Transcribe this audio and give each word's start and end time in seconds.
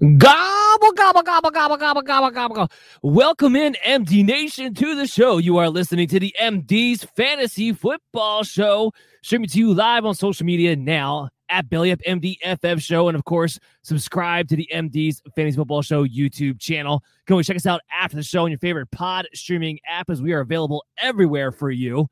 Gobble, 0.00 0.92
gobble, 0.92 1.22
gobble, 1.22 1.50
gobble, 1.50 1.76
gobble, 1.76 2.02
gobble, 2.02 2.30
gobble, 2.30 2.54
gobble. 2.54 2.72
Welcome 3.02 3.56
in, 3.56 3.76
MD 3.84 4.24
Nation, 4.24 4.74
to 4.74 4.94
the 4.94 5.06
show. 5.06 5.38
You 5.38 5.58
are 5.58 5.68
listening 5.68 6.08
to 6.08 6.20
the 6.20 6.34
MD's 6.40 7.04
Fantasy 7.16 7.72
Football 7.72 8.44
Show, 8.44 8.92
streaming 9.22 9.48
to 9.48 9.58
you 9.58 9.74
live 9.74 10.04
on 10.04 10.14
social 10.14 10.46
media 10.46 10.76
now 10.76 11.30
at 11.48 11.68
Belly 11.70 11.90
Up 11.92 12.00
MD 12.06 12.36
FF 12.42 12.82
Show. 12.82 13.08
And 13.08 13.16
of 13.16 13.24
course, 13.24 13.58
subscribe 13.82 14.48
to 14.48 14.56
the 14.56 14.68
MD's 14.72 15.22
Fantasy 15.34 15.56
Football 15.56 15.82
Show 15.82 16.06
YouTube 16.06 16.60
channel. 16.60 17.02
Can 17.26 17.34
always 17.34 17.46
check 17.46 17.56
us 17.56 17.66
out 17.66 17.80
after 17.90 18.16
the 18.16 18.22
show 18.22 18.44
on 18.44 18.50
your 18.50 18.58
favorite 18.58 18.90
pod 18.90 19.26
streaming 19.34 19.78
app 19.88 20.10
as 20.10 20.22
we 20.22 20.32
are 20.32 20.40
available 20.40 20.84
everywhere 21.00 21.50
for 21.50 21.70
you. 21.70 22.08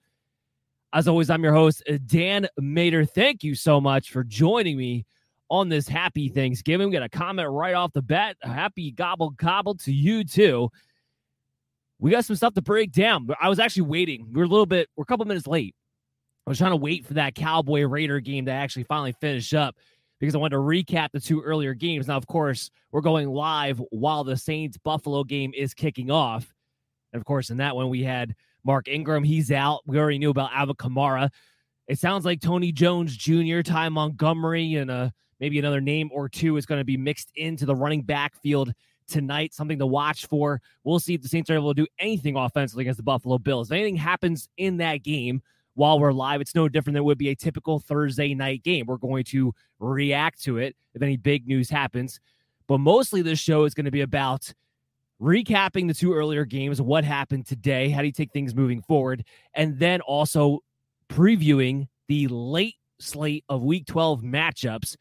As 0.93 1.06
always, 1.08 1.28
I'm 1.28 1.44
your 1.44 1.53
host, 1.53 1.82
Dan 2.06 2.48
Mater. 2.58 3.04
Thank 3.04 3.44
you 3.44 3.54
so 3.54 3.81
much 3.81 4.10
for 4.10 4.25
joining 4.25 4.78
me 4.78 5.04
on 5.50 5.68
this 5.68 5.88
happy 5.88 6.28
Thanksgiving. 6.28 6.88
We 6.88 6.92
got 6.92 7.02
a 7.02 7.08
comment 7.08 7.48
right 7.48 7.74
off 7.74 7.92
the 7.92 8.02
bat. 8.02 8.36
Happy 8.42 8.90
gobble 8.90 9.30
gobble 9.30 9.74
to 9.76 9.92
you 9.92 10.24
too. 10.24 10.70
We 11.98 12.10
got 12.10 12.24
some 12.24 12.36
stuff 12.36 12.54
to 12.54 12.62
break 12.62 12.92
down. 12.92 13.28
I 13.40 13.48
was 13.48 13.58
actually 13.58 13.82
waiting. 13.82 14.28
We 14.32 14.42
are 14.42 14.44
a 14.44 14.48
little 14.48 14.66
bit, 14.66 14.88
we're 14.96 15.02
a 15.02 15.06
couple 15.06 15.24
minutes 15.24 15.46
late. 15.46 15.74
I 16.46 16.50
was 16.50 16.58
trying 16.58 16.72
to 16.72 16.76
wait 16.76 17.06
for 17.06 17.14
that 17.14 17.34
Cowboy 17.34 17.82
Raider 17.82 18.20
game 18.20 18.46
to 18.46 18.52
actually 18.52 18.84
finally 18.84 19.12
finish 19.12 19.52
up 19.54 19.76
because 20.20 20.34
I 20.34 20.38
wanted 20.38 20.56
to 20.56 20.62
recap 20.62 21.10
the 21.12 21.20
two 21.20 21.40
earlier 21.40 21.74
games. 21.74 22.08
Now, 22.08 22.16
of 22.16 22.26
course, 22.26 22.70
we're 22.92 23.00
going 23.00 23.28
live 23.28 23.80
while 23.90 24.24
the 24.24 24.36
Saints 24.36 24.78
Buffalo 24.78 25.24
game 25.24 25.52
is 25.56 25.74
kicking 25.74 26.10
off. 26.10 26.52
And 27.12 27.20
of 27.20 27.26
course, 27.26 27.50
in 27.50 27.56
that 27.58 27.74
one, 27.74 27.88
we 27.88 28.02
had 28.02 28.34
Mark 28.64 28.88
Ingram. 28.88 29.24
He's 29.24 29.50
out. 29.50 29.80
We 29.86 29.98
already 29.98 30.18
knew 30.18 30.30
about 30.30 30.50
Alvin 30.52 30.76
Kamara. 30.76 31.30
It 31.88 31.98
sounds 31.98 32.24
like 32.24 32.40
Tony 32.40 32.72
Jones 32.72 33.16
Jr., 33.16 33.60
Ty 33.62 33.88
Montgomery, 33.90 34.74
and 34.74 34.90
uh, 34.90 35.10
maybe 35.41 35.58
another 35.58 35.80
name 35.80 36.10
or 36.12 36.28
two 36.28 36.56
is 36.56 36.66
going 36.66 36.80
to 36.80 36.84
be 36.84 36.97
mixed 36.97 37.30
into 37.36 37.66
the 37.66 37.74
running 37.74 38.02
back 38.02 38.34
field 38.42 38.72
tonight. 39.08 39.54
Something 39.54 39.78
to 39.78 39.86
watch 39.86 40.26
for. 40.26 40.60
We'll 40.84 41.00
see 41.00 41.14
if 41.14 41.22
the 41.22 41.28
Saints 41.28 41.50
are 41.50 41.54
able 41.54 41.74
to 41.74 41.82
do 41.82 41.86
anything 41.98 42.36
offensively 42.36 42.82
against 42.82 42.98
the 42.98 43.04
Buffalo 43.04 43.38
Bills. 43.38 43.70
If 43.70 43.75
anything 43.75 43.96
happens 43.96 44.48
in 44.56 44.78
that 44.78 45.02
game 45.02 45.42
while 45.75 45.98
we're 45.98 46.12
live, 46.12 46.41
it's 46.41 46.54
no 46.54 46.69
different 46.69 46.94
than 46.94 47.04
would 47.04 47.19
be 47.19 47.30
a 47.30 47.36
typical 47.36 47.78
Thursday 47.78 48.34
night 48.34 48.62
game. 48.62 48.86
We're 48.86 48.96
going 48.96 49.25
to 49.25 49.52
react 49.78 50.42
to 50.44 50.58
it 50.58 50.76
if 50.94 51.02
any 51.02 51.16
big 51.16 51.46
news 51.46 51.70
happens. 51.70 52.20
But 52.66 52.78
mostly 52.78 53.22
this 53.22 53.38
show 53.38 53.64
is 53.64 53.75
going 53.75 53.84
to 53.84 53.91
be 53.91 54.00
about 54.00 54.52
recapping 55.20 55.88
the 55.88 55.94
two 55.94 56.12
earlier 56.12 56.44
games, 56.44 56.80
what 56.80 57.04
happened 57.04 57.46
today, 57.46 57.91
how 57.91 58.00
do 58.00 58.06
you 58.06 58.12
take 58.12 58.32
things 58.32 58.54
moving 58.54 58.82
forward, 58.82 59.25
and 59.54 59.78
then 59.78 60.00
also 60.02 60.60
previewing 61.08 61.86
the 62.08 62.28
late 62.28 62.75
slate 62.98 63.44
of 63.48 63.62
week 63.62 63.86
12 63.86 64.22
matchups, 64.22 64.96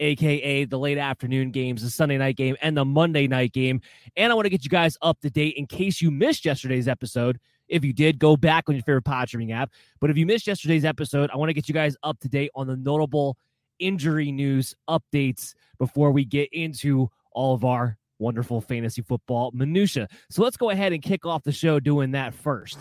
aka 0.00 0.64
the 0.64 0.78
late 0.78 0.98
afternoon 0.98 1.50
games, 1.50 1.82
the 1.82 1.90
Sunday 1.90 2.18
night 2.18 2.36
game, 2.36 2.56
and 2.60 2.76
the 2.76 2.84
Monday 2.84 3.26
night 3.26 3.52
game. 3.52 3.80
And 4.16 4.32
I 4.32 4.34
want 4.34 4.46
to 4.46 4.50
get 4.50 4.64
you 4.64 4.70
guys 4.70 4.96
up 5.02 5.20
to 5.20 5.30
date 5.30 5.54
in 5.56 5.66
case 5.66 6.00
you 6.00 6.10
missed 6.10 6.44
yesterday's 6.44 6.88
episode. 6.88 7.38
If 7.68 7.84
you 7.84 7.92
did, 7.92 8.18
go 8.18 8.36
back 8.36 8.64
on 8.68 8.74
your 8.74 8.82
favorite 8.82 9.02
pod 9.02 9.28
streaming 9.28 9.52
app. 9.52 9.70
But 10.00 10.10
if 10.10 10.16
you 10.16 10.24
missed 10.26 10.46
yesterday's 10.46 10.84
episode, 10.84 11.30
I 11.32 11.36
want 11.36 11.50
to 11.50 11.54
get 11.54 11.68
you 11.68 11.74
guys 11.74 11.96
up 12.02 12.18
to 12.20 12.28
date 12.28 12.50
on 12.54 12.66
the 12.66 12.76
notable 12.76 13.36
injury 13.78 14.32
news 14.32 14.74
updates 14.88 15.54
before 15.78 16.10
we 16.10 16.24
get 16.24 16.48
into 16.52 17.10
all 17.32 17.54
of 17.54 17.64
our 17.64 17.96
wonderful 18.18 18.60
fantasy 18.60 19.02
football 19.02 19.50
minutia. 19.52 20.08
So 20.30 20.42
let's 20.42 20.56
go 20.56 20.70
ahead 20.70 20.92
and 20.92 21.02
kick 21.02 21.24
off 21.24 21.44
the 21.44 21.52
show 21.52 21.78
doing 21.78 22.12
that 22.12 22.34
first. 22.34 22.78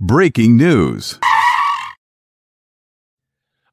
Breaking 0.00 0.56
news. 0.56 1.18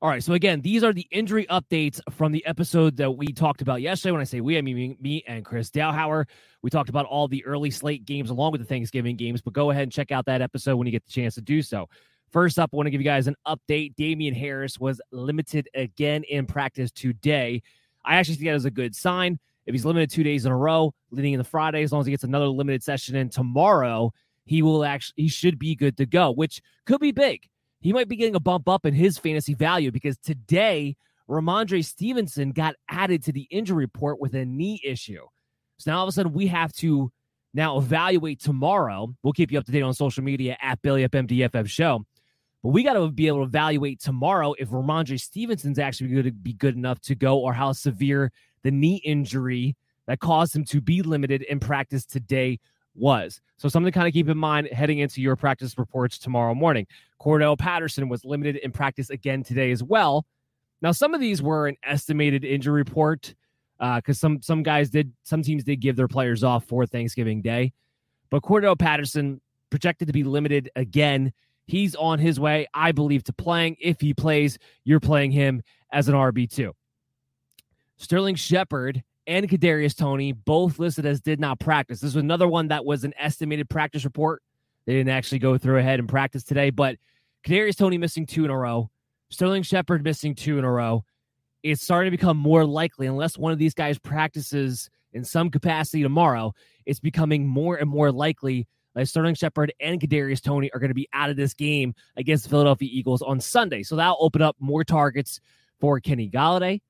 All 0.02 0.08
right. 0.08 0.24
So 0.24 0.32
again, 0.32 0.62
these 0.62 0.82
are 0.82 0.94
the 0.94 1.06
injury 1.12 1.46
updates 1.48 2.00
from 2.10 2.32
the 2.32 2.46
episode 2.46 2.96
that 2.98 3.12
we 3.12 3.34
talked 3.34 3.62
about 3.62 3.82
yesterday. 3.82 4.14
When 4.14 4.22
I 4.22 4.24
say 4.24 4.40
we, 4.40 4.58
I 4.58 4.62
mean 4.62 4.96
me 5.02 5.26
and 5.28 5.44
Chris 5.44 5.70
Dowhauer. 5.70 6.26
We 6.62 6.70
talked 6.70 6.88
about 6.88 7.06
all 7.06 7.28
the 7.28 7.46
early 7.46 7.70
slate 7.70 8.06
games 8.06 8.30
along 8.30 8.54
with 8.54 8.62
the 8.62 8.68
Thanksgiving 8.68 9.18
games, 9.18 9.42
but 9.42 9.52
go 9.52 9.72
ahead 9.72 9.84
and 9.84 9.92
check 9.92 10.14
out 10.14 10.26
that 10.28 10.42
episode 10.42 10.78
when 10.78 10.88
you 10.88 10.92
get 10.92 11.06
the 11.06 11.12
chance 11.12 11.36
to 11.36 11.42
do 11.42 11.62
so. 11.62 11.90
First 12.32 12.60
up, 12.60 12.70
I 12.72 12.78
want 12.78 12.88
to 12.88 12.92
give 12.92 13.02
you 13.02 13.06
guys 13.06 13.28
an 13.28 13.36
update. 13.46 13.94
Damien 13.98 14.34
Harris 14.34 14.80
was 14.80 15.02
limited 15.12 15.68
again 15.74 16.24
in 16.30 16.46
practice 16.46 16.92
today. 16.92 17.62
I 18.06 18.16
actually 18.16 18.36
think 18.36 18.48
that 18.48 18.56
is 18.56 18.64
a 18.64 18.72
good 18.72 18.96
sign. 18.96 19.38
If 19.66 19.74
he's 19.74 19.84
limited 19.84 20.10
two 20.10 20.24
days 20.24 20.46
in 20.46 20.54
a 20.54 20.58
row, 20.58 20.94
leading 21.12 21.34
in 21.34 21.40
the 21.40 21.44
Friday, 21.44 21.84
as 21.84 21.92
long 21.92 22.00
as 22.00 22.08
he 22.08 22.12
gets 22.12 22.24
another 22.24 22.48
limited 22.48 22.84
session 22.84 23.18
in 23.18 23.28
tomorrow, 23.28 24.14
he 24.46 24.62
will 24.62 24.86
actually 24.86 25.24
he 25.24 25.28
should 25.28 25.60
be 25.60 25.76
good 25.76 25.98
to 25.98 26.06
go, 26.06 26.32
which 26.32 26.62
could 26.86 27.02
be 27.02 27.12
big 27.12 27.50
he 27.82 27.94
might 27.94 28.08
be 28.08 28.16
getting 28.16 28.36
a 28.36 28.40
bump 28.40 28.68
up 28.68 28.86
in 28.86 28.94
his 28.94 29.18
fantasy 29.18 29.54
value 29.54 29.92
because 29.92 30.18
today 30.18 30.96
Rhamondre 31.30 31.86
Stevenson 31.86 32.52
got 32.52 32.76
added 32.90 33.24
to 33.24 33.32
the 33.32 33.48
injury 33.52 33.86
report 33.86 34.20
with 34.20 34.34
a 34.34 34.46
knee 34.46 34.82
issue. 34.84 35.22
So 35.78 35.92
now 35.92 36.00
all 36.00 36.04
of 36.04 36.10
a 36.10 36.12
sudden 36.12 36.34
we 36.34 36.48
have 36.48 36.74
to 36.74 37.12
now 37.54 37.78
evaluate 37.78 38.42
tomorrow. 38.42 39.14
We'll 39.24 39.34
keep 39.34 39.52
you 39.52 39.60
up 39.60 39.66
to 39.66 39.72
date 39.72 39.82
on 39.82 39.94
social 39.94 40.24
media 40.24 40.58
at 40.62 40.82
Belly 40.82 41.04
Up 41.04 41.12
MDFF 41.12 41.70
Show. 41.70 42.06
But 42.62 42.70
we 42.70 42.84
got 42.84 42.94
to 42.94 43.10
be 43.10 43.28
able 43.28 43.40
to 43.40 43.44
evaluate 43.44 44.02
tomorrow 44.02 44.54
if 44.60 44.70
Rhamondre 44.70 45.20
Stevenson's 45.20 45.80
actually 45.80 46.10
going 46.10 46.26
to 46.26 46.32
be 46.32 46.54
good 46.54 46.76
enough 46.76 47.00
to 47.02 47.16
go 47.16 47.40
or 47.40 47.54
how 47.54 47.72
severe 47.72 48.32
the 48.64 48.72
knee 48.72 49.02
injury 49.06 49.78
that 50.08 50.20
caused 50.20 50.56
him 50.56 50.66
to 50.66 50.82
be 50.82 51.02
limited 51.02 51.44
in 51.44 51.60
practice 51.60 52.06
today 52.06 52.60
was. 52.96 53.42
So 53.58 53.68
something 53.68 53.92
to 53.92 53.98
kind 53.98 54.08
of 54.08 54.14
keep 54.14 54.30
in 54.30 54.38
mind 54.38 54.68
heading 54.72 55.00
into 55.00 55.22
your 55.22 55.36
practice 55.36 55.78
reports 55.78 56.18
tomorrow 56.18 56.54
morning. 56.54 56.88
Cordarrelle 57.22 57.58
Patterson 57.58 58.10
was 58.10 58.24
limited 58.24 58.58
in 58.58 58.72
practice 58.72 59.10
again 59.10 59.44
today 59.44 59.72
as 59.72 59.84
well. 59.84 60.26
Now, 60.82 60.92
some 60.92 61.14
of 61.14 61.20
these 61.20 61.42
were 61.42 61.68
an 61.68 61.76
estimated 61.84 62.44
injury 62.44 62.82
report 62.82 63.36
uh 63.80 63.98
because 63.98 64.18
uh, 64.18 64.20
some 64.20 64.42
some 64.42 64.62
guys 64.62 64.90
did 64.90 65.14
some 65.24 65.42
teams 65.42 65.64
did 65.64 65.78
give 65.78 65.96
their 65.96 66.08
players 66.08 66.44
off 66.44 66.66
for 66.66 66.86
Thanksgiving 66.86 67.42
Day, 67.42 67.72
but 68.30 68.44
Cordarrelle 68.44 68.80
Patterson 68.80 69.40
projected 69.70 70.08
to 70.08 70.14
be 70.14 70.24
limited 70.24 70.70
again. 70.76 71.32
He's 71.66 71.96
on 71.96 72.20
his 72.20 72.40
way, 72.40 72.68
I 72.74 72.92
believe, 72.92 73.24
to 73.26 73.34
playing. 73.34 73.78
If 73.80 74.02
he 74.02 74.14
plays, 74.14 74.58
you're 74.84 75.00
playing 75.00 75.32
him 75.32 75.62
as 75.92 76.10
an 76.10 76.16
RB 76.16 76.50
two. 76.50 76.74
Sterling 77.98 78.36
Shepard 78.36 79.04
and 79.30 79.48
Kadarius 79.48 79.96
Toney, 79.96 80.32
both 80.32 80.80
listed 80.80 81.06
as 81.06 81.22
did 81.22 81.40
not 81.40 81.60
practice. 81.60 82.00
This 82.00 82.16
was 82.16 82.24
another 82.24 82.48
one 82.48 82.70
that 82.70 82.84
was 82.84 83.04
an 83.04 83.14
estimated 83.18 83.70
practice 83.70 84.04
report. 84.04 84.42
They 84.88 84.94
didn't 84.94 85.12
actually 85.12 85.38
go 85.38 85.56
through 85.58 85.78
ahead 85.78 86.00
and 86.00 86.10
practice 86.10 86.44
today, 86.44 86.72
but 86.72 86.98
Kadarius 87.46 87.78
Toney 87.78 88.00
missing 88.00 88.26
two 88.26 88.44
in 88.44 88.50
a 88.50 88.58
row. 88.58 88.90
Sterling 89.30 89.62
Shepard 89.62 90.04
missing 90.04 90.34
two 90.34 90.58
in 90.58 90.66
a 90.66 90.72
row. 90.72 91.06
It's 91.62 91.84
starting 91.84 92.12
to 92.12 92.18
become 92.18 92.38
more 92.38 92.66
likely, 92.66 93.06
unless 93.06 93.38
one 93.38 93.52
of 93.52 93.60
these 93.60 93.76
guys 93.76 94.00
practices 94.00 94.90
in 95.14 95.24
some 95.24 95.52
capacity 95.52 96.02
tomorrow, 96.02 96.54
it's 96.88 97.00
becoming 97.00 97.46
more 97.46 97.76
and 97.76 97.90
more 97.90 98.12
likely 98.12 98.68
that 98.96 99.08
Sterling 99.08 99.36
Shepard 99.36 99.72
and 99.80 100.02
Kadarius 100.02 100.42
Toney 100.42 100.72
are 100.74 100.80
going 100.80 100.90
to 100.90 100.96
be 100.96 101.08
out 101.14 101.30
of 101.30 101.36
this 101.36 101.54
game 101.54 101.94
against 102.18 102.46
the 102.46 102.50
Philadelphia 102.50 102.90
Eagles 102.92 103.22
on 103.22 103.40
Sunday. 103.40 103.84
So 103.84 103.96
that'll 103.96 104.18
open 104.20 104.42
up 104.42 104.56
more 104.60 104.84
targets 104.84 105.40
for 105.80 106.00
Kenny 106.00 106.32
Golladay 106.32 106.82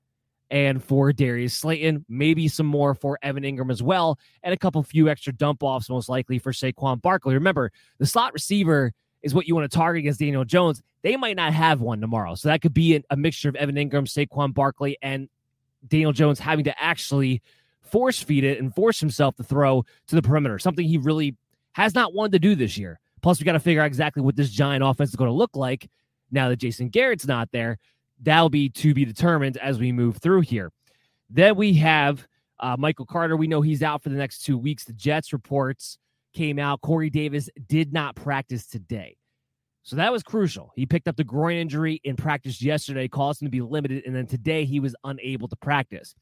and 0.50 0.82
for 0.82 1.12
Darius 1.12 1.54
Slayton, 1.54 2.04
maybe 2.08 2.48
some 2.48 2.66
more 2.66 2.94
for 2.94 3.18
Evan 3.22 3.44
Engram 3.44 3.70
as 3.70 3.82
well, 3.82 4.18
and 4.42 4.52
a 4.52 4.56
couple 4.56 4.82
few 4.82 5.08
extra 5.08 5.32
dump 5.32 5.62
offs, 5.62 5.88
most 5.88 6.08
likely 6.08 6.38
for 6.38 6.52
Saquon 6.52 7.00
Barkley. 7.00 7.34
Remember, 7.34 7.70
the 7.98 8.06
slot 8.06 8.32
receiver 8.32 8.92
is 9.22 9.34
what 9.34 9.46
you 9.46 9.54
want 9.54 9.70
to 9.70 9.76
target 9.76 10.00
against 10.00 10.20
Daniel 10.20 10.44
Jones. 10.44 10.82
They 11.02 11.16
might 11.16 11.36
not 11.36 11.52
have 11.52 11.80
one 11.80 12.00
tomorrow. 12.00 12.34
So 12.34 12.48
that 12.48 12.62
could 12.62 12.74
be 12.74 13.02
a, 13.10 13.16
mixture 13.16 13.48
of 13.48 13.56
Evan 13.56 13.76
Engram, 13.76 14.06
Saquon 14.06 14.52
Barkley, 14.52 14.96
and 15.02 15.28
Daniel 15.86 16.12
Jones 16.12 16.38
having 16.38 16.64
to 16.64 16.82
actually 16.82 17.42
force 17.82 18.22
feed 18.22 18.44
it 18.44 18.58
and 18.58 18.74
force 18.74 19.00
himself 19.00 19.36
to 19.36 19.42
throw 19.42 19.84
to 20.08 20.14
the 20.14 20.22
perimeter, 20.22 20.58
something 20.58 20.86
he 20.86 20.98
really 20.98 21.36
has 21.72 21.94
not 21.94 22.14
wanted 22.14 22.32
to 22.32 22.38
do 22.38 22.54
this 22.54 22.76
year. 22.76 22.98
Plus, 23.22 23.38
we 23.38 23.44
got 23.44 23.52
to 23.52 23.60
figure 23.60 23.82
out 23.82 23.86
exactly 23.86 24.22
what 24.22 24.36
this 24.36 24.50
giant 24.50 24.82
offense 24.82 25.10
is 25.10 25.16
going 25.16 25.28
to 25.28 25.34
look 25.34 25.54
like 25.54 25.88
now 26.30 26.48
that 26.48 26.56
Jason 26.56 26.88
Garrett's 26.88 27.26
not 27.26 27.50
there. 27.52 27.78
That'll 28.22 28.50
be 28.50 28.68
to 28.70 28.94
be 28.94 29.04
determined 29.04 29.56
as 29.56 29.78
we 29.78 29.92
move 29.92 30.18
through 30.18 30.42
here. 30.42 30.72
Then 31.28 31.56
we 31.56 31.74
have 31.74 32.26
uh, 32.58 32.76
Michael 32.78 33.06
Carter. 33.06 33.36
We 33.36 33.46
know 33.46 33.62
he's 33.62 33.82
out 33.82 34.02
for 34.02 34.08
the 34.08 34.16
next 34.16 34.40
two 34.40 34.58
weeks. 34.58 34.84
The 34.84 34.92
Jets 34.92 35.32
reports 35.32 35.98
came 36.34 36.58
out. 36.58 36.80
Corey 36.80 37.10
Davis 37.10 37.48
did 37.66 37.92
not 37.92 38.16
practice 38.16 38.66
today. 38.66 39.16
So 39.82 39.96
that 39.96 40.12
was 40.12 40.22
crucial. 40.22 40.72
He 40.76 40.84
picked 40.86 41.08
up 41.08 41.16
the 41.16 41.24
groin 41.24 41.56
injury 41.56 42.00
in 42.04 42.16
practice 42.16 42.60
yesterday, 42.60 43.08
caused 43.08 43.40
him 43.40 43.46
to 43.46 43.50
be 43.50 43.62
limited, 43.62 44.04
and 44.06 44.14
then 44.14 44.26
today 44.26 44.64
he 44.64 44.78
was 44.78 44.94
unable 45.04 45.48
to 45.48 45.56
practice. 45.56 46.14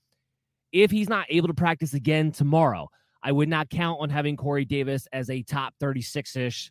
If 0.73 0.91
he's 0.91 1.09
not 1.09 1.27
able 1.29 1.49
to 1.49 1.55
practice 1.55 1.95
again 1.95 2.31
tomorrow, 2.31 2.89
I 3.23 3.33
would 3.33 3.49
not 3.49 3.69
count 3.69 4.01
on 4.01 4.11
having 4.11 4.37
Corey 4.37 4.65
Davis 4.65 5.09
as 5.13 5.29
a 5.29 5.43
top 5.43 5.75
36 5.81 6.37
ish 6.37 6.71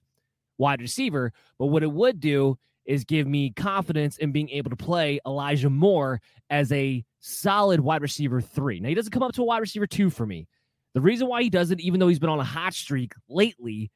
wide 0.57 0.81
receiver. 0.81 1.33
But 1.59 1.68
what 1.68 1.83
it 1.83 1.91
would 1.91 2.19
do 2.19 2.57
is 2.87 3.03
give 3.03 3.27
me 3.27 3.51
confidence 3.51 4.17
in 4.17 4.31
being 4.31 4.49
able 4.49 4.69
to 4.69 4.75
play 4.75 5.19
Elijah 5.27 5.69
Moore 5.69 6.21
as 6.49 6.71
a 6.71 7.03
solid 7.19 7.81
wide 7.81 8.01
receiver 8.01 8.41
three. 8.41 8.79
Now, 8.79 8.89
he 8.89 8.95
doesn't 8.95 9.11
come 9.11 9.23
up 9.23 9.33
to 9.33 9.41
a 9.41 9.45
wide 9.45 9.59
receiver 9.59 9.85
two 9.85 10.09
for 10.09 10.25
me. 10.25 10.47
The 10.93 11.01
reason 11.01 11.27
why 11.27 11.43
he 11.43 11.49
doesn't, 11.49 11.81
even 11.81 11.99
though 11.99 12.07
he's 12.07 12.17
been 12.17 12.29
on 12.29 12.39
a 12.39 12.45
hot 12.45 12.73
streak 12.73 13.13
lately, 13.29 13.91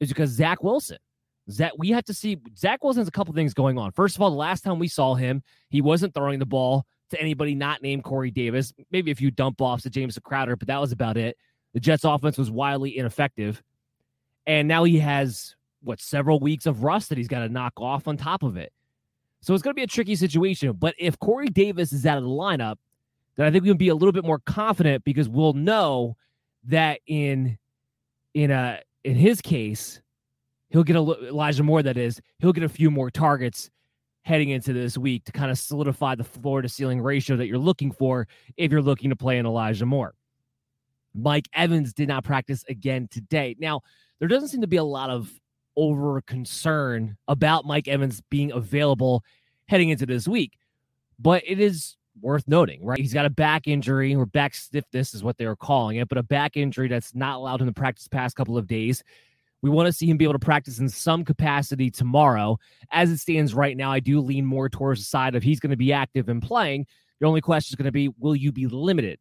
is 0.00 0.08
because 0.08 0.30
Zach 0.30 0.62
Wilson. 0.62 0.98
Zach, 1.50 1.72
we 1.78 1.90
have 1.90 2.04
to 2.06 2.14
see 2.14 2.38
Zach 2.56 2.82
Wilson 2.82 3.00
has 3.02 3.08
a 3.08 3.12
couple 3.12 3.32
things 3.34 3.54
going 3.54 3.78
on. 3.78 3.92
First 3.92 4.16
of 4.16 4.22
all, 4.22 4.30
the 4.30 4.36
last 4.36 4.62
time 4.62 4.78
we 4.78 4.88
saw 4.88 5.14
him, 5.14 5.42
he 5.70 5.80
wasn't 5.80 6.12
throwing 6.14 6.38
the 6.38 6.46
ball 6.46 6.84
to 7.10 7.20
anybody 7.20 7.54
not 7.54 7.82
named 7.82 8.02
Corey 8.02 8.30
Davis. 8.30 8.72
Maybe 8.90 9.10
a 9.10 9.14
few 9.14 9.30
dump 9.30 9.60
offs 9.60 9.84
to 9.84 9.90
James 9.90 10.18
Crowder, 10.22 10.56
but 10.56 10.68
that 10.68 10.80
was 10.80 10.90
about 10.90 11.16
it. 11.16 11.36
The 11.74 11.80
Jets 11.80 12.04
offense 12.04 12.38
was 12.38 12.50
wildly 12.50 12.96
ineffective. 12.96 13.62
And 14.46 14.68
now 14.68 14.84
he 14.84 14.98
has 14.98 15.54
what 15.84 16.00
several 16.00 16.40
weeks 16.40 16.66
of 16.66 16.82
rust 16.82 17.08
that 17.08 17.18
he's 17.18 17.28
got 17.28 17.40
to 17.40 17.48
knock 17.48 17.72
off 17.76 18.08
on 18.08 18.16
top 18.16 18.42
of 18.42 18.56
it. 18.56 18.72
So 19.40 19.52
it's 19.52 19.62
going 19.62 19.72
to 19.72 19.78
be 19.78 19.82
a 19.82 19.86
tricky 19.86 20.16
situation. 20.16 20.72
But 20.72 20.94
if 20.98 21.18
Corey 21.18 21.48
Davis 21.48 21.92
is 21.92 22.06
out 22.06 22.16
of 22.16 22.24
the 22.24 22.30
lineup, 22.30 22.76
then 23.36 23.46
I 23.46 23.50
think 23.50 23.64
we 23.64 23.70
can 23.70 23.76
be 23.76 23.88
a 23.88 23.94
little 23.94 24.12
bit 24.12 24.24
more 24.24 24.38
confident 24.38 25.04
because 25.04 25.28
we'll 25.28 25.52
know 25.52 26.16
that 26.64 27.00
in 27.06 27.58
in 28.32 28.50
a 28.50 28.80
in 29.04 29.16
his 29.16 29.40
case, 29.40 30.00
he'll 30.70 30.84
get 30.84 30.96
a 30.96 31.28
Elijah 31.28 31.62
Moore. 31.62 31.82
That 31.82 31.98
is, 31.98 32.20
he'll 32.38 32.52
get 32.52 32.64
a 32.64 32.68
few 32.68 32.90
more 32.90 33.10
targets 33.10 33.70
heading 34.22 34.48
into 34.48 34.72
this 34.72 34.96
week 34.96 35.24
to 35.24 35.32
kind 35.32 35.50
of 35.50 35.58
solidify 35.58 36.14
the 36.14 36.24
floor 36.24 36.62
to 36.62 36.68
ceiling 36.68 37.00
ratio 37.00 37.36
that 37.36 37.46
you're 37.46 37.58
looking 37.58 37.92
for 37.92 38.26
if 38.56 38.72
you're 38.72 38.80
looking 38.80 39.10
to 39.10 39.16
play 39.16 39.38
an 39.38 39.44
Elijah 39.44 39.84
Moore. 39.84 40.14
Mike 41.14 41.48
Evans 41.52 41.92
did 41.92 42.08
not 42.08 42.24
practice 42.24 42.64
again 42.68 43.06
today. 43.10 43.54
Now, 43.58 43.82
there 44.18 44.28
doesn't 44.28 44.48
seem 44.48 44.62
to 44.62 44.66
be 44.66 44.78
a 44.78 44.84
lot 44.84 45.10
of 45.10 45.30
over 45.76 46.20
concern 46.22 47.16
about 47.28 47.64
Mike 47.64 47.88
Evans 47.88 48.22
being 48.30 48.52
available 48.52 49.24
heading 49.66 49.88
into 49.88 50.06
this 50.06 50.28
week, 50.28 50.58
but 51.18 51.42
it 51.46 51.60
is 51.60 51.96
worth 52.20 52.46
noting, 52.46 52.84
right? 52.84 52.98
He's 52.98 53.14
got 53.14 53.26
a 53.26 53.30
back 53.30 53.66
injury 53.66 54.14
or 54.14 54.26
back 54.26 54.54
stiffness 54.54 55.14
is 55.14 55.24
what 55.24 55.36
they 55.36 55.46
were 55.46 55.56
calling 55.56 55.96
it, 55.96 56.08
but 56.08 56.18
a 56.18 56.22
back 56.22 56.56
injury 56.56 56.88
that's 56.88 57.14
not 57.14 57.36
allowed 57.36 57.60
him 57.60 57.66
to 57.66 57.72
practice 57.72 58.08
past 58.08 58.36
couple 58.36 58.56
of 58.56 58.66
days. 58.66 59.02
We 59.62 59.70
want 59.70 59.86
to 59.86 59.92
see 59.92 60.06
him 60.06 60.18
be 60.18 60.24
able 60.24 60.34
to 60.34 60.38
practice 60.38 60.78
in 60.78 60.88
some 60.88 61.24
capacity 61.24 61.90
tomorrow. 61.90 62.58
As 62.92 63.10
it 63.10 63.18
stands 63.18 63.54
right 63.54 63.76
now, 63.76 63.90
I 63.90 64.00
do 64.00 64.20
lean 64.20 64.44
more 64.44 64.68
towards 64.68 65.00
the 65.00 65.06
side 65.06 65.34
of 65.34 65.42
he's 65.42 65.58
going 65.58 65.70
to 65.70 65.76
be 65.76 65.92
active 65.92 66.28
and 66.28 66.42
playing. 66.42 66.86
The 67.20 67.26
only 67.26 67.40
question 67.40 67.72
is 67.72 67.76
going 67.76 67.86
to 67.86 67.92
be, 67.92 68.10
will 68.18 68.36
you 68.36 68.52
be 68.52 68.66
limited? 68.66 69.18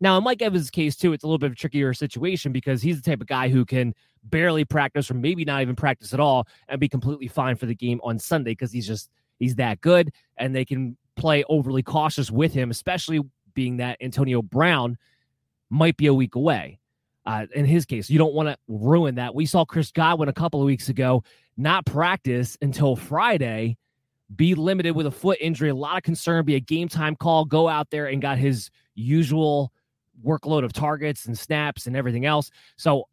Now, 0.00 0.18
in 0.18 0.24
Mike 0.24 0.42
Evans' 0.42 0.70
case, 0.70 0.96
too, 0.96 1.12
it's 1.12 1.24
a 1.24 1.26
little 1.26 1.38
bit 1.38 1.46
of 1.46 1.52
a 1.52 1.56
trickier 1.56 1.94
situation 1.94 2.52
because 2.52 2.82
he's 2.82 3.00
the 3.00 3.10
type 3.10 3.20
of 3.20 3.26
guy 3.26 3.48
who 3.48 3.64
can 3.64 3.94
barely 4.24 4.64
practice 4.64 5.10
or 5.10 5.14
maybe 5.14 5.44
not 5.44 5.62
even 5.62 5.76
practice 5.76 6.12
at 6.12 6.20
all 6.20 6.46
and 6.68 6.80
be 6.80 6.88
completely 6.88 7.28
fine 7.28 7.56
for 7.56 7.66
the 7.66 7.74
game 7.74 8.00
on 8.02 8.18
Sunday 8.18 8.52
because 8.52 8.72
he's 8.72 8.86
just 8.86 9.10
he's 9.38 9.54
that 9.56 9.80
good 9.80 10.12
and 10.36 10.54
they 10.54 10.64
can 10.64 10.96
play 11.16 11.44
overly 11.48 11.82
cautious 11.82 12.30
with 12.30 12.52
him, 12.52 12.70
especially 12.70 13.20
being 13.54 13.76
that 13.76 13.96
Antonio 14.00 14.42
Brown 14.42 14.96
might 15.70 15.96
be 15.96 16.06
a 16.06 16.14
week 16.14 16.34
away. 16.34 16.78
Uh, 17.26 17.46
in 17.54 17.64
his 17.64 17.86
case, 17.86 18.10
you 18.10 18.18
don't 18.18 18.34
want 18.34 18.48
to 18.48 18.56
ruin 18.68 19.14
that. 19.14 19.34
We 19.34 19.46
saw 19.46 19.64
Chris 19.64 19.90
Godwin 19.90 20.28
a 20.28 20.32
couple 20.32 20.60
of 20.60 20.66
weeks 20.66 20.88
ago 20.88 21.22
not 21.56 21.86
practice 21.86 22.58
until 22.60 22.96
Friday, 22.96 23.76
be 24.34 24.54
limited 24.54 24.92
with 24.92 25.06
a 25.06 25.10
foot 25.10 25.38
injury, 25.40 25.70
a 25.70 25.74
lot 25.74 25.96
of 25.96 26.02
concern, 26.02 26.44
be 26.44 26.56
a 26.56 26.60
game 26.60 26.88
time 26.88 27.16
call, 27.16 27.44
go 27.44 27.68
out 27.68 27.90
there 27.90 28.06
and 28.06 28.20
got 28.20 28.38
his 28.38 28.70
usual 28.94 29.72
workload 30.24 30.64
of 30.64 30.72
targets 30.72 31.26
and 31.26 31.38
snaps 31.38 31.86
and 31.86 31.96
everything 31.96 32.26
else. 32.26 32.50
So 32.76 33.08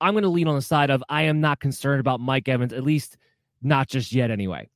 I'm 0.00 0.14
going 0.14 0.24
to 0.24 0.28
lean 0.28 0.48
on 0.48 0.54
the 0.54 0.62
side 0.62 0.90
of 0.90 1.02
I 1.08 1.22
am 1.22 1.40
not 1.40 1.60
concerned 1.60 2.00
about 2.00 2.20
Mike 2.20 2.48
Evans, 2.48 2.72
at 2.72 2.82
least 2.82 3.16
not 3.62 3.88
just 3.88 4.12
yet, 4.12 4.30
anyway. 4.30 4.68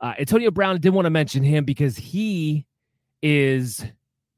Uh, 0.00 0.14
Antonio 0.18 0.50
Brown 0.50 0.80
did 0.80 0.90
want 0.90 1.06
to 1.06 1.10
mention 1.10 1.42
him 1.42 1.64
because 1.64 1.96
he 1.96 2.66
is 3.22 3.84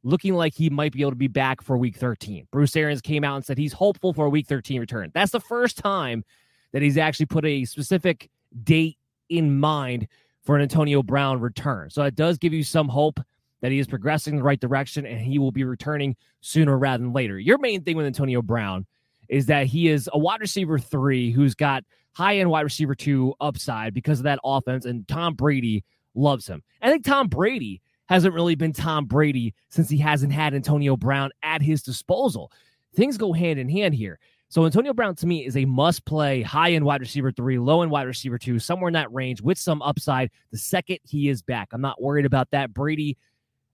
looking 0.04 0.35
like 0.35 0.54
he 0.54 0.70
might 0.70 0.92
be 0.92 1.00
able 1.00 1.11
to 1.11 1.16
be 1.16 1.26
back 1.26 1.61
for 1.61 1.76
week 1.76 1.96
13. 1.96 2.46
Bruce 2.52 2.76
Arians 2.76 3.00
came 3.00 3.25
out 3.25 3.37
and 3.37 3.44
said 3.44 3.58
he's 3.58 3.73
hopeful 3.73 4.12
for 4.12 4.26
a 4.26 4.30
week 4.30 4.46
13 4.46 4.78
return. 4.80 5.11
That's 5.12 5.32
the 5.32 5.40
first 5.40 5.76
time 5.76 6.25
that 6.73 6.82
he's 6.82 6.96
actually 6.96 7.26
put 7.26 7.44
a 7.44 7.64
specific 7.64 8.30
date 8.62 8.96
in 9.28 9.58
mind 9.58 10.06
for 10.44 10.54
an 10.54 10.62
Antonio 10.62 11.02
Brown 11.02 11.40
return. 11.40 11.90
So 11.90 12.02
it 12.04 12.14
does 12.14 12.38
give 12.38 12.52
you 12.52 12.62
some 12.62 12.88
hope 12.88 13.18
that 13.62 13.72
he 13.72 13.78
is 13.78 13.86
progressing 13.86 14.34
in 14.34 14.38
the 14.38 14.44
right 14.44 14.60
direction 14.60 15.06
and 15.06 15.20
he 15.20 15.38
will 15.38 15.52
be 15.52 15.64
returning 15.64 16.16
sooner 16.40 16.78
rather 16.78 17.02
than 17.02 17.12
later. 17.12 17.38
Your 17.38 17.58
main 17.58 17.82
thing 17.82 17.96
with 17.96 18.06
Antonio 18.06 18.42
Brown 18.42 18.86
is 19.28 19.46
that 19.46 19.66
he 19.66 19.88
is 19.88 20.08
a 20.12 20.18
wide 20.18 20.40
receiver 20.40 20.78
three 20.78 21.30
who's 21.32 21.54
got 21.54 21.84
high 22.12 22.38
end 22.38 22.50
wide 22.50 22.62
receiver 22.62 22.94
two 22.94 23.34
upside 23.40 23.92
because 23.92 24.20
of 24.20 24.25
that 24.25 24.38
offense, 24.44 24.86
and 24.86 25.06
Tom 25.08 25.34
Brady 25.34 25.84
loves 26.14 26.46
him. 26.46 26.62
I 26.80 26.90
think 26.90 27.04
Tom 27.04 27.28
Brady 27.28 27.82
hasn't 28.08 28.34
really 28.34 28.54
been 28.54 28.72
Tom 28.72 29.04
Brady 29.04 29.54
since 29.68 29.88
he 29.88 29.98
hasn't 29.98 30.32
had 30.32 30.54
Antonio 30.54 30.96
Brown 30.96 31.30
at 31.42 31.60
his 31.60 31.82
disposal. 31.82 32.50
Things 32.94 33.18
go 33.18 33.32
hand 33.32 33.58
in 33.58 33.68
hand 33.68 33.94
here. 33.94 34.18
So 34.48 34.64
Antonio 34.64 34.94
Brown 34.94 35.16
to 35.16 35.26
me 35.26 35.44
is 35.44 35.56
a 35.56 35.64
must 35.64 36.04
play 36.04 36.40
high 36.40 36.72
end 36.72 36.84
wide 36.84 37.00
receiver 37.00 37.32
three, 37.32 37.58
low 37.58 37.82
end 37.82 37.90
wide 37.90 38.06
receiver 38.06 38.38
two, 38.38 38.58
somewhere 38.58 38.88
in 38.88 38.94
that 38.94 39.12
range 39.12 39.42
with 39.42 39.58
some 39.58 39.82
upside 39.82 40.30
the 40.52 40.58
second 40.58 40.98
he 41.04 41.28
is 41.28 41.42
back. 41.42 41.68
I'm 41.72 41.80
not 41.80 42.00
worried 42.00 42.26
about 42.26 42.50
that. 42.52 42.72
Brady, 42.72 43.18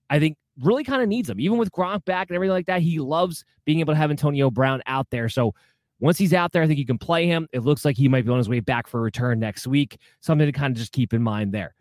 I 0.09 0.19
think, 0.19 0.37
really 0.61 0.83
kind 0.83 1.01
of 1.01 1.07
needs 1.07 1.29
him. 1.29 1.39
Even 1.39 1.57
with 1.57 1.71
Gronk 1.71 2.05
back 2.05 2.29
and 2.29 2.35
everything 2.35 2.53
like 2.53 2.67
that, 2.67 2.81
he 2.81 2.99
loves 2.99 3.43
being 3.65 3.79
able 3.79 3.93
to 3.93 3.97
have 3.97 4.11
Antonio 4.11 4.51
Brown 4.51 4.81
out 4.85 5.07
there. 5.09 5.27
So 5.27 5.53
once 5.99 6.17
he's 6.17 6.33
out 6.33 6.51
there, 6.51 6.61
I 6.61 6.67
think 6.67 6.77
you 6.77 6.85
can 6.85 6.99
play 6.99 7.25
him. 7.25 7.47
It 7.51 7.61
looks 7.61 7.83
like 7.83 7.97
he 7.97 8.07
might 8.07 8.25
be 8.25 8.31
on 8.31 8.37
his 8.37 8.49
way 8.49 8.59
back 8.59 8.87
for 8.87 8.99
a 8.99 9.01
return 9.01 9.39
next 9.39 9.65
week. 9.65 9.97
Something 10.19 10.45
to 10.45 10.51
kind 10.51 10.71
of 10.71 10.77
just 10.77 10.91
keep 10.91 11.13
in 11.13 11.23
mind 11.23 11.53
there. 11.53 11.73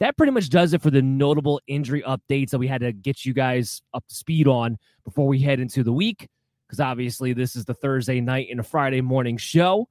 That 0.00 0.16
pretty 0.16 0.32
much 0.32 0.50
does 0.50 0.74
it 0.74 0.82
for 0.82 0.90
the 0.90 1.02
notable 1.02 1.60
injury 1.66 2.02
updates 2.02 2.50
that 2.50 2.58
we 2.58 2.68
had 2.68 2.82
to 2.82 2.92
get 2.92 3.24
you 3.24 3.32
guys 3.32 3.80
up 3.94 4.06
to 4.08 4.14
speed 4.14 4.46
on 4.46 4.76
before 5.04 5.26
we 5.26 5.40
head 5.40 5.58
into 5.58 5.82
the 5.82 5.92
week 5.92 6.28
because 6.68 6.80
obviously 6.80 7.32
this 7.32 7.56
is 7.56 7.64
the 7.64 7.74
Thursday 7.74 8.20
night 8.20 8.48
and 8.50 8.60
a 8.60 8.62
Friday 8.62 9.00
morning 9.00 9.36
show. 9.36 9.88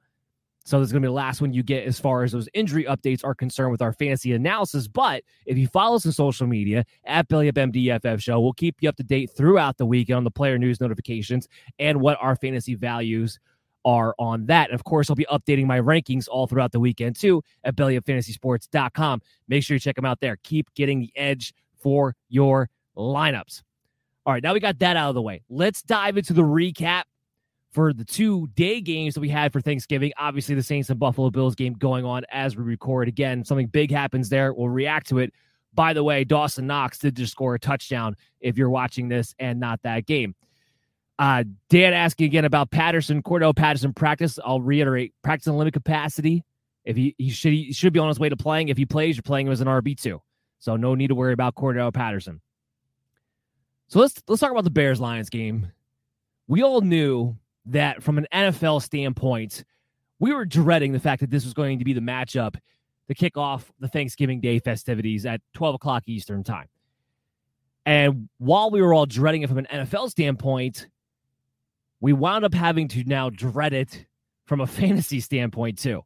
So 0.68 0.78
is 0.82 0.92
going 0.92 1.00
to 1.00 1.06
be 1.06 1.08
the 1.08 1.14
last 1.14 1.40
one 1.40 1.54
you 1.54 1.62
get 1.62 1.86
as 1.86 1.98
far 1.98 2.24
as 2.24 2.32
those 2.32 2.46
injury 2.52 2.84
updates 2.84 3.24
are 3.24 3.34
concerned 3.34 3.72
with 3.72 3.80
our 3.80 3.94
fantasy 3.94 4.34
analysis. 4.34 4.86
But 4.86 5.22
if 5.46 5.56
you 5.56 5.66
follow 5.66 5.96
us 5.96 6.04
on 6.04 6.12
social 6.12 6.46
media 6.46 6.84
at 7.04 7.26
Belly 7.28 7.48
Up 7.48 7.54
MDFF 7.54 8.20
Show, 8.20 8.38
we'll 8.38 8.52
keep 8.52 8.76
you 8.82 8.88
up 8.90 8.96
to 8.96 9.02
date 9.02 9.30
throughout 9.34 9.78
the 9.78 9.86
week 9.86 10.10
on 10.10 10.24
the 10.24 10.30
player 10.30 10.58
news 10.58 10.78
notifications 10.78 11.48
and 11.78 12.02
what 12.02 12.18
our 12.20 12.36
fantasy 12.36 12.74
values 12.74 13.40
are 13.86 14.14
on 14.18 14.44
that. 14.44 14.68
And 14.68 14.74
of 14.74 14.84
course, 14.84 15.08
I'll 15.08 15.16
be 15.16 15.24
updating 15.32 15.64
my 15.64 15.80
rankings 15.80 16.28
all 16.30 16.46
throughout 16.46 16.72
the 16.72 16.80
weekend 16.80 17.16
too 17.16 17.42
at 17.64 17.74
bellyupfantasysports.com. 17.74 19.22
Make 19.48 19.62
sure 19.62 19.76
you 19.76 19.80
check 19.80 19.96
them 19.96 20.04
out 20.04 20.20
there. 20.20 20.36
Keep 20.42 20.74
getting 20.74 21.00
the 21.00 21.10
edge 21.16 21.54
for 21.78 22.14
your 22.28 22.68
lineups. 22.94 23.62
All 24.26 24.34
right, 24.34 24.42
now 24.42 24.52
we 24.52 24.60
got 24.60 24.78
that 24.80 24.98
out 24.98 25.08
of 25.08 25.14
the 25.14 25.22
way. 25.22 25.40
Let's 25.48 25.80
dive 25.80 26.18
into 26.18 26.34
the 26.34 26.42
recap 26.42 27.04
for 27.72 27.92
the 27.92 28.04
two 28.04 28.48
day 28.54 28.80
games 28.80 29.14
that 29.14 29.20
we 29.20 29.28
had 29.28 29.52
for 29.52 29.60
Thanksgiving. 29.60 30.12
Obviously, 30.18 30.54
the 30.54 30.62
Saints 30.62 30.90
and 30.90 30.98
Buffalo 30.98 31.30
Bills 31.30 31.54
game 31.54 31.74
going 31.74 32.04
on 32.04 32.24
as 32.30 32.56
we 32.56 32.62
record. 32.62 33.08
Again, 33.08 33.44
something 33.44 33.66
big 33.66 33.90
happens 33.90 34.28
there. 34.28 34.52
We'll 34.52 34.68
react 34.68 35.08
to 35.08 35.18
it. 35.18 35.32
By 35.74 35.92
the 35.92 36.02
way, 36.02 36.24
Dawson 36.24 36.66
Knox 36.66 36.98
did 36.98 37.16
just 37.16 37.32
score 37.32 37.54
a 37.54 37.58
touchdown 37.58 38.16
if 38.40 38.56
you're 38.56 38.70
watching 38.70 39.08
this 39.08 39.34
and 39.38 39.60
not 39.60 39.80
that 39.82 40.06
game. 40.06 40.34
Uh, 41.18 41.44
Dan 41.68 41.92
asking 41.92 42.26
again 42.26 42.44
about 42.44 42.70
Patterson, 42.70 43.22
Cordarrelle 43.22 43.54
Patterson 43.54 43.92
practice. 43.92 44.38
I'll 44.44 44.60
reiterate 44.60 45.12
practice 45.22 45.48
in 45.48 45.54
limited 45.54 45.74
capacity. 45.74 46.44
If 46.84 46.96
he, 46.96 47.14
he 47.18 47.30
should 47.30 47.52
he 47.52 47.72
should 47.72 47.92
be 47.92 47.98
on 47.98 48.08
his 48.08 48.18
way 48.18 48.28
to 48.28 48.36
playing. 48.36 48.68
If 48.68 48.78
he 48.78 48.86
plays, 48.86 49.16
you're 49.16 49.22
playing 49.22 49.46
him 49.46 49.52
as 49.52 49.60
an 49.60 49.66
RB2. 49.66 50.20
So 50.58 50.76
no 50.76 50.94
need 50.94 51.08
to 51.08 51.14
worry 51.14 51.32
about 51.32 51.54
Cordarrelle 51.54 51.92
Patterson. 51.92 52.40
So 53.88 54.00
let's 54.00 54.22
let's 54.28 54.40
talk 54.40 54.52
about 54.52 54.64
the 54.64 54.70
Bears 54.70 55.00
Lions 55.00 55.28
game. 55.28 55.72
We 56.46 56.62
all 56.62 56.80
knew 56.80 57.36
that 57.68 58.02
from 58.02 58.18
an 58.18 58.26
NFL 58.32 58.82
standpoint, 58.82 59.64
we 60.18 60.32
were 60.32 60.44
dreading 60.44 60.92
the 60.92 61.00
fact 61.00 61.20
that 61.20 61.30
this 61.30 61.44
was 61.44 61.54
going 61.54 61.78
to 61.78 61.84
be 61.84 61.92
the 61.92 62.00
matchup 62.00 62.56
to 63.08 63.14
kick 63.14 63.36
off 63.36 63.72
the 63.80 63.88
Thanksgiving 63.88 64.40
Day 64.40 64.58
festivities 64.58 65.26
at 65.26 65.40
12 65.54 65.76
o'clock 65.76 66.04
Eastern 66.06 66.44
time. 66.44 66.68
And 67.86 68.28
while 68.38 68.70
we 68.70 68.82
were 68.82 68.92
all 68.92 69.06
dreading 69.06 69.42
it 69.42 69.48
from 69.48 69.58
an 69.58 69.66
NFL 69.72 70.10
standpoint, 70.10 70.88
we 72.00 72.12
wound 72.12 72.44
up 72.44 72.54
having 72.54 72.88
to 72.88 73.04
now 73.04 73.30
dread 73.30 73.72
it 73.72 74.06
from 74.44 74.60
a 74.60 74.66
fantasy 74.66 75.20
standpoint 75.20 75.78
too. 75.78 76.04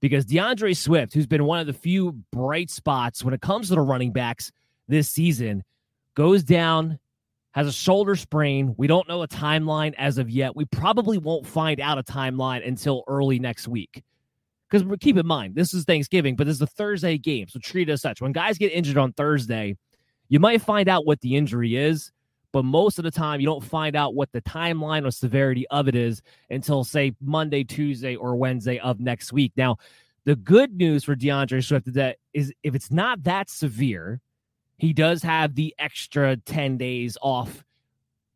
Because 0.00 0.26
DeAndre 0.26 0.76
Swift, 0.76 1.12
who's 1.12 1.26
been 1.26 1.44
one 1.44 1.58
of 1.58 1.66
the 1.66 1.72
few 1.72 2.12
bright 2.30 2.70
spots 2.70 3.24
when 3.24 3.34
it 3.34 3.40
comes 3.40 3.68
to 3.68 3.74
the 3.74 3.80
running 3.80 4.12
backs 4.12 4.52
this 4.86 5.08
season, 5.08 5.64
goes 6.14 6.44
down, 6.44 6.98
has 7.52 7.66
a 7.66 7.72
shoulder 7.72 8.14
sprain. 8.14 8.74
We 8.76 8.86
don't 8.86 9.08
know 9.08 9.22
a 9.22 9.28
timeline 9.28 9.94
as 9.98 10.18
of 10.18 10.30
yet. 10.30 10.54
We 10.54 10.64
probably 10.66 11.18
won't 11.18 11.46
find 11.46 11.80
out 11.80 11.98
a 11.98 12.02
timeline 12.02 12.66
until 12.66 13.04
early 13.08 13.38
next 13.38 13.68
week. 13.68 14.02
Because 14.70 14.86
keep 15.00 15.16
in 15.16 15.26
mind, 15.26 15.54
this 15.54 15.72
is 15.72 15.84
Thanksgiving, 15.84 16.36
but 16.36 16.46
this 16.46 16.56
is 16.56 16.62
a 16.62 16.66
Thursday 16.66 17.16
game. 17.16 17.48
So 17.48 17.58
treat 17.58 17.88
it 17.88 17.92
as 17.92 18.02
such. 18.02 18.20
When 18.20 18.32
guys 18.32 18.58
get 18.58 18.72
injured 18.72 18.98
on 18.98 19.12
Thursday, 19.12 19.76
you 20.28 20.40
might 20.40 20.60
find 20.60 20.88
out 20.88 21.06
what 21.06 21.20
the 21.22 21.36
injury 21.36 21.74
is, 21.74 22.12
but 22.52 22.64
most 22.64 22.98
of 22.98 23.04
the 23.04 23.10
time 23.10 23.40
you 23.40 23.46
don't 23.46 23.64
find 23.64 23.96
out 23.96 24.14
what 24.14 24.30
the 24.32 24.42
timeline 24.42 25.06
or 25.06 25.10
severity 25.10 25.66
of 25.68 25.88
it 25.88 25.94
is 25.94 26.20
until, 26.50 26.84
say, 26.84 27.12
Monday, 27.20 27.64
Tuesday, 27.64 28.14
or 28.14 28.36
Wednesday 28.36 28.78
of 28.78 29.00
next 29.00 29.32
week. 29.32 29.52
Now, 29.56 29.78
the 30.26 30.36
good 30.36 30.74
news 30.74 31.04
for 31.04 31.16
DeAndre 31.16 31.64
Swift 31.64 31.88
is 31.88 31.94
that 31.94 32.18
is 32.34 32.52
if 32.62 32.74
it's 32.74 32.90
not 32.90 33.22
that 33.22 33.48
severe, 33.48 34.20
he 34.78 34.92
does 34.92 35.22
have 35.22 35.54
the 35.54 35.74
extra 35.78 36.36
10 36.36 36.78
days 36.78 37.18
off 37.20 37.64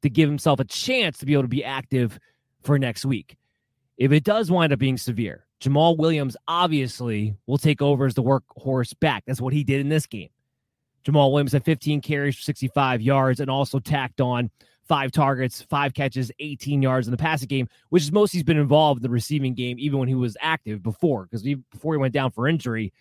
to 0.02 0.10
give 0.10 0.28
himself 0.28 0.60
a 0.60 0.64
chance 0.64 1.18
to 1.18 1.26
be 1.26 1.32
able 1.32 1.42
to 1.42 1.48
be 1.48 1.64
active 1.64 2.18
for 2.62 2.78
next 2.78 3.04
week. 3.04 3.36
If 3.96 4.12
it 4.12 4.24
does 4.24 4.50
wind 4.50 4.72
up 4.72 4.78
being 4.78 4.96
severe, 4.96 5.46
Jamaal 5.60 5.96
Williams 5.96 6.36
obviously 6.48 7.36
will 7.46 7.58
take 7.58 7.80
over 7.80 8.06
as 8.06 8.14
the 8.14 8.22
workhorse 8.22 8.98
back. 8.98 9.22
That's 9.26 9.40
what 9.40 9.52
he 9.52 9.62
did 9.62 9.80
in 9.80 9.88
this 9.88 10.06
game. 10.06 10.30
Jamaal 11.04 11.30
Williams 11.30 11.52
had 11.52 11.64
15 11.64 12.00
carries 12.00 12.36
for 12.36 12.42
65 12.42 13.00
yards 13.00 13.40
and 13.40 13.48
also 13.48 13.78
tacked 13.78 14.20
on 14.20 14.50
five 14.88 15.12
targets, 15.12 15.62
five 15.62 15.94
catches, 15.94 16.32
18 16.40 16.82
yards 16.82 17.06
in 17.06 17.12
the 17.12 17.16
passing 17.16 17.48
game, 17.48 17.68
which 17.90 18.02
is 18.02 18.12
most 18.12 18.32
he's 18.32 18.42
been 18.42 18.58
involved 18.58 18.98
in 18.98 19.02
the 19.02 19.10
receiving 19.10 19.54
game, 19.54 19.78
even 19.78 19.98
when 19.98 20.08
he 20.08 20.14
was 20.14 20.36
active 20.40 20.82
before, 20.82 21.24
because 21.24 21.42
before 21.70 21.94
he 21.94 21.98
went 21.98 22.14
down 22.14 22.30
for 22.30 22.48
injury, 22.48 22.92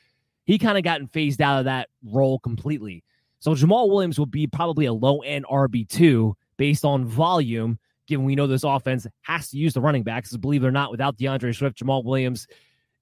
he 0.46 0.58
kind 0.58 0.78
of 0.78 0.84
gotten 0.84 1.08
phased 1.08 1.42
out 1.42 1.60
of 1.60 1.66
that 1.66 1.90
role 2.04 2.40
completely. 2.40 3.04
So 3.42 3.52
Jamaal 3.52 3.90
Williams 3.90 4.18
will 4.18 4.28
be 4.28 4.48
probably 4.48 4.86
a 4.86 4.94
low 4.94 5.20
end 5.20 5.46
RB2 5.46 6.34
based 6.58 6.86
on 6.86 7.06
volume, 7.06 7.80
given 8.08 8.24
we 8.24 8.36
know 8.36 8.48
this 8.48 8.64
offense 8.64 9.08
has 9.24 9.50
to 9.50 9.58
use 9.58 9.74
the 9.74 9.82
running 9.82 10.04
backs. 10.04 10.36
Believe 10.38 10.64
it 10.64 10.68
or 10.68 10.72
not, 10.72 10.92
without 10.92 11.18
DeAndre 11.18 11.56
Swift, 11.56 11.80
Jamaal 11.80 12.06
Williams 12.06 12.48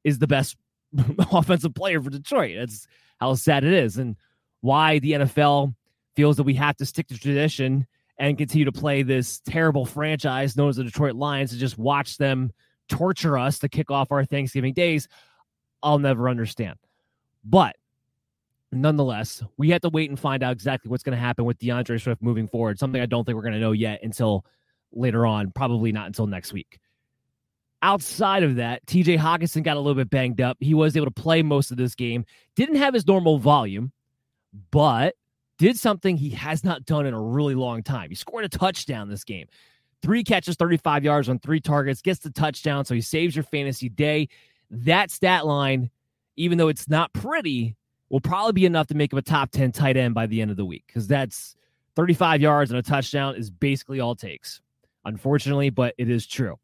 is 0.05 0.17
the 0.17 0.27
best 0.27 0.55
offensive 1.31 1.75
player 1.75 2.01
for 2.01 2.09
Detroit. 2.09 2.55
That's 2.57 2.87
how 3.19 3.33
sad 3.35 3.65
it 3.65 3.73
is. 3.73 3.97
And 3.97 4.15
why 4.61 4.99
the 4.99 5.11
NFL 5.11 5.75
feels 6.15 6.37
that 6.37 6.43
we 6.43 6.53
have 6.55 6.77
to 6.77 6.85
stick 6.85 7.07
to 7.07 7.17
tradition 7.17 7.85
and 8.17 8.37
continue 8.37 8.65
to 8.65 8.71
play 8.71 9.03
this 9.03 9.41
terrible 9.41 9.85
franchise 9.85 10.55
known 10.55 10.69
as 10.69 10.77
the 10.77 10.83
Detroit 10.85 11.15
Lions 11.15 11.51
and 11.51 11.59
just 11.59 11.77
watch 11.77 12.17
them 12.17 12.51
torture 12.87 13.37
us 13.37 13.59
to 13.59 13.69
kick 13.69 13.91
off 13.91 14.11
our 14.11 14.25
Thanksgiving 14.25 14.73
days, 14.73 15.09
I'll 15.83 15.99
never 15.99 16.27
understand. 16.27 16.77
But 17.43 17.75
nonetheless, 18.71 19.43
we 19.57 19.69
have 19.69 19.81
to 19.81 19.89
wait 19.89 20.09
and 20.09 20.19
find 20.19 20.43
out 20.43 20.51
exactly 20.51 20.89
what's 20.89 21.03
going 21.03 21.15
to 21.15 21.21
happen 21.21 21.45
with 21.45 21.59
DeAndre 21.59 22.01
Swift 22.01 22.21
moving 22.21 22.47
forward. 22.47 22.79
Something 22.79 23.01
I 23.01 23.05
don't 23.05 23.25
think 23.25 23.35
we're 23.35 23.41
going 23.41 23.53
to 23.53 23.59
know 23.59 23.71
yet 23.71 24.01
until 24.03 24.45
later 24.91 25.25
on, 25.25 25.51
probably 25.51 25.91
not 25.91 26.07
until 26.07 26.27
next 26.27 26.53
week. 26.53 26.79
Outside 27.81 28.43
of 28.43 28.55
that, 28.55 28.85
TJ 28.85 29.17
Hockenson 29.17 29.63
got 29.63 29.77
a 29.77 29.79
little 29.79 29.95
bit 29.95 30.09
banged 30.09 30.41
up. 30.41 30.57
He 30.59 30.73
was 30.73 30.97
able 30.97 31.05
to 31.05 31.11
play 31.11 31.41
most 31.41 31.71
of 31.71 31.77
this 31.77 31.95
game, 31.95 32.25
didn't 32.55 32.75
have 32.75 32.93
his 32.93 33.07
normal 33.07 33.37
volume, 33.39 33.91
but 34.71 35.15
did 35.57 35.77
something 35.77 36.17
he 36.17 36.29
has 36.31 36.63
not 36.63 36.85
done 36.85 37.05
in 37.05 37.13
a 37.13 37.21
really 37.21 37.55
long 37.55 37.83
time. 37.83 38.09
He 38.09 38.15
scored 38.15 38.45
a 38.45 38.49
touchdown 38.49 39.09
this 39.09 39.23
game. 39.23 39.47
Three 40.01 40.23
catches, 40.23 40.55
35 40.55 41.03
yards 41.03 41.29
on 41.29 41.39
three 41.39 41.59
targets, 41.59 42.01
gets 42.01 42.19
the 42.19 42.31
touchdown, 42.31 42.85
so 42.85 42.95
he 42.95 43.01
saves 43.01 43.35
your 43.35 43.43
fantasy 43.43 43.89
day. 43.89 44.29
That 44.71 45.11
stat 45.11 45.45
line, 45.45 45.89
even 46.37 46.57
though 46.57 46.69
it's 46.69 46.87
not 46.87 47.11
pretty, 47.13 47.75
will 48.09 48.21
probably 48.21 48.53
be 48.53 48.65
enough 48.65 48.87
to 48.87 48.95
make 48.95 49.13
him 49.13 49.19
a 49.19 49.21
top 49.21 49.51
10 49.51 49.71
tight 49.71 49.97
end 49.97 50.13
by 50.13 50.25
the 50.25 50.41
end 50.41 50.51
of 50.51 50.57
the 50.57 50.65
week 50.65 50.83
because 50.87 51.07
that's 51.07 51.55
35 51.95 52.41
yards 52.41 52.71
and 52.71 52.79
a 52.79 52.83
touchdown 52.83 53.35
is 53.35 53.49
basically 53.49 53.99
all 53.99 54.13
it 54.13 54.19
takes. 54.19 54.61
Unfortunately, 55.05 55.69
but 55.69 55.95
it 55.97 56.09
is 56.09 56.25
true. 56.27 56.57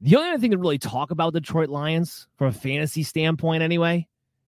The 0.00 0.16
only 0.16 0.30
other 0.30 0.38
thing 0.38 0.50
to 0.50 0.58
really 0.58 0.78
talk 0.78 1.10
about 1.10 1.32
Detroit 1.32 1.68
Lions 1.68 2.28
from 2.36 2.48
a 2.48 2.52
fantasy 2.52 3.02
standpoint, 3.02 3.62
anyway, 3.62 4.06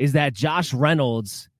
is 0.00 0.14
that 0.14 0.32
Josh 0.32 0.72
Reynolds 0.72 1.50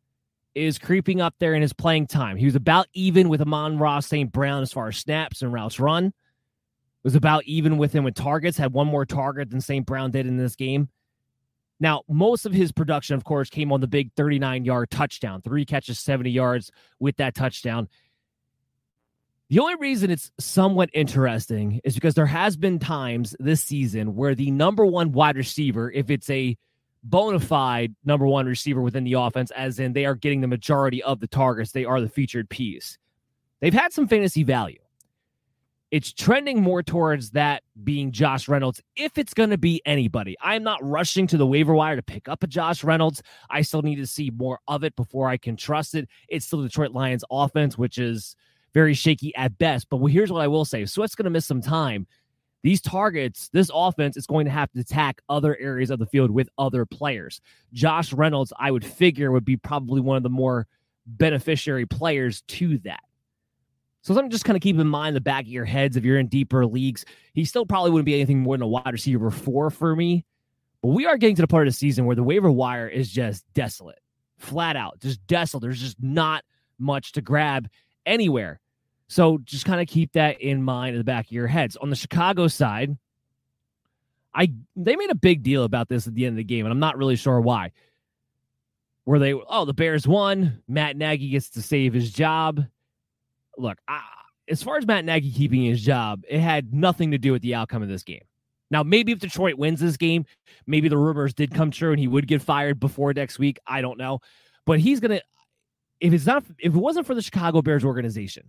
is 0.54 0.78
creeping 0.78 1.20
up 1.20 1.34
there 1.38 1.52
in 1.52 1.60
his 1.60 1.74
playing 1.74 2.06
time. 2.06 2.38
He 2.38 2.46
was 2.46 2.54
about 2.54 2.86
even 2.94 3.28
with 3.28 3.42
Amon-Ra 3.42 4.00
St. 4.00 4.32
Brown 4.32 4.62
as 4.62 4.72
far 4.72 4.88
as 4.88 4.96
snaps 4.96 5.42
and 5.42 5.52
routes 5.52 5.78
run. 5.78 6.06
It 6.06 6.12
Was 7.04 7.14
about 7.14 7.44
even 7.44 7.76
with 7.76 7.92
him 7.92 8.02
with 8.02 8.14
targets, 8.14 8.56
had 8.56 8.72
one 8.72 8.86
more 8.86 9.04
target 9.04 9.50
than 9.50 9.60
St. 9.60 9.84
Brown 9.84 10.10
did 10.10 10.26
in 10.26 10.38
this 10.38 10.56
game. 10.56 10.88
Now, 11.80 12.00
most 12.08 12.46
of 12.46 12.54
his 12.54 12.72
production, 12.72 13.14
of 13.14 13.24
course, 13.24 13.50
came 13.50 13.72
on 13.72 13.82
the 13.82 13.86
big 13.86 14.10
39 14.16 14.64
yard 14.64 14.90
touchdown, 14.90 15.42
three 15.42 15.66
catches, 15.66 15.98
70 15.98 16.30
yards 16.30 16.70
with 16.98 17.18
that 17.18 17.34
touchdown. 17.34 17.88
The 19.50 19.58
only 19.58 19.74
reason 19.76 20.10
it's 20.10 20.32
somewhat 20.40 20.88
interesting 20.94 21.82
is 21.84 21.94
because 21.94 22.14
there 22.14 22.24
has 22.24 22.56
been 22.56 22.78
times 22.78 23.36
this 23.38 23.62
season 23.62 24.14
where 24.14 24.34
the 24.34 24.50
number 24.50 24.86
one 24.86 25.12
wide 25.12 25.36
receiver, 25.36 25.92
if 25.92 26.08
it's 26.08 26.30
a 26.30 26.56
bona 27.02 27.40
fide 27.40 27.94
number 28.04 28.26
one 28.26 28.46
receiver 28.46 28.80
within 28.80 29.04
the 29.04 29.14
offense, 29.14 29.50
as 29.52 29.78
in 29.78 29.92
they 29.92 30.04
are 30.04 30.14
getting 30.14 30.40
the 30.40 30.46
majority 30.46 31.02
of 31.02 31.20
the 31.20 31.26
targets, 31.26 31.72
they 31.72 31.84
are 31.84 32.00
the 32.00 32.08
featured 32.08 32.48
piece. 32.48 32.98
They've 33.60 33.74
had 33.74 33.92
some 33.92 34.08
fantasy 34.08 34.42
value. 34.42 34.78
It's 35.90 36.12
trending 36.12 36.62
more 36.62 36.84
towards 36.84 37.30
that 37.32 37.64
being 37.82 38.12
Josh 38.12 38.48
Reynolds 38.48 38.80
if 38.94 39.18
it's 39.18 39.34
going 39.34 39.50
to 39.50 39.58
be 39.58 39.82
anybody. 39.84 40.36
I'm 40.40 40.62
not 40.62 40.78
rushing 40.84 41.26
to 41.28 41.36
the 41.36 41.46
waiver 41.46 41.74
wire 41.74 41.96
to 41.96 42.02
pick 42.02 42.28
up 42.28 42.44
a 42.44 42.46
Josh 42.46 42.84
Reynolds. 42.84 43.22
I 43.50 43.62
still 43.62 43.82
need 43.82 43.96
to 43.96 44.06
see 44.06 44.30
more 44.30 44.60
of 44.68 44.84
it 44.84 44.94
before 44.94 45.28
I 45.28 45.36
can 45.36 45.56
trust 45.56 45.96
it. 45.96 46.08
It's 46.28 46.46
still 46.46 46.62
Detroit 46.62 46.92
Lions 46.92 47.24
offense, 47.28 47.76
which 47.76 47.98
is 47.98 48.36
very 48.72 48.94
shaky 48.94 49.34
at 49.34 49.58
best. 49.58 49.88
But 49.90 49.98
here's 50.06 50.30
what 50.30 50.42
I 50.42 50.48
will 50.48 50.64
say 50.64 50.84
Swift's 50.84 51.16
going 51.16 51.24
to 51.24 51.30
miss 51.30 51.46
some 51.46 51.60
time. 51.60 52.06
These 52.62 52.80
targets, 52.82 53.48
this 53.52 53.70
offense 53.72 54.16
is 54.16 54.26
going 54.26 54.44
to 54.44 54.50
have 54.50 54.70
to 54.72 54.80
attack 54.80 55.22
other 55.28 55.56
areas 55.58 55.90
of 55.90 55.98
the 55.98 56.06
field 56.06 56.30
with 56.30 56.48
other 56.58 56.84
players. 56.84 57.40
Josh 57.72 58.12
Reynolds, 58.12 58.52
I 58.58 58.70
would 58.70 58.84
figure, 58.84 59.32
would 59.32 59.44
be 59.44 59.56
probably 59.56 60.00
one 60.00 60.16
of 60.16 60.22
the 60.22 60.28
more 60.28 60.66
beneficiary 61.06 61.86
players 61.86 62.42
to 62.42 62.78
that. 62.78 63.00
So 64.02 64.14
something 64.14 64.30
just 64.30 64.44
kind 64.44 64.56
of 64.56 64.62
keep 64.62 64.78
in 64.78 64.86
mind 64.86 65.14
the 65.14 65.20
back 65.20 65.44
of 65.44 65.48
your 65.48 65.64
heads 65.64 65.96
if 65.96 66.04
you're 66.04 66.18
in 66.18 66.28
deeper 66.28 66.66
leagues. 66.66 67.04
He 67.34 67.44
still 67.44 67.66
probably 67.66 67.90
wouldn't 67.90 68.06
be 68.06 68.14
anything 68.14 68.40
more 68.40 68.56
than 68.56 68.62
a 68.62 68.68
wide 68.68 68.92
receiver 68.92 69.30
four 69.30 69.70
for 69.70 69.94
me. 69.94 70.24
But 70.82 70.88
we 70.88 71.06
are 71.06 71.18
getting 71.18 71.36
to 71.36 71.42
the 71.42 71.48
part 71.48 71.66
of 71.66 71.74
the 71.74 71.78
season 71.78 72.06
where 72.06 72.16
the 72.16 72.22
waiver 72.22 72.50
wire 72.50 72.88
is 72.88 73.10
just 73.10 73.44
desolate, 73.52 73.98
flat 74.38 74.76
out, 74.76 75.00
just 75.00 75.26
desolate. 75.26 75.62
There's 75.62 75.80
just 75.80 76.02
not 76.02 76.44
much 76.78 77.12
to 77.12 77.20
grab 77.20 77.68
anywhere. 78.06 78.60
So 79.10 79.38
just 79.38 79.64
kind 79.64 79.80
of 79.80 79.88
keep 79.88 80.12
that 80.12 80.40
in 80.40 80.62
mind 80.62 80.94
in 80.94 80.98
the 80.98 81.04
back 81.04 81.26
of 81.26 81.32
your 81.32 81.48
heads. 81.48 81.76
On 81.76 81.90
the 81.90 81.96
Chicago 81.96 82.46
side, 82.46 82.96
I 84.32 84.52
they 84.76 84.94
made 84.94 85.10
a 85.10 85.16
big 85.16 85.42
deal 85.42 85.64
about 85.64 85.88
this 85.88 86.06
at 86.06 86.14
the 86.14 86.26
end 86.26 86.34
of 86.34 86.36
the 86.36 86.44
game, 86.44 86.64
and 86.64 86.72
I'm 86.72 86.78
not 86.78 86.96
really 86.96 87.16
sure 87.16 87.40
why. 87.40 87.72
Were 89.06 89.18
they 89.18 89.32
oh 89.32 89.64
the 89.64 89.74
Bears 89.74 90.06
won, 90.06 90.62
Matt 90.68 90.96
Nagy 90.96 91.28
gets 91.28 91.50
to 91.50 91.62
save 91.62 91.92
his 91.92 92.12
job. 92.12 92.64
Look, 93.58 93.78
I, 93.88 94.00
as 94.48 94.62
far 94.62 94.76
as 94.76 94.86
Matt 94.86 95.04
Nagy 95.04 95.32
keeping 95.32 95.64
his 95.64 95.82
job, 95.82 96.22
it 96.28 96.38
had 96.38 96.72
nothing 96.72 97.10
to 97.10 97.18
do 97.18 97.32
with 97.32 97.42
the 97.42 97.56
outcome 97.56 97.82
of 97.82 97.88
this 97.88 98.04
game. 98.04 98.22
Now, 98.70 98.84
maybe 98.84 99.10
if 99.10 99.18
Detroit 99.18 99.56
wins 99.56 99.80
this 99.80 99.96
game, 99.96 100.24
maybe 100.68 100.88
the 100.88 100.96
rumors 100.96 101.34
did 101.34 101.52
come 101.52 101.72
true 101.72 101.90
and 101.90 101.98
he 101.98 102.06
would 102.06 102.28
get 102.28 102.42
fired 102.42 102.78
before 102.78 103.12
next 103.12 103.40
week. 103.40 103.58
I 103.66 103.80
don't 103.80 103.98
know, 103.98 104.20
but 104.66 104.78
he's 104.78 105.00
gonna 105.00 105.20
if 105.98 106.12
it's 106.12 106.26
not 106.26 106.44
if 106.60 106.76
it 106.76 106.78
wasn't 106.78 107.08
for 107.08 107.16
the 107.16 107.22
Chicago 107.22 107.60
Bears 107.60 107.84
organization 107.84 108.48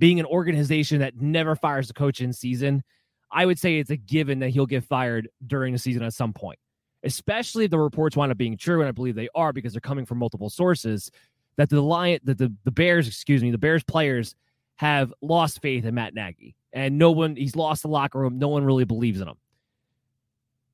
being 0.00 0.18
an 0.18 0.26
organization 0.26 0.98
that 1.00 1.20
never 1.20 1.54
fires 1.54 1.90
a 1.90 1.92
coach 1.92 2.20
in 2.20 2.32
season, 2.32 2.82
I 3.30 3.46
would 3.46 3.58
say 3.58 3.78
it's 3.78 3.90
a 3.90 3.96
given 3.96 4.40
that 4.40 4.48
he'll 4.48 4.66
get 4.66 4.82
fired 4.82 5.28
during 5.46 5.74
the 5.74 5.78
season 5.78 6.02
at 6.02 6.14
some 6.14 6.32
point. 6.32 6.58
Especially 7.04 7.66
if 7.66 7.70
the 7.70 7.78
reports 7.78 8.16
wind 8.16 8.32
up 8.32 8.38
being 8.38 8.56
true, 8.56 8.80
and 8.80 8.88
I 8.88 8.92
believe 8.92 9.14
they 9.14 9.28
are 9.34 9.52
because 9.52 9.72
they're 9.72 9.80
coming 9.80 10.06
from 10.06 10.18
multiple 10.18 10.50
sources. 10.50 11.10
That 11.56 11.68
the 11.68 11.80
Lion, 11.80 12.20
that 12.24 12.38
the, 12.38 12.52
the 12.64 12.70
Bears, 12.70 13.06
excuse 13.06 13.42
me, 13.42 13.50
the 13.50 13.58
Bears 13.58 13.84
players 13.84 14.34
have 14.76 15.12
lost 15.20 15.60
faith 15.60 15.84
in 15.84 15.94
Matt 15.94 16.14
Nagy, 16.14 16.56
and 16.72 16.98
no 16.98 17.10
one 17.10 17.36
he's 17.36 17.54
lost 17.54 17.82
the 17.82 17.88
locker 17.88 18.18
room. 18.18 18.38
No 18.38 18.48
one 18.48 18.64
really 18.64 18.84
believes 18.84 19.20
in 19.20 19.28
him. 19.28 19.36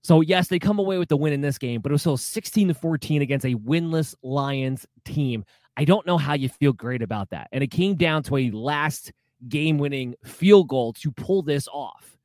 So 0.03 0.21
yes, 0.21 0.47
they 0.47 0.61
come 0.61 0.79
away 0.79 0.99
with 0.99 1.09
the 1.09 1.17
win 1.17 1.33
in 1.33 1.41
this 1.41 1.59
game, 1.59 1.81
but 1.81 1.91
it 1.91 1.95
was 1.95 2.03
still 2.03 2.17
16 2.17 2.69
to 2.69 2.75
14 2.75 3.23
against 3.23 3.45
a 3.45 3.55
winless 3.55 4.15
Lions 4.23 4.87
team. 5.05 5.45
I 5.77 5.85
don't 5.85 6.07
know 6.07 6.19
how 6.19 6.35
you 6.35 6.49
feel 6.49 6.73
great 6.73 7.03
about 7.03 7.31
that. 7.31 7.49
And 7.53 7.63
it 7.63 7.71
came 7.71 7.97
down 7.97 8.23
to 8.25 8.37
a 8.37 8.51
last 8.51 9.13
game 9.49 9.79
winning 9.79 10.15
field 10.25 10.69
goal 10.69 10.93
to 10.95 11.11
pull 11.13 11.43
this 11.43 11.69
off. 11.69 12.17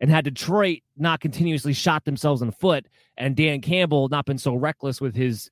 And 0.00 0.10
had 0.10 0.24
Detroit 0.24 0.80
not 0.96 1.20
continuously 1.20 1.74
shot 1.74 2.04
themselves 2.04 2.40
in 2.40 2.46
the 2.46 2.52
foot 2.52 2.86
and 3.18 3.36
Dan 3.36 3.60
Campbell 3.60 4.08
not 4.08 4.24
been 4.24 4.38
so 4.38 4.54
reckless 4.54 5.00
with 5.00 5.14
his 5.14 5.50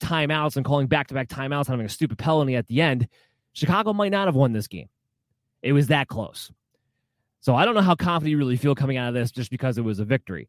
timeouts 0.00 0.56
and 0.56 0.64
calling 0.64 0.86
back 0.86 1.08
to 1.08 1.14
back 1.14 1.28
timeouts, 1.28 1.66
having 1.66 1.86
a 1.86 1.88
stupid 1.88 2.18
penalty 2.18 2.54
at 2.54 2.68
the 2.68 2.80
end, 2.80 3.08
Chicago 3.52 3.92
might 3.92 4.12
not 4.12 4.28
have 4.28 4.36
won 4.36 4.52
this 4.52 4.68
game. 4.68 4.88
It 5.62 5.72
was 5.72 5.88
that 5.88 6.08
close. 6.08 6.52
So 7.40 7.54
I 7.54 7.64
don't 7.64 7.74
know 7.74 7.80
how 7.80 7.94
confident 7.94 8.30
you 8.30 8.38
really 8.38 8.56
feel 8.56 8.74
coming 8.74 8.96
out 8.96 9.08
of 9.08 9.14
this 9.14 9.30
just 9.30 9.50
because 9.50 9.78
it 9.78 9.82
was 9.82 9.98
a 9.98 10.04
victory. 10.04 10.48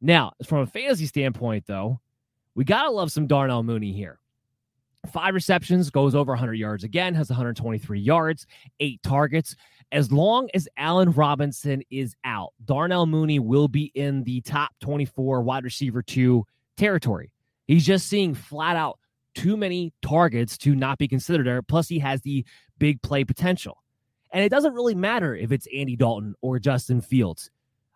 Now, 0.00 0.32
from 0.44 0.58
a 0.58 0.66
fantasy 0.66 1.06
standpoint, 1.06 1.64
though, 1.66 2.00
we 2.54 2.64
got 2.64 2.84
to 2.84 2.90
love 2.90 3.10
some 3.10 3.26
Darnell 3.26 3.62
Mooney 3.62 3.92
here. 3.92 4.18
Five 5.06 5.34
receptions, 5.34 5.90
goes 5.90 6.14
over 6.14 6.32
100 6.32 6.54
yards 6.54 6.84
again, 6.84 7.14
has 7.14 7.28
123 7.28 8.00
yards, 8.00 8.46
eight 8.80 9.02
targets. 9.02 9.56
As 9.92 10.10
long 10.10 10.48
as 10.52 10.68
Allen 10.76 11.12
Robinson 11.12 11.82
is 11.90 12.16
out, 12.24 12.52
Darnell 12.64 13.06
Mooney 13.06 13.38
will 13.38 13.68
be 13.68 13.92
in 13.94 14.24
the 14.24 14.40
top 14.40 14.72
24 14.80 15.42
wide 15.42 15.64
receiver 15.64 16.02
two 16.02 16.44
territory. 16.76 17.30
He's 17.66 17.86
just 17.86 18.08
seeing 18.08 18.34
flat 18.34 18.76
out 18.76 18.98
too 19.34 19.56
many 19.56 19.92
targets 20.02 20.56
to 20.58 20.74
not 20.74 20.98
be 20.98 21.08
considered 21.08 21.46
there. 21.46 21.62
Plus, 21.62 21.88
he 21.88 21.98
has 22.00 22.22
the 22.22 22.44
big 22.78 23.00
play 23.02 23.24
potential. 23.24 23.82
And 24.32 24.42
it 24.42 24.48
doesn't 24.48 24.74
really 24.74 24.94
matter 24.94 25.34
if 25.34 25.52
it's 25.52 25.68
Andy 25.74 25.96
Dalton 25.96 26.34
or 26.40 26.58
Justin 26.58 27.00
Fields. 27.00 27.50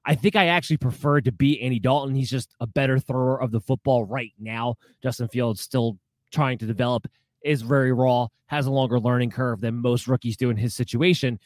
I 0.05 0.15
think 0.15 0.37
I 0.37 0.47
actually 0.47 0.79
prefer 0.79 1.21
to 1.21 1.33
be 1.33 1.61
Andy 1.61 1.79
Dalton. 1.79 2.15
He's 2.15 2.31
just 2.31 2.55
a 2.61 2.67
better 2.67 2.99
thrower 2.99 3.41
of 3.41 3.51
the 3.51 3.61
football 3.61 4.05
right 4.05 4.33
now. 4.39 4.77
Justin 5.03 5.29
Fields 5.29 5.61
still 5.61 5.99
trying 6.31 6.59
to 6.59 6.67
develop, 6.67 7.07
is 7.45 7.63
very 7.63 7.93
raw, 7.93 8.29
has 8.47 8.67
a 8.67 8.71
longer 8.71 8.99
learning 9.01 9.31
curve 9.31 9.61
than 9.61 9.77
most 9.77 10.09
rookies 10.09 10.37
do 10.37 10.51
in 10.51 10.57
his 10.57 10.75
situation. 10.75 11.39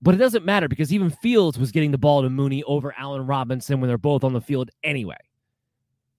But 0.00 0.14
it 0.14 0.18
doesn't 0.18 0.44
matter 0.44 0.68
because 0.68 0.92
even 0.92 1.10
Fields 1.10 1.58
was 1.58 1.70
getting 1.70 1.92
the 1.92 1.98
ball 1.98 2.22
to 2.22 2.30
Mooney 2.30 2.62
over 2.64 2.94
Allen 2.98 3.26
Robinson 3.26 3.80
when 3.80 3.88
they're 3.88 3.98
both 3.98 4.24
on 4.24 4.32
the 4.32 4.40
field 4.40 4.70
anyway. 4.82 5.16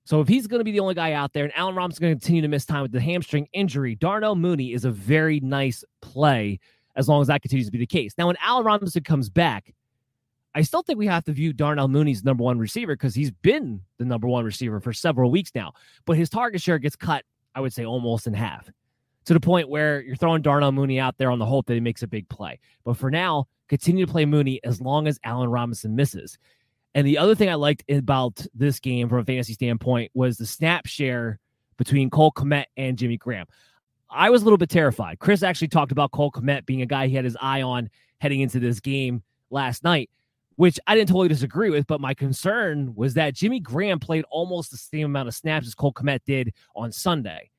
So 0.06 0.20
if 0.20 0.28
he's 0.28 0.48
going 0.48 0.60
to 0.60 0.66
be 0.66 0.72
the 0.72 0.80
only 0.80 0.96
guy 0.96 1.14
out 1.14 1.34
there 1.34 1.46
and 1.46 1.54
Allen 1.56 1.76
Robinson's 1.76 2.00
going 2.00 2.14
to 2.14 2.20
continue 2.20 2.42
to 2.42 2.48
miss 2.48 2.66
time 2.66 2.82
with 2.82 2.92
the 2.92 3.00
hamstring 3.00 3.48
injury, 3.54 3.96
Darnell 3.96 4.36
Mooney 4.36 4.74
is 4.74 4.86
a 4.86 4.92
very 4.92 5.40
nice 5.40 5.84
play 6.02 6.60
as 6.96 7.08
long 7.08 7.22
as 7.22 7.28
that 7.28 7.42
continues 7.42 7.68
to 7.68 7.72
be 7.72 7.78
the 7.78 7.86
case. 7.86 8.14
Now, 8.18 8.28
when 8.28 8.36
Allen 8.44 8.66
Robinson 8.66 9.04
comes 9.04 9.30
back, 9.30 9.74
I 10.56 10.62
still 10.62 10.84
think 10.84 11.00
we 11.00 11.08
have 11.08 11.24
to 11.26 11.32
view 11.32 11.52
Darnell 11.52 11.88
Mooney's 11.88 12.24
number 12.24 12.44
one 12.44 12.60
receiver 12.60 12.94
because 12.94 13.16
he's 13.16 13.32
been 13.32 13.82
the 13.98 14.06
number 14.06 14.28
one 14.28 14.46
receiver 14.46 14.80
for 14.80 14.94
several 14.94 15.32
weeks 15.32 15.52
now. 15.56 15.74
But 16.06 16.18
his 16.18 16.30
target 16.30 16.62
share 16.62 16.80
gets 16.80 16.96
cut 16.96 17.24
I 17.56 17.62
would 17.62 17.74
say 17.74 17.86
almost 17.86 18.28
in 18.28 18.34
half 18.34 18.70
to 19.26 19.34
the 19.34 19.40
point 19.40 19.70
where 19.70 20.02
you're 20.02 20.16
throwing 20.16 20.42
Darnell 20.42 20.72
Mooney 20.72 21.00
out 21.00 21.18
there 21.18 21.32
on 21.32 21.40
the 21.40 21.46
hope 21.46 21.66
that 21.68 21.74
he 21.74 21.80
makes 21.80 22.04
a 22.04 22.08
big 22.08 22.28
play. 22.30 22.60
But 22.84 22.98
for 22.98 23.10
now, 23.10 23.48
continue 23.70 24.06
to 24.06 24.12
play 24.12 24.26
Mooney 24.26 24.60
as 24.64 24.82
long 24.82 25.08
as 25.08 25.20
Allen 25.24 25.50
Robinson 25.50 25.96
misses. 25.96 26.38
And 26.96 27.08
the 27.08 27.18
other 27.18 27.34
thing 27.34 27.50
I 27.50 27.56
liked 27.56 27.84
about 27.90 28.46
this 28.54 28.80
game 28.80 29.10
from 29.10 29.20
a 29.20 29.26
fantasy 29.26 29.54
standpoint 29.54 30.12
was 30.14 30.38
the 30.38 30.46
snap 30.46 30.86
share 30.86 31.40
between 31.78 32.10
Cole 32.10 32.32
Kmet 32.32 32.66
and 32.78 32.98
Jimmy 32.98 33.18
Graham. 33.18 33.48
I 34.10 34.30
was 34.30 34.42
a 34.42 34.46
little 34.46 34.58
bit 34.58 34.70
terrified. 34.70 35.20
Chris 35.20 35.42
actually 35.42 35.70
talked 35.70 35.92
about 35.92 36.12
Cole 36.12 36.32
Kmet 36.32 36.66
being 36.66 36.84
a 36.84 36.86
guy 36.86 37.08
he 37.08 37.16
had 37.16 37.26
his 37.26 37.38
eye 37.42 37.64
on 37.64 37.90
heading 38.20 38.42
into 38.42 38.60
this 38.60 38.80
game 38.80 39.24
last 39.50 39.84
night, 39.84 40.10
which 40.56 40.80
I 40.88 40.96
didn't 40.96 41.10
totally 41.10 41.28
disagree 41.28 41.70
with. 41.70 41.88
But 41.88 42.02
my 42.02 42.14
concern 42.14 42.94
was 42.96 43.14
that 43.16 43.36
Jimmy 43.36 43.60
Graham 43.60 44.00
played 44.00 44.26
almost 44.30 44.72
the 44.72 44.78
same 44.78 45.06
amount 45.06 45.28
of 45.28 45.36
snaps 45.36 45.68
as 45.68 45.76
Cole 45.76 45.94
Kmet 45.94 46.22
did 46.26 46.54
on 46.76 46.92
Sunday. 46.92 47.50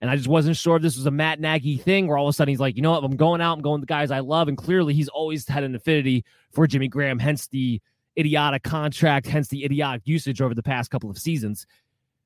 And 0.00 0.10
I 0.10 0.16
just 0.16 0.28
wasn't 0.28 0.56
sure 0.56 0.76
if 0.76 0.82
this 0.82 0.96
was 0.96 1.06
a 1.06 1.10
Matt 1.10 1.40
Nagy 1.40 1.78
thing 1.78 2.06
where 2.06 2.18
all 2.18 2.28
of 2.28 2.30
a 2.30 2.32
sudden 2.34 2.52
he's 2.52 2.60
like, 2.60 2.76
you 2.76 2.82
know 2.82 2.92
what, 2.92 3.02
I'm 3.02 3.16
going 3.16 3.40
out, 3.40 3.54
I'm 3.54 3.62
going 3.62 3.80
with 3.80 3.88
the 3.88 3.92
guys 3.92 4.10
I 4.10 4.20
love. 4.20 4.48
And 4.48 4.56
clearly 4.56 4.92
he's 4.92 5.08
always 5.08 5.48
had 5.48 5.64
an 5.64 5.74
affinity 5.74 6.24
for 6.52 6.66
Jimmy 6.66 6.88
Graham, 6.88 7.18
hence 7.18 7.46
the 7.46 7.80
idiotic 8.18 8.62
contract, 8.62 9.26
hence 9.26 9.48
the 9.48 9.64
idiotic 9.64 10.02
usage 10.04 10.40
over 10.42 10.54
the 10.54 10.62
past 10.62 10.90
couple 10.90 11.10
of 11.10 11.18
seasons. 11.18 11.66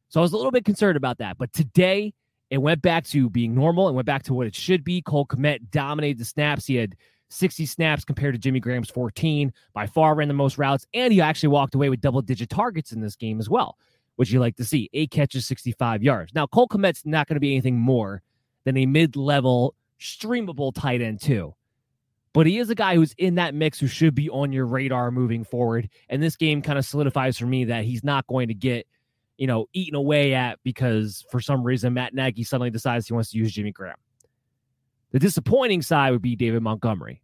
So 0.09 0.21
I 0.21 0.23
was 0.23 0.33
a 0.33 0.37
little 0.37 0.51
bit 0.51 0.65
concerned 0.65 0.97
about 0.97 1.19
that. 1.19 1.39
But 1.39 1.53
today 1.53 2.13
it 2.51 2.59
went 2.59 2.83
back 2.83 3.05
to 3.07 3.31
being 3.31 3.55
normal 3.55 3.87
and 3.87 3.95
went 3.95 4.07
back 4.07 4.25
to 4.25 4.35
what 4.35 4.49
it 4.49 4.55
should 4.57 4.83
be. 4.83 5.01
Cole 5.01 5.27
Kmet 5.27 5.71
dominated 5.71 6.19
the 6.19 6.25
snaps. 6.25 6.67
He 6.67 6.75
had 6.75 6.97
60 7.31 7.67
snaps 7.67 8.05
compared 8.05 8.35
to 8.35 8.39
Jimmy 8.39 8.61
Graham's 8.61 8.91
14, 8.91 9.53
by 9.73 9.87
far 9.87 10.15
ran 10.15 10.29
the 10.29 10.35
most 10.35 10.59
routes, 10.59 10.87
and 10.93 11.13
he 11.13 11.21
actually 11.21 11.49
walked 11.49 11.75
away 11.75 11.89
with 11.89 12.01
double 12.01 12.23
digit 12.23 12.51
targets 12.51 12.93
in 12.93 13.01
this 13.01 13.17
game 13.17 13.41
as 13.41 13.49
well 13.49 13.77
which 14.21 14.31
you 14.31 14.39
like 14.39 14.55
to 14.55 14.67
see. 14.67 14.91
Eight 14.93 15.11
catches, 15.11 15.47
65 15.47 16.03
yards. 16.03 16.35
Now, 16.35 16.47
Cole 16.47 16.69
Kmet's 16.69 17.07
not 17.07 17.27
going 17.27 17.37
to 17.37 17.41
be 17.41 17.53
anything 17.53 17.79
more 17.79 18.21
than 18.65 18.77
a 18.77 18.85
mid 18.85 19.17
level, 19.17 19.75
streamable 19.99 20.75
tight 20.75 21.01
end, 21.01 21.23
too. 21.23 21.55
But 22.35 22.47
he 22.47 22.59
is 22.59 22.69
a 22.69 22.75
guy 22.75 22.97
who's 22.97 23.15
in 23.17 23.37
that 23.37 23.55
mix 23.55 23.81
who 23.81 23.87
should 23.87 24.15
be 24.15 24.29
on 24.29 24.53
your 24.53 24.67
radar 24.67 25.11
moving 25.11 25.43
forward. 25.43 25.89
And 26.11 26.23
this 26.23 26.37
game 26.37 26.61
kind 26.61 26.79
of 26.79 26.85
solidifies 26.85 27.39
for 27.39 27.47
me 27.47 27.65
that 27.65 27.85
he's 27.85 28.05
not 28.05 28.27
going 28.27 28.49
to 28.49 28.55
get, 28.55 28.87
you 29.39 29.47
know, 29.47 29.71
eaten 29.73 29.95
away 29.95 30.35
at 30.35 30.59
because 30.65 31.25
for 31.31 31.41
some 31.41 31.65
reason 31.65 31.95
Matt 31.95 32.13
Nagy 32.13 32.45
suddenly 32.45 32.69
decides 32.69 33.07
he 33.07 33.15
wants 33.15 33.31
to 33.31 33.39
use 33.39 33.53
Jimmy 33.53 33.73
Graham. 33.73 33.97
The 35.13 35.19
disappointing 35.19 35.83
side 35.83 36.13
would 36.13 36.23
be 36.23 36.37
David 36.37 36.63
Montgomery. 36.63 37.23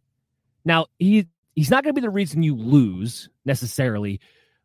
Now, 0.65 0.87
he 0.99 1.27
he's 1.55 1.71
not 1.71 1.83
going 1.83 1.95
to 1.95 2.01
be 2.01 2.05
the 2.05 2.09
reason 2.09 2.43
you 2.43 2.55
lose 2.55 3.29
necessarily, 3.45 4.19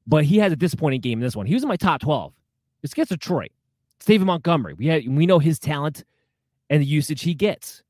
but 0.06 0.24
he 0.24 0.38
had 0.38 0.52
a 0.52 0.56
disappointing 0.56 1.00
game 1.00 1.18
in 1.18 1.22
this 1.22 1.37
one. 1.37 1.46
He 1.46 1.54
was 1.54 1.62
in 1.62 1.68
my 1.68 1.76
top 1.76 2.00
12. 2.00 2.32
It's 2.82 2.92
against 2.92 3.11
Detroit. 3.11 3.52
Stephen 4.00 4.26
Montgomery. 4.26 4.74
We 4.74 4.87
had 4.87 5.06
we 5.06 5.26
know 5.26 5.38
his 5.38 5.61
talent 5.61 6.04
and 6.68 6.82
the 6.82 6.87
usage 6.87 7.22
he 7.22 7.35
gets. 7.35 7.82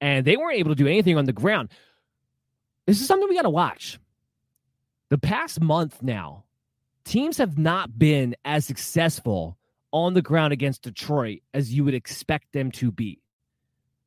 And 0.00 0.24
they 0.24 0.36
weren't 0.36 0.58
able 0.58 0.72
to 0.72 0.74
do 0.74 0.88
anything 0.88 1.16
on 1.16 1.26
the 1.26 1.32
ground. 1.32 1.68
this 2.86 3.00
is 3.00 3.06
something 3.06 3.28
we 3.28 3.36
got 3.36 3.42
to 3.42 3.50
watch. 3.50 4.00
The 5.10 5.18
past 5.18 5.60
month 5.60 6.02
now, 6.02 6.44
teams 7.04 7.38
have 7.38 7.56
not 7.56 7.98
been 7.98 8.34
as 8.44 8.66
successful 8.66 9.56
on 9.92 10.14
the 10.14 10.22
ground 10.22 10.52
against 10.52 10.82
Detroit 10.82 11.42
as 11.54 11.72
you 11.72 11.84
would 11.84 11.94
expect 11.94 12.52
them 12.52 12.72
to 12.72 12.90
be. 12.90 13.21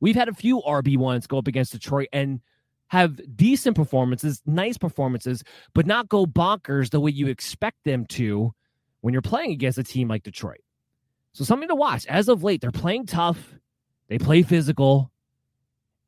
We've 0.00 0.14
had 0.14 0.28
a 0.28 0.34
few 0.34 0.60
RB1s 0.62 1.28
go 1.28 1.38
up 1.38 1.46
against 1.46 1.72
Detroit 1.72 2.08
and 2.12 2.40
have 2.88 3.20
decent 3.36 3.76
performances, 3.76 4.42
nice 4.46 4.78
performances, 4.78 5.42
but 5.74 5.86
not 5.86 6.08
go 6.08 6.26
bonkers 6.26 6.90
the 6.90 7.00
way 7.00 7.10
you 7.10 7.26
expect 7.28 7.78
them 7.84 8.06
to 8.06 8.52
when 9.00 9.12
you're 9.12 9.22
playing 9.22 9.52
against 9.52 9.78
a 9.78 9.84
team 9.84 10.08
like 10.08 10.22
Detroit. 10.22 10.60
So 11.32 11.44
something 11.44 11.68
to 11.68 11.74
watch. 11.74 12.06
As 12.06 12.28
of 12.28 12.42
late, 12.42 12.60
they're 12.60 12.70
playing 12.70 13.06
tough, 13.06 13.54
they 14.08 14.18
play 14.18 14.42
physical, 14.42 15.10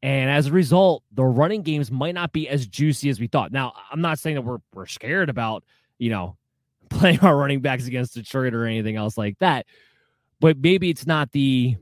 and 0.03 0.31
as 0.31 0.47
a 0.47 0.53
result, 0.53 1.03
the 1.13 1.25
running 1.25 1.63
games 1.63 1.91
might 1.91 2.15
not 2.15 2.33
be 2.33 2.49
as 2.49 2.67
juicy 2.67 3.11
as 3.11 3.19
we 3.19 3.27
thought. 3.27 3.51
Now, 3.51 3.73
I'm 3.91 4.01
not 4.01 4.19
saying 4.19 4.37
that 4.37 4.43
we're 4.43 4.59
we're 4.73 4.87
scared 4.87 5.29
about, 5.29 5.65
you 5.99 6.11
know, 6.11 6.37
playing 6.91 7.21
our 7.21 7.37
running 7.37 7.61
backs 7.61 7.87
against 7.87 8.15
Detroit 8.15 8.55
or 8.55 8.65
anything 8.65 8.97
else 8.97 9.19
like 9.19 9.39
that. 9.41 9.67
But 10.41 10.59
maybe 10.59 10.89
it's 10.89 11.07
not 11.07 11.33
the 11.33 11.77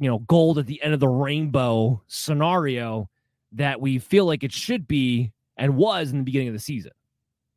you 0.00 0.08
know, 0.08 0.18
gold 0.20 0.58
at 0.58 0.66
the 0.66 0.82
end 0.82 0.94
of 0.94 0.98
the 0.98 1.08
rainbow 1.08 2.02
scenario 2.08 3.08
that 3.52 3.80
we 3.80 3.98
feel 3.98 4.24
like 4.24 4.42
it 4.42 4.52
should 4.52 4.88
be 4.88 5.30
and 5.56 5.76
was 5.76 6.10
in 6.10 6.18
the 6.18 6.24
beginning 6.24 6.48
of 6.48 6.54
the 6.54 6.60
season. 6.60 6.92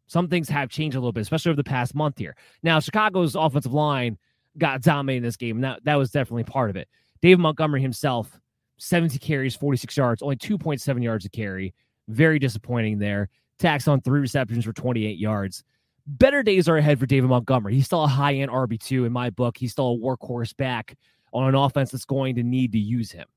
Some 0.07 0.27
things 0.27 0.49
have 0.49 0.69
changed 0.69 0.95
a 0.95 0.99
little 0.99 1.13
bit, 1.13 1.21
especially 1.21 1.51
over 1.51 1.55
the 1.55 1.63
past 1.63 1.95
month 1.95 2.17
here. 2.17 2.35
Now, 2.61 2.81
Chicago's 2.81 3.35
offensive 3.35 3.73
line 3.73 4.17
got 4.57 4.81
dominated 4.81 5.17
in 5.17 5.23
this 5.23 5.37
game, 5.37 5.57
and 5.57 5.63
that, 5.63 5.83
that 5.85 5.95
was 5.95 6.11
definitely 6.11 6.43
part 6.43 6.69
of 6.69 6.75
it. 6.75 6.89
David 7.21 7.39
Montgomery 7.39 7.81
himself, 7.81 8.37
70 8.77 9.17
carries, 9.19 9.55
46 9.55 9.95
yards, 9.95 10.21
only 10.21 10.35
2.7 10.35 11.01
yards 11.01 11.23
a 11.23 11.29
carry. 11.29 11.73
Very 12.09 12.37
disappointing 12.37 12.99
there. 12.99 13.29
Tacks 13.57 13.87
on 13.87 14.01
three 14.01 14.19
receptions 14.19 14.65
for 14.65 14.73
28 14.73 15.17
yards. 15.17 15.63
Better 16.05 16.43
days 16.43 16.67
are 16.67 16.75
ahead 16.75 16.99
for 16.99 17.05
David 17.05 17.29
Montgomery. 17.29 17.75
He's 17.75 17.85
still 17.85 18.03
a 18.03 18.07
high 18.07 18.33
end 18.33 18.51
RB2 18.51 19.05
in 19.05 19.13
my 19.13 19.29
book. 19.29 19.57
He's 19.57 19.71
still 19.71 19.93
a 19.93 19.97
workhorse 19.97 20.55
back 20.57 20.97
on 21.33 21.47
an 21.47 21.55
offense 21.55 21.91
that's 21.91 22.05
going 22.05 22.35
to 22.35 22.43
need 22.43 22.71
to 22.73 22.79
use 22.79 23.11
him. 23.11 23.27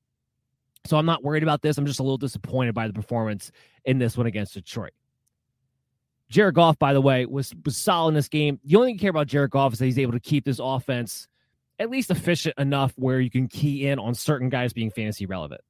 So 0.84 0.96
I'm 0.96 1.06
not 1.06 1.24
worried 1.24 1.42
about 1.42 1.62
this. 1.62 1.78
I'm 1.78 1.86
just 1.86 1.98
a 2.00 2.02
little 2.02 2.18
disappointed 2.18 2.74
by 2.74 2.86
the 2.86 2.92
performance 2.92 3.50
in 3.84 3.98
this 3.98 4.16
one 4.16 4.26
against 4.26 4.54
Detroit. 4.54 4.92
Jared 6.28 6.54
Goff, 6.54 6.78
by 6.78 6.92
the 6.92 7.00
way, 7.00 7.24
was 7.26 7.54
was 7.64 7.76
solid 7.76 8.08
in 8.08 8.14
this 8.14 8.28
game. 8.28 8.60
The 8.64 8.76
only 8.76 8.88
thing 8.88 8.94
you 8.94 9.00
care 9.00 9.10
about 9.10 9.26
Jared 9.28 9.50
Goff 9.50 9.72
is 9.72 9.78
that 9.78 9.84
he's 9.84 9.98
able 9.98 10.12
to 10.12 10.20
keep 10.20 10.44
this 10.44 10.60
offense 10.60 11.28
at 11.78 11.90
least 11.90 12.10
efficient 12.10 12.54
enough 12.58 12.92
where 12.96 13.20
you 13.20 13.30
can 13.30 13.48
key 13.48 13.86
in 13.86 13.98
on 13.98 14.14
certain 14.14 14.48
guys 14.48 14.72
being 14.72 14.90
fantasy 14.90 15.26
relevant. 15.26 15.60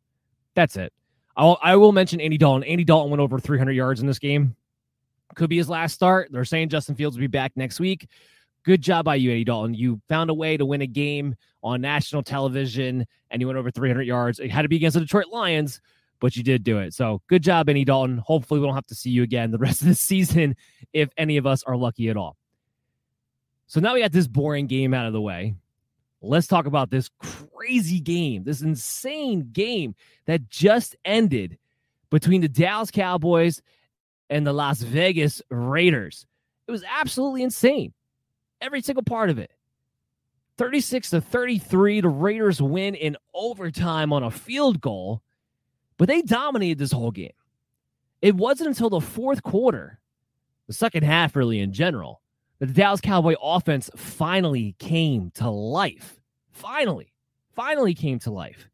That's 0.54 0.76
it. 0.76 0.92
I'll, 1.36 1.58
I 1.62 1.76
will 1.76 1.92
mention 1.92 2.20
Andy 2.20 2.38
Dalton. 2.38 2.64
Andy 2.64 2.84
Dalton 2.84 3.10
went 3.10 3.20
over 3.20 3.38
300 3.38 3.72
yards 3.72 4.00
in 4.00 4.06
this 4.06 4.18
game. 4.18 4.56
Could 5.34 5.50
be 5.50 5.56
his 5.56 5.68
last 5.68 5.92
start. 5.92 6.28
They're 6.30 6.44
saying 6.44 6.70
Justin 6.70 6.94
Fields 6.94 7.16
will 7.16 7.22
be 7.22 7.26
back 7.26 7.52
next 7.56 7.80
week. 7.80 8.08
Good 8.66 8.82
job 8.82 9.04
by 9.04 9.14
you, 9.14 9.30
Andy 9.30 9.44
Dalton. 9.44 9.74
You 9.74 10.00
found 10.08 10.28
a 10.28 10.34
way 10.34 10.56
to 10.56 10.66
win 10.66 10.82
a 10.82 10.88
game 10.88 11.36
on 11.62 11.80
national 11.80 12.24
television 12.24 13.06
and 13.30 13.40
you 13.40 13.46
went 13.46 13.60
over 13.60 13.70
300 13.70 14.02
yards. 14.02 14.40
It 14.40 14.50
had 14.50 14.62
to 14.62 14.68
be 14.68 14.74
against 14.74 14.94
the 14.94 15.00
Detroit 15.02 15.28
Lions, 15.30 15.80
but 16.18 16.36
you 16.36 16.42
did 16.42 16.64
do 16.64 16.80
it. 16.80 16.92
So 16.92 17.22
good 17.28 17.44
job, 17.44 17.68
Andy 17.68 17.84
Dalton. 17.84 18.18
Hopefully, 18.18 18.58
we 18.58 18.66
don't 18.66 18.74
have 18.74 18.88
to 18.88 18.94
see 18.96 19.10
you 19.10 19.22
again 19.22 19.52
the 19.52 19.58
rest 19.60 19.82
of 19.82 19.88
the 19.88 19.94
season 19.94 20.56
if 20.92 21.10
any 21.16 21.36
of 21.36 21.46
us 21.46 21.62
are 21.62 21.76
lucky 21.76 22.08
at 22.08 22.16
all. 22.16 22.36
So 23.68 23.78
now 23.78 23.94
we 23.94 24.00
got 24.00 24.10
this 24.10 24.26
boring 24.26 24.66
game 24.66 24.92
out 24.92 25.06
of 25.06 25.12
the 25.12 25.20
way. 25.20 25.54
Let's 26.20 26.48
talk 26.48 26.66
about 26.66 26.90
this 26.90 27.08
crazy 27.20 28.00
game, 28.00 28.42
this 28.42 28.62
insane 28.62 29.50
game 29.52 29.94
that 30.24 30.50
just 30.50 30.96
ended 31.04 31.56
between 32.10 32.40
the 32.40 32.48
Dallas 32.48 32.90
Cowboys 32.90 33.62
and 34.28 34.44
the 34.44 34.52
Las 34.52 34.80
Vegas 34.80 35.40
Raiders. 35.50 36.26
It 36.66 36.72
was 36.72 36.82
absolutely 36.82 37.44
insane. 37.44 37.92
Every 38.66 38.82
single 38.82 39.04
part 39.04 39.30
of 39.30 39.38
it. 39.38 39.52
36 40.58 41.10
to 41.10 41.20
33, 41.20 42.00
the 42.00 42.08
Raiders 42.08 42.60
win 42.60 42.96
in 42.96 43.16
overtime 43.32 44.12
on 44.12 44.24
a 44.24 44.30
field 44.30 44.80
goal, 44.80 45.22
but 45.98 46.08
they 46.08 46.20
dominated 46.20 46.76
this 46.76 46.90
whole 46.90 47.12
game. 47.12 47.30
It 48.22 48.34
wasn't 48.34 48.70
until 48.70 48.90
the 48.90 49.00
fourth 49.00 49.44
quarter, 49.44 50.00
the 50.66 50.72
second 50.72 51.04
half, 51.04 51.36
really 51.36 51.60
in 51.60 51.72
general, 51.72 52.22
that 52.58 52.66
the 52.66 52.72
Dallas 52.72 53.00
Cowboy 53.00 53.36
offense 53.40 53.88
finally 53.94 54.74
came 54.80 55.30
to 55.36 55.48
life. 55.48 56.18
Finally, 56.50 57.12
finally 57.54 57.94
came 57.94 58.18
to 58.18 58.32
life. 58.32 58.68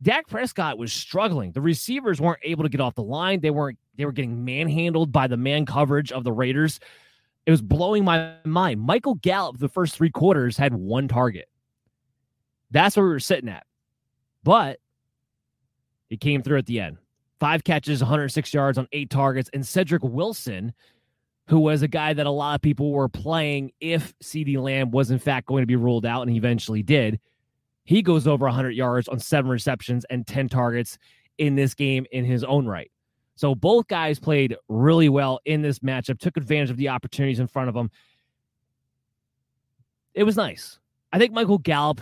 Dak 0.00 0.28
Prescott 0.28 0.78
was 0.78 0.92
struggling. 0.92 1.50
The 1.50 1.60
receivers 1.60 2.20
weren't 2.20 2.38
able 2.44 2.62
to 2.62 2.68
get 2.68 2.80
off 2.80 2.94
the 2.94 3.02
line. 3.02 3.40
They 3.40 3.50
weren't 3.50 3.78
they 3.96 4.04
were 4.04 4.12
getting 4.12 4.44
manhandled 4.44 5.10
by 5.10 5.26
the 5.26 5.36
man 5.36 5.66
coverage 5.66 6.12
of 6.12 6.22
the 6.22 6.32
Raiders. 6.32 6.78
It 7.46 7.50
was 7.50 7.60
blowing 7.60 8.04
my 8.04 8.34
mind. 8.44 8.80
Michael 8.80 9.16
Gallup, 9.16 9.58
the 9.58 9.68
first 9.68 9.94
three 9.94 10.10
quarters, 10.10 10.56
had 10.56 10.74
one 10.74 11.08
target. 11.08 11.46
That's 12.70 12.96
where 12.96 13.04
we 13.04 13.12
were 13.12 13.20
sitting 13.20 13.50
at. 13.50 13.66
But 14.42 14.80
he 16.08 16.16
came 16.16 16.42
through 16.42 16.58
at 16.58 16.66
the 16.66 16.80
end. 16.80 16.98
Five 17.40 17.64
catches, 17.64 18.00
106 18.00 18.54
yards 18.54 18.78
on 18.78 18.88
eight 18.92 19.10
targets. 19.10 19.50
And 19.52 19.66
Cedric 19.66 20.02
Wilson, 20.02 20.72
who 21.48 21.60
was 21.60 21.82
a 21.82 21.88
guy 21.88 22.14
that 22.14 22.26
a 22.26 22.30
lot 22.30 22.54
of 22.54 22.62
people 22.62 22.90
were 22.90 23.08
playing 23.08 23.72
if 23.80 24.14
CeeDee 24.22 24.58
Lamb 24.58 24.90
was 24.90 25.10
in 25.10 25.18
fact 25.18 25.46
going 25.46 25.62
to 25.62 25.66
be 25.66 25.76
ruled 25.76 26.06
out, 26.06 26.22
and 26.22 26.30
he 26.30 26.36
eventually 26.36 26.82
did. 26.82 27.20
He 27.84 28.00
goes 28.00 28.26
over 28.26 28.46
100 28.46 28.70
yards 28.70 29.08
on 29.08 29.18
seven 29.18 29.50
receptions 29.50 30.06
and 30.08 30.26
10 30.26 30.48
targets 30.48 30.96
in 31.36 31.54
this 31.54 31.74
game 31.74 32.06
in 32.12 32.24
his 32.24 32.44
own 32.44 32.66
right. 32.66 32.90
So 33.36 33.54
both 33.54 33.88
guys 33.88 34.18
played 34.18 34.56
really 34.68 35.08
well 35.08 35.40
in 35.44 35.62
this 35.62 35.80
matchup, 35.80 36.18
took 36.18 36.36
advantage 36.36 36.70
of 36.70 36.76
the 36.76 36.88
opportunities 36.88 37.40
in 37.40 37.46
front 37.46 37.68
of 37.68 37.74
them. 37.74 37.90
It 40.14 40.22
was 40.22 40.36
nice. 40.36 40.78
I 41.12 41.18
think 41.18 41.32
Michael 41.32 41.58
Gallup 41.58 42.00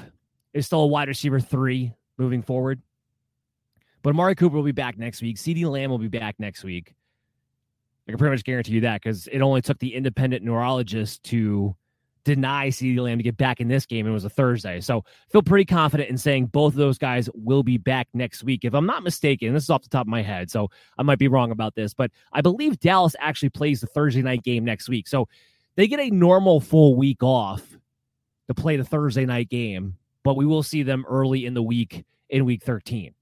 is 0.53 0.67
still 0.67 0.81
a 0.81 0.87
wide 0.87 1.09
receiver 1.09 1.41
three 1.41 1.93
moving 2.19 2.43
forward. 2.43 2.83
But 4.03 4.11
Amari 4.11 4.35
Cooper 4.35 4.57
will 4.57 4.63
be 4.63 4.73
back 4.73 4.99
next 4.99 5.23
week. 5.23 5.37
CeeDee 5.37 5.65
Lamb 5.65 5.91
will 5.91 5.99
be 5.99 6.09
back 6.09 6.35
next 6.39 6.65
week. 6.65 6.95
I 8.07 8.11
can 8.11 8.19
pretty 8.19 8.35
much 8.35 8.45
guarantee 8.45 8.73
you 8.73 8.81
that 8.83 9.01
because 9.01 9.29
it 9.29 9.41
only 9.41 9.63
took 9.63 9.79
the 9.79 9.95
independent 9.95 10.45
neurologist 10.45 11.23
to 11.25 11.77
deny 12.25 12.69
CeeDee 12.69 12.99
Lamb 12.99 13.19
to 13.19 13.25
get 13.25 13.37
back 13.37 13.61
in 13.61 13.69
this 13.69 13.87
game. 13.87 14.07
It 14.07 14.11
was 14.13 14.25
a 14.25 14.31
Thursday. 14.31 14.81
So 14.81 15.05
feel 15.31 15.43
pretty 15.43 15.65
confident 15.65 16.09
in 16.09 16.19
saying 16.19 16.47
both 16.47 16.73
of 16.73 16.79
those 16.79 16.99
guys 16.99 17.29
will 17.35 17.63
be 17.63 17.79
back 17.79 18.09
next 18.15 18.45
week. 18.45 18.65
If 18.65 18.75
I'm 18.75 18.87
not 18.87 19.03
mistaken, 19.03 19.53
this 19.53 19.65
is 19.65 19.71
off 19.71 19.83
the 19.83 19.89
top 19.89 20.07
of 20.07 20.11
my 20.11 20.23
head, 20.23 20.51
so 20.51 20.69
I 20.99 21.03
might 21.03 21.19
be 21.19 21.29
wrong 21.29 21.51
about 21.51 21.75
this, 21.75 21.95
but 21.95 22.11
I 22.33 22.41
believe 22.41 22.79
Dallas 22.79 23.17
actually 23.19 23.51
plays 23.51 23.81
the 23.81 23.87
Thursday 23.87 24.23
night 24.23 24.43
game 24.43 24.65
next 24.65 24.89
week. 24.89 25.09
So 25.09 25.29
they 25.77 25.87
get 25.87 26.01
a 26.01 26.11
normal 26.11 26.61
full 26.61 26.97
week 26.97 27.23
off 27.23 27.77
to 28.49 28.55
play 28.55 28.77
the 28.77 28.85
Thursday 28.85 29.27
night 29.27 29.49
game, 29.49 29.97
but 30.23 30.37
we 30.37 30.47
will 30.47 30.63
see 30.63 30.83
them 30.83 31.05
early 31.09 31.47
in 31.47 31.55
the 31.55 31.63
week 31.63 32.05
in 32.29 32.45
week 32.45 32.63
13. 32.63 33.15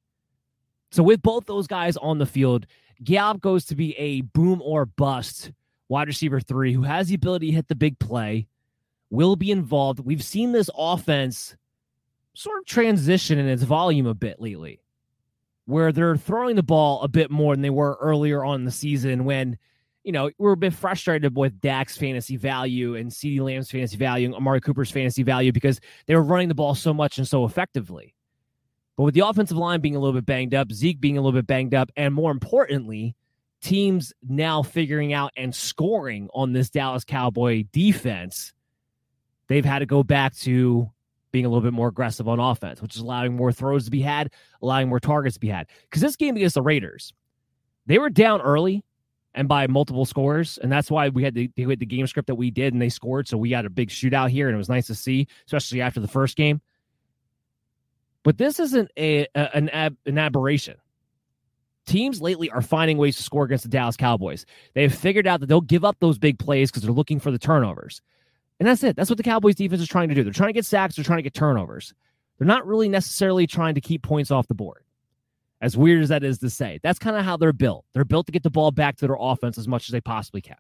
So 0.93 1.03
with 1.03 1.23
both 1.23 1.47
those 1.47 1.67
guys 1.67 1.97
on 1.97 2.19
the 2.19 2.27
field, 2.27 2.67
Gallup 3.03 3.41
goes 3.41 3.65
to 3.67 3.77
be 3.77 3.97
a 3.97 4.23
boom 4.23 4.61
or 4.63 4.85
bust 4.87 5.53
wide 5.89 6.09
receiver 6.09 6.41
three 6.41 6.73
who 6.73 6.83
has 6.83 7.09
the 7.09 7.15
ability 7.15 7.49
to 7.49 7.53
hit 7.53 7.69
the 7.69 7.75
big 7.75 7.99
play 7.99 8.47
will 9.11 9.37
be 9.37 9.51
involved. 9.51 10.01
We've 10.01 10.25
seen 10.25 10.53
this 10.53 10.71
offense 10.77 11.57
sort 12.35 12.61
of 12.61 12.67
transition 12.67 13.39
in 13.39 13.49
its 13.49 13.63
volume 13.63 14.07
a 14.07 14.15
bit 14.15 14.41
lately, 14.41 14.81
where 15.67 15.93
they're 15.93 16.17
throwing 16.17 16.57
the 16.57 16.63
ball 16.63 17.03
a 17.03 17.09
bit 17.09 17.31
more 17.31 17.55
than 17.55 17.63
they 17.63 17.71
were 17.71 17.99
earlier 18.01 18.45
on 18.45 18.61
in 18.61 18.65
the 18.65 18.71
season 18.71 19.25
when, 19.25 19.59
you 20.05 20.13
know, 20.13 20.31
we 20.39 20.49
are 20.49 20.53
a 20.53 20.57
bit 20.57 20.73
frustrated 20.73 21.37
with 21.37 21.61
Dak's 21.61 21.97
fantasy 21.97 22.37
value 22.37 22.95
and 22.95 23.11
CeeDee 23.11 23.41
Lamb's 23.41 23.71
fantasy 23.71 23.97
value 23.97 24.27
and 24.27 24.35
Amari 24.35 24.61
Cooper's 24.61 24.91
fantasy 24.91 25.23
value 25.23 25.53
because 25.53 25.81
they 26.07 26.15
were 26.15 26.23
running 26.23 26.49
the 26.49 26.55
ball 26.55 26.75
so 26.75 26.95
much 26.95 27.19
and 27.19 27.29
so 27.29 27.45
effectively. 27.45 28.15
But 28.97 29.05
with 29.05 29.15
the 29.15 29.27
offensive 29.27 29.57
line 29.57 29.81
being 29.81 29.97
a 29.97 29.99
little 29.99 30.15
bit 30.15 30.27
banged 30.27 30.55
up, 30.55 30.73
Zeke 30.73 31.01
being 31.01 31.19
a 31.19 31.21
little 31.21 31.39
bit 31.39 31.47
banged 31.47 31.75
up, 31.75 31.91
and 31.97 32.15
more 32.15 32.31
importantly, 32.31 33.17
teams 33.61 34.13
now 34.27 34.63
figuring 34.63 35.13
out 35.13 35.33
and 35.37 35.55
scoring 35.55 36.29
on 36.35 36.53
this 36.53 36.71
Dallas 36.71 37.05
Cowboy 37.05 37.65
defense, 37.73 38.53
they've 39.51 39.65
had 39.65 39.81
to 39.81 39.87
go 39.87 40.05
back 40.05 40.35
to 40.37 40.89
being 41.33 41.45
a 41.45 41.49
little 41.49 41.61
bit 41.61 41.73
more 41.73 41.89
aggressive 41.89 42.29
on 42.29 42.39
offense, 42.39 42.81
which 42.81 42.95
is 42.95 43.03
allowing 43.03 43.35
more 43.35 43.53
throws 43.53 43.85
to 43.85 43.91
be 43.91 44.01
had, 44.01 44.33
allowing 44.63 44.89
more 44.89 45.01
targets 45.01 45.35
to 45.35 45.41
be 45.41 45.49
had. 45.49 45.67
Because 45.83 46.01
this 46.01 46.17
game 46.17 46.37
against 46.37 46.55
the 46.55 46.63
Raiders, 46.63 47.13
they 47.87 47.99
were 47.99 48.11
down 48.11 48.41
early 48.41 48.85
and 49.35 49.49
by 49.49 49.67
multiple 49.67 50.05
scores, 50.05 50.57
and 50.59 50.71
that's 50.71 50.91
why 50.91 51.09
we 51.09 51.25
had 51.25 51.35
the, 51.35 51.51
we 51.57 51.65
had 51.65 51.81
the 51.81 51.87
game 51.87 52.07
script 52.07 52.29
that 52.29 52.37
we 52.37 52.51
did, 52.51 52.73
and 52.73 52.81
they 52.81 52.89
scored. 52.89 53.27
So 53.27 53.37
we 53.37 53.51
had 53.51 53.67
a 53.67 53.71
big 53.71 53.89
shootout 53.89 54.31
here, 54.31 54.49
and 54.49 54.55
it 54.55 54.59
was 54.59 54.69
nice 54.69 54.87
to 54.87 54.95
see, 54.95 55.27
especially 55.47 55.81
after 55.81 56.01
the 56.01 56.09
first 56.09 56.37
game. 56.37 56.61
But 58.23 58.39
this 58.39 58.61
isn't 58.61 58.91
a, 58.97 59.27
a 59.35 59.57
an 59.57 59.69
ab, 59.71 59.97
an 60.07 60.19
aberration. 60.19 60.77
Teams 61.87 62.21
lately 62.21 62.51
are 62.51 62.63
finding 62.63 62.99
ways 62.99 63.17
to 63.17 63.23
score 63.25 63.45
against 63.45 63.65
the 63.65 63.71
Dallas 63.71 63.97
Cowboys. 63.97 64.47
They've 64.75 64.95
figured 64.95 65.27
out 65.27 65.41
that 65.41 65.47
they'll 65.47 65.61
give 65.61 65.85
up 65.85 65.97
those 65.99 66.19
big 66.19 66.39
plays 66.39 66.71
because 66.71 66.83
they're 66.83 66.93
looking 66.93 67.19
for 67.19 67.33
the 67.33 67.39
turnovers. 67.39 68.01
And 68.61 68.69
that's 68.69 68.85
it. 68.85 68.95
That's 68.95 69.09
what 69.09 69.17
the 69.17 69.23
Cowboys 69.23 69.55
defense 69.55 69.81
is 69.81 69.89
trying 69.89 70.11
to 70.11 70.15
do. 70.15 70.23
They're 70.23 70.35
trying 70.35 70.51
to 70.51 70.55
get 70.55 70.67
sacks, 70.67 70.95
they're 70.95 71.05
trying 71.05 71.19
to 71.19 71.23
get 71.23 71.33
turnovers. 71.33 71.95
They're 72.39 72.47
not 72.47 72.67
really 72.67 72.89
necessarily 72.89 73.47
trying 73.47 73.75
to 73.75 73.81
keep 73.81 74.03
points 74.03 74.31
off 74.31 74.49
the 74.49 74.55
board. 74.55 74.85
As 75.63 75.77
weird 75.77 76.03
as 76.03 76.11
that 76.11 76.23
is 76.25 76.39
to 76.39 76.49
say, 76.49 76.79
that's 76.83 76.99
kind 76.99 77.17
of 77.17 77.25
how 77.25 77.37
they're 77.37 77.53
built. 77.53 77.85
They're 77.93 78.05
built 78.05 78.27
to 78.27 78.33
get 78.33 78.43
the 78.43 78.51
ball 78.51 78.71
back 78.71 78.97
to 78.99 79.07
their 79.07 79.17
offense 79.19 79.59
as 79.59 79.67
much 79.67 79.89
as 79.89 79.93
they 79.93 80.01
possibly 80.01 80.41
can. 80.41 80.57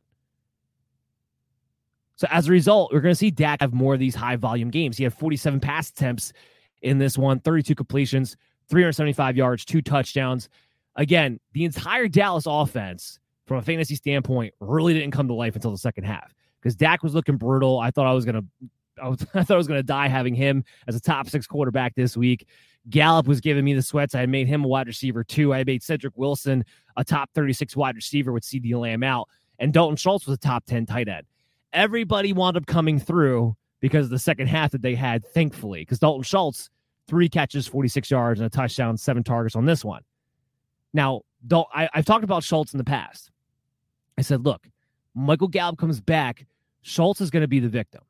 So 2.17 2.27
as 2.31 2.49
a 2.49 2.51
result, 2.51 2.93
we're 2.93 3.01
going 3.01 3.13
to 3.13 3.19
see 3.19 3.31
Dak 3.31 3.61
have 3.61 3.73
more 3.73 3.95
of 3.95 4.01
these 4.01 4.15
high 4.15 4.37
volume 4.37 4.71
games. 4.71 4.99
He 4.99 5.05
had 5.05 5.15
47 5.15 5.61
pass 5.61 5.89
attempts 5.89 6.35
in 6.83 6.99
this 6.99 7.17
one, 7.17 7.41
32 7.41 7.75
completions, 7.75 8.37
375 8.69 9.39
yards, 9.39 9.65
two 9.65 9.81
touchdowns. 9.81 10.51
Again, 10.97 11.41
the 11.53 11.65
entire 11.65 12.09
Dallas 12.09 12.45
offense, 12.47 13.19
from 13.47 13.57
a 13.57 13.63
fantasy 13.63 13.95
standpoint, 13.95 14.53
really 14.61 14.93
didn't 14.93 15.13
come 15.13 15.29
to 15.29 15.35
life 15.35 15.55
until 15.55 15.71
the 15.71 15.79
second 15.79 16.05
half 16.05 16.35
because 16.61 16.77
Dak 16.77 17.03
was 17.03 17.15
looking 17.15 17.37
brutal. 17.37 17.79
I 17.79 17.91
thought 17.91 18.07
I 18.07 18.13
was 18.13 18.25
to. 18.25 18.45
I, 19.03 19.09
was, 19.09 19.27
I 19.35 19.43
thought 19.43 19.55
I 19.55 19.59
was 19.59 19.67
to 19.67 19.83
die 19.83 20.09
having 20.09 20.35
him 20.35 20.65
as 20.87 20.97
a 20.97 21.01
top 21.01 21.29
six 21.29 21.47
quarterback 21.47 21.95
this 21.95 22.17
week. 22.17 22.47
Gallup 22.89 23.27
was 23.27 23.41
giving 23.41 23.65
me 23.65 23.75
the 23.75 23.83
sweats. 23.83 24.15
I 24.15 24.21
had 24.21 24.29
made 24.29 24.49
him 24.49 24.65
a 24.65 24.69
wide 24.69 24.87
receiver 24.87 25.23
two. 25.23 25.53
I 25.53 25.65
made 25.65 25.83
Cedric 25.83 26.17
Wilson 26.17 26.65
a 26.97 27.05
top 27.05 27.31
36 27.35 27.77
wide 27.77 27.95
receiver 27.95 28.33
with 28.33 28.43
CeeDee 28.43 28.79
Lamb 28.79 29.03
out, 29.03 29.29
and 29.59 29.73
Dalton 29.73 29.97
Schultz 29.97 30.27
was 30.27 30.35
a 30.35 30.41
top 30.41 30.65
10 30.67 30.87
tight 30.87 31.09
end. 31.09 31.27
Everybody 31.73 32.33
wound 32.33 32.57
up 32.57 32.67
coming 32.67 32.99
through 32.99 33.57
because 33.81 34.07
of 34.07 34.11
the 34.11 34.19
second 34.19 34.49
half 34.49 34.73
that 34.73 34.83
they 34.83 34.95
had, 34.95 35.25
thankfully, 35.25 35.83
because 35.83 35.99
Dalton 35.99 36.23
Schultz, 36.23 36.71
three 37.07 37.29
catches, 37.29 37.67
46 37.67 38.11
yards, 38.11 38.41
and 38.41 38.47
a 38.47 38.51
touchdown, 38.51 38.97
seven 38.97 39.23
targets 39.23 39.57
on 39.57 39.67
this 39.67 39.85
one. 39.85 40.03
Now, 40.93 41.23
don't, 41.47 41.69
I, 41.75 41.89
I've 41.95 42.05
talked 42.05 42.25
about 42.25 42.43
Schultz 42.43 42.75
in 42.75 42.79
the 42.79 42.85
past. 42.85 43.31
I 44.19 44.23
said, 44.23 44.45
look, 44.45 44.69
Michael 45.15 45.49
Gallup 45.49 45.79
comes 45.79 46.01
back, 46.01 46.47
Schultz 46.83 47.21
is 47.21 47.31
going 47.31 47.43
to 47.43 47.49
be 47.49 47.61
the 47.61 47.69
victim. 47.69 48.03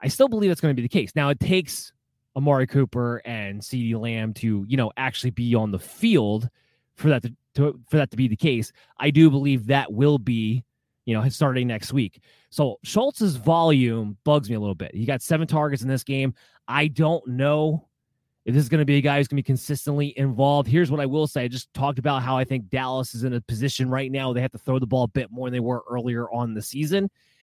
I 0.00 0.08
still 0.08 0.28
believe 0.28 0.50
that's 0.50 0.60
going 0.60 0.74
to 0.74 0.80
be 0.80 0.86
the 0.86 0.88
case. 0.88 1.12
Now, 1.14 1.28
it 1.28 1.38
takes 1.38 1.92
Amari 2.36 2.66
Cooper 2.66 3.22
and 3.24 3.60
CeeDee 3.60 3.98
Lamb 3.98 4.34
to, 4.34 4.64
you 4.68 4.76
know, 4.76 4.90
actually 4.96 5.30
be 5.30 5.54
on 5.54 5.70
the 5.70 5.78
field 5.78 6.48
for 6.94 7.08
that 7.08 7.22
to, 7.22 7.34
to, 7.54 7.80
for 7.88 7.98
that 7.98 8.10
to 8.10 8.16
be 8.16 8.28
the 8.28 8.36
case. 8.36 8.72
I 8.98 9.10
do 9.10 9.30
believe 9.30 9.66
that 9.66 9.92
will 9.92 10.18
be, 10.18 10.64
you 11.04 11.14
know, 11.14 11.28
starting 11.28 11.68
next 11.68 11.92
week. 11.92 12.20
So 12.50 12.78
Schultz's 12.82 13.36
volume 13.36 14.16
bugs 14.24 14.50
me 14.50 14.56
a 14.56 14.60
little 14.60 14.74
bit. 14.74 14.94
He 14.94 15.04
got 15.04 15.22
seven 15.22 15.46
targets 15.46 15.82
in 15.82 15.88
this 15.88 16.04
game. 16.04 16.34
I 16.66 16.88
don't 16.88 17.26
know 17.26 17.88
if 18.44 18.54
this 18.54 18.62
is 18.62 18.68
going 18.68 18.80
to 18.80 18.84
be 18.84 18.96
a 18.96 19.00
guy 19.00 19.18
who's 19.18 19.28
going 19.28 19.36
to 19.36 19.42
be 19.42 19.46
consistently 19.46 20.16
involved. 20.18 20.68
Here's 20.68 20.90
what 20.90 21.00
I 21.00 21.06
will 21.06 21.26
say. 21.26 21.44
I 21.44 21.48
just 21.48 21.72
talked 21.74 21.98
about 21.98 22.22
how 22.22 22.36
I 22.36 22.44
think 22.44 22.68
Dallas 22.70 23.14
is 23.14 23.24
in 23.24 23.34
a 23.34 23.40
position 23.40 23.88
right 23.88 24.10
now 24.10 24.32
they 24.32 24.40
have 24.40 24.52
to 24.52 24.58
throw 24.58 24.78
the 24.78 24.86
ball 24.86 25.04
a 25.04 25.08
bit 25.08 25.30
more 25.30 25.46
than 25.46 25.52
they 25.52 25.60
were 25.60 25.84
earlier 25.88 26.30
on 26.32 26.54
the 26.54 26.62
season. 26.62 27.08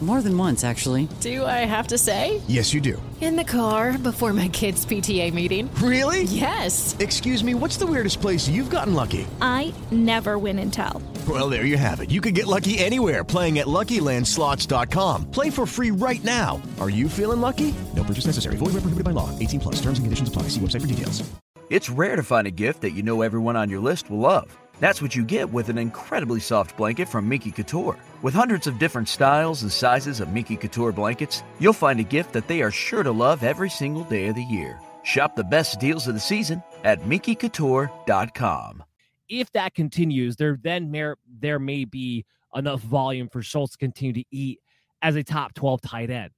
More 0.00 0.22
than 0.22 0.38
once, 0.38 0.62
actually. 0.62 1.08
Do 1.20 1.44
I 1.44 1.66
have 1.66 1.88
to 1.88 1.98
say? 1.98 2.40
Yes, 2.46 2.72
you 2.72 2.80
do. 2.80 3.02
In 3.20 3.34
the 3.34 3.42
car 3.42 3.98
before 3.98 4.32
my 4.32 4.46
kids' 4.46 4.86
PTA 4.86 5.34
meeting. 5.34 5.68
Really? 5.82 6.22
Yes. 6.22 6.96
Excuse 7.00 7.42
me, 7.42 7.54
what's 7.54 7.78
the 7.78 7.86
weirdest 7.86 8.20
place 8.20 8.48
you've 8.48 8.70
gotten 8.70 8.94
lucky? 8.94 9.26
I 9.40 9.74
never 9.90 10.38
win 10.38 10.60
and 10.60 10.72
tell. 10.72 11.02
Well, 11.28 11.50
there 11.50 11.64
you 11.64 11.76
have 11.76 11.98
it. 11.98 12.12
You 12.12 12.20
can 12.20 12.32
get 12.32 12.46
lucky 12.46 12.78
anywhere 12.78 13.24
playing 13.24 13.58
at 13.58 13.66
LuckyLandSlots.com. 13.66 15.32
Play 15.32 15.50
for 15.50 15.66
free 15.66 15.90
right 15.90 16.22
now. 16.22 16.62
Are 16.78 16.90
you 16.90 17.08
feeling 17.08 17.40
lucky? 17.40 17.74
No 17.96 18.04
purchase 18.04 18.26
necessary. 18.26 18.54
Void 18.56 18.66
where 18.74 18.82
prohibited 18.82 19.02
by 19.04 19.10
law. 19.10 19.36
18 19.40 19.58
plus. 19.58 19.76
Terms 19.82 19.98
and 19.98 20.06
conditions 20.06 20.28
apply. 20.28 20.42
See 20.44 20.60
website 20.60 20.82
for 20.82 20.86
details. 20.86 21.28
It's 21.70 21.90
rare 21.90 22.16
to 22.16 22.22
find 22.22 22.46
a 22.46 22.50
gift 22.50 22.80
that 22.82 22.92
you 22.92 23.02
know 23.02 23.20
everyone 23.22 23.56
on 23.56 23.68
your 23.68 23.80
list 23.80 24.08
will 24.08 24.20
love. 24.20 24.56
That's 24.80 25.02
what 25.02 25.16
you 25.16 25.24
get 25.24 25.52
with 25.52 25.68
an 25.68 25.78
incredibly 25.78 26.40
soft 26.40 26.76
blanket 26.76 27.08
from 27.08 27.28
Minky 27.28 27.50
Couture. 27.50 27.96
With 28.22 28.34
hundreds 28.34 28.66
of 28.66 28.78
different 28.78 29.08
styles 29.08 29.62
and 29.62 29.72
sizes 29.72 30.20
of 30.20 30.32
Minky 30.32 30.56
Couture 30.56 30.92
blankets, 30.92 31.42
you'll 31.58 31.72
find 31.72 31.98
a 32.00 32.04
gift 32.04 32.32
that 32.32 32.46
they 32.48 32.62
are 32.62 32.70
sure 32.70 33.02
to 33.02 33.10
love 33.10 33.42
every 33.42 33.70
single 33.70 34.04
day 34.04 34.28
of 34.28 34.36
the 34.36 34.44
year. 34.44 34.80
Shop 35.02 35.34
the 35.34 35.44
best 35.44 35.80
deals 35.80 36.06
of 36.06 36.14
the 36.14 36.20
season 36.20 36.62
at 36.84 37.00
MinkyCouture.com. 37.00 38.84
If 39.28 39.52
that 39.52 39.74
continues, 39.74 40.36
there 40.36 40.56
then 40.60 40.90
may, 40.90 41.12
there 41.26 41.58
may 41.58 41.84
be 41.84 42.24
enough 42.54 42.80
volume 42.80 43.28
for 43.28 43.42
Schultz 43.42 43.72
to 43.72 43.78
continue 43.78 44.12
to 44.12 44.24
eat 44.30 44.60
as 45.02 45.16
a 45.16 45.22
top 45.22 45.54
12 45.54 45.80
tight 45.82 46.10
end. 46.10 46.30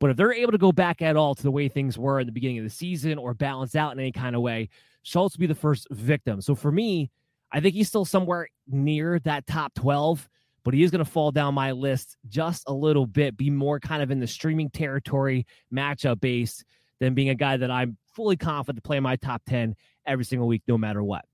But 0.00 0.10
if 0.10 0.16
they're 0.16 0.32
able 0.32 0.52
to 0.52 0.58
go 0.58 0.72
back 0.72 1.02
at 1.02 1.16
all 1.16 1.34
to 1.34 1.42
the 1.42 1.50
way 1.50 1.68
things 1.68 1.96
were 1.96 2.20
in 2.20 2.26
the 2.26 2.32
beginning 2.32 2.58
of 2.58 2.64
the 2.64 2.70
season 2.70 3.16
or 3.16 3.32
balance 3.32 3.74
out 3.74 3.92
in 3.92 4.00
any 4.00 4.12
kind 4.12 4.36
of 4.36 4.42
way, 4.42 4.68
Schultz 5.02 5.36
will 5.36 5.40
be 5.40 5.46
the 5.46 5.54
first 5.54 5.86
victim. 5.90 6.40
So 6.40 6.54
for 6.54 6.70
me, 6.70 7.10
I 7.54 7.60
think 7.60 7.76
he's 7.76 7.86
still 7.86 8.04
somewhere 8.04 8.48
near 8.66 9.20
that 9.20 9.46
top 9.46 9.74
12, 9.74 10.28
but 10.64 10.74
he 10.74 10.82
is 10.82 10.90
going 10.90 11.04
to 11.04 11.10
fall 11.10 11.30
down 11.30 11.54
my 11.54 11.70
list 11.70 12.16
just 12.28 12.64
a 12.66 12.72
little 12.72 13.06
bit, 13.06 13.36
be 13.36 13.48
more 13.48 13.78
kind 13.78 14.02
of 14.02 14.10
in 14.10 14.18
the 14.18 14.26
streaming 14.26 14.70
territory, 14.70 15.46
matchup 15.72 16.20
based, 16.20 16.64
than 16.98 17.14
being 17.14 17.28
a 17.28 17.34
guy 17.36 17.56
that 17.56 17.70
I'm 17.70 17.96
fully 18.12 18.36
confident 18.36 18.82
to 18.82 18.86
play 18.86 18.96
in 18.96 19.04
my 19.04 19.14
top 19.14 19.42
10 19.48 19.76
every 20.04 20.24
single 20.24 20.48
week, 20.48 20.62
no 20.66 20.76
matter 20.76 21.00
what, 21.00 21.24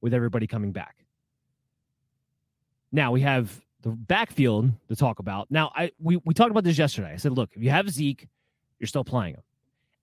with 0.00 0.14
everybody 0.14 0.46
coming 0.46 0.70
back. 0.70 0.94
Now 2.92 3.10
we 3.10 3.22
have 3.22 3.60
the 3.82 3.90
backfield 3.90 4.70
to 4.88 4.94
talk 4.94 5.18
about. 5.18 5.50
Now, 5.50 5.72
I 5.74 5.90
we, 6.00 6.20
we 6.24 6.34
talked 6.34 6.52
about 6.52 6.62
this 6.62 6.78
yesterday. 6.78 7.12
I 7.12 7.16
said, 7.16 7.32
look, 7.32 7.50
if 7.54 7.64
you 7.64 7.70
have 7.70 7.90
Zeke, 7.90 8.28
you're 8.78 8.86
still 8.86 9.04
playing 9.04 9.34
him. 9.34 9.42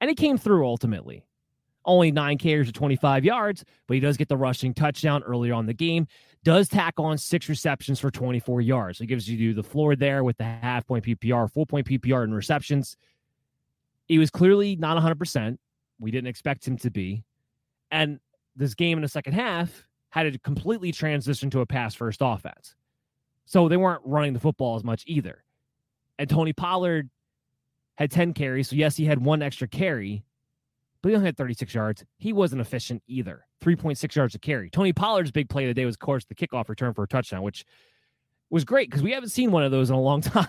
And 0.02 0.10
he 0.10 0.16
came 0.16 0.38
through 0.38 0.68
ultimately. 0.68 1.24
Only 1.86 2.12
nine 2.12 2.38
carries 2.38 2.70
or 2.70 2.72
25 2.74 3.26
yards, 3.26 3.66
but 3.88 3.96
he 3.96 4.00
does 4.00 4.18
get 4.18 4.30
the 4.30 4.38
rushing 4.38 4.74
touchdown 4.74 5.24
earlier 5.24 5.54
on 5.54 5.66
the 5.66 5.74
game. 5.74 6.08
Does 6.44 6.68
tack 6.68 6.96
on 6.98 7.18
six 7.18 7.50
receptions 7.50 8.00
for 8.00 8.12
24 8.12 8.62
yards. 8.62 9.02
It 9.02 9.08
gives 9.08 9.28
you 9.28 9.54
the 9.54 9.64
floor 9.64 9.96
there 9.96 10.24
with 10.24 10.38
the 10.38 10.44
half 10.44 10.86
point 10.86 11.06
PPR, 11.06 11.52
full 11.52 11.66
point 11.66 11.88
PPR 11.88 12.24
in 12.24 12.34
receptions. 12.34 12.98
He 14.08 14.20
was 14.20 14.30
clearly 14.30 14.76
not 14.76 15.02
100%. 15.02 15.58
We 16.00 16.12
didn't 16.12 16.28
expect 16.28 16.68
him 16.68 16.78
to 16.78 16.92
be. 16.92 17.24
And 17.92 18.20
this 18.56 18.74
game 18.74 18.98
in 18.98 19.02
the 19.02 19.08
second 19.08 19.34
half 19.34 19.86
had 20.10 20.32
to 20.32 20.38
completely 20.40 20.92
transition 20.92 21.50
to 21.52 21.62
a 21.62 21.66
pass 21.66 21.96
first 21.96 22.20
offense. 22.22 22.76
So 23.46 23.68
they 23.68 23.78
weren't 23.78 24.02
running 24.06 24.34
the 24.34 24.40
football 24.40 24.76
as 24.76 24.84
much 24.84 25.04
either. 25.08 25.44
And 26.20 26.30
Tony 26.30 26.54
Pollard 26.54 27.10
had 27.96 28.12
10 28.12 28.34
carries. 28.34 28.70
So, 28.70 28.76
yes, 28.76 28.96
he 28.96 29.06
had 29.06 29.24
one 29.24 29.42
extra 29.42 29.68
carry, 29.68 30.24
but 31.02 31.10
he 31.10 31.16
only 31.16 31.28
had 31.28 31.38
36 31.38 31.74
yards. 31.74 32.06
He 32.18 32.34
wasn't 32.34 32.62
efficient 32.62 33.02
either. 33.08 33.46
3.6 33.64 34.16
yards 34.16 34.34
to 34.34 34.40
carry. 34.40 34.70
Tony 34.70 34.94
Pollard's 34.94 35.32
big 35.32 35.50
play 35.50 35.66
of 35.66 35.70
the 35.70 35.74
day 35.74 35.86
was, 35.86 35.96
of 35.96 36.00
course, 36.00 36.26
the 36.26 36.36
kickoff 36.36 36.70
return 36.70 36.94
for 36.94 37.04
a 37.04 37.08
touchdown, 37.08 37.42
which 37.42 37.66
was 38.50 38.64
great 38.64 38.90
because 38.90 39.02
we 39.02 39.12
haven't 39.12 39.30
seen 39.30 39.52
one 39.52 39.64
of 39.64 39.72
those 39.72 39.90
in 39.90 39.96
a 39.96 40.02
long 40.02 40.22
time. 40.22 40.48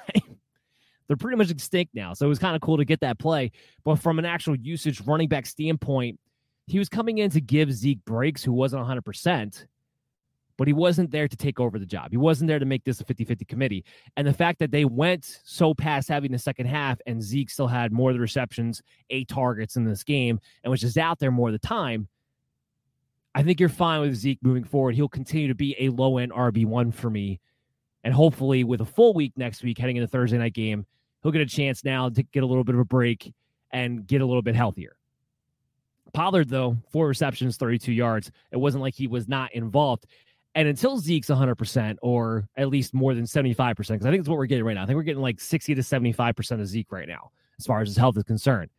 They're 1.08 1.16
pretty 1.16 1.36
much 1.36 1.50
extinct 1.50 1.94
now. 1.94 2.14
So 2.14 2.26
it 2.26 2.28
was 2.28 2.38
kind 2.38 2.54
of 2.54 2.62
cool 2.62 2.76
to 2.78 2.84
get 2.84 3.00
that 3.00 3.18
play. 3.18 3.52
But 3.84 3.96
from 3.96 4.18
an 4.18 4.24
actual 4.24 4.56
usage 4.56 5.00
running 5.02 5.28
back 5.28 5.46
standpoint, 5.46 6.18
he 6.66 6.78
was 6.78 6.88
coming 6.88 7.18
in 7.18 7.30
to 7.30 7.40
give 7.40 7.72
Zeke 7.72 8.04
breaks, 8.04 8.42
who 8.42 8.52
wasn't 8.52 8.86
100% 8.86 9.66
but 10.56 10.66
he 10.66 10.72
wasn't 10.72 11.10
there 11.10 11.28
to 11.28 11.36
take 11.36 11.58
over 11.58 11.78
the 11.78 11.86
job. 11.86 12.10
He 12.10 12.16
wasn't 12.16 12.48
there 12.48 12.58
to 12.58 12.64
make 12.64 12.84
this 12.84 13.00
a 13.00 13.04
50 13.04 13.24
50 13.24 13.44
committee. 13.44 13.84
And 14.16 14.26
the 14.26 14.32
fact 14.32 14.58
that 14.60 14.70
they 14.70 14.84
went 14.84 15.40
so 15.44 15.74
past 15.74 16.08
having 16.08 16.32
the 16.32 16.38
second 16.38 16.66
half 16.66 17.00
and 17.06 17.22
Zeke 17.22 17.50
still 17.50 17.66
had 17.66 17.92
more 17.92 18.10
of 18.10 18.16
the 18.16 18.20
receptions, 18.20 18.82
eight 19.10 19.28
targets 19.28 19.76
in 19.76 19.84
this 19.84 20.04
game, 20.04 20.40
and 20.62 20.70
was 20.70 20.80
just 20.80 20.98
out 20.98 21.18
there 21.18 21.30
more 21.30 21.48
of 21.48 21.52
the 21.52 21.66
time, 21.66 22.08
I 23.34 23.42
think 23.42 23.60
you're 23.60 23.68
fine 23.68 24.00
with 24.00 24.14
Zeke 24.14 24.42
moving 24.42 24.64
forward. 24.64 24.94
He'll 24.94 25.08
continue 25.08 25.48
to 25.48 25.54
be 25.54 25.74
a 25.78 25.88
low 25.88 26.18
end 26.18 26.32
RB1 26.32 26.92
for 26.94 27.08
me. 27.08 27.40
And 28.04 28.12
hopefully, 28.12 28.64
with 28.64 28.80
a 28.80 28.84
full 28.84 29.14
week 29.14 29.32
next 29.36 29.62
week 29.62 29.78
heading 29.78 29.96
into 29.96 30.08
Thursday 30.08 30.36
night 30.36 30.54
game, 30.54 30.86
he'll 31.22 31.32
get 31.32 31.40
a 31.40 31.46
chance 31.46 31.84
now 31.84 32.08
to 32.08 32.22
get 32.22 32.42
a 32.42 32.46
little 32.46 32.64
bit 32.64 32.74
of 32.74 32.80
a 32.80 32.84
break 32.84 33.32
and 33.70 34.06
get 34.06 34.20
a 34.20 34.26
little 34.26 34.42
bit 34.42 34.54
healthier. 34.54 34.96
Pollard, 36.12 36.50
though, 36.50 36.76
four 36.90 37.06
receptions, 37.06 37.56
32 37.56 37.92
yards. 37.92 38.30
It 38.50 38.58
wasn't 38.58 38.82
like 38.82 38.94
he 38.94 39.06
was 39.06 39.28
not 39.28 39.52
involved. 39.54 40.06
And 40.54 40.68
until 40.68 40.98
Zeke's 40.98 41.28
100% 41.28 41.96
or 42.02 42.46
at 42.56 42.68
least 42.68 42.92
more 42.92 43.14
than 43.14 43.24
75%, 43.24 43.56
because 43.76 43.88
I 43.88 44.10
think 44.10 44.22
that's 44.22 44.28
what 44.28 44.38
we're 44.38 44.46
getting 44.46 44.64
right 44.64 44.74
now. 44.74 44.82
I 44.82 44.86
think 44.86 44.96
we're 44.96 45.02
getting 45.02 45.22
like 45.22 45.40
60 45.40 45.74
to 45.74 45.80
75% 45.80 46.60
of 46.60 46.66
Zeke 46.66 46.92
right 46.92 47.08
now, 47.08 47.30
as 47.58 47.66
far 47.66 47.80
as 47.80 47.88
his 47.88 47.96
health 47.96 48.18
is 48.18 48.24
concerned. 48.24 48.70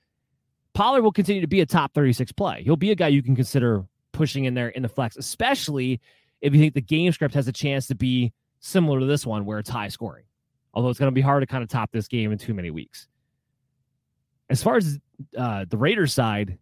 Pollard 0.73 1.01
will 1.01 1.11
continue 1.11 1.41
to 1.41 1.47
be 1.47 1.61
a 1.61 1.65
top 1.65 1.93
36 1.93 2.31
play. 2.33 2.63
He'll 2.63 2.75
be 2.75 2.91
a 2.91 2.95
guy 2.95 3.07
you 3.07 3.23
can 3.23 3.35
consider 3.35 3.85
pushing 4.11 4.45
in 4.45 4.53
there 4.53 4.69
in 4.69 4.83
the 4.83 4.89
flex, 4.89 5.17
especially 5.17 5.99
if 6.41 6.53
you 6.53 6.59
think 6.59 6.73
the 6.73 6.81
game 6.81 7.11
script 7.11 7.33
has 7.33 7.47
a 7.47 7.51
chance 7.51 7.87
to 7.87 7.95
be 7.95 8.33
similar 8.59 8.99
to 8.99 9.05
this 9.05 9.25
one 9.25 9.45
where 9.45 9.59
it's 9.59 9.69
high 9.69 9.87
scoring. 9.87 10.25
Although 10.73 10.89
it's 10.89 10.99
going 10.99 11.11
to 11.11 11.13
be 11.13 11.21
hard 11.21 11.41
to 11.41 11.47
kind 11.47 11.63
of 11.63 11.69
top 11.69 11.91
this 11.91 12.07
game 12.07 12.31
in 12.31 12.37
too 12.37 12.53
many 12.53 12.71
weeks. 12.71 13.07
As 14.49 14.61
far 14.61 14.77
as 14.77 14.99
uh, 15.37 15.65
the 15.69 15.77
Raiders 15.77 16.13
side, 16.13 16.57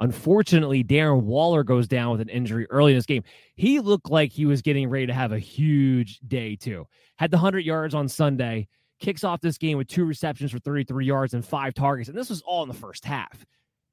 Unfortunately, 0.00 0.84
Darren 0.84 1.22
Waller 1.22 1.64
goes 1.64 1.88
down 1.88 2.12
with 2.12 2.20
an 2.20 2.28
injury 2.28 2.66
early 2.70 2.92
in 2.92 2.98
this 2.98 3.06
game. 3.06 3.24
He 3.56 3.80
looked 3.80 4.10
like 4.10 4.30
he 4.30 4.46
was 4.46 4.62
getting 4.62 4.88
ready 4.88 5.06
to 5.06 5.14
have 5.14 5.32
a 5.32 5.38
huge 5.38 6.20
day, 6.20 6.54
too. 6.54 6.86
Had 7.16 7.32
the 7.32 7.36
100 7.36 7.60
yards 7.60 7.94
on 7.94 8.08
Sunday, 8.08 8.68
kicks 9.00 9.24
off 9.24 9.40
this 9.40 9.58
game 9.58 9.76
with 9.76 9.88
two 9.88 10.04
receptions 10.04 10.52
for 10.52 10.60
33 10.60 11.04
yards 11.04 11.34
and 11.34 11.44
five 11.44 11.74
targets. 11.74 12.08
And 12.08 12.16
this 12.16 12.30
was 12.30 12.42
all 12.42 12.62
in 12.62 12.68
the 12.68 12.74
first 12.74 13.04
half. 13.04 13.44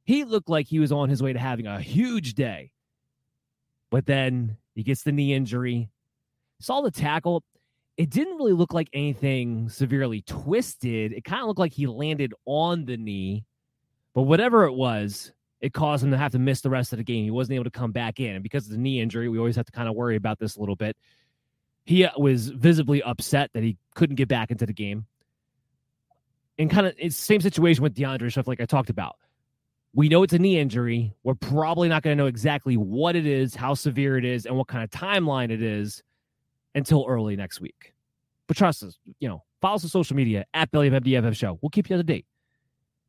He 0.04 0.24
looked 0.24 0.50
like 0.50 0.68
he 0.68 0.80
was 0.80 0.92
on 0.92 1.10
his 1.10 1.24
way 1.24 1.34
to 1.34 1.40
having 1.40 1.66
a 1.66 1.82
huge 1.82 2.36
day. 2.36 2.72
But 3.90 4.06
then 4.06 4.58
he 4.76 4.84
gets 4.84 5.04
the 5.04 5.12
knee 5.12 5.34
injury. 5.34 5.90
Saw 6.60 6.82
the 6.82 6.92
tackle. 6.92 7.44
it 7.98 8.10
didn't 8.10 8.38
really 8.38 8.54
look 8.54 8.74
like 8.74 8.90
anything 8.94 9.70
severely 9.70 10.22
twisted. 10.22 11.14
It 11.14 11.24
kind 11.24 11.42
of 11.42 11.48
looked 11.48 11.60
like 11.60 11.74
he 11.74 11.88
landed 11.88 12.34
on 12.46 12.86
the 12.86 12.98
knee, 12.98 13.46
but 14.14 14.24
whatever 14.24 14.66
it 14.66 14.74
was, 14.74 15.32
it 15.66 15.74
caused 15.74 16.04
him 16.04 16.12
to 16.12 16.18
have 16.18 16.32
to 16.34 16.38
miss 16.38 16.62
the 16.62 16.70
rest 16.70 16.94
of 16.94 16.98
the 16.98 17.04
game. 17.04 17.24
He 17.24 17.32
wasn't 17.32 17.56
able 17.56 17.64
to 17.64 17.72
come 17.72 17.92
back 17.92 18.20
in. 18.20 18.36
And 18.36 18.44
because 18.44 18.68
of 18.68 18.74
the 18.74 18.78
knee 18.78 19.02
injury, 19.02 19.30
we 19.30 19.40
always 19.40 19.56
have 19.56 19.66
to 19.66 19.72
kind 19.72 19.90
of 19.90 19.96
worry 19.96 20.16
about 20.16 20.38
this 20.38 20.58
a 20.58 20.60
little 20.60 20.76
bit. 20.76 20.96
He 21.86 22.06
uh, 22.06 22.12
was 22.20 22.50
visibly 22.50 23.02
upset 23.02 23.50
that 23.54 23.64
he 23.64 23.76
couldn't 23.96 24.18
get 24.18 24.28
back 24.28 24.52
into 24.52 24.68
the 24.68 24.74
game. 24.74 25.08
And 26.60 26.70
kind 26.70 26.86
of 26.86 26.94
it's 27.00 27.18
the 27.18 27.24
same 27.24 27.42
situation 27.42 27.82
with 27.82 27.96
DeAndre 27.96 28.32
Swift, 28.32 28.48
like 28.48 28.62
I 28.62 28.66
talked 28.66 28.92
about. 28.92 29.16
We 29.96 30.08
know 30.08 30.22
it's 30.22 30.34
a 30.34 30.40
knee 30.40 30.60
injury. 30.60 31.16
We're 31.24 31.34
probably 31.34 31.90
not 31.90 32.04
going 32.04 32.16
to 32.16 32.24
know 32.24 32.28
exactly 32.28 32.78
what 32.78 33.16
it 33.16 33.26
is, 33.26 33.56
how 33.56 33.74
severe 33.74 34.20
it 34.20 34.26
is, 34.26 34.46
and 34.46 34.56
what 34.56 34.68
kind 34.68 34.84
of 34.84 34.92
timeline 34.92 35.50
it 35.50 35.64
is 35.64 36.04
until 36.76 37.08
early 37.08 37.36
next 37.36 37.60
week. 37.60 37.96
But 38.46 38.56
trust 38.56 38.84
us, 38.84 39.00
you 39.20 39.28
know, 39.28 39.44
follow 39.62 39.76
us 39.78 39.84
on 39.84 39.90
social 39.90 40.16
media 40.16 40.46
at 40.54 40.70
Belly 40.70 40.94
Up 40.94 41.02
MDFF 41.02 41.36
Show. 41.36 41.58
We'll 41.60 41.72
keep 41.72 41.90
you 41.90 41.96
up 41.96 42.02
to 42.02 42.04
date. 42.04 42.28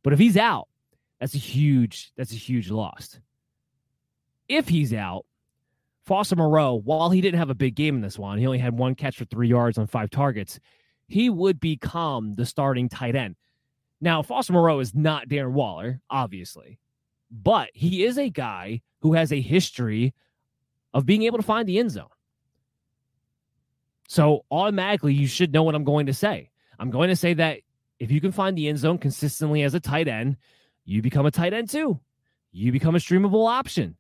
But 0.03 0.15
if 0.15 0.19
he's 0.19 0.39
out, 0.39 0.69
that's 1.21 1.35
a 1.35 1.39
huge, 1.39 2.13
that's 2.17 2.33
a 2.33 2.37
huge 2.37 2.71
loss. 2.71 3.19
If 4.49 4.69
he's 4.69 4.93
out, 4.93 5.27
Foster 6.05 6.37
Moreau, 6.37 6.75
while 6.75 7.11
he 7.11 7.21
didn't 7.21 7.39
have 7.39 7.51
a 7.51 7.55
big 7.55 7.75
game 7.75 7.97
in 7.97 8.01
this 8.01 8.19
one, 8.19 8.39
he 8.39 8.47
only 8.47 8.59
had 8.59 8.79
one 8.79 8.95
catch 8.95 9.17
for 9.17 9.25
three 9.25 9.49
yards 9.49 9.77
on 9.77 9.87
five 9.87 10.11
targets. 10.11 10.61
He 11.09 11.29
would 11.29 11.59
become 11.59 12.35
the 12.37 12.47
starting 12.47 12.89
tight 12.89 13.17
end. 13.17 13.37
Now, 14.01 14.23
Foster 14.23 14.53
Moreau 14.53 14.79
is 14.79 14.95
not 14.95 15.29
Darren 15.29 15.53
Waller, 15.53 16.01
obviously, 16.09 16.79
but 17.31 17.71
he 17.73 18.05
is 18.05 18.19
a 18.19 18.31
guy 18.31 18.83
who 19.01 19.15
has 19.15 19.33
a 19.33 19.41
history 19.41 20.15
of 20.95 21.07
being 21.07 21.23
able 21.25 21.39
to 21.39 21.45
find 21.45 21.69
the 21.69 21.79
end 21.79 21.91
zone. 21.91 22.09
So 24.09 24.45
automatically, 24.51 25.15
you 25.15 25.27
should 25.27 25.53
know 25.53 25.63
what 25.63 25.75
I'm 25.75 25.85
going 25.85 26.07
to 26.07 26.15
say. 26.15 26.51
I'm 26.79 26.91
going 26.91 27.09
to 27.09 27.17
say 27.17 27.35
that 27.35 27.61
if 27.99 28.11
you 28.13 28.21
can 28.21 28.33
find 28.33 28.57
the 28.57 28.69
end 28.69 28.79
zone 28.79 28.99
consistently 28.99 29.63
as 29.63 29.75
a 29.75 29.81
tight 29.81 30.09
end, 30.09 30.37
you 30.87 31.03
become 31.03 31.27
a 31.27 31.31
tight 31.31 31.53
end 31.53 31.69
too. 31.69 32.01
You 32.53 32.73
become 32.73 32.95
a 32.95 32.99
streamable 32.99 33.47
option. 33.51 33.97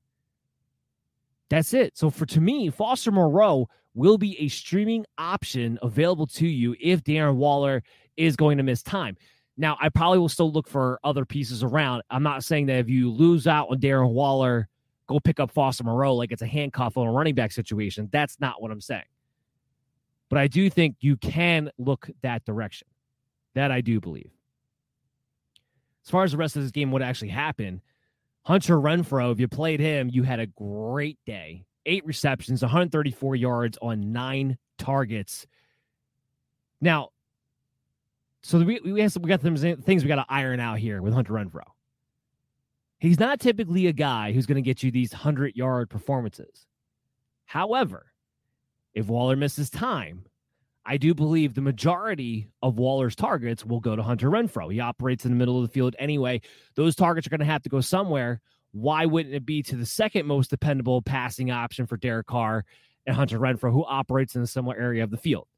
That's 1.51 1.75
it. 1.75 1.97
So 1.99 2.09
for 2.09 2.25
to 2.27 2.41
me, 2.41 2.71
Foster 2.71 3.13
Moreau 3.13 3.69
will 3.95 4.19
be 4.19 4.39
a 4.41 4.49
streaming 4.49 5.05
option 5.19 5.79
available 5.83 6.27
to 6.27 6.47
you 6.47 6.75
if 6.81 7.05
Darren 7.05 7.35
Waller 7.35 7.83
is 8.17 8.37
going 8.37 8.57
to 8.57 8.63
miss 8.63 8.83
time. 8.83 9.17
Now, 9.59 9.77
I 9.81 9.89
probably 9.89 10.19
will 10.19 10.29
still 10.29 10.53
look 10.53 10.69
for 10.69 11.01
other 11.03 11.25
pieces 11.25 11.63
around. 11.63 12.03
I'm 12.11 12.23
not 12.23 12.45
saying 12.45 12.67
that 12.67 12.79
if 12.79 12.89
you 12.89 13.11
lose 13.11 13.47
out 13.47 13.69
on 13.71 13.79
Darren 13.79 14.11
Waller, 14.11 14.69
go 15.07 15.19
pick 15.19 15.41
up 15.41 15.51
Foster 15.51 15.85
Moreau 15.85 16.15
like 16.15 16.31
it's 16.31 16.43
a 16.43 16.47
handcuff 16.47 16.97
on 16.97 17.07
a 17.07 17.13
running 17.13 17.35
back 17.35 17.53
situation. 17.53 18.09
That's 18.13 18.39
not 18.39 18.61
what 18.61 18.71
I'm 18.71 18.81
saying. 18.81 19.05
But 20.29 20.39
I 20.39 20.47
do 20.47 20.69
think 20.69 20.97
you 21.01 21.17
can 21.17 21.71
look 21.79 22.11
that 22.23 22.45
direction. 22.45 22.89
That 23.55 23.71
I 23.71 23.81
do 23.81 24.01
believe. 24.01 24.36
As 26.07 26.11
far 26.11 26.23
as 26.23 26.31
the 26.31 26.39
rest 26.39 26.55
of 26.55 26.63
this 26.63 26.71
game, 26.71 26.93
what 26.93 27.03
actually 27.03 27.31
happened, 27.31 27.81
Hunter 28.43 28.77
Renfrow, 28.77 29.33
if 29.33 29.41
you 29.41 29.49
played 29.49 29.81
him, 29.81 30.09
you 30.13 30.23
had 30.23 30.39
a 30.39 30.47
great 30.47 31.19
day. 31.27 31.67
Eight 31.85 32.07
receptions, 32.07 32.63
134 32.63 33.35
yards 33.35 33.77
on 33.83 34.13
nine 34.13 34.57
targets. 34.79 35.49
Now, 36.81 37.11
so 38.43 38.61
we, 38.61 38.79
we, 38.85 39.01
have, 39.01 39.17
we 39.17 39.29
got 39.29 39.43
some 39.43 39.57
things 39.57 40.05
we 40.05 40.09
got 40.09 40.17
to 40.17 40.27
iron 40.29 40.61
out 40.61 40.79
here 40.79 41.03
with 41.03 41.13
Hunter 41.13 41.33
Renfrow. 41.33 41.63
He's 43.01 43.19
not 43.19 43.41
typically 43.41 43.89
a 43.89 43.93
guy 43.93 44.31
who's 44.31 44.47
going 44.47 44.57
to 44.57 44.63
get 44.63 44.85
you 44.85 44.93
these 44.93 45.13
100 45.13 45.57
yard 45.57 45.91
performances. 45.91 46.67
However, 47.47 48.13
if 48.95 49.09
Waller 49.09 49.35
misses 49.35 49.71
time, 49.71 50.27
I 50.89 50.97
do 50.97 51.15
believe 51.15 51.55
the 51.55 51.61
majority 51.61 52.49
of 52.63 52.79
Waller's 52.79 53.17
targets 53.17 53.65
will 53.65 53.81
go 53.81 53.97
to 53.97 54.03
Hunter 54.03 54.31
Renfrow. 54.31 54.73
He 54.73 54.79
operates 54.79 55.25
in 55.25 55.33
the 55.33 55.37
middle 55.37 55.61
of 55.61 55.69
the 55.69 55.73
field 55.73 55.97
anyway. 55.99 56.41
Those 56.77 56.95
targets 56.95 57.27
are 57.27 57.31
going 57.31 57.41
to 57.41 57.47
have 57.47 57.63
to 57.63 57.69
go 57.69 57.81
somewhere. 57.81 58.41
Why 58.71 59.05
wouldn't 59.05 59.35
it 59.35 59.45
be 59.45 59.65
to 59.65 59.77
the 59.77 59.85
second 59.85 60.27
most 60.27 60.49
dependable 60.49 61.03
passing 61.03 61.51
option 61.51 61.87
for 61.87 61.97
Derek 61.97 62.29
Carr 62.29 62.65
and 63.05 63.17
Hunter 63.17 63.41
Renfro, 63.41 63.73
who 63.73 63.85
operates 63.85 64.37
in 64.37 64.43
a 64.43 64.47
similar 64.47 64.77
area 64.77 65.03
of 65.03 65.11
the 65.11 65.17
field? 65.17 65.49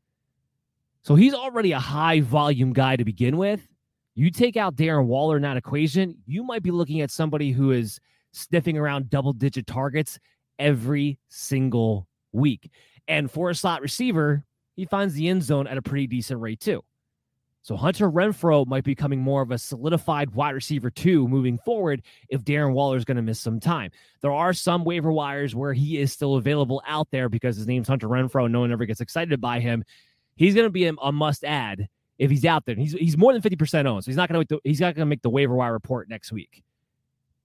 So 1.02 1.14
he's 1.14 1.34
already 1.34 1.72
a 1.72 1.78
high 1.78 2.20
volume 2.20 2.72
guy 2.72 2.96
to 2.96 3.04
begin 3.04 3.36
with. 3.36 3.68
You 4.14 4.30
take 4.30 4.56
out 4.56 4.76
Darren 4.76 5.06
Waller 5.06 5.36
in 5.36 5.42
that 5.42 5.56
equation, 5.58 6.16
you 6.26 6.42
might 6.42 6.62
be 6.62 6.70
looking 6.70 7.02
at 7.02 7.10
somebody 7.10 7.52
who 7.52 7.70
is 7.70 8.00
sniffing 8.32 8.78
around 8.78 9.10
double 9.10 9.32
digit 9.32 9.66
targets 9.66 10.18
every 10.58 11.18
single 11.28 12.08
week. 12.32 12.70
And 13.06 13.30
for 13.30 13.50
a 13.50 13.54
slot 13.54 13.80
receiver, 13.80 14.44
he 14.78 14.86
finds 14.86 15.14
the 15.14 15.28
end 15.28 15.42
zone 15.42 15.66
at 15.66 15.76
a 15.76 15.82
pretty 15.82 16.06
decent 16.06 16.40
rate 16.40 16.60
too. 16.60 16.82
So 17.62 17.76
Hunter 17.76 18.10
Renfrow 18.10 18.66
might 18.66 18.84
be 18.84 18.92
becoming 18.92 19.20
more 19.20 19.42
of 19.42 19.50
a 19.50 19.58
solidified 19.58 20.30
wide 20.30 20.54
receiver 20.54 20.88
too 20.88 21.26
moving 21.26 21.58
forward 21.58 22.02
if 22.28 22.44
Darren 22.44 22.72
Waller 22.72 22.96
is 22.96 23.04
going 23.04 23.16
to 23.16 23.22
miss 23.22 23.40
some 23.40 23.58
time. 23.58 23.90
There 24.22 24.32
are 24.32 24.52
some 24.52 24.84
waiver 24.84 25.12
wires 25.12 25.54
where 25.54 25.72
he 25.72 25.98
is 25.98 26.12
still 26.12 26.36
available 26.36 26.80
out 26.86 27.08
there 27.10 27.28
because 27.28 27.56
his 27.56 27.66
name's 27.66 27.88
Hunter 27.88 28.08
Renfrow. 28.08 28.50
No 28.50 28.60
one 28.60 28.72
ever 28.72 28.86
gets 28.86 29.00
excited 29.00 29.40
by 29.40 29.58
him. 29.58 29.84
He's 30.36 30.54
going 30.54 30.66
to 30.66 30.70
be 30.70 30.86
a, 30.86 30.92
a 31.02 31.10
must 31.10 31.44
add 31.44 31.88
if 32.18 32.30
he's 32.30 32.44
out 32.44 32.64
there. 32.64 32.76
He's 32.76 32.92
he's 32.92 33.18
more 33.18 33.32
than 33.32 33.42
50% 33.42 33.86
owned. 33.86 34.04
So 34.04 34.10
he's 34.10 34.16
not 34.16 34.30
going 34.30 34.46
to 34.46 34.60
he's 34.62 34.80
not 34.80 34.94
going 34.94 35.04
to 35.04 35.10
make 35.10 35.22
the 35.22 35.30
waiver 35.30 35.54
wire 35.54 35.72
report 35.72 36.08
next 36.08 36.32
week. 36.32 36.62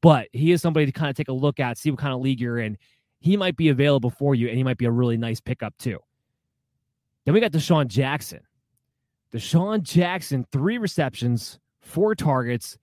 But 0.01 0.27
he 0.31 0.51
is 0.51 0.61
somebody 0.61 0.85
to 0.85 0.91
kind 0.91 1.09
of 1.09 1.15
take 1.15 1.29
a 1.29 1.33
look 1.33 1.59
at, 1.59 1.77
see 1.77 1.89
what 1.89 1.99
kind 1.99 2.13
of 2.13 2.21
league 2.21 2.39
you're 2.39 2.59
in 2.59 2.77
he 3.23 3.37
might 3.37 3.55
be 3.55 3.69
available 3.69 4.09
for 4.09 4.35
you 4.35 4.49
and 4.49 4.57
he 4.57 4.63
might 4.65 4.77
be 4.77 4.83
a 4.83 4.91
really 4.91 5.15
nice 5.15 5.39
pickup 5.39 5.73
too. 5.77 5.97
Then 7.25 7.33
we 7.33 7.39
got 7.39 7.51
DeSean 7.51 7.87
Jackson. 7.87 8.41
DeSean 9.33 9.81
Jackson, 9.81 10.45
three 10.51 10.77
receptions, 10.77 11.59
four 11.81 12.15
targets, 12.15 12.77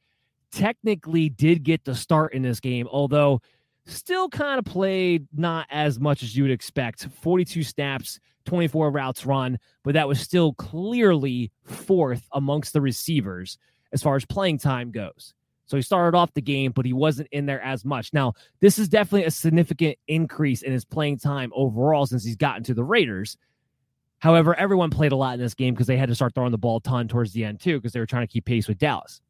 technically 0.50 1.28
did 1.28 1.62
get 1.62 1.84
the 1.84 1.94
start 1.94 2.34
in 2.34 2.42
this 2.42 2.60
game, 2.60 2.88
although 2.90 3.40
still 3.86 4.28
kind 4.28 4.58
of 4.58 4.64
played 4.64 5.26
not 5.34 5.66
as 5.70 5.98
much 5.98 6.22
as 6.22 6.36
you 6.36 6.44
would 6.44 6.52
expect. 6.52 7.06
42 7.22 7.62
snaps, 7.62 8.18
24 8.46 8.90
routes 8.90 9.26
run, 9.26 9.58
but 9.84 9.94
that 9.94 10.08
was 10.08 10.20
still 10.20 10.54
clearly 10.54 11.52
fourth 11.64 12.26
amongst 12.32 12.72
the 12.72 12.80
receivers 12.80 13.58
as 13.92 14.02
far 14.02 14.16
as 14.16 14.24
playing 14.24 14.58
time 14.58 14.90
goes. 14.90 15.34
So 15.66 15.76
he 15.76 15.82
started 15.82 16.16
off 16.16 16.34
the 16.34 16.42
game, 16.42 16.72
but 16.72 16.84
he 16.84 16.92
wasn't 16.92 17.28
in 17.30 17.46
there 17.46 17.62
as 17.62 17.84
much. 17.84 18.12
Now, 18.12 18.32
this 18.60 18.76
is 18.76 18.88
definitely 18.88 19.24
a 19.24 19.30
significant 19.30 19.98
increase 20.08 20.62
in 20.62 20.72
his 20.72 20.84
playing 20.84 21.18
time 21.18 21.52
overall 21.54 22.06
since 22.06 22.24
he's 22.24 22.36
gotten 22.36 22.64
to 22.64 22.74
the 22.74 22.82
Raiders. 22.82 23.36
However, 24.20 24.54
everyone 24.54 24.90
played 24.90 25.12
a 25.12 25.16
lot 25.16 25.34
in 25.34 25.40
this 25.40 25.54
game 25.54 25.74
because 25.74 25.86
they 25.86 25.96
had 25.96 26.08
to 26.08 26.14
start 26.14 26.34
throwing 26.34 26.52
the 26.52 26.58
ball 26.58 26.76
a 26.76 26.80
ton 26.80 27.08
towards 27.08 27.32
the 27.32 27.44
end, 27.44 27.60
too, 27.60 27.78
because 27.78 27.92
they 27.92 28.00
were 28.00 28.06
trying 28.06 28.26
to 28.26 28.32
keep 28.32 28.44
pace 28.44 28.68
with 28.68 28.78
Dallas. 28.78 29.20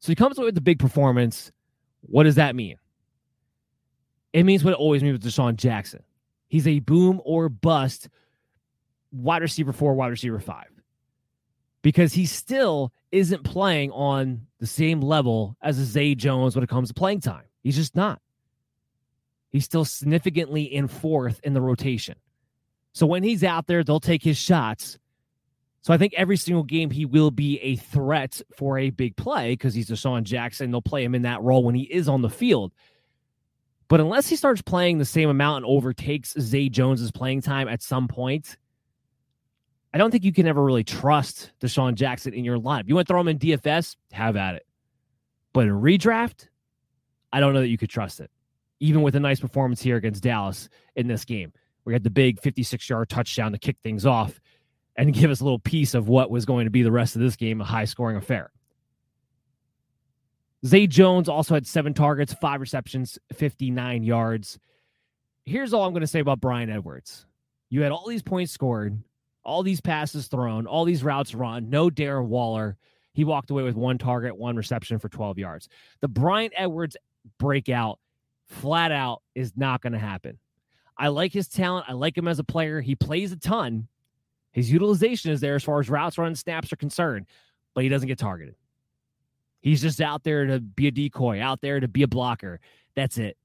So 0.00 0.08
he 0.08 0.16
comes 0.16 0.38
with 0.38 0.54
the 0.54 0.60
big 0.60 0.78
performance. 0.78 1.52
What 2.00 2.24
does 2.24 2.34
that 2.36 2.56
mean? 2.56 2.76
It 4.32 4.44
means 4.44 4.64
what 4.64 4.72
it 4.72 4.78
always 4.78 5.02
means 5.02 5.22
with 5.22 5.32
DeSean 5.32 5.56
Jackson. 5.56 6.02
He's 6.48 6.66
a 6.66 6.80
boom 6.80 7.20
or 7.24 7.48
bust 7.48 8.08
wide 9.12 9.42
receiver 9.42 9.72
four, 9.72 9.94
wide 9.94 10.08
receiver 10.08 10.40
five 10.40 10.68
because 11.82 12.14
he 12.14 12.26
still 12.26 12.92
isn't 13.10 13.42
playing 13.42 13.90
on 13.90 14.46
the 14.58 14.66
same 14.66 15.00
level 15.00 15.56
as 15.60 15.78
a 15.78 15.84
Zay 15.84 16.14
Jones 16.14 16.54
when 16.54 16.62
it 16.62 16.70
comes 16.70 16.88
to 16.88 16.94
playing 16.94 17.20
time. 17.20 17.44
He's 17.62 17.76
just 17.76 17.94
not. 17.94 18.20
He's 19.50 19.64
still 19.64 19.84
significantly 19.84 20.62
in 20.62 20.88
fourth 20.88 21.40
in 21.42 21.52
the 21.52 21.60
rotation. 21.60 22.14
So 22.92 23.06
when 23.06 23.22
he's 23.22 23.42
out 23.42 23.66
there, 23.66 23.82
they'll 23.82 24.00
take 24.00 24.22
his 24.22 24.36
shots. 24.36 24.98
So 25.80 25.92
I 25.92 25.98
think 25.98 26.14
every 26.14 26.36
single 26.36 26.62
game 26.62 26.90
he 26.90 27.04
will 27.04 27.30
be 27.30 27.58
a 27.58 27.76
threat 27.76 28.40
for 28.54 28.78
a 28.78 28.90
big 28.90 29.16
play 29.16 29.52
because 29.52 29.74
he's 29.74 29.90
DeSean 29.90 30.22
Jackson. 30.22 30.70
They'll 30.70 30.80
play 30.80 31.02
him 31.02 31.14
in 31.14 31.22
that 31.22 31.42
role 31.42 31.64
when 31.64 31.74
he 31.74 31.82
is 31.82 32.08
on 32.08 32.22
the 32.22 32.30
field. 32.30 32.72
But 33.88 34.00
unless 34.00 34.28
he 34.28 34.36
starts 34.36 34.62
playing 34.62 34.98
the 34.98 35.04
same 35.04 35.28
amount 35.28 35.64
and 35.64 35.66
overtakes 35.66 36.34
Zay 36.38 36.68
Jones's 36.68 37.10
playing 37.10 37.42
time 37.42 37.68
at 37.68 37.82
some 37.82 38.08
point, 38.08 38.56
I 39.92 39.98
don't 39.98 40.10
think 40.10 40.24
you 40.24 40.32
can 40.32 40.46
ever 40.46 40.62
really 40.62 40.84
trust 40.84 41.50
DeSean 41.60 41.94
Jackson 41.94 42.32
in 42.32 42.44
your 42.44 42.58
lineup. 42.58 42.84
You 42.86 42.94
want 42.94 43.08
to 43.08 43.12
throw 43.12 43.20
him 43.20 43.28
in 43.28 43.38
DFS, 43.38 43.96
have 44.12 44.36
at 44.36 44.54
it. 44.54 44.66
But 45.52 45.66
in 45.66 45.72
redraft, 45.72 46.48
I 47.32 47.40
don't 47.40 47.52
know 47.54 47.60
that 47.60 47.68
you 47.68 47.76
could 47.76 47.90
trust 47.90 48.20
it. 48.20 48.30
Even 48.80 49.02
with 49.02 49.16
a 49.16 49.20
nice 49.20 49.40
performance 49.40 49.82
here 49.82 49.96
against 49.96 50.22
Dallas 50.22 50.68
in 50.96 51.08
this 51.08 51.24
game, 51.24 51.52
we 51.84 51.92
had 51.92 52.04
the 52.04 52.10
big 52.10 52.40
56 52.40 52.88
yard 52.88 53.08
touchdown 53.08 53.52
to 53.52 53.58
kick 53.58 53.76
things 53.82 54.06
off 54.06 54.40
and 54.96 55.12
give 55.14 55.30
us 55.30 55.40
a 55.40 55.44
little 55.44 55.58
piece 55.58 55.94
of 55.94 56.08
what 56.08 56.30
was 56.30 56.44
going 56.44 56.66
to 56.66 56.70
be 56.70 56.82
the 56.82 56.92
rest 56.92 57.16
of 57.16 57.22
this 57.22 57.36
game, 57.36 57.60
a 57.60 57.64
high 57.64 57.84
scoring 57.84 58.16
affair. 58.16 58.50
Zay 60.64 60.86
Jones 60.86 61.28
also 61.28 61.54
had 61.54 61.66
seven 61.66 61.92
targets, 61.92 62.32
five 62.34 62.60
receptions, 62.60 63.18
59 63.34 64.04
yards. 64.04 64.58
Here's 65.44 65.72
all 65.72 65.84
I'm 65.84 65.92
going 65.92 66.02
to 66.02 66.06
say 66.06 66.20
about 66.20 66.40
Bryan 66.40 66.70
Edwards. 66.70 67.26
You 67.68 67.82
had 67.82 67.90
all 67.90 68.06
these 68.06 68.22
points 68.22 68.52
scored, 68.52 69.02
all 69.44 69.62
these 69.62 69.80
passes 69.80 70.28
thrown, 70.28 70.66
all 70.66 70.84
these 70.84 71.02
routes 71.02 71.34
run, 71.34 71.68
no 71.68 71.90
Darren 71.90 72.26
Waller. 72.26 72.76
He 73.12 73.24
walked 73.24 73.50
away 73.50 73.64
with 73.64 73.74
one 73.74 73.98
target, 73.98 74.36
one 74.38 74.56
reception 74.56 74.98
for 74.98 75.08
12 75.08 75.38
yards. 75.38 75.68
The 76.00 76.08
Bryan 76.08 76.50
Edwards 76.56 76.96
breakout, 77.38 77.98
flat 78.46 78.92
out, 78.92 79.22
is 79.34 79.52
not 79.56 79.80
going 79.80 79.94
to 79.94 79.98
happen. 79.98 80.38
I 80.96 81.08
like 81.08 81.32
his 81.32 81.48
talent. 81.48 81.86
I 81.88 81.92
like 81.92 82.16
him 82.16 82.28
as 82.28 82.38
a 82.38 82.44
player. 82.44 82.80
He 82.80 82.94
plays 82.94 83.32
a 83.32 83.36
ton. 83.36 83.88
His 84.52 84.70
utilization 84.70 85.30
is 85.30 85.40
there 85.40 85.54
as 85.54 85.64
far 85.64 85.80
as 85.80 85.88
routes 85.88 86.18
run 86.18 86.34
snaps 86.34 86.72
are 86.72 86.76
concerned, 86.76 87.26
but 87.74 87.82
he 87.82 87.88
doesn't 87.88 88.08
get 88.08 88.18
targeted. 88.18 88.54
He's 89.60 89.80
just 89.80 90.00
out 90.00 90.24
there 90.24 90.46
to 90.46 90.60
be 90.60 90.88
a 90.88 90.90
decoy, 90.90 91.40
out 91.40 91.60
there 91.60 91.80
to 91.80 91.88
be 91.88 92.02
a 92.02 92.08
blocker. 92.08 92.60
That's 92.94 93.16
it. 93.16 93.36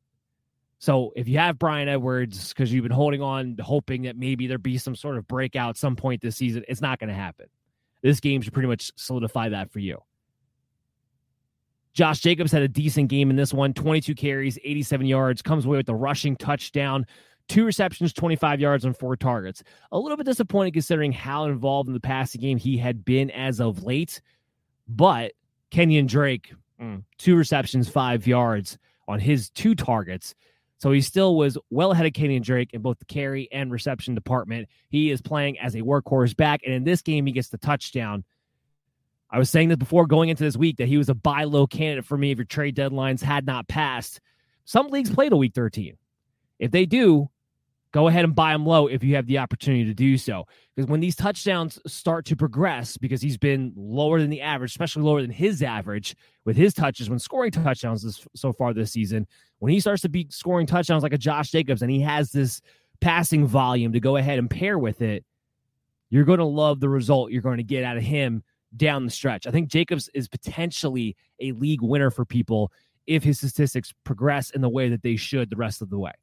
So 0.79 1.13
if 1.15 1.27
you 1.27 1.39
have 1.39 1.57
Bryan 1.57 1.87
Edwards, 1.87 2.49
because 2.49 2.71
you've 2.71 2.83
been 2.83 2.91
holding 2.91 3.21
on, 3.21 3.57
hoping 3.59 4.03
that 4.03 4.17
maybe 4.17 4.47
there 4.47 4.57
be 4.57 4.77
some 4.77 4.95
sort 4.95 5.17
of 5.17 5.27
breakout 5.27 5.77
some 5.77 5.95
point 5.95 6.21
this 6.21 6.35
season, 6.35 6.65
it's 6.67 6.81
not 6.81 6.99
going 6.99 7.09
to 7.09 7.15
happen. 7.15 7.47
This 8.01 8.19
game 8.19 8.41
should 8.41 8.53
pretty 8.53 8.67
much 8.67 8.91
solidify 8.95 9.49
that 9.49 9.71
for 9.71 9.79
you. 9.79 9.99
Josh 11.93 12.19
Jacobs 12.19 12.51
had 12.51 12.61
a 12.61 12.67
decent 12.67 13.09
game 13.09 13.31
in 13.31 13.35
this 13.35 13.53
one 13.53 13.73
22 13.73 14.13
carries, 14.13 14.59
87 14.63 15.07
yards, 15.07 15.41
comes 15.41 15.65
away 15.65 15.77
with 15.77 15.87
the 15.87 15.95
rushing 15.95 16.35
touchdown, 16.35 17.07
two 17.47 17.65
receptions, 17.65 18.13
25 18.13 18.59
yards 18.59 18.85
on 18.85 18.93
four 18.93 19.15
targets. 19.15 19.63
A 19.91 19.99
little 19.99 20.17
bit 20.17 20.25
disappointed 20.25 20.73
considering 20.73 21.11
how 21.11 21.45
involved 21.45 21.87
in 21.87 21.93
the 21.93 21.99
passing 21.99 22.41
game 22.41 22.57
he 22.57 22.77
had 22.77 23.05
been 23.05 23.31
as 23.31 23.59
of 23.59 23.83
late. 23.83 24.21
But 24.87 25.33
Kenyon 25.71 26.07
Drake, 26.07 26.53
mm, 26.81 27.03
two 27.17 27.35
receptions, 27.35 27.89
five 27.89 28.27
yards 28.27 28.77
on 29.07 29.19
his 29.19 29.49
two 29.49 29.75
targets. 29.75 30.35
So 30.79 30.91
he 30.91 31.01
still 31.01 31.35
was 31.35 31.57
well 31.69 31.91
ahead 31.91 32.05
of 32.05 32.13
Kenyon 32.13 32.43
Drake 32.43 32.73
in 32.73 32.81
both 32.81 32.99
the 32.99 33.05
carry 33.05 33.51
and 33.51 33.71
reception 33.71 34.13
department. 34.13 34.69
He 34.89 35.09
is 35.09 35.21
playing 35.21 35.57
as 35.59 35.75
a 35.75 35.81
workhorse 35.81 36.35
back, 36.35 36.61
and 36.63 36.73
in 36.73 36.83
this 36.83 37.01
game, 37.01 37.25
he 37.25 37.31
gets 37.31 37.49
the 37.49 37.57
touchdown. 37.57 38.23
I 39.29 39.39
was 39.39 39.49
saying 39.49 39.69
this 39.69 39.77
before 39.77 40.05
going 40.05 40.29
into 40.29 40.43
this 40.43 40.55
week 40.55 40.77
that 40.77 40.87
he 40.87 40.97
was 40.97 41.09
a 41.09 41.15
buy 41.15 41.43
low 41.45 41.67
candidate 41.67 42.05
for 42.05 42.17
me 42.17 42.31
if 42.31 42.37
your 42.37 42.45
trade 42.45 42.75
deadlines 42.75 43.21
had 43.21 43.45
not 43.45 43.67
passed. 43.67 44.21
Some 44.65 44.87
leagues 44.87 45.09
play 45.09 45.29
a 45.31 45.35
week 45.35 45.53
13. 45.53 45.97
If 46.59 46.71
they 46.71 46.85
do, 46.85 47.29
go 47.97 48.07
ahead 48.07 48.23
and 48.23 48.35
buy 48.35 48.53
him 48.53 48.63
low 48.63 48.85
if 48.85 49.03
you 49.03 49.15
have 49.15 49.25
the 49.25 49.39
opportunity 49.39 49.83
to 49.83 49.93
do 49.93 50.19
so. 50.19 50.45
Because 50.75 50.87
when 50.87 50.99
these 50.99 51.15
touchdowns 51.15 51.79
start 51.87 52.25
to 52.25 52.35
progress, 52.35 52.95
because 52.95 53.23
he's 53.23 53.39
been 53.39 53.73
lower 53.75 54.21
than 54.21 54.29
the 54.29 54.39
average, 54.39 54.69
especially 54.69 55.01
lower 55.01 55.19
than 55.19 55.31
his 55.31 55.63
average 55.63 56.15
with 56.45 56.55
his 56.55 56.75
touches 56.75 57.09
when 57.09 57.17
scoring 57.17 57.49
touchdowns 57.49 58.03
this, 58.03 58.23
so 58.35 58.53
far 58.53 58.71
this 58.71 58.91
season, 58.91 59.25
when 59.57 59.71
he 59.71 59.79
starts 59.79 60.03
to 60.03 60.09
be 60.09 60.27
scoring 60.29 60.67
touchdowns 60.67 61.01
like 61.01 61.11
a 61.11 61.17
Josh 61.17 61.49
Jacobs 61.49 61.81
and 61.81 61.89
he 61.89 61.99
has 62.01 62.31
this 62.31 62.61
passing 63.01 63.47
volume 63.47 63.91
to 63.93 63.99
go 63.99 64.17
ahead 64.17 64.37
and 64.37 64.47
pair 64.47 64.77
with 64.77 65.01
it, 65.01 65.25
you're 66.11 66.23
going 66.23 66.37
to 66.37 66.45
love 66.45 66.79
the 66.79 66.89
result 66.89 67.31
you're 67.31 67.41
going 67.41 67.57
to 67.57 67.63
get 67.63 67.83
out 67.83 67.97
of 67.97 68.03
him 68.03 68.43
down 68.75 69.05
the 69.05 69.11
stretch. 69.11 69.47
I 69.47 69.51
think 69.51 69.69
Jacobs 69.69 70.07
is 70.13 70.27
potentially 70.27 71.15
a 71.41 71.51
league 71.53 71.81
winner 71.81 72.11
for 72.11 72.25
people 72.25 72.71
if 73.07 73.23
his 73.23 73.39
statistics 73.39 73.91
progress 74.03 74.51
in 74.51 74.61
the 74.61 74.69
way 74.69 74.87
that 74.87 75.01
they 75.01 75.15
should 75.15 75.49
the 75.49 75.55
rest 75.55 75.81
of 75.81 75.89
the 75.89 75.97
way. 75.97 76.13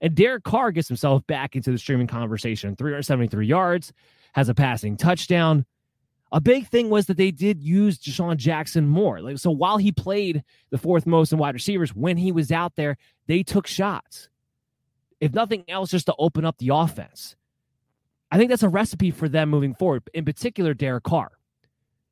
And 0.00 0.14
Derek 0.14 0.44
Carr 0.44 0.72
gets 0.72 0.88
himself 0.88 1.26
back 1.26 1.56
into 1.56 1.70
the 1.70 1.78
streaming 1.78 2.06
conversation 2.06 2.76
373 2.76 3.46
yards, 3.46 3.92
has 4.34 4.48
a 4.48 4.54
passing 4.54 4.96
touchdown. 4.96 5.64
A 6.32 6.40
big 6.40 6.66
thing 6.68 6.90
was 6.90 7.06
that 7.06 7.16
they 7.16 7.30
did 7.30 7.62
use 7.62 7.98
DeSean 7.98 8.36
Jackson 8.36 8.86
more. 8.86 9.20
Like 9.20 9.38
so 9.38 9.50
while 9.50 9.78
he 9.78 9.92
played 9.92 10.42
the 10.70 10.78
fourth 10.78 11.06
most 11.06 11.32
in 11.32 11.38
wide 11.38 11.54
receivers, 11.54 11.94
when 11.94 12.16
he 12.16 12.32
was 12.32 12.52
out 12.52 12.74
there, 12.76 12.96
they 13.26 13.42
took 13.42 13.66
shots. 13.66 14.28
If 15.20 15.32
nothing 15.32 15.64
else, 15.68 15.90
just 15.90 16.06
to 16.06 16.14
open 16.18 16.44
up 16.44 16.58
the 16.58 16.70
offense. 16.72 17.36
I 18.30 18.38
think 18.38 18.50
that's 18.50 18.64
a 18.64 18.68
recipe 18.68 19.12
for 19.12 19.28
them 19.28 19.48
moving 19.48 19.74
forward, 19.74 20.02
in 20.12 20.24
particular, 20.24 20.74
Derek 20.74 21.04
Carr. 21.04 21.30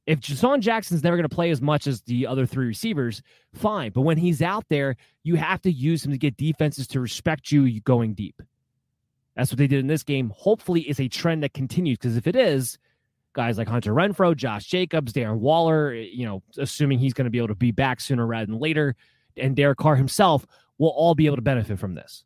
If 0.07 0.21
DeSean 0.21 0.61
Jackson's 0.61 1.03
never 1.03 1.17
going 1.17 1.29
to 1.29 1.35
play 1.35 1.51
as 1.51 1.63
much 1.63 1.87
as 1.87 2.03
the 2.03 2.27
other 2.27 2.45
three 2.45 2.67
receivers, 2.67 3.23
fine. 3.55 3.91
But 3.91 4.03
when 4.03 4.19
he's 4.19 4.43
out 4.43 4.65
there, 4.69 4.97
you 5.23 5.37
have 5.37 5.63
to 5.63 5.73
use 5.73 6.05
him 6.05 6.13
to 6.13 6.19
get 6.19 6.37
defenses 6.37 6.87
to 6.89 7.01
respect 7.01 7.51
you 7.51 7.81
going 7.81 8.13
deep. 8.13 8.43
That's 9.35 9.51
what 9.51 9.59
they 9.59 9.67
did 9.67 9.81
in 9.81 9.87
this 9.87 10.03
game. 10.03 10.31
Hopefully, 10.35 10.83
it's 10.83 11.01
a 11.01 11.09
trend 11.09 11.43
that 11.43 11.55
continues 11.55 11.99
because 11.99 12.17
if 12.17 12.27
it 12.27 12.37
is, 12.37 12.79
guys 13.33 13.59
like 13.59 13.67
Hunter 13.67 13.93
Renfrow, 13.93 14.37
Josh 14.37 14.67
Jacobs, 14.67 15.13
Darren 15.13 15.39
Waller, 15.39 15.93
eh, 15.93 16.07
you 16.13 16.27
know, 16.27 16.43
assuming 16.59 16.99
he's 16.99 17.15
going 17.15 17.25
to 17.25 17.31
be 17.31 17.39
able 17.39 17.49
to 17.49 17.55
be 17.55 17.73
back 17.73 18.01
sooner 18.01 18.27
rather 18.27 18.47
than 18.47 18.59
later, 18.59 18.95
and 19.37 19.57
Derek 19.57 19.79
Carr 19.79 19.97
himself 19.97 20.47
will 20.79 20.91
all 20.91 21.15
be 21.15 21.27
able 21.27 21.37
to 21.37 21.43
benefit 21.43 21.79
from 21.79 21.95
this. 21.95 22.25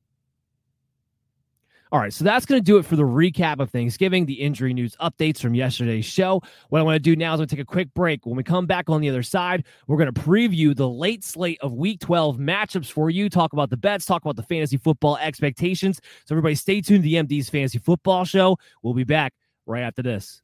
All 1.90 1.98
right, 1.98 2.12
so 2.12 2.22
that's 2.22 2.44
going 2.44 2.60
to 2.60 2.64
do 2.64 2.76
it 2.76 2.84
for 2.84 2.96
the 2.96 3.02
recap 3.02 3.60
of 3.60 3.70
Thanksgiving, 3.70 4.26
the 4.26 4.34
injury 4.34 4.74
news 4.74 4.94
updates 5.00 5.38
from 5.38 5.54
yesterday's 5.54 6.04
show. 6.04 6.42
What 6.68 6.80
I 6.80 6.82
want 6.82 6.96
to 6.96 7.00
do 7.00 7.16
now 7.16 7.32
is 7.32 7.36
I'm 7.36 7.38
going 7.38 7.48
to 7.48 7.56
take 7.56 7.62
a 7.62 7.66
quick 7.66 7.94
break. 7.94 8.26
When 8.26 8.36
we 8.36 8.42
come 8.42 8.66
back 8.66 8.90
on 8.90 9.00
the 9.00 9.08
other 9.08 9.22
side, 9.22 9.64
we're 9.86 9.96
going 9.96 10.12
to 10.12 10.20
preview 10.20 10.76
the 10.76 10.88
late 10.88 11.24
slate 11.24 11.58
of 11.62 11.72
week 11.72 12.00
12 12.00 12.36
matchups 12.36 12.92
for 12.92 13.08
you, 13.08 13.30
talk 13.30 13.54
about 13.54 13.70
the 13.70 13.78
bets, 13.78 14.04
talk 14.04 14.22
about 14.22 14.36
the 14.36 14.42
fantasy 14.42 14.76
football 14.76 15.16
expectations. 15.16 15.98
So, 16.26 16.34
everybody, 16.34 16.56
stay 16.56 16.82
tuned 16.82 17.04
to 17.04 17.08
the 17.08 17.14
MD's 17.14 17.48
Fantasy 17.48 17.78
Football 17.78 18.26
Show. 18.26 18.58
We'll 18.82 18.92
be 18.92 19.04
back 19.04 19.32
right 19.64 19.82
after 19.82 20.02
this. 20.02 20.42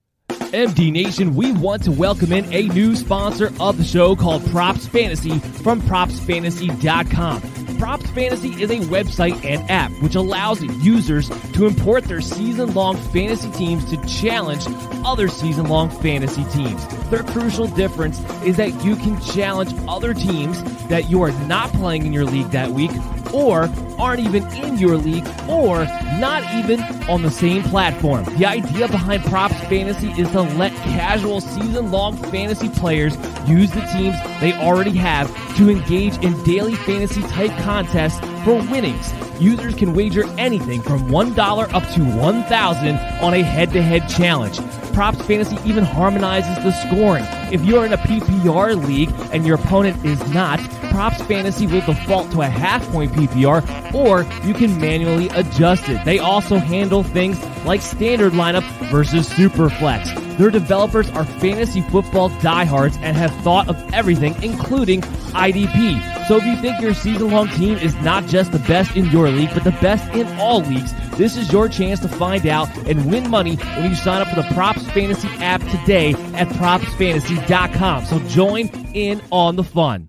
MD 0.55 0.92
Nation, 0.92 1.34
we 1.34 1.50
want 1.50 1.82
to 1.82 1.90
welcome 1.90 2.32
in 2.32 2.44
a 2.52 2.68
new 2.68 2.94
sponsor 2.94 3.52
of 3.59 3.76
the 3.76 3.82
show 3.82 4.14
called 4.14 4.48
Props 4.52 4.86
Fantasy 4.86 5.40
from 5.40 5.82
propsfantasy.com. 5.82 7.42
Props 7.76 8.09
Fantasy 8.11 8.62
is 8.62 8.70
a 8.70 8.78
website 8.86 9.44
and 9.44 9.68
app 9.68 9.90
which 10.00 10.14
allows 10.14 10.62
users 10.62 11.28
to 11.55 11.66
import 11.66 12.05
their 12.05 12.20
season 12.20 12.72
long 12.72 12.96
fantasy 12.96 13.50
teams 13.50 13.84
to 13.86 13.96
challenge 14.07 14.64
other 15.05 15.26
season 15.26 15.66
long 15.66 15.90
fantasy 15.90 16.44
teams. 16.44 16.86
Their 17.11 17.24
crucial 17.24 17.66
difference 17.66 18.20
is 18.44 18.57
that 18.57 18.84
you 18.84 18.94
can 18.94 19.20
challenge 19.22 19.74
other 19.88 20.14
teams 20.14 20.62
that 20.84 21.11
you 21.11 21.20
are 21.22 21.32
not 21.46 21.70
playing 21.72 22.07
in 22.07 22.12
your 22.12 22.24
league 22.24 22.50
that 22.52 22.70
week 22.70 22.92
or 23.34 23.68
aren't 23.98 24.20
even 24.20 24.46
in 24.55 24.78
your 24.78 24.96
league 24.96 25.26
or 25.48 25.84
not 26.18 26.42
even 26.55 26.80
on 27.09 27.22
the 27.22 27.30
same 27.30 27.62
platform. 27.64 28.24
The 28.36 28.46
idea 28.46 28.88
behind 28.88 29.24
Props 29.24 29.59
Fantasy 29.64 30.11
is 30.12 30.30
to 30.30 30.43
let 30.57 30.72
casual 30.74 31.40
season 31.40 31.90
long 31.90 32.16
fantasy 32.16 32.68
players 32.68 33.16
use 33.47 33.70
the 33.70 33.80
teams 33.92 34.16
they 34.40 34.53
already 34.55 34.92
have 34.92 35.28
to 35.57 35.70
engage 35.70 36.16
in 36.24 36.42
daily 36.45 36.74
fantasy 36.74 37.22
type 37.22 37.51
contests 37.62 38.20
for 38.45 38.55
winnings. 38.70 39.12
Users 39.40 39.74
can 39.74 39.95
wager 39.95 40.24
anything 40.38 40.80
from 40.82 41.09
$1 41.09 41.74
up 41.74 41.88
to 41.95 42.05
1000 42.05 42.97
on 43.20 43.34
a 43.34 43.42
head 43.42 43.72
to 43.72 43.82
head 43.82 44.09
challenge. 44.09 44.61
Props 44.92 45.20
Fantasy 45.26 45.59
even 45.68 45.82
harmonizes 45.82 46.62
the 46.62 46.70
scoring. 46.70 47.24
If 47.53 47.64
you're 47.64 47.84
in 47.84 47.92
a 47.92 47.99
PPR 47.99 48.86
league 48.86 49.12
and 49.32 49.45
your 49.45 49.57
opponent 49.57 50.05
is 50.05 50.20
not, 50.32 50.61
Props 50.95 51.20
Fantasy 51.22 51.66
will 51.66 51.80
default 51.80 52.30
to 52.30 52.42
a 52.42 52.47
half 52.47 52.88
point 52.92 53.11
PPR 53.11 53.92
or 53.92 54.22
you 54.47 54.55
can 54.55 54.80
manually 54.80 55.28
adjust 55.30 55.88
it. 55.88 56.05
They 56.05 56.20
also 56.20 56.57
handle 56.57 57.03
things 57.03 57.36
like 57.64 57.82
standard 57.82 58.32
lineup 58.34 58.62
versus 58.92 59.26
super 59.26 59.68
flex. 59.68 60.12
Their 60.38 60.51
developers 60.51 61.11
are 61.11 61.24
fantasy 61.24 61.80
football 61.80 62.28
diehards 62.40 62.97
and 63.03 63.16
have 63.16 63.34
thought 63.42 63.68
of 63.68 63.92
everything, 63.92 64.40
including 64.40 65.01
IDP. 65.01 66.28
So 66.28 66.36
if 66.36 66.45
you 66.45 66.55
think 66.57 66.80
your 66.80 66.95
season 66.95 67.28
long 67.28 67.49
team 67.49 67.76
is 67.78 67.97
not 67.97 68.26
just 68.26 68.53
the 68.53 68.61
best 68.61 68.97
in 68.97 69.07
your 69.07 69.28
league, 69.30 69.51
but 69.53 69.64
the 69.64 69.72
best 69.72 70.09
in 70.14 70.28
all 70.38 70.61
leagues, 70.61 70.95
this 71.18 71.36
is 71.36 71.53
your 71.53 71.68
chance 71.68 71.99
to 72.01 72.09
find 72.09 72.47
out 72.47 72.68
and 72.88 73.11
win 73.11 73.28
money 73.28 73.57
when 73.57 73.90
you 73.90 73.97
sign 73.97 74.22
up 74.22 74.28
for 74.28 74.36
the 74.36 74.55
Props 74.55 74.86
Fantasy 74.92 75.28
app 75.40 75.61
today 75.62 76.12
at 76.34 76.47
propsfantasy.com. 76.51 78.05
So 78.05 78.20
join 78.28 78.68
in 78.95 79.20
on 79.32 79.57
the 79.57 79.64
fun. 79.64 80.09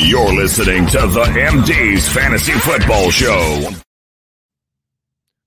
You're 0.00 0.32
listening 0.32 0.86
to 0.86 0.98
the 0.98 1.24
MD's 1.24 2.08
Fantasy 2.10 2.52
Football 2.52 3.10
Show. 3.10 3.68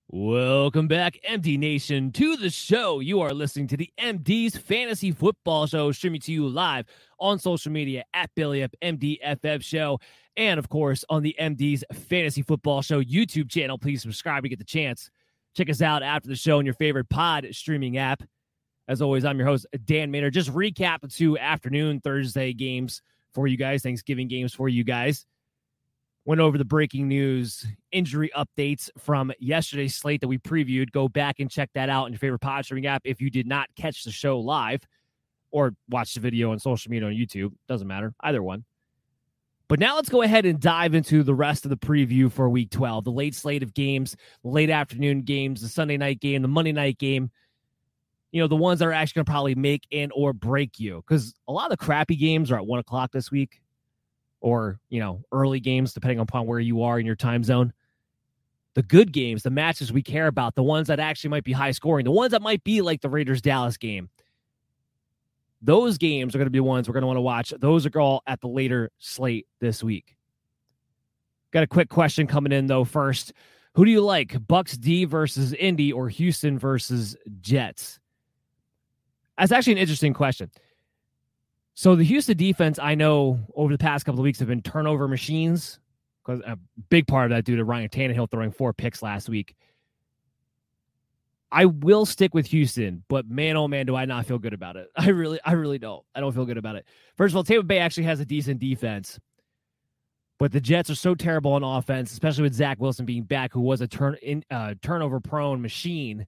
Welcome 0.09 0.89
back, 0.89 1.17
MD 1.25 1.57
Nation, 1.57 2.11
to 2.11 2.35
the 2.35 2.49
show. 2.49 2.99
You 2.99 3.21
are 3.21 3.33
listening 3.33 3.67
to 3.67 3.77
the 3.77 3.89
MD's 3.97 4.57
Fantasy 4.57 5.13
Football 5.13 5.67
Show, 5.67 5.93
streaming 5.93 6.19
to 6.19 6.33
you 6.33 6.49
live 6.49 6.85
on 7.17 7.39
social 7.39 7.71
media 7.71 8.03
at 8.13 8.29
Belly 8.35 8.61
Up 8.61 8.71
MDFF 8.81 9.63
Show, 9.63 9.99
and 10.35 10.59
of 10.59 10.67
course 10.67 11.05
on 11.09 11.23
the 11.23 11.33
MD's 11.39 11.85
Fantasy 11.93 12.41
Football 12.41 12.81
Show 12.81 13.01
YouTube 13.01 13.49
channel. 13.49 13.77
Please 13.77 14.01
subscribe 14.01 14.43
to 14.43 14.49
get 14.49 14.59
the 14.59 14.65
chance. 14.65 15.09
Check 15.55 15.69
us 15.69 15.81
out 15.81 16.03
after 16.03 16.27
the 16.27 16.35
show 16.35 16.57
on 16.57 16.65
your 16.65 16.73
favorite 16.73 17.07
pod 17.09 17.47
streaming 17.51 17.97
app. 17.97 18.21
As 18.89 19.01
always, 19.01 19.23
I'm 19.23 19.37
your 19.37 19.47
host, 19.47 19.65
Dan 19.85 20.11
Maynard. 20.11 20.33
Just 20.33 20.53
recap 20.53 20.99
the 20.99 21.07
two 21.07 21.37
afternoon 21.37 22.01
Thursday 22.01 22.51
games 22.51 23.01
for 23.33 23.47
you 23.47 23.57
guys, 23.57 23.81
Thanksgiving 23.81 24.27
games 24.27 24.53
for 24.53 24.69
you 24.69 24.83
guys. 24.83 25.25
Went 26.25 26.39
over 26.39 26.57
the 26.57 26.65
breaking 26.65 27.07
news, 27.07 27.65
injury 27.91 28.29
updates 28.37 28.89
from 28.99 29.31
yesterday's 29.39 29.95
slate 29.95 30.21
that 30.21 30.27
we 30.27 30.37
previewed. 30.37 30.91
Go 30.91 31.07
back 31.07 31.39
and 31.39 31.49
check 31.49 31.69
that 31.73 31.89
out 31.89 32.05
in 32.05 32.13
your 32.13 32.19
favorite 32.19 32.39
pod 32.39 32.63
streaming 32.63 32.85
app 32.85 33.01
if 33.05 33.19
you 33.19 33.31
did 33.31 33.47
not 33.47 33.67
catch 33.75 34.03
the 34.03 34.11
show 34.11 34.39
live 34.39 34.85
or 35.49 35.73
watch 35.89 36.13
the 36.13 36.19
video 36.19 36.51
on 36.51 36.59
social 36.59 36.91
media 36.91 37.07
on 37.07 37.13
YouTube. 37.13 37.51
Doesn't 37.67 37.87
matter, 37.87 38.13
either 38.21 38.43
one. 38.43 38.65
But 39.67 39.79
now 39.79 39.95
let's 39.95 40.09
go 40.09 40.21
ahead 40.21 40.45
and 40.45 40.59
dive 40.59 40.95
into 40.95 41.23
the 41.23 41.33
rest 41.33 41.65
of 41.65 41.69
the 41.69 41.77
preview 41.77 42.29
for 42.29 42.49
week 42.49 42.71
12, 42.71 43.05
the 43.05 43.11
late 43.11 43.33
slate 43.33 43.63
of 43.63 43.73
games, 43.73 44.17
late 44.43 44.69
afternoon 44.69 45.21
games, 45.21 45.61
the 45.61 45.69
Sunday 45.69 45.95
night 45.95 46.19
game, 46.19 46.41
the 46.41 46.49
Monday 46.49 46.73
night 46.73 46.97
game. 46.97 47.31
You 48.31 48.41
know, 48.41 48.47
the 48.47 48.55
ones 48.55 48.79
that 48.79 48.87
are 48.87 48.93
actually 48.93 49.19
going 49.19 49.25
to 49.25 49.31
probably 49.31 49.55
make 49.55 49.85
and 49.91 50.11
or 50.15 50.33
break 50.33 50.79
you 50.79 51.03
because 51.05 51.33
a 51.47 51.51
lot 51.51 51.71
of 51.71 51.77
the 51.77 51.83
crappy 51.85 52.15
games 52.15 52.51
are 52.51 52.55
at 52.55 52.65
one 52.65 52.79
o'clock 52.79 53.11
this 53.11 53.29
week 53.29 53.61
or, 54.39 54.79
you 54.89 54.99
know, 54.99 55.23
early 55.31 55.59
games, 55.59 55.93
depending 55.93 56.19
upon 56.19 56.47
where 56.47 56.59
you 56.59 56.81
are 56.81 56.99
in 56.99 57.05
your 57.05 57.15
time 57.15 57.43
zone. 57.43 57.73
the 58.73 58.83
good 58.83 59.11
games, 59.11 59.43
the 59.43 59.49
matches 59.49 59.91
we 59.91 60.01
care 60.01 60.27
about, 60.27 60.55
the 60.55 60.63
ones 60.63 60.87
that 60.87 60.99
actually 60.99 61.29
might 61.29 61.43
be 61.43 61.51
high 61.51 61.71
scoring, 61.71 62.05
the 62.05 62.11
ones 62.11 62.31
that 62.31 62.41
might 62.41 62.63
be 62.63 62.81
like 62.81 63.01
the 63.01 63.09
Raiders 63.09 63.41
Dallas 63.41 63.77
game. 63.77 64.09
Those 65.61 65.97
games 65.97 66.33
are 66.33 66.37
going 66.37 66.47
to 66.47 66.51
be 66.51 66.59
ones 66.59 66.87
we're 66.87 66.93
going 66.93 67.01
to 67.01 67.07
want 67.07 67.17
to 67.17 67.21
watch. 67.21 67.53
Those 67.59 67.85
are 67.85 67.99
all 67.99 68.23
at 68.25 68.41
the 68.41 68.47
later 68.47 68.89
slate 68.97 69.45
this 69.59 69.83
week. 69.83 70.15
Got 71.51 71.63
a 71.63 71.67
quick 71.67 71.89
question 71.89 72.27
coming 72.27 72.51
in 72.51 72.67
though. 72.67 72.85
First, 72.85 73.33
who 73.75 73.85
do 73.85 73.91
you 73.91 74.01
like, 74.01 74.35
Bucks 74.47 74.77
D 74.77 75.05
versus 75.05 75.53
Indy 75.53 75.91
or 75.91 76.09
Houston 76.09 76.57
versus 76.57 77.15
Jets? 77.41 77.99
That's 79.41 79.51
actually 79.51 79.73
an 79.73 79.79
interesting 79.79 80.13
question. 80.13 80.51
So 81.73 81.95
the 81.95 82.03
Houston 82.03 82.37
defense, 82.37 82.77
I 82.77 82.93
know 82.93 83.39
over 83.55 83.71
the 83.73 83.79
past 83.79 84.05
couple 84.05 84.19
of 84.19 84.23
weeks 84.23 84.37
have 84.37 84.47
been 84.47 84.61
turnover 84.61 85.07
machines 85.07 85.79
because 86.23 86.41
a 86.41 86.59
big 86.89 87.07
part 87.07 87.31
of 87.31 87.35
that 87.35 87.43
due 87.43 87.55
to 87.55 87.65
Ryan 87.65 87.89
Tannehill 87.89 88.29
throwing 88.29 88.51
four 88.51 88.71
picks 88.71 89.01
last 89.01 89.29
week. 89.29 89.55
I 91.51 91.65
will 91.65 92.05
stick 92.05 92.35
with 92.35 92.45
Houston, 92.47 93.03
but 93.09 93.27
man, 93.27 93.57
oh 93.57 93.67
man, 93.67 93.87
do 93.87 93.95
I 93.95 94.05
not 94.05 94.27
feel 94.27 94.37
good 94.37 94.53
about 94.53 94.75
it. 94.75 94.89
I 94.95 95.09
really, 95.09 95.39
I 95.43 95.53
really 95.53 95.79
don't. 95.79 96.05
I 96.13 96.19
don't 96.19 96.33
feel 96.33 96.45
good 96.45 96.59
about 96.59 96.75
it. 96.75 96.85
First 97.17 97.31
of 97.31 97.37
all, 97.37 97.43
Tampa 97.43 97.63
Bay 97.63 97.79
actually 97.79 98.03
has 98.03 98.19
a 98.19 98.25
decent 98.25 98.59
defense, 98.59 99.19
but 100.37 100.51
the 100.51 100.61
Jets 100.61 100.91
are 100.91 100.95
so 100.95 101.15
terrible 101.15 101.53
on 101.53 101.63
offense, 101.63 102.11
especially 102.11 102.43
with 102.43 102.53
Zach 102.53 102.79
Wilson 102.79 103.07
being 103.07 103.23
back, 103.23 103.51
who 103.53 103.61
was 103.61 103.81
a 103.81 103.87
turn 103.87 104.17
in 104.21 104.45
uh, 104.51 104.75
turnover 104.83 105.19
prone 105.19 105.63
machine 105.63 106.27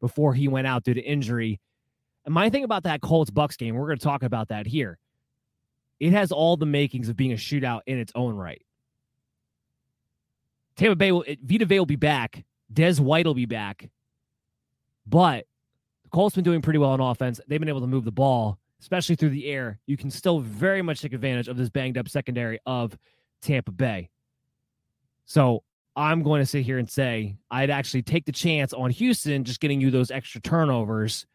before 0.00 0.32
he 0.32 0.48
went 0.48 0.66
out 0.66 0.82
due 0.82 0.94
to 0.94 1.02
injury. 1.02 1.60
My 2.26 2.48
thing 2.50 2.64
about 2.64 2.84
that 2.84 3.00
Colts 3.00 3.30
Bucks 3.30 3.56
game, 3.56 3.74
we're 3.74 3.86
going 3.86 3.98
to 3.98 4.04
talk 4.04 4.22
about 4.22 4.48
that 4.48 4.66
here. 4.66 4.98
It 6.00 6.12
has 6.12 6.32
all 6.32 6.56
the 6.56 6.66
makings 6.66 7.08
of 7.08 7.16
being 7.16 7.32
a 7.32 7.36
shootout 7.36 7.80
in 7.86 7.98
its 7.98 8.12
own 8.14 8.34
right. 8.34 8.62
Tampa 10.76 10.96
Bay 10.96 11.12
will 11.12 11.24
Vita 11.42 11.66
will 11.66 11.86
be 11.86 11.96
back. 11.96 12.44
Des 12.72 12.96
White 12.96 13.26
will 13.26 13.34
be 13.34 13.46
back. 13.46 13.88
But 15.06 15.46
the 16.02 16.08
Colts 16.08 16.34
been 16.34 16.44
doing 16.44 16.62
pretty 16.62 16.78
well 16.78 16.90
on 16.90 17.00
offense. 17.00 17.40
They've 17.46 17.60
been 17.60 17.68
able 17.68 17.82
to 17.82 17.86
move 17.86 18.04
the 18.04 18.12
ball, 18.12 18.58
especially 18.80 19.16
through 19.16 19.30
the 19.30 19.46
air. 19.46 19.78
You 19.86 19.96
can 19.96 20.10
still 20.10 20.40
very 20.40 20.82
much 20.82 21.02
take 21.02 21.12
advantage 21.12 21.48
of 21.48 21.56
this 21.56 21.68
banged 21.68 21.98
up 21.98 22.08
secondary 22.08 22.58
of 22.66 22.96
Tampa 23.42 23.70
Bay. 23.70 24.08
So 25.26 25.62
I'm 25.94 26.22
going 26.22 26.40
to 26.40 26.46
sit 26.46 26.64
here 26.64 26.78
and 26.78 26.90
say 26.90 27.36
I'd 27.50 27.70
actually 27.70 28.02
take 28.02 28.24
the 28.24 28.32
chance 28.32 28.72
on 28.72 28.90
Houston 28.90 29.44
just 29.44 29.60
getting 29.60 29.80
you 29.80 29.90
those 29.90 30.10
extra 30.10 30.40
turnovers 30.40 31.26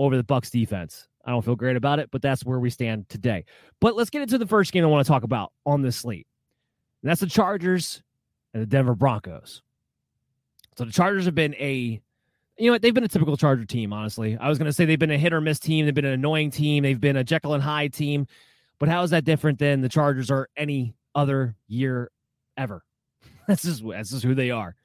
over 0.00 0.16
the 0.16 0.24
Bucks 0.24 0.50
defense. 0.50 1.06
I 1.24 1.30
don't 1.30 1.44
feel 1.44 1.56
great 1.56 1.76
about 1.76 1.98
it, 1.98 2.10
but 2.10 2.22
that's 2.22 2.44
where 2.44 2.58
we 2.58 2.70
stand 2.70 3.08
today. 3.08 3.44
But 3.80 3.94
let's 3.94 4.10
get 4.10 4.22
into 4.22 4.38
the 4.38 4.46
first 4.46 4.72
game 4.72 4.82
I 4.82 4.86
want 4.86 5.06
to 5.06 5.12
talk 5.12 5.22
about 5.22 5.52
on 5.66 5.82
this 5.82 5.96
slate. 5.96 6.26
And 7.02 7.10
that's 7.10 7.20
the 7.20 7.26
Chargers 7.26 8.02
and 8.54 8.62
the 8.62 8.66
Denver 8.66 8.94
Broncos. 8.94 9.62
So 10.76 10.84
the 10.84 10.92
Chargers 10.92 11.26
have 11.26 11.34
been 11.34 11.54
a 11.56 12.00
you 12.56 12.66
know 12.66 12.72
what? 12.72 12.82
They've 12.82 12.92
been 12.92 13.04
a 13.04 13.08
typical 13.08 13.38
Charger 13.38 13.64
team, 13.64 13.92
honestly. 13.92 14.36
I 14.36 14.48
was 14.48 14.58
going 14.58 14.66
to 14.66 14.72
say 14.72 14.84
they've 14.84 14.98
been 14.98 15.10
a 15.10 15.16
hit 15.16 15.32
or 15.32 15.40
miss 15.40 15.58
team. 15.58 15.86
They've 15.86 15.94
been 15.94 16.04
an 16.04 16.12
annoying 16.12 16.50
team. 16.50 16.82
They've 16.82 17.00
been 17.00 17.16
a 17.16 17.24
Jekyll 17.24 17.54
and 17.54 17.62
Hyde 17.62 17.94
team. 17.94 18.26
But 18.78 18.90
how 18.90 19.02
is 19.02 19.10
that 19.10 19.24
different 19.24 19.58
than 19.58 19.80
the 19.80 19.88
Chargers 19.88 20.30
are 20.30 20.48
any 20.58 20.94
other 21.14 21.56
year 21.68 22.10
ever? 22.56 22.84
That's 23.46 23.62
just, 23.62 23.82
that's 23.88 24.10
just 24.10 24.24
who 24.24 24.34
they 24.34 24.50
are. 24.50 24.76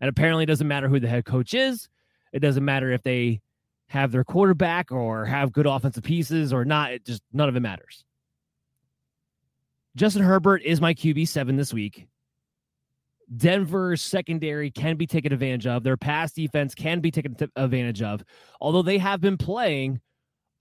And 0.00 0.08
apparently, 0.08 0.44
it 0.44 0.46
doesn't 0.46 0.68
matter 0.68 0.88
who 0.88 1.00
the 1.00 1.08
head 1.08 1.24
coach 1.24 1.52
is. 1.52 1.88
It 2.32 2.38
doesn't 2.38 2.64
matter 2.64 2.92
if 2.92 3.02
they 3.02 3.40
have 3.88 4.12
their 4.12 4.24
quarterback 4.24 4.90
or 4.90 5.24
have 5.24 5.52
good 5.52 5.66
offensive 5.66 6.04
pieces 6.04 6.52
or 6.52 6.64
not. 6.64 6.92
It 6.92 7.04
just 7.04 7.22
none 7.32 7.48
of 7.48 7.56
it 7.56 7.60
matters. 7.60 8.04
Justin 9.94 10.22
Herbert 10.22 10.62
is 10.62 10.80
my 10.80 10.92
QB 10.94 11.28
seven 11.28 11.56
this 11.56 11.72
week. 11.72 12.08
Denver's 13.34 14.02
secondary 14.02 14.70
can 14.70 14.96
be 14.96 15.06
taken 15.06 15.32
advantage 15.32 15.66
of. 15.66 15.82
Their 15.82 15.96
pass 15.96 16.32
defense 16.32 16.74
can 16.74 17.00
be 17.00 17.10
taken 17.10 17.36
advantage 17.56 18.02
of, 18.02 18.22
although 18.60 18.82
they 18.82 18.98
have 18.98 19.20
been 19.20 19.36
playing 19.36 20.00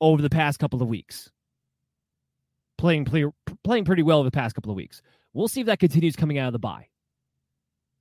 over 0.01 0.21
the 0.21 0.29
past 0.29 0.59
couple 0.59 0.81
of 0.81 0.87
weeks. 0.87 1.29
Playing, 2.77 3.05
play, 3.05 3.25
playing 3.63 3.85
pretty 3.85 4.03
well 4.03 4.19
over 4.19 4.27
the 4.27 4.35
past 4.35 4.55
couple 4.55 4.71
of 4.71 4.75
weeks. 4.75 5.01
We'll 5.33 5.47
see 5.47 5.61
if 5.61 5.67
that 5.67 5.79
continues 5.79 6.15
coming 6.15 6.37
out 6.37 6.47
of 6.47 6.53
the 6.53 6.59
bye. 6.59 6.87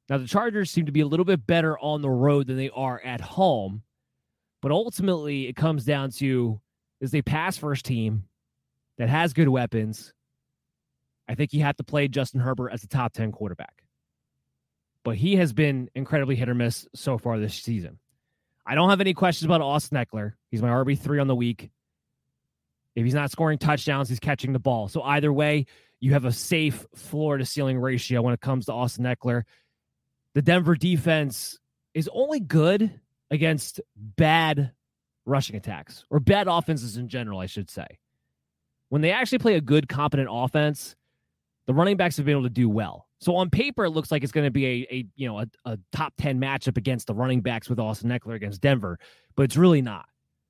Now, 0.08 0.18
the 0.18 0.26
Chargers 0.26 0.70
seem 0.70 0.86
to 0.86 0.92
be 0.92 1.00
a 1.00 1.06
little 1.06 1.24
bit 1.24 1.46
better 1.46 1.78
on 1.78 2.02
the 2.02 2.10
road 2.10 2.46
than 2.46 2.56
they 2.56 2.70
are 2.70 3.00
at 3.04 3.20
home, 3.20 3.82
but 4.64 4.72
ultimately 4.72 5.46
it 5.46 5.56
comes 5.56 5.84
down 5.84 6.10
to 6.10 6.58
is 7.00 7.14
a 7.14 7.20
pass 7.20 7.58
first 7.58 7.84
team 7.84 8.24
that 8.96 9.10
has 9.10 9.34
good 9.34 9.48
weapons. 9.48 10.14
I 11.28 11.34
think 11.34 11.52
you 11.52 11.62
have 11.62 11.76
to 11.76 11.84
play 11.84 12.08
Justin 12.08 12.40
Herbert 12.40 12.70
as 12.70 12.82
a 12.82 12.88
top 12.88 13.12
10 13.12 13.30
quarterback 13.30 13.84
but 15.04 15.16
he 15.16 15.36
has 15.36 15.52
been 15.52 15.90
incredibly 15.94 16.34
hit 16.34 16.48
or 16.48 16.54
miss 16.54 16.88
so 16.94 17.18
far 17.18 17.38
this 17.38 17.54
season. 17.54 17.98
I 18.66 18.74
don't 18.74 18.88
have 18.88 19.02
any 19.02 19.12
questions 19.12 19.44
about 19.44 19.60
Austin 19.60 19.98
Ekeler. 19.98 20.32
He's 20.50 20.62
my 20.62 20.70
RB3 20.70 21.20
on 21.20 21.28
the 21.28 21.34
week. 21.34 21.70
If 22.96 23.04
he's 23.04 23.14
not 23.14 23.30
scoring 23.30 23.58
touchdowns, 23.58 24.08
he's 24.08 24.20
catching 24.20 24.54
the 24.54 24.58
ball. 24.58 24.88
So 24.88 25.02
either 25.02 25.32
way, 25.32 25.66
you 26.00 26.14
have 26.14 26.24
a 26.24 26.32
safe 26.32 26.86
floor 26.94 27.36
to 27.36 27.44
ceiling 27.44 27.78
ratio 27.78 28.22
when 28.22 28.32
it 28.32 28.40
comes 28.40 28.66
to 28.66 28.72
Austin 28.72 29.04
Ekeler. 29.04 29.42
The 30.32 30.42
Denver 30.42 30.74
defense 30.74 31.58
is 31.92 32.08
only 32.12 32.40
good 32.40 32.98
against 33.34 33.80
bad 33.96 34.72
rushing 35.26 35.56
attacks 35.56 36.04
or 36.10 36.20
bad 36.20 36.48
offenses 36.48 36.96
in 36.96 37.08
general, 37.08 37.40
I 37.40 37.46
should 37.46 37.70
say. 37.70 37.86
When 38.88 39.02
they 39.02 39.12
actually 39.12 39.38
play 39.38 39.54
a 39.54 39.60
good, 39.60 39.88
competent 39.88 40.28
offense, 40.30 40.96
the 41.66 41.74
running 41.74 41.96
backs 41.96 42.16
have 42.16 42.26
been 42.26 42.32
able 42.32 42.44
to 42.44 42.50
do 42.50 42.68
well. 42.68 43.08
So 43.18 43.36
on 43.36 43.48
paper, 43.48 43.84
it 43.84 43.90
looks 43.90 44.10
like 44.10 44.22
it's 44.22 44.32
going 44.32 44.46
to 44.46 44.50
be 44.50 44.66
a, 44.66 44.94
a 44.94 45.06
you 45.16 45.26
know 45.26 45.40
a, 45.40 45.46
a, 45.64 45.78
top 45.92 46.12
ten 46.18 46.38
matchup 46.38 46.76
against 46.76 47.06
the 47.06 47.14
running 47.14 47.40
backs 47.40 47.70
with 47.70 47.78
Austin 47.78 48.10
Ekeler 48.10 48.34
against 48.34 48.60
Denver, 48.60 48.98
but 49.34 49.44
it's 49.44 49.56
really 49.56 49.80
not 49.80 50.06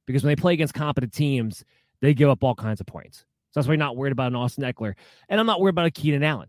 because 0.07 0.25
when 0.25 0.33
they 0.33 0.41
play 0.41 0.55
against 0.55 0.75
competent 0.75 1.13
teams, 1.13 1.65
they 2.01 2.15
give 2.15 2.29
up 2.29 2.43
all 2.43 2.55
kinds 2.55 2.81
of 2.81 2.87
points. 2.87 3.19
So 3.19 3.61
that's 3.61 3.69
why 3.69 3.75
you're 3.75 3.79
not 3.79 3.97
worried 3.97 4.13
about 4.13 4.33
an 4.33 4.37
Austin 4.37 4.65
Ekeler, 4.65 4.95
and 5.29 5.39
I'm 5.39 5.47
not 5.47 5.61
worried 5.61 5.71
about 5.71 5.87
a 5.87 5.91
Keenan 5.93 6.25
Allen. 6.25 6.49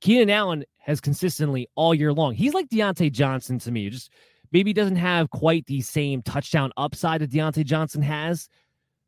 Keenan 0.00 0.30
Allen 0.30 0.64
has 0.78 1.00
consistently 1.00 1.68
all 1.74 1.94
year 1.94 2.12
long. 2.12 2.34
He's 2.34 2.54
like 2.54 2.68
Diontae 2.68 3.10
Johnson 3.10 3.58
to 3.58 3.72
me. 3.72 3.90
Just 3.90 4.10
maybe 4.52 4.72
doesn't 4.72 4.96
have 4.96 5.30
quite 5.30 5.66
the 5.66 5.80
same 5.80 6.22
touchdown 6.22 6.72
upside 6.76 7.20
that 7.20 7.30
Diontae 7.30 7.64
Johnson 7.64 8.02
has, 8.02 8.48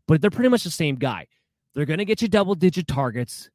but 0.07 0.21
they're 0.21 0.31
pretty 0.31 0.49
much 0.49 0.65
the 0.65 0.71
same 0.71 0.97
guy. 0.97 1.27
They're 1.75 1.87
going 1.87 1.99
to 1.99 2.05
get 2.05 2.23
you 2.23 2.29
double 2.29 2.55
digit 2.55 2.87
targets. 2.87 3.51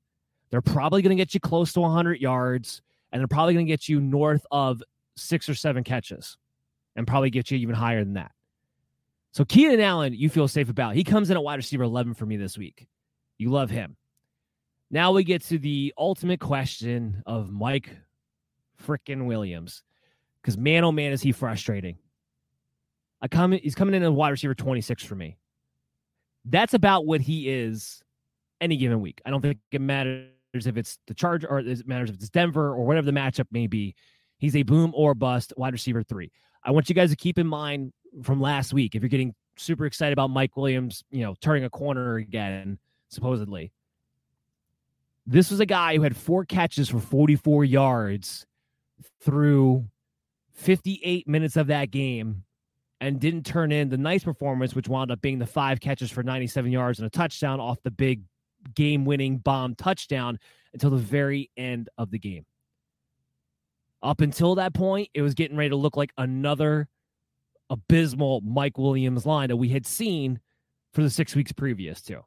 They're 0.49 0.61
probably 0.61 1.01
going 1.01 1.15
to 1.15 1.21
get 1.21 1.33
you 1.33 1.39
close 1.39 1.73
to 1.73 1.81
100 1.81 2.19
yards, 2.19 2.81
and 3.11 3.19
they're 3.19 3.27
probably 3.27 3.53
going 3.53 3.65
to 3.65 3.71
get 3.71 3.87
you 3.89 3.99
north 3.99 4.45
of 4.51 4.81
six 5.15 5.49
or 5.49 5.55
seven 5.55 5.83
catches, 5.83 6.37
and 6.95 7.07
probably 7.07 7.29
get 7.29 7.51
you 7.51 7.57
even 7.57 7.75
higher 7.75 8.03
than 8.03 8.13
that. 8.13 8.31
So 9.33 9.45
Keenan 9.45 9.81
Allen, 9.81 10.13
you 10.13 10.29
feel 10.29 10.47
safe 10.47 10.69
about. 10.69 10.95
He 10.95 11.03
comes 11.03 11.29
in 11.29 11.37
at 11.37 11.43
wide 11.43 11.55
receiver 11.55 11.83
11 11.83 12.15
for 12.15 12.25
me 12.25 12.37
this 12.37 12.57
week. 12.57 12.87
You 13.37 13.51
love 13.51 13.69
him. 13.69 13.97
Now 14.89 15.11
we 15.11 15.23
get 15.23 15.43
to 15.45 15.59
the 15.59 15.93
ultimate 15.97 16.39
question 16.39 17.21
of 17.25 17.51
Mike 17.51 17.95
frickin' 18.83 19.25
Williams. 19.25 19.83
Because 20.47 20.57
man, 20.57 20.85
oh 20.85 20.93
man, 20.93 21.11
is 21.11 21.21
he 21.21 21.33
frustrating. 21.33 21.97
I 23.21 23.27
come 23.27 23.51
he's 23.51 23.75
coming 23.75 23.93
in 23.93 24.03
at 24.03 24.13
wide 24.13 24.29
receiver 24.29 24.55
26 24.55 25.03
for 25.03 25.13
me. 25.13 25.35
That's 26.45 26.73
about 26.73 27.05
what 27.05 27.19
he 27.19 27.49
is 27.49 28.01
any 28.61 28.77
given 28.77 29.01
week. 29.01 29.21
I 29.25 29.29
don't 29.29 29.41
think 29.41 29.57
it 29.73 29.81
matters 29.81 30.29
if 30.53 30.77
it's 30.77 30.99
the 31.05 31.13
charge 31.13 31.43
or 31.43 31.59
it 31.59 31.85
matters 31.85 32.11
if 32.11 32.15
it's 32.15 32.29
Denver 32.29 32.69
or 32.69 32.85
whatever 32.85 33.05
the 33.05 33.11
matchup 33.11 33.47
may 33.51 33.67
be. 33.67 33.93
He's 34.37 34.55
a 34.55 34.63
boom 34.63 34.93
or 34.95 35.13
bust 35.13 35.51
wide 35.57 35.73
receiver 35.73 36.01
three. 36.01 36.31
I 36.63 36.71
want 36.71 36.87
you 36.87 36.95
guys 36.95 37.09
to 37.09 37.17
keep 37.17 37.37
in 37.37 37.47
mind 37.47 37.91
from 38.23 38.39
last 38.39 38.71
week 38.71 38.95
if 38.95 39.01
you're 39.01 39.09
getting 39.09 39.35
super 39.57 39.85
excited 39.85 40.13
about 40.13 40.29
Mike 40.29 40.55
Williams, 40.55 41.03
you 41.11 41.23
know, 41.23 41.35
turning 41.41 41.65
a 41.65 41.69
corner 41.69 42.15
again, 42.15 42.79
supposedly. 43.09 43.73
This 45.25 45.51
was 45.51 45.59
a 45.59 45.65
guy 45.65 45.97
who 45.97 46.03
had 46.03 46.15
four 46.15 46.45
catches 46.45 46.87
for 46.87 47.01
44 47.01 47.65
yards 47.65 48.45
through 49.19 49.89
58 50.57 51.27
minutes 51.27 51.55
of 51.55 51.67
that 51.67 51.91
game 51.91 52.43
and 52.99 53.19
didn't 53.19 53.45
turn 53.45 53.71
in 53.71 53.89
the 53.89 53.97
nice 53.97 54.23
performance, 54.23 54.75
which 54.75 54.89
wound 54.89 55.11
up 55.11 55.21
being 55.21 55.39
the 55.39 55.45
five 55.45 55.79
catches 55.79 56.11
for 56.11 56.23
97 56.23 56.71
yards 56.71 56.99
and 56.99 57.05
a 57.05 57.09
touchdown 57.09 57.59
off 57.59 57.77
the 57.83 57.91
big 57.91 58.23
game 58.73 59.05
winning 59.05 59.37
bomb 59.37 59.75
touchdown 59.75 60.39
until 60.73 60.89
the 60.89 60.97
very 60.97 61.51
end 61.55 61.89
of 61.97 62.09
the 62.09 62.19
game. 62.19 62.45
Up 64.01 64.21
until 64.21 64.55
that 64.55 64.73
point, 64.73 65.09
it 65.13 65.21
was 65.21 65.35
getting 65.35 65.57
ready 65.57 65.69
to 65.69 65.75
look 65.75 65.95
like 65.95 66.11
another 66.17 66.87
abysmal 67.69 68.41
Mike 68.41 68.77
Williams 68.77 69.25
line 69.25 69.49
that 69.49 69.57
we 69.57 69.69
had 69.69 69.85
seen 69.85 70.39
for 70.93 71.03
the 71.03 71.09
six 71.09 71.35
weeks 71.35 71.51
previous 71.51 72.01
to. 72.03 72.23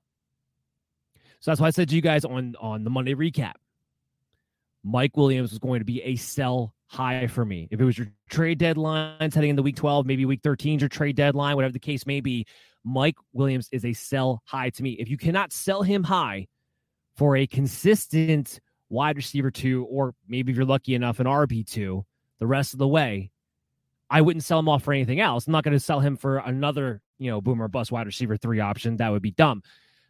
So 1.41 1.51
that's 1.51 1.61
why 1.61 1.69
I 1.69 1.71
said 1.71 1.89
to 1.89 1.95
you 1.95 2.03
guys 2.03 2.25
on, 2.25 2.55
on 2.61 2.85
the 2.85 2.91
Monday 2.91 3.15
recap 3.15 3.55
Mike 4.83 5.17
Williams 5.17 5.51
was 5.51 5.59
going 5.59 5.81
to 5.81 5.85
be 5.85 6.03
a 6.03 6.17
sell 6.17 6.75
high 6.87 7.27
for 7.27 7.45
me. 7.45 7.69
If 7.71 7.81
it 7.81 7.85
was 7.85 7.99
your 7.99 8.09
trade 8.29 8.59
deadline 8.59 9.31
heading 9.31 9.51
into 9.51 9.63
week 9.63 9.77
12, 9.77 10.07
maybe 10.07 10.25
week 10.25 10.41
13 10.43 10.81
your 10.81 10.89
trade 10.89 11.17
deadline, 11.17 11.57
whatever 11.57 11.73
the 11.73 11.79
case 11.79 12.07
may 12.07 12.21
be, 12.21 12.47
Mike 12.85 13.17
Williams 13.33 13.69
is 13.73 13.85
a 13.85 13.93
sell 13.93 14.43
high 14.45 14.71
to 14.71 14.83
me. 14.83 14.93
If 14.93 15.09
you 15.09 15.17
cannot 15.17 15.53
sell 15.53 15.83
him 15.83 16.03
high 16.03 16.49
for 17.17 17.37
a 17.37 17.47
consistent 17.47 18.59
wide 18.89 19.17
receiver 19.17 19.51
two, 19.51 19.85
or 19.85 20.15
maybe 20.27 20.51
if 20.51 20.57
you're 20.57 20.67
lucky 20.67 20.95
enough, 20.95 21.21
an 21.21 21.27
RB 21.27 21.67
two 21.67 22.05
the 22.39 22.47
rest 22.47 22.73
of 22.73 22.79
the 22.79 22.89
way, 22.89 23.31
I 24.09 24.23
wouldn't 24.23 24.45
sell 24.45 24.59
him 24.59 24.69
off 24.69 24.83
for 24.83 24.93
anything 24.93 25.21
else. 25.21 25.47
I'm 25.47 25.53
not 25.53 25.63
going 25.63 25.77
to 25.77 25.81
sell 25.81 26.01
him 26.01 26.17
for 26.17 26.39
another, 26.39 27.01
you 27.19 27.31
know, 27.31 27.41
boomer 27.41 27.69
bust 27.69 27.93
wide 27.93 28.07
receiver 28.07 28.37
three 28.37 28.59
option. 28.59 28.97
That 28.97 29.11
would 29.11 29.23
be 29.23 29.31
dumb. 29.31 29.63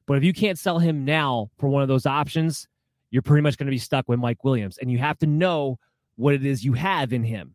But 0.06 0.16
if 0.16 0.24
you 0.24 0.32
can't 0.32 0.58
sell 0.58 0.78
him 0.78 1.04
now 1.04 1.50
for 1.58 1.68
one 1.68 1.82
of 1.82 1.88
those 1.88 2.06
options, 2.06 2.66
you're 3.10 3.22
pretty 3.22 3.42
much 3.42 3.56
going 3.56 3.66
to 3.66 3.70
be 3.70 3.78
stuck 3.78 4.08
with 4.08 4.18
Mike 4.18 4.44
Williams. 4.44 4.78
And 4.78 4.90
you 4.90 4.98
have 4.98 5.18
to 5.18 5.26
know 5.26 5.78
what 6.16 6.34
it 6.34 6.44
is 6.44 6.64
you 6.64 6.74
have 6.74 7.12
in 7.12 7.24
him. 7.24 7.54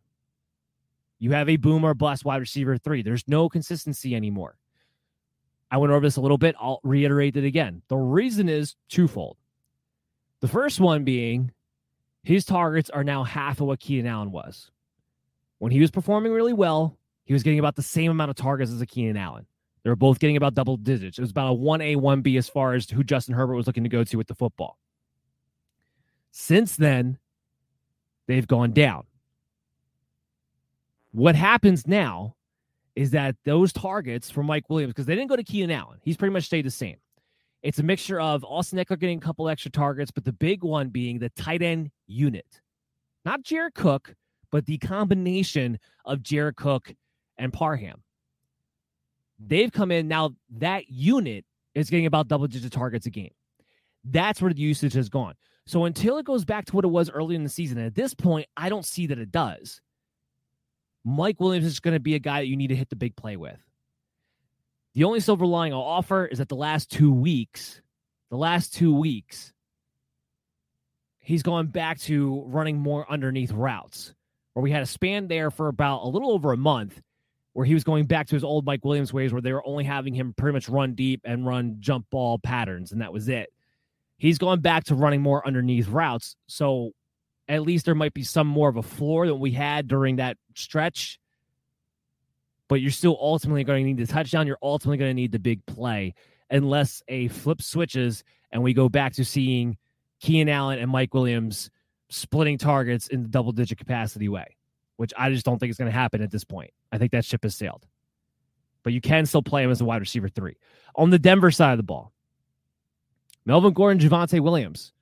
You 1.18 1.32
have 1.32 1.48
a 1.48 1.56
boomer 1.56 1.94
bust 1.94 2.24
wide 2.24 2.40
receiver 2.40 2.76
three. 2.76 3.02
There's 3.02 3.26
no 3.26 3.48
consistency 3.48 4.14
anymore. 4.14 4.58
I 5.70 5.78
went 5.78 5.92
over 5.92 6.04
this 6.06 6.16
a 6.16 6.20
little 6.20 6.38
bit. 6.38 6.54
I'll 6.60 6.80
reiterate 6.84 7.36
it 7.36 7.44
again. 7.44 7.82
The 7.88 7.96
reason 7.96 8.48
is 8.48 8.76
twofold. 8.88 9.36
The 10.40 10.48
first 10.48 10.78
one 10.78 11.04
being 11.04 11.52
his 12.22 12.44
targets 12.44 12.90
are 12.90 13.04
now 13.04 13.24
half 13.24 13.60
of 13.60 13.66
what 13.66 13.80
Keenan 13.80 14.06
Allen 14.06 14.30
was. 14.30 14.70
When 15.58 15.72
he 15.72 15.80
was 15.80 15.90
performing 15.90 16.32
really 16.32 16.52
well, 16.52 16.98
he 17.24 17.32
was 17.32 17.42
getting 17.42 17.58
about 17.58 17.76
the 17.76 17.82
same 17.82 18.10
amount 18.10 18.30
of 18.30 18.36
targets 18.36 18.70
as 18.70 18.80
a 18.80 18.86
Keenan 18.86 19.16
Allen. 19.16 19.46
They 19.82 19.90
were 19.90 19.96
both 19.96 20.18
getting 20.18 20.36
about 20.36 20.54
double 20.54 20.76
digits. 20.76 21.18
It 21.18 21.22
was 21.22 21.30
about 21.30 21.52
a 21.52 21.56
1A, 21.56 21.96
1B 21.96 22.36
as 22.36 22.48
far 22.48 22.74
as 22.74 22.90
who 22.90 23.02
Justin 23.02 23.34
Herbert 23.34 23.54
was 23.54 23.66
looking 23.66 23.84
to 23.84 23.88
go 23.88 24.04
to 24.04 24.16
with 24.16 24.26
the 24.26 24.34
football. 24.34 24.78
Since 26.38 26.76
then, 26.76 27.16
they've 28.28 28.46
gone 28.46 28.72
down. 28.72 29.04
What 31.12 31.34
happens 31.34 31.86
now 31.86 32.36
is 32.94 33.12
that 33.12 33.36
those 33.46 33.72
targets 33.72 34.30
for 34.30 34.42
Mike 34.42 34.68
Williams, 34.68 34.92
because 34.92 35.06
they 35.06 35.14
didn't 35.14 35.30
go 35.30 35.36
to 35.36 35.42
Keenan 35.42 35.70
Allen, 35.70 35.98
he's 36.02 36.18
pretty 36.18 36.34
much 36.34 36.44
stayed 36.44 36.66
the 36.66 36.70
same. 36.70 36.98
It's 37.62 37.78
a 37.78 37.82
mixture 37.82 38.20
of 38.20 38.44
Austin 38.44 38.78
Ekeler 38.78 39.00
getting 39.00 39.16
a 39.16 39.20
couple 39.22 39.48
extra 39.48 39.70
targets, 39.70 40.10
but 40.10 40.26
the 40.26 40.32
big 40.34 40.62
one 40.62 40.90
being 40.90 41.18
the 41.18 41.30
tight 41.30 41.62
end 41.62 41.90
unit. 42.06 42.60
Not 43.24 43.42
Jared 43.42 43.72
Cook, 43.72 44.14
but 44.52 44.66
the 44.66 44.76
combination 44.76 45.78
of 46.04 46.22
Jared 46.22 46.56
Cook 46.56 46.94
and 47.38 47.50
Parham. 47.50 48.02
They've 49.38 49.72
come 49.72 49.90
in 49.90 50.06
now, 50.06 50.34
that 50.58 50.90
unit 50.90 51.46
is 51.74 51.88
getting 51.88 52.04
about 52.04 52.28
double 52.28 52.46
digit 52.46 52.72
targets 52.72 53.06
a 53.06 53.10
game. 53.10 53.32
That's 54.04 54.42
where 54.42 54.52
the 54.52 54.60
usage 54.60 54.92
has 54.92 55.08
gone. 55.08 55.32
So 55.66 55.84
until 55.84 56.18
it 56.18 56.24
goes 56.24 56.44
back 56.44 56.64
to 56.66 56.76
what 56.76 56.84
it 56.84 56.88
was 56.88 57.10
early 57.10 57.34
in 57.34 57.42
the 57.42 57.48
season, 57.48 57.78
at 57.78 57.94
this 57.94 58.14
point, 58.14 58.46
I 58.56 58.68
don't 58.68 58.84
see 58.84 59.08
that 59.08 59.18
it 59.18 59.32
does. 59.32 59.80
Mike 61.04 61.40
Williams 61.40 61.66
is 61.66 61.80
going 61.80 61.94
to 61.94 62.00
be 62.00 62.14
a 62.14 62.20
guy 62.20 62.40
that 62.40 62.46
you 62.46 62.56
need 62.56 62.68
to 62.68 62.76
hit 62.76 62.88
the 62.88 62.96
big 62.96 63.16
play 63.16 63.36
with. 63.36 63.58
The 64.94 65.04
only 65.04 65.20
silver 65.20 65.44
lining 65.44 65.74
I'll 65.74 65.80
offer 65.80 66.24
is 66.24 66.38
that 66.38 66.48
the 66.48 66.56
last 66.56 66.90
two 66.90 67.12
weeks, 67.12 67.82
the 68.30 68.36
last 68.36 68.74
two 68.74 68.94
weeks, 68.94 69.52
he's 71.18 71.42
gone 71.42 71.66
back 71.66 71.98
to 72.00 72.44
running 72.46 72.78
more 72.78 73.10
underneath 73.10 73.52
routes, 73.52 74.14
where 74.54 74.62
we 74.62 74.70
had 74.70 74.82
a 74.82 74.86
span 74.86 75.28
there 75.28 75.50
for 75.50 75.68
about 75.68 76.02
a 76.04 76.08
little 76.08 76.30
over 76.30 76.52
a 76.52 76.56
month 76.56 77.00
where 77.52 77.66
he 77.66 77.74
was 77.74 77.84
going 77.84 78.04
back 78.04 78.26
to 78.28 78.34
his 78.34 78.44
old 78.44 78.66
Mike 78.66 78.84
Williams 78.84 79.12
ways, 79.12 79.32
where 79.32 79.42
they 79.42 79.52
were 79.52 79.66
only 79.66 79.84
having 79.84 80.14
him 80.14 80.34
pretty 80.36 80.52
much 80.52 80.68
run 80.68 80.94
deep 80.94 81.22
and 81.24 81.46
run 81.46 81.76
jump 81.80 82.06
ball 82.10 82.38
patterns, 82.38 82.92
and 82.92 83.00
that 83.00 83.12
was 83.12 83.28
it. 83.28 83.50
He's 84.18 84.38
gone 84.38 84.60
back 84.60 84.84
to 84.84 84.94
running 84.94 85.22
more 85.22 85.46
underneath 85.46 85.88
routes. 85.88 86.36
So 86.46 86.92
at 87.48 87.62
least 87.62 87.84
there 87.84 87.94
might 87.94 88.14
be 88.14 88.22
some 88.22 88.46
more 88.46 88.68
of 88.68 88.76
a 88.76 88.82
floor 88.82 89.26
than 89.26 89.38
we 89.38 89.50
had 89.52 89.88
during 89.88 90.16
that 90.16 90.36
stretch. 90.54 91.18
But 92.68 92.80
you're 92.80 92.90
still 92.90 93.16
ultimately 93.20 93.64
going 93.64 93.84
to 93.84 93.92
need 93.92 94.04
the 94.04 94.12
touchdown. 94.12 94.46
You're 94.46 94.58
ultimately 94.62 94.98
going 94.98 95.10
to 95.10 95.14
need 95.14 95.32
the 95.32 95.38
big 95.38 95.64
play 95.66 96.14
unless 96.50 97.02
a 97.08 97.28
flip 97.28 97.62
switches 97.62 98.24
and 98.50 98.62
we 98.62 98.72
go 98.72 98.88
back 98.88 99.14
to 99.14 99.24
seeing 99.24 99.76
Keenan 100.20 100.48
Allen 100.48 100.78
and 100.78 100.90
Mike 100.90 101.12
Williams 101.14 101.70
splitting 102.08 102.58
targets 102.58 103.08
in 103.08 103.22
the 103.22 103.28
double 103.28 103.52
digit 103.52 103.78
capacity 103.78 104.28
way, 104.28 104.56
which 104.96 105.12
I 105.16 105.30
just 105.30 105.44
don't 105.44 105.58
think 105.58 105.70
is 105.70 105.76
going 105.76 105.90
to 105.90 105.96
happen 105.96 106.22
at 106.22 106.30
this 106.30 106.44
point. 106.44 106.70
I 106.90 106.98
think 106.98 107.12
that 107.12 107.24
ship 107.24 107.42
has 107.42 107.54
sailed. 107.54 107.86
But 108.82 108.92
you 108.92 109.00
can 109.00 109.26
still 109.26 109.42
play 109.42 109.64
him 109.64 109.70
as 109.70 109.80
a 109.80 109.84
wide 109.84 110.00
receiver 110.00 110.28
three. 110.28 110.56
On 110.94 111.10
the 111.10 111.18
Denver 111.18 111.50
side 111.50 111.72
of 111.72 111.76
the 111.78 111.82
ball, 111.82 112.12
Melvin 113.46 113.72
Gordon, 113.72 114.06
Javonte 114.06 114.40
Williams, 114.40 114.92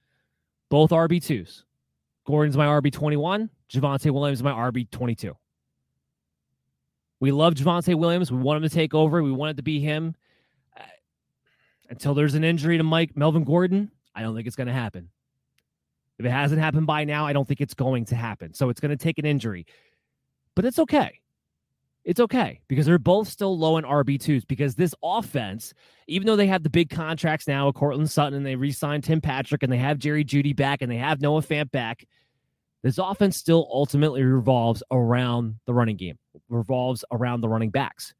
both 0.68 0.90
RB2s. 0.90 1.64
Gordon's 2.26 2.56
my 2.56 2.66
RB21. 2.66 3.48
Javonte 3.72 4.10
Williams 4.10 4.38
is 4.38 4.42
my 4.42 4.52
RB22. 4.52 5.32
We 7.20 7.32
love 7.32 7.54
Javonte 7.54 7.94
Williams. 7.94 8.30
We 8.30 8.38
want 8.38 8.58
him 8.62 8.68
to 8.68 8.74
take 8.74 8.92
over. 8.92 9.22
We 9.22 9.32
want 9.32 9.52
it 9.52 9.56
to 9.56 9.62
be 9.62 9.80
him. 9.80 10.14
Uh, 10.78 10.82
until 11.88 12.12
there's 12.12 12.34
an 12.34 12.44
injury 12.44 12.76
to 12.76 12.84
Mike 12.84 13.16
Melvin 13.16 13.44
Gordon, 13.44 13.90
I 14.14 14.20
don't 14.20 14.34
think 14.34 14.46
it's 14.46 14.56
going 14.56 14.66
to 14.66 14.74
happen. 14.74 15.08
If 16.18 16.26
it 16.26 16.30
hasn't 16.30 16.60
happened 16.60 16.86
by 16.86 17.04
now, 17.04 17.26
I 17.26 17.32
don't 17.32 17.48
think 17.48 17.62
it's 17.62 17.74
going 17.74 18.04
to 18.06 18.14
happen. 18.14 18.52
So 18.52 18.68
it's 18.68 18.80
going 18.80 18.90
to 18.90 19.02
take 19.02 19.18
an 19.18 19.24
injury. 19.24 19.66
But 20.54 20.66
it's 20.66 20.78
okay. 20.78 21.20
It's 22.04 22.20
okay 22.20 22.60
because 22.68 22.84
they're 22.84 22.98
both 22.98 23.28
still 23.28 23.58
low 23.58 23.78
in 23.78 23.84
RB2s 23.84 24.46
because 24.46 24.74
this 24.74 24.94
offense, 25.02 25.72
even 26.06 26.26
though 26.26 26.36
they 26.36 26.46
have 26.46 26.62
the 26.62 26.70
big 26.70 26.90
contracts 26.90 27.48
now 27.48 27.66
with 27.66 27.76
Courtland 27.76 28.10
Sutton 28.10 28.34
and 28.34 28.44
they 28.44 28.56
re 28.56 28.72
signed 28.72 29.04
Tim 29.04 29.22
Patrick 29.22 29.62
and 29.62 29.72
they 29.72 29.78
have 29.78 29.98
Jerry 29.98 30.24
Jeudy 30.24 30.54
back 30.54 30.82
and 30.82 30.92
they 30.92 30.98
have 30.98 31.22
Noah 31.22 31.40
Fant 31.40 31.70
back, 31.70 32.06
this 32.82 32.98
offense 32.98 33.38
still 33.38 33.66
ultimately 33.72 34.22
revolves 34.22 34.82
around 34.90 35.56
the 35.64 35.72
running 35.72 35.96
game, 35.96 36.18
revolves 36.50 37.02
around 37.10 37.40
the 37.40 37.48
running 37.48 37.70
backs. 37.70 38.12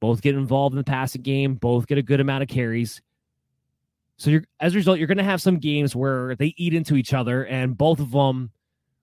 Both 0.00 0.22
get 0.22 0.34
involved 0.34 0.72
in 0.72 0.78
the 0.78 0.84
passing 0.84 1.20
game, 1.20 1.56
both 1.56 1.86
get 1.86 1.98
a 1.98 2.02
good 2.02 2.20
amount 2.20 2.42
of 2.42 2.48
carries. 2.48 3.02
So 4.16 4.30
you're, 4.30 4.44
as 4.60 4.72
a 4.72 4.76
result, 4.76 4.98
you're 4.98 5.08
going 5.08 5.18
to 5.18 5.24
have 5.24 5.42
some 5.42 5.58
games 5.58 5.94
where 5.94 6.34
they 6.36 6.54
eat 6.56 6.72
into 6.72 6.96
each 6.96 7.12
other 7.12 7.44
and 7.44 7.76
both 7.76 8.00
of 8.00 8.12
them 8.12 8.50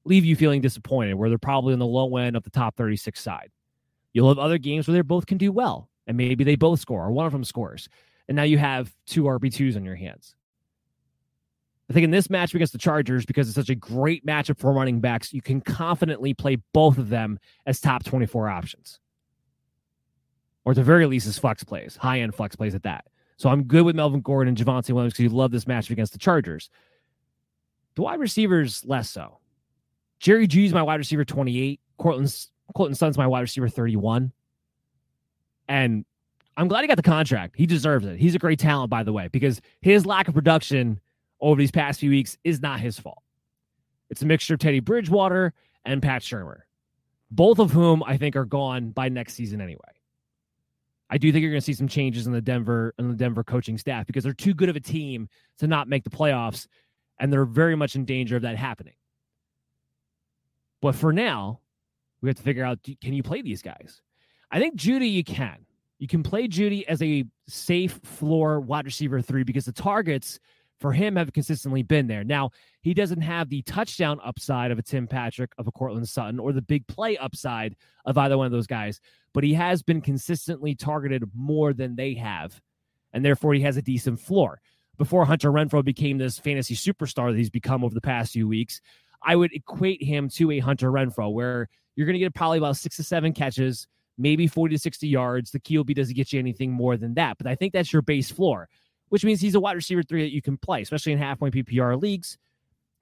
leave 0.05 0.25
you 0.25 0.35
feeling 0.35 0.61
disappointed, 0.61 1.13
where 1.13 1.29
they're 1.29 1.37
probably 1.37 1.73
on 1.73 1.79
the 1.79 1.85
low 1.85 2.17
end 2.17 2.35
of 2.35 2.41
the 2.41 2.49
top 2.49 2.75
36 2.75 3.21
side. 3.21 3.51
You'll 4.13 4.29
have 4.29 4.39
other 4.39 4.57
games 4.57 4.87
where 4.87 4.93
they 4.93 5.01
both 5.01 5.25
can 5.25 5.37
do 5.37 5.51
well, 5.51 5.89
and 6.07 6.17
maybe 6.17 6.43
they 6.43 6.55
both 6.55 6.79
score, 6.79 7.05
or 7.05 7.11
one 7.11 7.25
of 7.25 7.31
them 7.31 7.43
scores. 7.43 7.87
And 8.27 8.35
now 8.35 8.43
you 8.43 8.57
have 8.57 8.93
two 9.05 9.23
RB2s 9.23 9.75
on 9.75 9.85
your 9.85 9.95
hands. 9.95 10.35
I 11.89 11.93
think 11.93 12.05
in 12.05 12.11
this 12.11 12.29
match 12.29 12.53
against 12.55 12.71
the 12.71 12.79
Chargers, 12.79 13.25
because 13.25 13.49
it's 13.49 13.55
such 13.55 13.69
a 13.69 13.75
great 13.75 14.25
matchup 14.25 14.57
for 14.57 14.71
running 14.71 15.01
backs, 15.01 15.33
you 15.33 15.41
can 15.41 15.59
confidently 15.59 16.33
play 16.33 16.57
both 16.73 16.97
of 16.97 17.09
them 17.09 17.37
as 17.65 17.81
top 17.81 18.05
24 18.05 18.47
options. 18.47 18.99
Or 20.63 20.71
at 20.71 20.75
the 20.75 20.83
very 20.83 21.05
least, 21.05 21.27
as 21.27 21.37
flex 21.37 21.63
plays, 21.63 21.97
high 21.97 22.21
end 22.21 22.35
flex 22.35 22.55
plays 22.55 22.75
at 22.75 22.83
that. 22.83 23.05
So 23.37 23.49
I'm 23.49 23.63
good 23.63 23.83
with 23.83 23.95
Melvin 23.95 24.21
Gordon 24.21 24.49
and 24.49 24.57
Javonte 24.57 24.91
Williams 24.91 25.13
because 25.13 25.23
you 25.23 25.29
love 25.29 25.51
this 25.51 25.65
matchup 25.65 25.89
against 25.89 26.13
the 26.13 26.19
Chargers. 26.19 26.69
The 27.95 28.03
wide 28.03 28.19
receivers, 28.19 28.85
less 28.85 29.09
so. 29.09 29.39
Jerry 30.19 30.45
G's 30.45 30.73
my 30.73 30.83
wide 30.83 30.99
receiver 30.99 31.25
28. 31.25 31.79
Courtland's 31.99 32.50
Courtland 32.73 32.97
Sutton's 32.97 33.17
my 33.17 33.27
wide 33.27 33.41
receiver 33.41 33.69
31. 33.69 34.31
And 35.67 36.05
I'm 36.57 36.67
glad 36.67 36.81
he 36.81 36.87
got 36.87 36.97
the 36.97 37.03
contract. 37.03 37.55
He 37.57 37.65
deserves 37.65 38.05
it. 38.05 38.17
He's 38.19 38.35
a 38.35 38.39
great 38.39 38.59
talent, 38.59 38.89
by 38.89 39.03
the 39.03 39.13
way, 39.13 39.29
because 39.29 39.61
his 39.81 40.05
lack 40.05 40.27
of 40.27 40.33
production 40.33 40.99
over 41.39 41.59
these 41.59 41.71
past 41.71 41.99
few 41.99 42.09
weeks 42.09 42.37
is 42.43 42.61
not 42.61 42.79
his 42.79 42.99
fault. 42.99 43.23
It's 44.09 44.21
a 44.21 44.25
mixture 44.25 44.55
of 44.55 44.59
Teddy 44.59 44.81
Bridgewater 44.81 45.53
and 45.85 46.01
Pat 46.01 46.21
Shurmur, 46.21 46.61
both 47.31 47.59
of 47.59 47.71
whom 47.71 48.03
I 48.03 48.17
think 48.17 48.35
are 48.35 48.45
gone 48.45 48.89
by 48.91 49.09
next 49.09 49.35
season 49.35 49.61
anyway. 49.61 49.79
I 51.09 51.17
do 51.17 51.31
think 51.31 51.41
you're 51.41 51.51
going 51.51 51.61
to 51.61 51.65
see 51.65 51.73
some 51.73 51.87
changes 51.87 52.27
in 52.27 52.33
the 52.33 52.41
Denver 52.41 52.93
in 52.97 53.09
the 53.09 53.15
Denver 53.15 53.43
coaching 53.43 53.77
staff 53.77 54.05
because 54.07 54.23
they're 54.23 54.33
too 54.33 54.53
good 54.53 54.69
of 54.69 54.75
a 54.75 54.81
team 54.81 55.27
to 55.59 55.67
not 55.67 55.87
make 55.87 56.03
the 56.03 56.09
playoffs, 56.09 56.67
and 57.19 57.31
they're 57.31 57.45
very 57.45 57.75
much 57.75 57.95
in 57.95 58.05
danger 58.05 58.35
of 58.35 58.41
that 58.43 58.57
happening. 58.57 58.93
But 60.81 60.95
for 60.95 61.11
now, 61.13 61.59
we 62.21 62.29
have 62.29 62.37
to 62.37 62.43
figure 62.43 62.63
out 62.63 62.79
can 63.01 63.13
you 63.13 63.23
play 63.23 63.41
these 63.41 63.61
guys? 63.61 64.01
I 64.51 64.59
think 64.59 64.75
Jeudy, 64.75 65.11
you 65.11 65.23
can. 65.23 65.65
You 65.99 66.07
can 66.07 66.23
play 66.23 66.47
Jeudy 66.47 66.85
as 66.87 67.01
a 67.01 67.25
safe 67.47 67.99
floor 68.03 68.59
wide 68.59 68.85
receiver 68.85 69.21
three 69.21 69.43
because 69.43 69.65
the 69.65 69.71
targets 69.71 70.39
for 70.79 70.91
him 70.91 71.15
have 71.15 71.31
consistently 71.31 71.83
been 71.83 72.07
there. 72.07 72.23
Now, 72.23 72.49
he 72.81 72.95
doesn't 72.95 73.21
have 73.21 73.49
the 73.49 73.61
touchdown 73.61 74.19
upside 74.25 74.71
of 74.71 74.79
a 74.79 74.81
Tim 74.81 75.07
Patrick, 75.07 75.51
of 75.59 75.67
a 75.67 75.71
Courtland 75.71 76.09
Sutton, 76.09 76.39
or 76.39 76.51
the 76.51 76.61
big 76.61 76.87
play 76.87 77.17
upside 77.17 77.75
of 78.05 78.17
either 78.17 78.35
one 78.35 78.47
of 78.47 78.51
those 78.51 78.65
guys, 78.65 78.99
but 79.31 79.43
he 79.43 79.53
has 79.53 79.83
been 79.83 80.01
consistently 80.01 80.73
targeted 80.73 81.23
more 81.35 81.71
than 81.71 81.95
they 81.95 82.15
have. 82.15 82.59
And 83.13 83.23
therefore, 83.23 83.53
he 83.53 83.61
has 83.61 83.77
a 83.77 83.81
decent 83.81 84.19
floor. 84.19 84.59
Before 84.97 85.23
Hunter 85.23 85.51
Renfrow 85.51 85.85
became 85.85 86.17
this 86.17 86.39
fantasy 86.39 86.75
superstar 86.75 87.31
that 87.31 87.37
he's 87.37 87.49
become 87.49 87.83
over 87.83 87.93
the 87.93 88.01
past 88.01 88.33
few 88.33 88.47
weeks, 88.47 88.81
I 89.23 89.35
would 89.35 89.53
equate 89.53 90.01
him 90.01 90.29
to 90.29 90.51
a 90.51 90.59
Hunter 90.59 90.91
Renfrow, 90.91 91.31
where 91.31 91.69
you're 91.95 92.05
going 92.05 92.13
to 92.13 92.19
get 92.19 92.33
probably 92.33 92.57
about 92.57 92.77
six 92.77 92.95
to 92.97 93.03
seven 93.03 93.33
catches, 93.33 93.87
maybe 94.17 94.47
40 94.47 94.75
to 94.75 94.79
60 94.79 95.07
yards. 95.07 95.51
The 95.51 95.59
QB 95.59 95.95
doesn't 95.95 96.15
get 96.15 96.31
you 96.31 96.39
anything 96.39 96.71
more 96.71 96.97
than 96.97 97.13
that. 97.15 97.37
But 97.37 97.47
I 97.47 97.55
think 97.55 97.73
that's 97.73 97.91
your 97.91 98.01
base 98.01 98.31
floor, 98.31 98.69
which 99.09 99.25
means 99.25 99.41
he's 99.41 99.55
a 99.55 99.59
wide 99.59 99.75
receiver 99.75 100.03
three 100.03 100.23
that 100.23 100.33
you 100.33 100.41
can 100.41 100.57
play, 100.57 100.81
especially 100.81 101.11
in 101.11 101.17
half 101.17 101.39
point 101.39 101.53
PPR 101.53 102.01
leagues, 102.01 102.37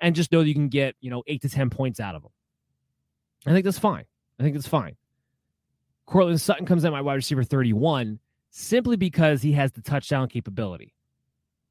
and 0.02 0.16
just 0.16 0.32
know 0.32 0.40
that 0.40 0.48
you 0.48 0.54
can 0.54 0.70
get, 0.70 0.96
you 1.02 1.10
know, 1.10 1.24
eight 1.28 1.42
to 1.42 1.50
10 1.50 1.70
points 1.70 2.00
out 2.00 2.16
of 2.16 2.24
him. 2.24 2.32
I 3.46 3.52
think 3.52 3.66
that's 3.66 3.80
fine. 3.80 4.06
I 4.40 4.44
think 4.44 4.56
that's 4.56 4.68
fine. 4.68 4.96
Courtland 6.06 6.42
Sutton 6.42 6.66
comes 6.66 6.84
in 6.84 6.92
my 6.92 7.02
wide 7.02 7.16
receiver 7.16 7.44
31 7.44 8.20
simply 8.50 8.96
because 8.96 9.42
he 9.42 9.52
has 9.54 9.72
the 9.72 9.82
touchdown 9.82 10.28
capability, 10.28 10.96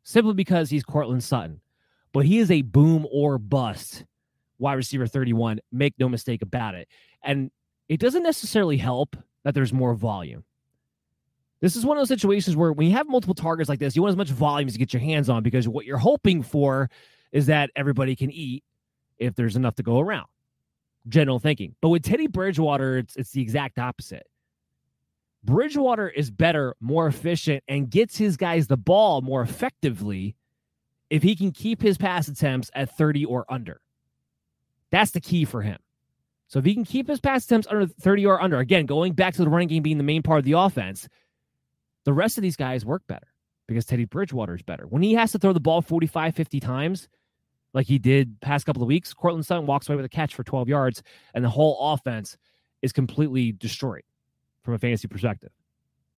simply 0.05 0.35
because 0.35 0.71
he's 0.71 0.85
Courtland 0.85 1.25
Sutton. 1.25 1.61
But 2.13 2.25
he 2.25 2.39
is 2.39 2.51
a 2.51 2.63
boom 2.63 3.07
or 3.11 3.39
bust 3.39 4.05
wide 4.59 4.75
receiver 4.75 5.07
31. 5.07 5.61
Make 5.73 5.95
no 5.99 6.09
mistake 6.09 6.43
about 6.43 6.75
it. 6.75 6.89
And 7.23 7.51
it 7.89 8.01
doesn't 8.01 8.23
necessarily 8.23 8.77
help 8.77 9.17
that 9.45 9.55
there's 9.55 9.73
more 9.73 9.95
volume. 9.95 10.45
This 11.61 11.75
is 11.75 11.85
one 11.85 11.97
of 11.97 12.01
those 12.01 12.09
situations 12.09 12.57
where 12.57 12.73
when 12.73 12.87
you 12.87 12.93
have 12.93 13.09
multiple 13.09 13.35
targets 13.35 13.69
like 13.69 13.81
this, 13.81 13.97
you 13.97 14.03
want 14.03 14.13
as 14.13 14.17
much 14.17 14.31
volume 14.31 14.69
as 14.69 14.75
you 14.75 14.79
get 14.79 14.93
your 14.93 15.01
hands 15.01 15.29
on 15.29 15.43
because 15.43 15.67
what 15.67 15.87
you're 15.87 15.99
hoping 15.99 16.43
for 16.43 16.89
is 17.33 17.47
that 17.47 17.71
everybody 17.75 18.15
can 18.15 18.31
eat 18.31 18.63
if 19.19 19.35
there's 19.35 19.57
enough 19.57 19.75
to 19.77 19.83
go 19.83 19.99
around. 19.99 20.27
General 21.09 21.39
thinking. 21.39 21.75
But 21.81 21.89
with 21.89 22.03
Teddy 22.03 22.27
Bridgewater, 22.29 22.99
it's, 22.99 23.17
it's 23.17 23.33
the 23.33 23.43
exact 23.43 23.79
opposite. 23.79 24.27
Bridgewater 25.43 26.09
is 26.09 26.31
better, 26.31 26.77
more 26.81 27.07
efficient, 27.07 27.65
and 27.69 27.91
gets 27.91 28.17
his 28.17 28.37
guys 28.37 28.67
the 28.67 28.77
ball 28.77 29.23
more 29.23 29.43
effectively 29.43 30.37
if 31.11 31.23
he 31.23 31.35
can 31.35 31.51
keep 31.51 31.81
his 31.81 31.97
pass 31.97 32.29
attempts 32.29 32.71
at 32.75 32.97
30 32.97 33.25
or 33.25 33.45
under. 33.49 33.81
That's 34.91 35.11
the 35.11 35.21
key 35.21 35.45
for 35.45 35.63
him. 35.63 35.79
So 36.49 36.59
if 36.59 36.65
he 36.65 36.75
can 36.75 36.85
keep 36.85 37.09
his 37.09 37.21
pass 37.21 37.45
attempts 37.45 37.67
under 37.69 37.87
30 37.87 38.27
or 38.27 38.41
under, 38.41 38.59
again, 38.59 38.87
going 38.87 39.13
back 39.13 39.35
to 39.35 39.43
the 39.43 39.51
running 39.51 39.69
game 39.69 39.83
being 39.83 39.99
the 39.99 40.05
main 40.05 40.23
part 40.23 40.39
of 40.39 40.45
the 40.45 40.53
offense, 40.53 41.09
the 42.05 42.13
rest 42.13 42.39
of 42.39 42.43
these 42.43 42.57
guys 42.57 42.87
work 42.87 43.03
better 43.07 43.27
because 43.67 43.85
Teddy 43.85 44.07
Bridgewater 44.07 44.55
is 44.55 44.63
better. 44.63 44.87
When 44.87 45.03
he 45.03 45.13
has 45.15 45.33
to 45.33 45.39
throw 45.39 45.53
the 45.53 45.61
ball 45.61 45.83
45, 45.83 46.35
50 46.35 46.61
times, 46.61 47.09
like 47.75 47.87
he 47.87 47.99
did 47.99 48.41
past 48.41 48.65
couple 48.65 48.83
of 48.83 48.89
weeks, 48.89 49.13
Courtland 49.13 49.45
Sutton 49.45 49.67
walks 49.67 49.89
away 49.89 49.97
with 49.97 50.07
a 50.07 50.09
catch 50.09 50.35
for 50.35 50.43
12 50.43 50.69
yards, 50.69 51.03
and 51.35 51.45
the 51.45 51.51
whole 51.51 51.93
offense 51.93 52.39
is 52.81 52.93
completely 52.93 53.53
destroyed 53.53 54.05
from 54.63 54.73
a 54.73 54.79
fantasy 54.79 55.07
perspective. 55.07 55.51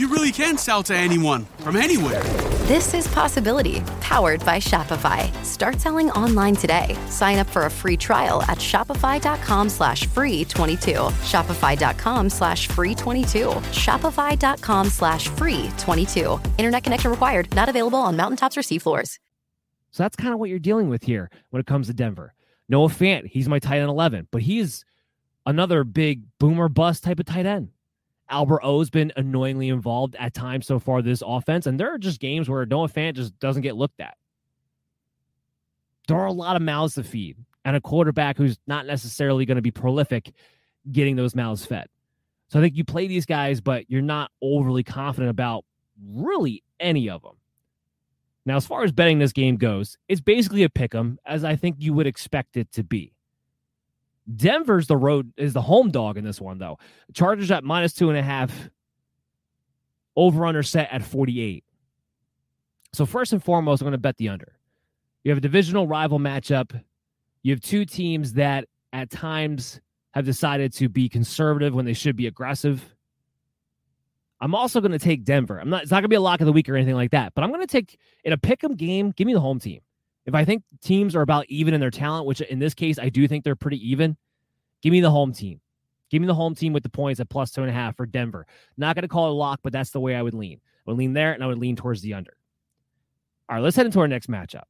you 0.00 0.08
really 0.08 0.32
can 0.32 0.56
sell 0.56 0.82
to 0.82 0.94
anyone 0.94 1.44
from 1.58 1.76
anywhere. 1.76 2.22
This 2.64 2.94
is 2.94 3.06
Possibility, 3.08 3.80
powered 4.00 4.42
by 4.46 4.58
Shopify. 4.58 5.30
Start 5.44 5.78
selling 5.78 6.10
online 6.12 6.56
today. 6.56 6.96
Sign 7.08 7.38
up 7.38 7.48
for 7.48 7.66
a 7.66 7.70
free 7.70 7.96
trial 7.96 8.42
at 8.44 8.58
shopify.com 8.58 9.68
slash 9.68 10.06
free 10.06 10.44
22. 10.46 10.92
Shopify.com 11.32 12.30
slash 12.30 12.66
free 12.68 12.94
22. 12.94 13.48
Shopify.com 13.72 14.86
slash 14.86 15.28
free 15.28 15.68
22. 15.76 16.40
Internet 16.56 16.84
connection 16.84 17.10
required. 17.10 17.54
Not 17.54 17.68
available 17.68 17.98
on 17.98 18.16
mountaintops 18.16 18.56
or 18.56 18.62
seafloors. 18.62 19.18
So 19.90 20.04
that's 20.04 20.16
kind 20.16 20.32
of 20.32 20.40
what 20.40 20.48
you're 20.48 20.60
dealing 20.60 20.88
with 20.88 21.02
here 21.02 21.30
when 21.50 21.60
it 21.60 21.66
comes 21.66 21.88
to 21.88 21.92
Denver. 21.92 22.32
Noah 22.68 22.88
Fant, 22.88 23.26
he's 23.26 23.48
my 23.48 23.58
tight 23.58 23.80
end 23.80 23.90
11, 23.90 24.28
but 24.30 24.42
he's 24.42 24.84
another 25.44 25.84
big 25.84 26.22
boomer 26.38 26.68
bust 26.68 27.02
type 27.04 27.18
of 27.18 27.26
tight 27.26 27.44
end. 27.44 27.70
Albert 28.30 28.60
O's 28.62 28.90
been 28.90 29.12
annoyingly 29.16 29.68
involved 29.68 30.16
at 30.18 30.32
times 30.32 30.66
so 30.66 30.78
far 30.78 31.02
this 31.02 31.22
offense, 31.26 31.66
and 31.66 31.78
there 31.78 31.92
are 31.92 31.98
just 31.98 32.20
games 32.20 32.48
where 32.48 32.64
Noah 32.64 32.88
Fant 32.88 33.14
just 33.14 33.38
doesn't 33.38 33.62
get 33.62 33.76
looked 33.76 34.00
at. 34.00 34.16
There 36.08 36.16
are 36.16 36.26
a 36.26 36.32
lot 36.32 36.56
of 36.56 36.62
mouths 36.62 36.94
to 36.94 37.04
feed, 37.04 37.36
and 37.64 37.76
a 37.76 37.80
quarterback 37.80 38.36
who's 38.38 38.58
not 38.66 38.86
necessarily 38.86 39.44
going 39.44 39.56
to 39.56 39.62
be 39.62 39.70
prolific 39.70 40.32
getting 40.90 41.16
those 41.16 41.34
mouths 41.34 41.66
fed. 41.66 41.86
So 42.48 42.58
I 42.58 42.62
think 42.62 42.76
you 42.76 42.84
play 42.84 43.06
these 43.06 43.26
guys, 43.26 43.60
but 43.60 43.88
you're 43.90 44.02
not 44.02 44.30
overly 44.42 44.82
confident 44.82 45.30
about 45.30 45.64
really 46.04 46.62
any 46.80 47.08
of 47.08 47.22
them. 47.22 47.36
Now, 48.46 48.56
as 48.56 48.66
far 48.66 48.82
as 48.82 48.90
betting 48.90 49.18
this 49.18 49.32
game 49.32 49.56
goes, 49.56 49.98
it's 50.08 50.20
basically 50.20 50.62
a 50.62 50.70
pick 50.70 50.94
'em, 50.94 51.18
as 51.26 51.44
I 51.44 51.54
think 51.56 51.76
you 51.78 51.92
would 51.92 52.06
expect 52.06 52.56
it 52.56 52.72
to 52.72 52.82
be. 52.82 53.12
Denver's 54.36 54.86
the 54.86 54.96
road 54.96 55.32
is 55.36 55.52
the 55.52 55.62
home 55.62 55.90
dog 55.90 56.16
in 56.16 56.24
this 56.24 56.40
one, 56.40 56.58
though. 56.58 56.78
Chargers 57.14 57.50
at 57.50 57.64
minus 57.64 57.92
two 57.92 58.08
and 58.08 58.18
a 58.18 58.22
half. 58.22 58.70
Over 60.16 60.44
under 60.44 60.62
set 60.62 60.88
at 60.92 61.02
48. 61.02 61.64
So, 62.92 63.06
first 63.06 63.32
and 63.32 63.42
foremost, 63.42 63.80
I'm 63.80 63.86
going 63.86 63.92
to 63.92 63.98
bet 63.98 64.16
the 64.16 64.28
under. 64.28 64.56
You 65.22 65.30
have 65.30 65.38
a 65.38 65.40
divisional 65.40 65.86
rival 65.86 66.18
matchup. 66.18 66.78
You 67.42 67.52
have 67.52 67.60
two 67.60 67.84
teams 67.84 68.34
that 68.34 68.66
at 68.92 69.10
times 69.10 69.80
have 70.12 70.24
decided 70.24 70.72
to 70.74 70.88
be 70.88 71.08
conservative 71.08 71.74
when 71.74 71.84
they 71.84 71.92
should 71.92 72.16
be 72.16 72.26
aggressive. 72.26 72.94
I'm 74.40 74.54
also 74.54 74.80
going 74.80 74.92
to 74.92 74.98
take 74.98 75.24
Denver. 75.24 75.58
I'm 75.58 75.70
not. 75.70 75.82
It's 75.82 75.90
not 75.90 75.98
going 75.98 76.04
to 76.04 76.08
be 76.08 76.16
a 76.16 76.20
lock 76.20 76.40
of 76.40 76.46
the 76.46 76.52
week 76.52 76.68
or 76.68 76.76
anything 76.76 76.94
like 76.94 77.10
that. 77.12 77.34
But 77.34 77.44
I'm 77.44 77.50
going 77.50 77.60
to 77.60 77.66
take 77.66 77.98
in 78.24 78.32
a 78.32 78.38
pick'em 78.38 78.76
game. 78.76 79.12
Give 79.12 79.26
me 79.26 79.34
the 79.34 79.40
home 79.40 79.60
team. 79.60 79.80
If 80.26 80.34
I 80.34 80.44
think 80.44 80.62
teams 80.82 81.16
are 81.16 81.22
about 81.22 81.46
even 81.48 81.74
in 81.74 81.80
their 81.80 81.90
talent, 81.90 82.26
which 82.26 82.40
in 82.40 82.58
this 82.58 82.74
case 82.74 82.98
I 82.98 83.08
do 83.08 83.26
think 83.26 83.44
they're 83.44 83.56
pretty 83.56 83.90
even, 83.90 84.16
give 84.82 84.92
me 84.92 85.00
the 85.00 85.10
home 85.10 85.32
team. 85.32 85.60
Give 86.10 86.20
me 86.20 86.26
the 86.26 86.34
home 86.34 86.54
team 86.54 86.72
with 86.72 86.82
the 86.82 86.90
points 86.90 87.20
at 87.20 87.28
plus 87.28 87.52
two 87.52 87.62
and 87.62 87.70
a 87.70 87.72
half 87.72 87.96
for 87.96 88.04
Denver. 88.04 88.46
Not 88.76 88.96
going 88.96 89.02
to 89.02 89.08
call 89.08 89.26
it 89.26 89.30
a 89.30 89.34
lock, 89.34 89.60
but 89.62 89.72
that's 89.72 89.90
the 89.90 90.00
way 90.00 90.16
I 90.16 90.22
would 90.22 90.34
lean. 90.34 90.60
I 90.86 90.90
would 90.90 90.98
lean 90.98 91.12
there, 91.12 91.32
and 91.32 91.42
I 91.42 91.46
would 91.46 91.58
lean 91.58 91.76
towards 91.76 92.02
the 92.02 92.14
under. 92.14 92.36
All 93.48 93.56
right, 93.56 93.62
let's 93.62 93.76
head 93.76 93.86
into 93.86 94.00
our 94.00 94.08
next 94.08 94.28
matchup. 94.28 94.64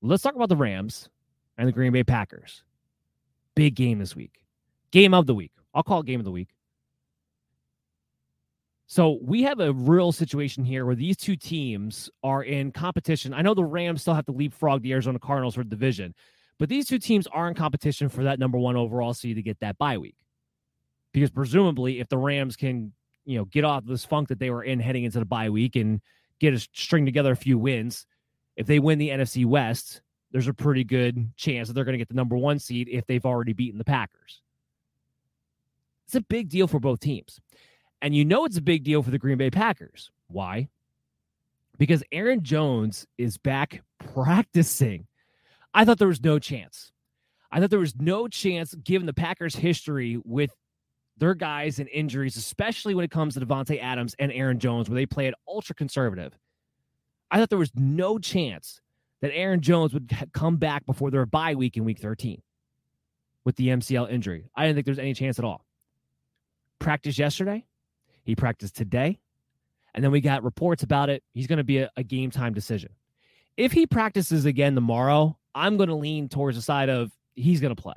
Let's 0.00 0.22
talk 0.22 0.36
about 0.36 0.48
the 0.48 0.56
Rams 0.56 1.08
and 1.56 1.66
the 1.66 1.72
Green 1.72 1.92
Bay 1.92 2.04
Packers. 2.04 2.62
Big 3.56 3.74
game 3.74 3.98
this 3.98 4.14
week. 4.14 4.40
Game 4.92 5.12
of 5.12 5.26
the 5.26 5.34
week. 5.34 5.52
I'll 5.74 5.82
call 5.82 6.00
it 6.00 6.06
game 6.06 6.20
of 6.20 6.24
the 6.24 6.30
week. 6.30 6.48
So 8.90 9.18
we 9.20 9.42
have 9.42 9.60
a 9.60 9.74
real 9.74 10.12
situation 10.12 10.64
here 10.64 10.86
where 10.86 10.94
these 10.94 11.18
two 11.18 11.36
teams 11.36 12.08
are 12.22 12.42
in 12.42 12.72
competition. 12.72 13.34
I 13.34 13.42
know 13.42 13.52
the 13.52 13.62
Rams 13.62 14.00
still 14.00 14.14
have 14.14 14.24
to 14.26 14.32
leapfrog 14.32 14.80
the 14.80 14.92
Arizona 14.92 15.18
Cardinals 15.18 15.56
for 15.56 15.62
the 15.62 15.68
division, 15.68 16.14
but 16.58 16.70
these 16.70 16.86
two 16.86 16.98
teams 16.98 17.26
are 17.26 17.48
in 17.48 17.54
competition 17.54 18.08
for 18.08 18.24
that 18.24 18.38
number 18.38 18.56
one 18.56 18.76
overall 18.76 19.12
seed 19.12 19.36
to 19.36 19.42
get 19.42 19.60
that 19.60 19.76
bye 19.76 19.98
week. 19.98 20.16
Because 21.12 21.30
presumably, 21.30 22.00
if 22.00 22.08
the 22.08 22.16
Rams 22.16 22.56
can, 22.56 22.92
you 23.26 23.36
know, 23.36 23.44
get 23.44 23.62
off 23.62 23.84
this 23.84 24.06
funk 24.06 24.28
that 24.28 24.38
they 24.38 24.48
were 24.48 24.64
in 24.64 24.80
heading 24.80 25.04
into 25.04 25.18
the 25.18 25.26
bye 25.26 25.50
week 25.50 25.76
and 25.76 26.00
get 26.40 26.54
a 26.54 26.58
string 26.58 27.04
together 27.04 27.32
a 27.32 27.36
few 27.36 27.58
wins, 27.58 28.06
if 28.56 28.66
they 28.66 28.78
win 28.78 28.98
the 28.98 29.10
NFC 29.10 29.44
West, 29.44 30.00
there's 30.32 30.48
a 30.48 30.54
pretty 30.54 30.84
good 30.84 31.36
chance 31.36 31.68
that 31.68 31.74
they're 31.74 31.84
going 31.84 31.92
to 31.92 31.98
get 31.98 32.08
the 32.08 32.14
number 32.14 32.38
one 32.38 32.58
seed 32.58 32.88
if 32.90 33.04
they've 33.06 33.26
already 33.26 33.52
beaten 33.52 33.76
the 33.76 33.84
Packers. 33.84 34.40
It's 36.06 36.14
a 36.14 36.22
big 36.22 36.48
deal 36.48 36.66
for 36.66 36.80
both 36.80 37.00
teams. 37.00 37.38
And 38.00 38.14
you 38.14 38.24
know 38.24 38.44
it's 38.44 38.56
a 38.56 38.62
big 38.62 38.84
deal 38.84 39.02
for 39.02 39.10
the 39.10 39.18
Green 39.18 39.38
Bay 39.38 39.50
Packers. 39.50 40.10
Why? 40.28 40.68
Because 41.78 42.02
Aaron 42.12 42.42
Jones 42.42 43.06
is 43.18 43.38
back 43.38 43.82
practicing. 43.98 45.06
I 45.74 45.84
thought 45.84 45.98
there 45.98 46.08
was 46.08 46.22
no 46.22 46.38
chance. 46.38 46.92
I 47.50 47.60
thought 47.60 47.70
there 47.70 47.78
was 47.78 47.96
no 47.96 48.28
chance 48.28 48.74
given 48.74 49.06
the 49.06 49.12
Packers' 49.12 49.56
history 49.56 50.20
with 50.24 50.50
their 51.16 51.34
guys 51.34 51.78
and 51.78 51.88
injuries, 51.88 52.36
especially 52.36 52.94
when 52.94 53.04
it 53.04 53.10
comes 53.10 53.34
to 53.34 53.40
Davante 53.40 53.82
Adams 53.82 54.14
and 54.18 54.30
Aaron 54.32 54.58
Jones, 54.58 54.88
where 54.88 54.96
they 54.96 55.06
play 55.06 55.26
it 55.26 55.34
ultra 55.46 55.74
conservative. 55.74 56.36
I 57.30 57.38
thought 57.38 57.50
there 57.50 57.58
was 57.58 57.72
no 57.74 58.18
chance 58.18 58.80
that 59.20 59.32
Aaron 59.34 59.60
Jones 59.60 59.92
would 59.92 60.10
come 60.32 60.56
back 60.56 60.86
before 60.86 61.10
their 61.10 61.26
bye 61.26 61.54
week 61.54 61.76
in 61.76 61.84
week 61.84 61.98
13 61.98 62.40
with 63.44 63.56
the 63.56 63.68
MCL 63.68 64.10
injury. 64.10 64.48
I 64.54 64.64
didn't 64.64 64.76
think 64.76 64.86
there 64.86 64.92
was 64.92 64.98
any 64.98 65.14
chance 65.14 65.38
at 65.38 65.44
all. 65.44 65.64
Practice 66.78 67.18
yesterday, 67.18 67.64
he 68.28 68.36
practiced 68.36 68.76
today. 68.76 69.18
And 69.94 70.04
then 70.04 70.10
we 70.10 70.20
got 70.20 70.44
reports 70.44 70.82
about 70.82 71.08
it. 71.08 71.22
He's 71.32 71.46
going 71.46 71.56
to 71.56 71.64
be 71.64 71.78
a, 71.78 71.90
a, 71.96 72.02
game 72.02 72.30
time 72.30 72.52
decision. 72.52 72.90
If 73.56 73.72
he 73.72 73.86
practices 73.86 74.44
again 74.44 74.74
tomorrow, 74.74 75.38
I'm 75.54 75.78
going 75.78 75.88
to 75.88 75.94
lean 75.94 76.28
towards 76.28 76.58
the 76.58 76.62
side 76.62 76.90
of 76.90 77.10
he's 77.34 77.62
going 77.62 77.74
to 77.74 77.82
play. 77.82 77.94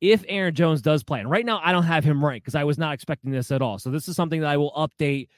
if 0.00 0.24
Aaron 0.26 0.56
Jones 0.56 0.82
does 0.82 1.04
play, 1.04 1.20
and 1.20 1.30
right 1.30 1.46
now 1.46 1.60
I 1.62 1.70
don't 1.70 1.84
have 1.84 2.02
him 2.02 2.24
ranked 2.24 2.44
because 2.44 2.56
I 2.56 2.64
was 2.64 2.78
not 2.78 2.94
expecting 2.94 3.30
this 3.30 3.52
at 3.52 3.62
all. 3.62 3.78
So 3.78 3.90
this 3.90 4.08
is 4.08 4.16
something 4.16 4.40
that 4.40 4.50
I 4.50 4.56
will 4.56 4.72
update 4.72 5.28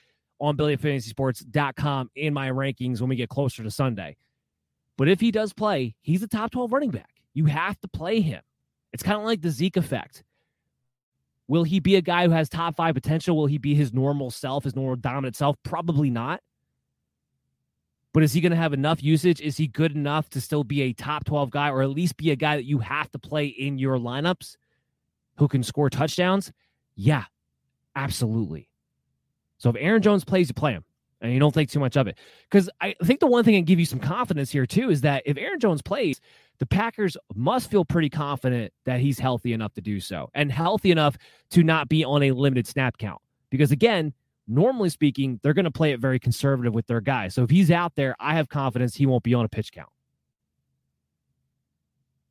on 0.40 0.56
BillyFantasySports.com 0.56 2.10
in 2.16 2.32
my 2.32 2.48
rankings 2.48 3.00
when 3.02 3.10
we 3.10 3.16
get 3.16 3.28
closer 3.28 3.62
to 3.62 3.70
Sunday. 3.70 4.16
But 4.96 5.08
if 5.08 5.20
he 5.20 5.30
does 5.30 5.52
play, 5.52 5.94
he's 6.00 6.22
a 6.22 6.26
top 6.26 6.52
12 6.52 6.72
running 6.72 6.90
back. 6.90 7.10
You 7.34 7.44
have 7.44 7.78
to 7.82 7.88
play 7.88 8.22
him. 8.22 8.40
It's 8.94 9.02
kind 9.02 9.18
of 9.18 9.26
like 9.26 9.42
the 9.42 9.50
Zeke 9.50 9.76
effect. 9.76 10.23
Will 11.46 11.64
he 11.64 11.78
be 11.80 11.96
a 11.96 12.00
guy 12.00 12.24
who 12.24 12.30
has 12.30 12.48
top 12.48 12.76
five 12.76 12.94
potential? 12.94 13.36
Will 13.36 13.46
he 13.46 13.58
be 13.58 13.74
his 13.74 13.92
normal 13.92 14.30
self, 14.30 14.64
his 14.64 14.74
normal 14.74 14.96
dominant 14.96 15.36
self? 15.36 15.56
Probably 15.62 16.10
not. 16.10 16.40
But 18.14 18.22
is 18.22 18.32
he 18.32 18.40
going 18.40 18.52
to 18.52 18.56
have 18.56 18.72
enough 18.72 19.02
usage? 19.02 19.40
Is 19.40 19.56
he 19.56 19.66
good 19.66 19.94
enough 19.94 20.30
to 20.30 20.40
still 20.40 20.64
be 20.64 20.82
a 20.82 20.92
top 20.92 21.24
12 21.24 21.50
guy 21.50 21.68
or 21.68 21.82
at 21.82 21.90
least 21.90 22.16
be 22.16 22.30
a 22.30 22.36
guy 22.36 22.56
that 22.56 22.64
you 22.64 22.78
have 22.78 23.10
to 23.10 23.18
play 23.18 23.46
in 23.46 23.76
your 23.76 23.98
lineups 23.98 24.56
who 25.36 25.48
can 25.48 25.62
score 25.62 25.90
touchdowns? 25.90 26.52
Yeah, 26.94 27.24
absolutely. 27.96 28.68
So 29.58 29.70
if 29.70 29.76
Aaron 29.78 30.00
Jones 30.00 30.24
plays, 30.24 30.48
you 30.48 30.54
play 30.54 30.72
him 30.72 30.84
and 31.20 31.32
you 31.32 31.40
don't 31.40 31.52
think 31.52 31.70
too 31.70 31.80
much 31.80 31.96
of 31.96 32.06
it. 32.06 32.16
Because 32.48 32.70
I 32.80 32.94
think 33.02 33.18
the 33.18 33.26
one 33.26 33.44
thing 33.44 33.54
that 33.54 33.62
give 33.62 33.80
you 33.80 33.86
some 33.86 33.98
confidence 33.98 34.50
here, 34.50 34.66
too, 34.66 34.90
is 34.90 35.00
that 35.00 35.24
if 35.26 35.36
Aaron 35.36 35.58
Jones 35.58 35.82
plays, 35.82 36.20
the 36.58 36.66
Packers 36.66 37.16
must 37.34 37.70
feel 37.70 37.84
pretty 37.84 38.10
confident 38.10 38.72
that 38.84 39.00
he's 39.00 39.18
healthy 39.18 39.52
enough 39.52 39.74
to 39.74 39.80
do 39.80 40.00
so 40.00 40.30
and 40.34 40.50
healthy 40.50 40.90
enough 40.90 41.16
to 41.50 41.62
not 41.62 41.88
be 41.88 42.04
on 42.04 42.22
a 42.22 42.32
limited 42.32 42.66
snap 42.66 42.98
count. 42.98 43.20
Because 43.50 43.72
again, 43.72 44.12
normally 44.46 44.88
speaking, 44.88 45.40
they're 45.42 45.54
going 45.54 45.64
to 45.64 45.70
play 45.70 45.92
it 45.92 46.00
very 46.00 46.18
conservative 46.18 46.72
with 46.72 46.86
their 46.86 47.00
guy. 47.00 47.28
So 47.28 47.42
if 47.42 47.50
he's 47.50 47.70
out 47.70 47.94
there, 47.96 48.14
I 48.20 48.34
have 48.34 48.48
confidence 48.48 48.94
he 48.94 49.06
won't 49.06 49.24
be 49.24 49.34
on 49.34 49.44
a 49.44 49.48
pitch 49.48 49.72
count. 49.72 49.90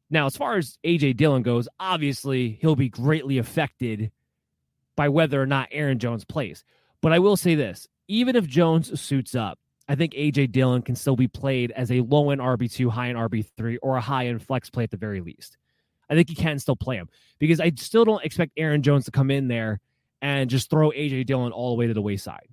Now, 0.09 0.27
as 0.27 0.37
far 0.37 0.57
as 0.57 0.77
AJ 0.83 1.17
Dillon 1.17 1.41
goes, 1.41 1.67
obviously 1.79 2.59
he'll 2.61 2.75
be 2.75 2.89
greatly 2.89 3.39
affected 3.39 4.11
by 4.95 5.09
whether 5.09 5.41
or 5.41 5.47
not 5.47 5.69
Aaron 5.71 5.97
Jones 5.97 6.23
plays. 6.23 6.63
But 7.01 7.13
I 7.13 7.19
will 7.19 7.35
say 7.35 7.55
this 7.55 7.87
even 8.07 8.35
if 8.35 8.45
Jones 8.45 8.99
suits 9.01 9.33
up, 9.33 9.57
I 9.87 9.95
think 9.95 10.13
AJ 10.13 10.51
Dillon 10.51 10.81
can 10.81 10.95
still 10.95 11.15
be 11.15 11.27
played 11.27 11.71
as 11.71 11.91
a 11.91 12.01
low 12.01 12.29
end 12.29 12.41
RB2, 12.41 12.89
high 12.89 13.09
end 13.09 13.17
RB3, 13.17 13.77
or 13.81 13.97
a 13.97 14.01
high 14.01 14.27
end 14.27 14.41
flex 14.41 14.69
play 14.69 14.83
at 14.83 14.91
the 14.91 14.97
very 14.97 15.21
least. 15.21 15.57
I 16.09 16.15
think 16.15 16.29
he 16.29 16.35
can 16.35 16.59
still 16.59 16.75
play 16.75 16.95
him 16.95 17.09
because 17.39 17.59
I 17.59 17.71
still 17.75 18.05
don't 18.05 18.23
expect 18.23 18.53
Aaron 18.57 18.83
Jones 18.83 19.05
to 19.05 19.11
come 19.11 19.31
in 19.31 19.47
there 19.47 19.79
and 20.21 20.49
just 20.49 20.69
throw 20.69 20.91
AJ 20.91 21.25
Dillon 21.25 21.51
all 21.51 21.71
the 21.71 21.75
way 21.75 21.87
to 21.87 21.93
the 21.93 22.01
wayside. 22.01 22.47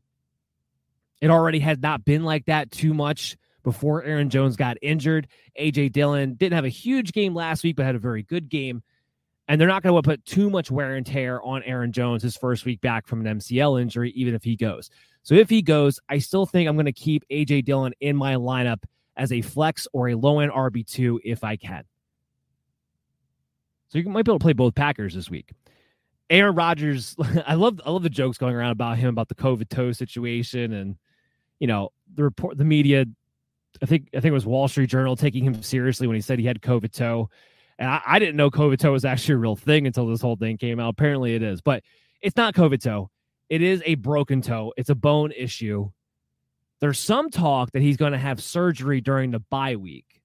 It 1.21 1.31
already 1.31 1.61
has 1.61 1.79
not 1.79 2.05
been 2.05 2.25
like 2.25 2.47
that 2.47 2.71
too 2.71 2.95
much 2.95 3.37
before 3.63 4.03
Aaron 4.03 4.31
Jones 4.31 4.57
got 4.57 4.79
injured. 4.83 5.29
AJ 5.59 5.93
Dillon 5.93 6.35
didn't 6.35 6.55
have 6.55 6.65
a 6.65 6.71
huge 6.71 7.13
game 7.13 7.35
last 7.35 7.63
week, 7.63 7.77
but 7.77 7.85
had 7.85 7.95
a 7.95 8.01
very 8.01 8.23
good 8.23 8.49
game. 8.49 8.83
And 9.47 9.61
they're 9.61 9.69
not 9.69 9.83
going 9.83 10.01
to 10.01 10.09
put 10.09 10.25
too 10.25 10.49
much 10.49 10.71
wear 10.71 10.95
and 10.95 11.05
tear 11.05 11.43
on 11.43 11.63
Aaron 11.65 11.93
Jones 11.93 12.23
his 12.23 12.37
first 12.37 12.65
week 12.65 12.81
back 12.81 13.07
from 13.07 13.27
an 13.27 13.39
MCL 13.39 13.83
injury, 13.83 14.11
even 14.13 14.35
if 14.35 14.45
he 14.45 14.57
goes. 14.57 14.91
So 15.23 15.35
if 15.35 15.51
he 15.51 15.63
goes, 15.63 16.01
I 16.09 16.19
still 16.19 16.47
think 16.47 16.69
I'm 16.69 16.77
going 16.77 16.87
to 16.87 16.93
keep 16.93 17.25
AJ 17.31 17.65
Dillon 17.65 17.93
in 18.01 18.17
my 18.17 18.37
lineup 18.37 18.83
as 19.17 19.33
a 19.33 19.43
flex 19.43 19.87
or 19.93 20.09
a 20.09 20.15
low 20.15 20.41
end 20.41 20.53
RB2 20.53 21.19
if 21.25 21.45
I 21.45 21.57
can. 21.57 21.85
So 23.89 23.99
you 23.99 24.09
might 24.09 24.25
be 24.25 24.31
able 24.31 24.39
to 24.39 24.43
play 24.43 24.53
both 24.53 24.75
Packers 24.75 25.15
this 25.15 25.29
week. 25.29 25.51
Aaron 26.31 26.55
Rodgers, 26.55 27.17
I 27.47 27.55
love 27.55 27.81
I 27.85 27.91
love 27.91 28.03
the 28.03 28.11
jokes 28.11 28.39
going 28.39 28.55
around 28.55 28.71
about 28.71 28.99
him 28.99 29.09
about 29.09 29.29
the 29.29 29.35
COVID 29.35 29.69
toe 29.69 29.93
situation 29.93 30.73
and 30.73 30.97
you 31.59 31.67
know 31.67 31.91
the 32.15 32.23
report 32.23 32.57
the 32.57 32.65
media 32.65 33.05
I 33.83 33.87
think 33.87 34.09
I 34.15 34.21
think 34.21 34.31
it 34.31 34.33
was 34.33 34.47
Wall 34.47 34.69
Street 34.69 34.89
Journal 34.89 35.17
taking 35.17 35.45
him 35.45 35.63
seriously 35.63 36.07
when 36.07 36.15
he 36.15 36.21
said 36.21 36.39
he 36.39 36.47
had 36.47 36.61
COVID 36.61 36.93
toe. 36.93 37.31
And 37.79 37.89
I, 37.89 38.01
I 38.07 38.19
didn't 38.19 38.37
know 38.37 38.51
COVID 38.51 38.79
toe 38.79 38.93
was 38.93 39.05
actually 39.05 39.35
a 39.35 39.39
real 39.39 39.57
thing 39.57 39.87
until 39.87 40.07
this 40.07 40.21
whole 40.21 40.37
thing 40.37 40.59
came 40.59 40.79
out. 40.79 40.91
Apparently 40.91 41.35
it 41.35 41.43
is, 41.43 41.61
but 41.61 41.83
it's 42.21 42.37
not 42.37 42.55
COVID 42.55 42.83
toe. 42.83 43.11
It 43.51 43.63
is 43.63 43.83
a 43.85 43.97
broken 43.97 44.43
toe. 44.43 44.73
It's 44.77 44.91
a 44.91 44.95
bone 44.95 45.33
issue. 45.37 45.91
There's 46.79 47.01
some 47.01 47.31
talk 47.31 47.73
that 47.73 47.83
he's 47.83 47.97
going 47.97 48.13
to 48.13 48.19
have 48.19 48.41
surgery 48.41 49.01
during 49.01 49.33
the 49.33 49.41
bye 49.41 49.75
week. 49.75 50.23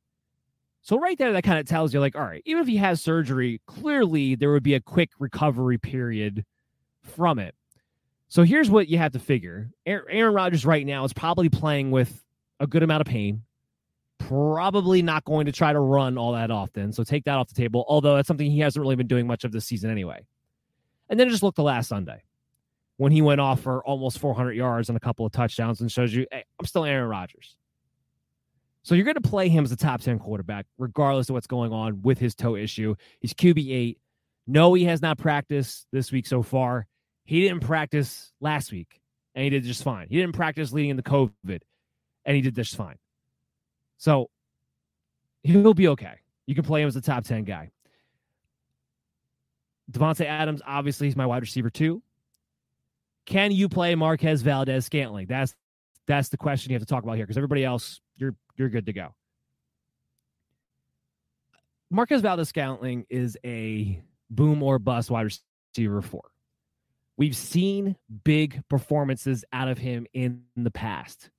So 0.84 1.00
right 1.00 1.18
there, 1.18 1.34
that 1.34 1.44
kind 1.44 1.58
of 1.58 1.66
tells 1.66 1.92
you, 1.92 2.00
like, 2.00 2.16
all 2.16 2.22
right, 2.22 2.44
even 2.46 2.62
if 2.62 2.68
he 2.68 2.78
has 2.78 3.02
surgery, 3.02 3.60
clearly 3.66 4.36
there 4.36 4.52
would 4.52 4.62
be 4.62 4.76
a 4.76 4.80
quick 4.80 5.10
recovery 5.18 5.80
period 5.80 6.46
from 7.02 7.40
it. 7.40 7.56
So 8.28 8.44
here's 8.44 8.70
what 8.70 8.88
you 8.88 9.00
have 9.00 9.14
to 9.14 9.20
figure: 9.20 9.72
Aaron 9.88 10.34
Rodgers 10.34 10.64
right 10.64 10.86
now 10.86 11.04
is 11.04 11.12
probably 11.12 11.50
playing 11.50 11.90
with 11.90 12.24
a 12.60 12.68
good 12.68 12.84
amount 12.84 13.02
of 13.02 13.08
pain. 13.08 13.42
Probably 14.20 15.02
not 15.02 15.26
going 15.26 15.48
to 15.48 15.52
try 15.52 15.74
to 15.74 15.80
run 15.80 16.18
all 16.20 16.34
that 16.34 16.52
often. 16.52 16.94
So 16.94 17.04
take 17.04 17.26
that 17.26 17.38
off 17.38 17.48
the 17.48 17.56
table. 17.56 17.86
Although 17.88 18.16
that's 18.16 18.28
something 18.28 18.50
he 18.50 18.60
hasn't 18.60 18.82
really 18.82 18.96
been 18.96 19.08
doing 19.08 19.26
much 19.26 19.44
of 19.44 19.52
this 19.52 19.66
season 19.66 19.90
anyway. 19.90 20.26
And 21.10 21.20
then 21.20 21.30
just 21.30 21.44
look 21.44 21.56
to 21.56 21.64
last 21.64 21.88
Sunday 21.90 22.22
when 22.98 23.12
he 23.12 23.22
went 23.22 23.42
off 23.42 23.62
for 23.62 23.84
almost 23.86 24.20
400 24.20 24.54
yards 24.54 24.90
and 24.90 24.96
a 24.96 25.00
couple 25.00 25.26
of 25.26 25.32
touchdowns 25.32 25.82
and 25.82 25.92
shows 25.92 26.14
you, 26.14 26.26
hey, 26.32 26.46
I'm 26.60 26.66
still 26.66 26.86
Aaron 26.86 27.10
Rodgers. 27.10 27.56
So 28.84 28.94
you're 28.96 29.06
going 29.06 29.16
to 29.16 29.22
play 29.22 29.50
him 29.50 29.64
as 29.64 29.72
a 29.72 29.76
top 29.76 30.02
10 30.02 30.20
quarterback, 30.20 30.68
regardless 30.78 31.30
of 31.30 31.34
what's 31.34 31.48
going 31.48 31.74
on 31.74 32.04
with 32.04 32.20
his 32.20 32.36
toe 32.36 32.56
issue. 32.56 32.96
He's 33.20 33.34
QB8. 33.34 33.98
No, 34.48 34.76
he 34.76 34.86
has 34.86 35.02
not 35.02 35.18
practiced 35.18 35.88
this 35.92 36.12
week 36.12 36.28
so 36.28 36.44
far. 36.44 36.86
He 37.24 37.42
didn't 37.42 37.62
practice 37.62 38.32
last 38.40 38.72
week, 38.72 39.02
and 39.34 39.44
he 39.44 39.50
did 39.50 39.64
just 39.64 39.84
fine. 39.84 40.08
He 40.08 40.18
didn't 40.18 40.36
practice 40.36 40.72
leading 40.72 40.92
into 40.92 41.02
COVID, 41.02 41.62
and 42.26 42.36
he 42.36 42.42
did 42.42 42.54
just 42.54 42.76
fine. 42.76 42.98
So 43.98 44.30
he'll 45.42 45.74
be 45.74 45.88
okay. 45.90 46.20
You 46.46 46.54
can 46.54 46.64
play 46.64 46.84
him 46.84 46.88
as 46.88 46.96
a 46.96 47.02
top 47.02 47.24
10 47.24 47.44
guy. 47.44 47.72
Davante 49.92 50.26
Adams, 50.26 50.62
obviously, 50.66 51.08
he's 51.08 51.16
my 51.16 51.26
wide 51.26 51.42
receiver 51.42 51.72
too. 51.72 52.04
Can 53.26 53.52
you 53.52 53.68
play 53.70 53.96
Marquez 53.96 54.42
Valdes 54.42 54.86
Scantling? 54.86 55.28
That's 55.28 55.56
that's 56.08 56.30
the 56.30 56.38
question 56.38 56.72
you 56.72 56.76
have 56.76 56.84
to 56.84 56.88
talk 56.88 57.04
about 57.04 57.16
here 57.16 57.26
because 57.26 57.38
everybody 57.38 57.66
else, 57.66 58.02
you're 58.18 58.36
you're 58.58 58.70
good 58.70 58.86
to 58.86 58.94
go. 58.94 59.16
Marquez 61.90 62.22
Valdes 62.22 62.50
Scantling 62.50 63.06
is 63.10 63.38
a 63.46 64.02
boom 64.30 64.62
or 64.62 64.80
bust 64.80 65.10
wide 65.10 65.28
receiver 65.76 66.02
four. 66.02 66.24
We've 67.18 67.36
seen 67.36 67.96
big 68.24 68.62
performances 68.70 69.46
out 69.54 69.70
of 69.70 69.78
him 69.78 70.06
in 70.14 70.44
the 70.56 70.72
past. 70.72 71.30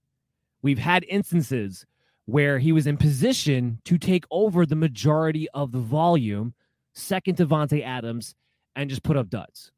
We've 0.63 0.79
had 0.79 1.05
instances 1.09 1.85
where 2.25 2.59
he 2.59 2.73
was 2.73 2.87
in 2.87 2.97
position 2.97 3.81
to 3.85 3.99
take 3.99 4.25
over 4.31 4.67
the 4.67 4.75
majority 4.75 5.49
of 5.51 5.73
the 5.73 5.79
volume, 5.79 6.55
second 6.95 7.37
to 7.37 7.47
Davante 7.47 7.85
Adams, 7.85 8.35
and 8.75 8.91
just 8.91 9.03
put 9.03 9.17
up 9.17 9.29
duds. 9.29 9.71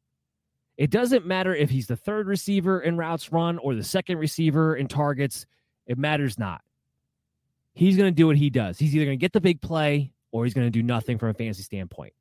It 0.79 0.91
doesn't 0.91 1.25
matter 1.25 1.53
if 1.53 1.69
he's 1.69 1.87
the 1.87 1.97
third 1.97 2.25
receiver 2.25 2.79
in 2.79 2.95
routes 2.95 3.33
run 3.33 3.57
or 3.57 3.75
the 3.75 3.83
second 3.83 4.17
receiver 4.17 4.77
in 4.77 4.87
targets. 4.87 5.45
It 5.85 5.97
matters 5.97 6.39
not. 6.39 6.61
He's 7.73 7.97
going 7.97 8.07
to 8.07 8.15
do 8.15 8.27
what 8.27 8.37
he 8.37 8.49
does. 8.49 8.79
He's 8.79 8.95
either 8.95 9.03
going 9.03 9.19
to 9.19 9.21
get 9.21 9.33
the 9.33 9.41
big 9.41 9.61
play 9.61 10.13
or 10.31 10.45
he's 10.45 10.53
going 10.53 10.67
to 10.67 10.71
do 10.71 10.81
nothing 10.81 11.17
from 11.17 11.27
a 11.29 11.33
fantasy 11.33 11.63
standpoint. 11.63 12.13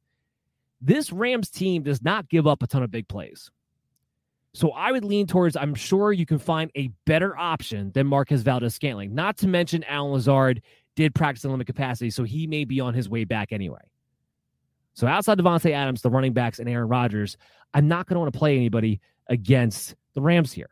This 0.81 1.13
Rams 1.13 1.51
team 1.51 1.85
does 1.85 2.03
not 2.03 2.29
give 2.29 2.49
up 2.49 2.65
a 2.65 2.67
ton 2.67 2.83
of 2.83 2.91
big 2.91 3.07
plays. 3.07 3.49
So 4.55 4.73
I 4.73 4.91
would 4.91 5.05
lean 5.05 5.29
towards, 5.29 5.57
I'm 5.57 5.77
sure 5.77 6.13
you 6.13 6.27
can 6.27 6.41
find 6.41 6.73
a 6.77 6.89
better 7.05 7.39
option 7.39 7.93
than 7.93 8.09
Marquez 8.09 8.43
Valdes 8.43 8.75
Scantling. 8.75 9.15
Not 9.15 9.37
to 9.39 9.47
mention 9.47 9.85
Allen 9.85 10.11
Lazard 10.11 10.63
did 10.97 11.15
practice 11.15 11.45
in 11.45 11.53
limited 11.53 11.73
capacity, 11.73 12.11
so 12.11 12.25
he 12.25 12.49
may 12.49 12.65
be 12.65 12.81
on 12.81 12.93
his 12.93 13.09
way 13.09 13.23
back 13.23 13.53
anyway. 13.53 13.83
So 14.99 15.07
outside 15.07 15.39
Davante 15.39 15.71
Adams, 15.71 16.03
the 16.03 16.11
running 16.11 16.33
backs, 16.33 16.59
and 16.59 16.69
Aaron 16.69 16.89
Rodgers, 16.89 17.37
I'm 17.73 17.87
not 17.87 18.09
going 18.09 18.17
to 18.17 18.19
want 18.19 18.33
to 18.33 18.39
play 18.39 18.57
anybody 18.57 19.01
against 19.29 19.95
the 20.15 20.21
Rams 20.21 20.53
here. 20.53 20.71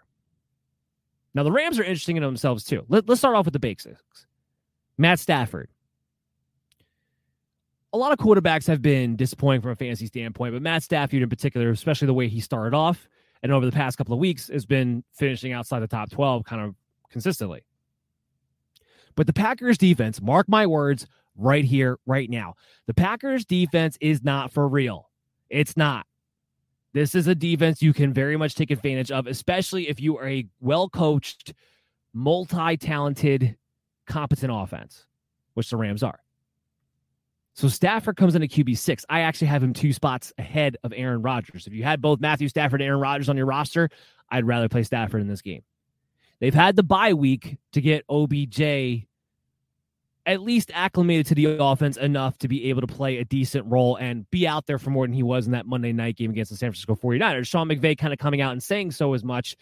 Now, 1.32 1.44
the 1.44 1.52
Rams 1.52 1.78
are 1.78 1.84
interesting 1.84 2.16
in 2.16 2.24
themselves, 2.24 2.64
too. 2.64 2.84
Let, 2.88 3.08
us 3.08 3.20
start 3.20 3.36
off 3.36 3.44
with 3.44 3.52
the 3.52 3.60
basics. 3.60 4.26
Matt 4.98 5.20
Stafford. 5.20 5.68
A 7.92 7.96
lot 7.96 8.10
of 8.10 8.18
quarterbacks 8.18 8.66
have 8.66 8.82
been 8.82 9.14
disappointing 9.14 9.60
from 9.60 9.70
a 9.70 9.76
fantasy 9.76 10.06
standpoint, 10.06 10.54
but 10.54 10.60
Matt 10.60 10.82
Stafford 10.82 11.22
in 11.22 11.28
particular, 11.28 11.70
especially 11.70 12.06
the 12.06 12.14
way 12.14 12.26
he 12.26 12.40
started 12.40 12.74
off 12.74 13.08
and 13.44 13.52
over 13.52 13.64
the 13.64 13.70
past 13.70 13.96
couple 13.96 14.12
of 14.12 14.18
weeks, 14.18 14.48
has 14.48 14.66
been 14.66 15.04
finishing 15.12 15.52
outside 15.52 15.78
the 15.78 15.86
top 15.86 16.10
12 16.10 16.44
kind 16.44 16.62
of 16.62 16.74
consistently. 17.10 17.64
But 19.14 19.28
the 19.28 19.32
Packers 19.32 19.78
defense, 19.78 20.20
mark 20.20 20.48
my 20.48 20.66
words, 20.66 21.06
right 21.36 21.64
here, 21.64 21.98
right 22.06 22.28
now. 22.28 22.54
The 22.86 22.94
Packers 22.94 23.44
defense 23.44 23.96
is 24.00 24.22
not 24.22 24.52
for 24.52 24.68
real. 24.68 25.10
It's 25.50 25.76
not. 25.76 26.06
This 26.92 27.14
is 27.14 27.26
a 27.26 27.34
defense 27.34 27.82
you 27.82 27.92
can 27.92 28.12
very 28.12 28.36
much 28.36 28.54
take 28.54 28.70
advantage 28.70 29.10
of, 29.10 29.26
especially 29.26 29.88
if 29.88 30.00
you 30.00 30.16
are 30.18 30.26
a 30.26 30.46
well 30.60 30.88
coached, 30.88 31.52
multi 32.14 32.76
talented, 32.76 33.56
competent 34.06 34.50
offense, 34.54 35.04
which 35.54 35.68
the 35.68 35.76
Rams 35.76 36.02
are. 36.02 36.20
So 37.52 37.68
Stafford 37.68 38.16
comes 38.16 38.34
in 38.34 38.42
at 38.42 38.50
QB 38.50 38.76
six. 38.76 39.04
I 39.08 39.20
actually 39.20 39.48
have 39.48 39.62
him 39.62 39.72
two 39.72 39.92
spots 39.92 40.32
ahead 40.38 40.76
of 40.84 40.92
Aaron 40.94 41.22
Rodgers. 41.22 41.66
If 41.66 41.72
you 41.72 41.84
had 41.84 42.02
both 42.02 42.20
Matthew 42.20 42.48
Stafford 42.48 42.80
and 42.80 42.88
Aaron 42.88 43.00
Rodgers 43.00 43.28
on 43.28 43.36
your 43.36 43.46
roster, 43.46 43.88
I'd 44.30 44.46
rather 44.46 44.68
play 44.68 44.82
Stafford 44.82 45.20
in 45.20 45.28
this 45.28 45.42
game. 45.42 45.62
They've 46.38 46.54
had 46.54 46.76
the 46.76 46.82
bye 46.82 47.14
week 47.14 47.56
to 47.72 47.80
get 47.80 48.04
OBJ 48.10 49.06
at 50.26 50.42
least 50.42 50.70
acclimated 50.74 51.26
to 51.26 51.34
the 51.34 51.56
offense 51.60 51.96
enough 51.96 52.36
to 52.38 52.48
be 52.48 52.68
able 52.68 52.80
to 52.80 52.86
play 52.86 53.18
a 53.18 53.24
decent 53.24 53.64
role 53.66 53.96
and 53.96 54.28
be 54.30 54.46
out 54.46 54.66
there 54.66 54.78
for 54.78 54.90
more 54.90 55.06
than 55.06 55.14
he 55.14 55.22
was 55.22 55.46
in 55.46 55.52
that 55.52 55.66
Monday 55.66 55.92
night 55.92 56.16
game 56.16 56.30
against 56.30 56.50
the 56.50 56.56
San 56.56 56.70
Francisco 56.70 56.96
49ers. 56.96 57.46
Sean 57.46 57.68
McVay 57.68 57.96
kind 57.96 58.12
of 58.12 58.18
coming 58.18 58.40
out 58.40 58.52
and 58.52 58.62
saying 58.62 58.90
so 58.90 59.14
as 59.14 59.22
much 59.22 59.56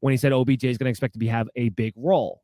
when 0.00 0.12
he 0.12 0.16
said 0.16 0.32
OBJ 0.32 0.64
is 0.64 0.76
going 0.76 0.86
to 0.86 0.90
expect 0.90 1.14
to 1.14 1.18
be 1.18 1.28
have 1.28 1.48
a 1.54 1.68
big 1.70 1.94
role. 1.96 2.42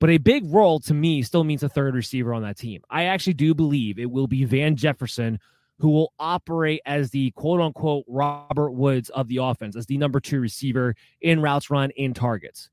But 0.00 0.10
a 0.10 0.18
big 0.18 0.44
role 0.52 0.80
to 0.80 0.92
me 0.92 1.22
still 1.22 1.44
means 1.44 1.62
a 1.62 1.68
third 1.68 1.94
receiver 1.94 2.34
on 2.34 2.42
that 2.42 2.58
team. 2.58 2.82
I 2.90 3.04
actually 3.04 3.34
do 3.34 3.54
believe 3.54 3.98
it 3.98 4.10
will 4.10 4.26
be 4.26 4.44
Van 4.44 4.76
Jefferson 4.76 5.38
who 5.78 5.90
will 5.90 6.12
operate 6.18 6.80
as 6.86 7.10
the 7.10 7.30
quote 7.32 7.60
unquote 7.60 8.04
Robert 8.06 8.72
Woods 8.72 9.10
of 9.10 9.28
the 9.28 9.38
offense, 9.38 9.76
as 9.76 9.86
the 9.86 9.98
number 9.98 10.20
two 10.20 10.40
receiver 10.40 10.94
in 11.20 11.40
routes 11.40 11.70
run, 11.70 11.90
in 11.90 12.14
targets. 12.14 12.70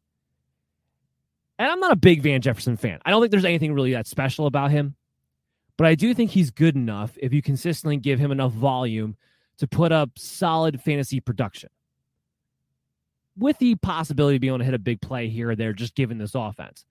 And 1.62 1.70
I'm 1.70 1.80
not 1.80 1.92
a 1.92 1.96
big 1.96 2.24
Van 2.24 2.42
Jefferson 2.42 2.76
fan. 2.76 2.98
I 3.06 3.12
don't 3.12 3.22
think 3.22 3.30
there's 3.30 3.46
anything 3.46 3.72
really 3.72 3.92
that 3.92 4.08
special 4.08 4.48
about 4.48 4.72
him, 4.72 4.96
but 5.78 5.86
I 5.86 5.94
do 5.94 6.12
think 6.16 6.32
he's 6.32 6.50
good 6.50 6.76
enough 6.76 7.16
if 7.22 7.34
you 7.34 7.44
consistently 7.44 7.98
give 7.98 8.18
him 8.18 8.32
enough 8.32 8.52
volume 8.52 9.16
to 9.60 9.68
put 9.68 9.92
up 9.92 10.10
solid 10.18 10.82
fantasy 10.82 11.20
production. 11.20 11.70
With 13.38 13.60
the 13.60 13.76
possibility 13.76 14.38
of 14.38 14.42
being 14.42 14.50
able 14.50 14.58
to 14.58 14.66
hit 14.66 14.74
a 14.74 14.80
big 14.80 15.02
play 15.02 15.30
here 15.30 15.52
or 15.52 15.56
there, 15.56 15.72
just 15.72 15.94
given 15.94 16.18
this 16.18 16.34
offense. 16.34 16.84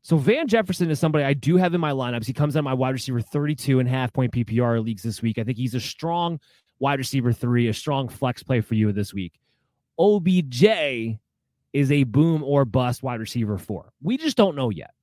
So 0.00 0.16
Van 0.16 0.48
Jefferson 0.48 0.90
is 0.90 0.98
somebody 0.98 1.24
I 1.26 1.34
do 1.34 1.58
have 1.58 1.74
in 1.74 1.80
my 1.82 1.92
lineups. 1.92 2.24
He 2.24 2.32
comes 2.32 2.56
out 2.56 2.64
my 2.64 2.72
wide 2.72 2.94
receiver 2.94 3.20
32 3.20 3.78
and 3.78 3.86
half 3.86 4.10
point 4.10 4.32
PPR 4.32 4.82
leagues 4.82 5.02
this 5.02 5.20
week. 5.20 5.36
I 5.36 5.44
think 5.44 5.58
he's 5.58 5.74
a 5.74 5.80
strong 5.80 6.40
wide 6.78 6.98
receiver 6.98 7.30
three, 7.30 7.68
a 7.68 7.74
strong 7.74 8.08
flex 8.08 8.42
play 8.42 8.62
for 8.62 8.72
you 8.72 8.90
this 8.92 9.12
week. 9.12 9.38
OBJ 9.98 11.18
is 11.76 11.92
a 11.92 12.04
boom 12.04 12.42
or 12.42 12.64
bust 12.64 13.02
wide 13.02 13.20
receiver 13.20 13.58
four. 13.58 13.92
We 14.02 14.16
just 14.16 14.34
don't 14.34 14.56
know 14.56 14.70
yet. 14.70 14.94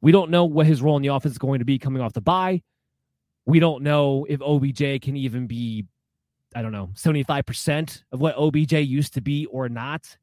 We 0.00 0.10
don't 0.10 0.32
know 0.32 0.44
what 0.44 0.66
his 0.66 0.82
role 0.82 0.96
in 0.96 1.02
the 1.02 1.08
offense 1.08 1.32
is 1.32 1.38
going 1.38 1.60
to 1.60 1.64
be 1.64 1.78
coming 1.78 2.02
off 2.02 2.12
the 2.12 2.20
bye. 2.20 2.62
We 3.46 3.60
don't 3.60 3.84
know 3.84 4.26
if 4.28 4.42
OBJ 4.42 5.00
can 5.02 5.16
even 5.16 5.46
be, 5.46 5.86
I 6.52 6.62
don't 6.62 6.72
know, 6.72 6.90
75% 6.94 8.02
of 8.10 8.20
what 8.20 8.34
OBJ 8.36 8.72
used 8.72 9.14
to 9.14 9.20
be 9.20 9.46
or 9.46 9.68
not. 9.68 10.18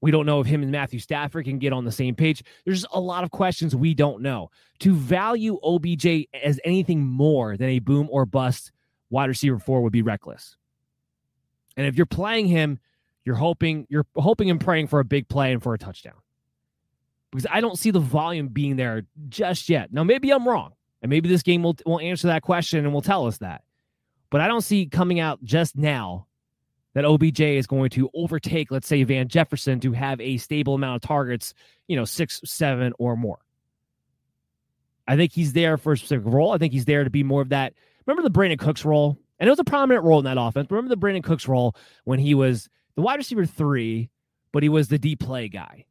We 0.00 0.12
don't 0.12 0.26
know 0.26 0.40
if 0.40 0.46
him 0.46 0.62
and 0.62 0.70
Matthew 0.70 1.00
Stafford 1.00 1.44
can 1.44 1.58
get 1.58 1.72
on 1.72 1.84
the 1.84 1.90
same 1.90 2.14
page. 2.14 2.44
There's 2.64 2.86
a 2.92 3.00
lot 3.00 3.24
of 3.24 3.32
questions 3.32 3.74
we 3.74 3.92
don't 3.92 4.22
know. 4.22 4.50
To 4.80 4.94
value 4.94 5.58
OBJ 5.64 6.28
as 6.42 6.60
anything 6.64 7.04
more 7.04 7.56
than 7.56 7.70
a 7.70 7.80
boom 7.80 8.08
or 8.08 8.24
bust 8.24 8.70
wide 9.10 9.28
receiver 9.28 9.58
four 9.58 9.80
would 9.82 9.92
be 9.92 10.02
reckless. 10.02 10.56
And 11.76 11.86
if 11.86 11.96
you're 11.96 12.06
playing 12.06 12.46
him, 12.46 12.78
you're 13.24 13.36
hoping 13.36 13.86
you're 13.88 14.06
hoping 14.16 14.50
and 14.50 14.60
praying 14.60 14.88
for 14.88 15.00
a 15.00 15.04
big 15.04 15.28
play 15.28 15.52
and 15.52 15.62
for 15.62 15.74
a 15.74 15.78
touchdown. 15.78 16.14
Because 17.30 17.46
I 17.50 17.60
don't 17.60 17.78
see 17.78 17.90
the 17.90 18.00
volume 18.00 18.48
being 18.48 18.76
there 18.76 19.04
just 19.28 19.68
yet. 19.68 19.92
Now 19.92 20.04
maybe 20.04 20.30
I'm 20.30 20.46
wrong. 20.46 20.72
And 21.00 21.10
maybe 21.10 21.28
this 21.28 21.42
game 21.42 21.62
will 21.62 21.76
will 21.84 22.00
answer 22.00 22.28
that 22.28 22.42
question 22.42 22.84
and 22.84 22.92
will 22.92 23.02
tell 23.02 23.26
us 23.26 23.38
that. 23.38 23.62
But 24.30 24.40
I 24.40 24.48
don't 24.48 24.62
see 24.62 24.86
coming 24.86 25.20
out 25.20 25.42
just 25.42 25.76
now 25.76 26.26
that 26.94 27.04
OBJ 27.04 27.40
is 27.40 27.66
going 27.66 27.90
to 27.90 28.10
overtake, 28.14 28.70
let's 28.70 28.86
say, 28.86 29.02
Van 29.02 29.28
Jefferson 29.28 29.80
to 29.80 29.92
have 29.92 30.20
a 30.20 30.36
stable 30.36 30.74
amount 30.74 31.02
of 31.02 31.08
targets, 31.08 31.54
you 31.88 31.96
know, 31.96 32.04
six, 32.04 32.40
seven, 32.44 32.92
or 32.98 33.16
more. 33.16 33.38
I 35.08 35.16
think 35.16 35.32
he's 35.32 35.52
there 35.52 35.76
for 35.78 35.92
a 35.92 35.98
specific 35.98 36.26
role. 36.26 36.52
I 36.52 36.58
think 36.58 36.72
he's 36.72 36.84
there 36.84 37.04
to 37.04 37.10
be 37.10 37.22
more 37.22 37.42
of 37.42 37.48
that. 37.48 37.74
Remember 38.06 38.22
the 38.26 38.34
Brandin 38.34 38.58
Cooks 38.58 38.84
role? 38.84 39.18
And 39.38 39.48
it 39.48 39.50
was 39.50 39.58
a 39.58 39.64
prominent 39.64 40.04
role 40.04 40.18
in 40.18 40.24
that 40.26 40.38
offense. 40.38 40.70
Remember 40.70 40.94
the 40.94 41.00
Brandin 41.00 41.24
Cooks 41.24 41.48
role 41.48 41.74
when 42.04 42.18
he 42.18 42.34
was 42.34 42.68
the 42.96 43.02
wide 43.02 43.18
receiver 43.18 43.46
three, 43.46 44.10
but 44.52 44.62
he 44.62 44.68
was 44.68 44.88
the 44.88 44.98
deep 44.98 45.20
play 45.20 45.48
guy. 45.48 45.86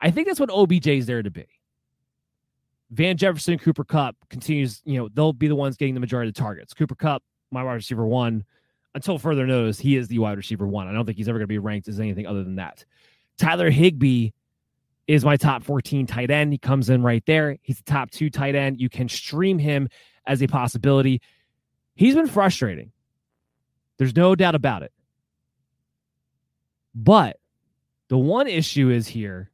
I 0.00 0.10
think 0.10 0.26
that's 0.26 0.40
what 0.40 0.50
OBJ 0.50 0.86
is 0.88 1.06
there 1.06 1.22
to 1.22 1.30
be. 1.30 1.46
Van 2.90 3.16
Jefferson, 3.16 3.58
Cooper 3.58 3.84
Kupp 3.84 4.16
continues, 4.30 4.80
you 4.84 4.98
know, 4.98 5.08
they'll 5.12 5.32
be 5.32 5.48
the 5.48 5.54
ones 5.54 5.76
getting 5.76 5.94
the 5.94 6.00
majority 6.00 6.28
of 6.28 6.34
the 6.34 6.40
targets. 6.40 6.72
Cooper 6.72 6.94
Kupp, 6.94 7.22
my 7.50 7.62
wide 7.62 7.74
receiver 7.74 8.06
one, 8.06 8.44
until 8.94 9.18
further 9.18 9.46
notice, 9.46 9.78
he 9.78 9.96
is 9.96 10.08
the 10.08 10.18
wide 10.18 10.36
receiver 10.36 10.66
one. 10.66 10.88
I 10.88 10.92
don't 10.92 11.04
think 11.04 11.18
he's 11.18 11.28
ever 11.28 11.38
going 11.38 11.44
to 11.44 11.48
be 11.48 11.58
ranked 11.58 11.88
as 11.88 12.00
anything 12.00 12.26
other 12.26 12.42
than 12.42 12.56
that. 12.56 12.84
Tyler 13.38 13.70
Higbee 13.70 14.30
is 15.06 15.24
my 15.24 15.36
top 15.36 15.62
14 15.62 16.06
tight 16.06 16.30
end. 16.30 16.52
He 16.52 16.58
comes 16.58 16.90
in 16.90 17.02
right 17.02 17.24
there. 17.26 17.56
He's 17.62 17.78
the 17.78 17.90
top 17.90 18.10
two 18.10 18.30
tight 18.30 18.54
end. 18.54 18.80
You 18.80 18.88
can 18.88 19.08
stream 19.08 19.58
him 19.58 19.88
as 20.26 20.42
a 20.42 20.46
possibility. 20.46 21.20
He's 21.94 22.14
been 22.14 22.26
frustrating. 22.26 22.92
There's 23.98 24.16
no 24.16 24.34
doubt 24.34 24.54
about 24.54 24.82
it. 24.82 24.92
But 27.00 27.38
the 28.08 28.18
one 28.18 28.48
issue 28.48 28.90
is 28.90 29.06
here 29.06 29.52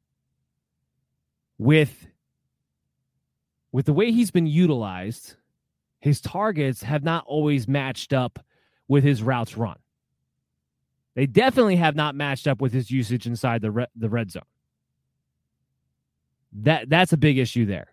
with 1.59 2.07
with 3.71 3.85
the 3.85 3.93
way 3.93 4.13
he's 4.13 4.31
been 4.31 4.47
utilized, 4.47 5.35
his 6.01 6.23
targets 6.23 6.83
have 6.85 7.05
not 7.05 7.25
always 7.27 7.69
matched 7.69 8.15
up 8.15 8.39
with 8.89 9.05
his 9.05 9.23
routes 9.23 9.59
run. 9.59 9.77
They 11.17 11.27
definitely 11.27 11.77
have 11.77 11.95
not 11.95 12.15
matched 12.15 12.47
up 12.47 12.63
with 12.63 12.73
his 12.73 12.91
usage 12.91 13.27
inside 13.27 13.61
the 13.61 13.71
red, 13.71 13.89
the 13.95 14.09
red 14.09 14.31
zone. 14.31 14.43
That 16.55 16.89
that's 16.89 17.13
a 17.13 17.19
big 17.19 17.37
issue 17.37 17.67
there. 17.67 17.89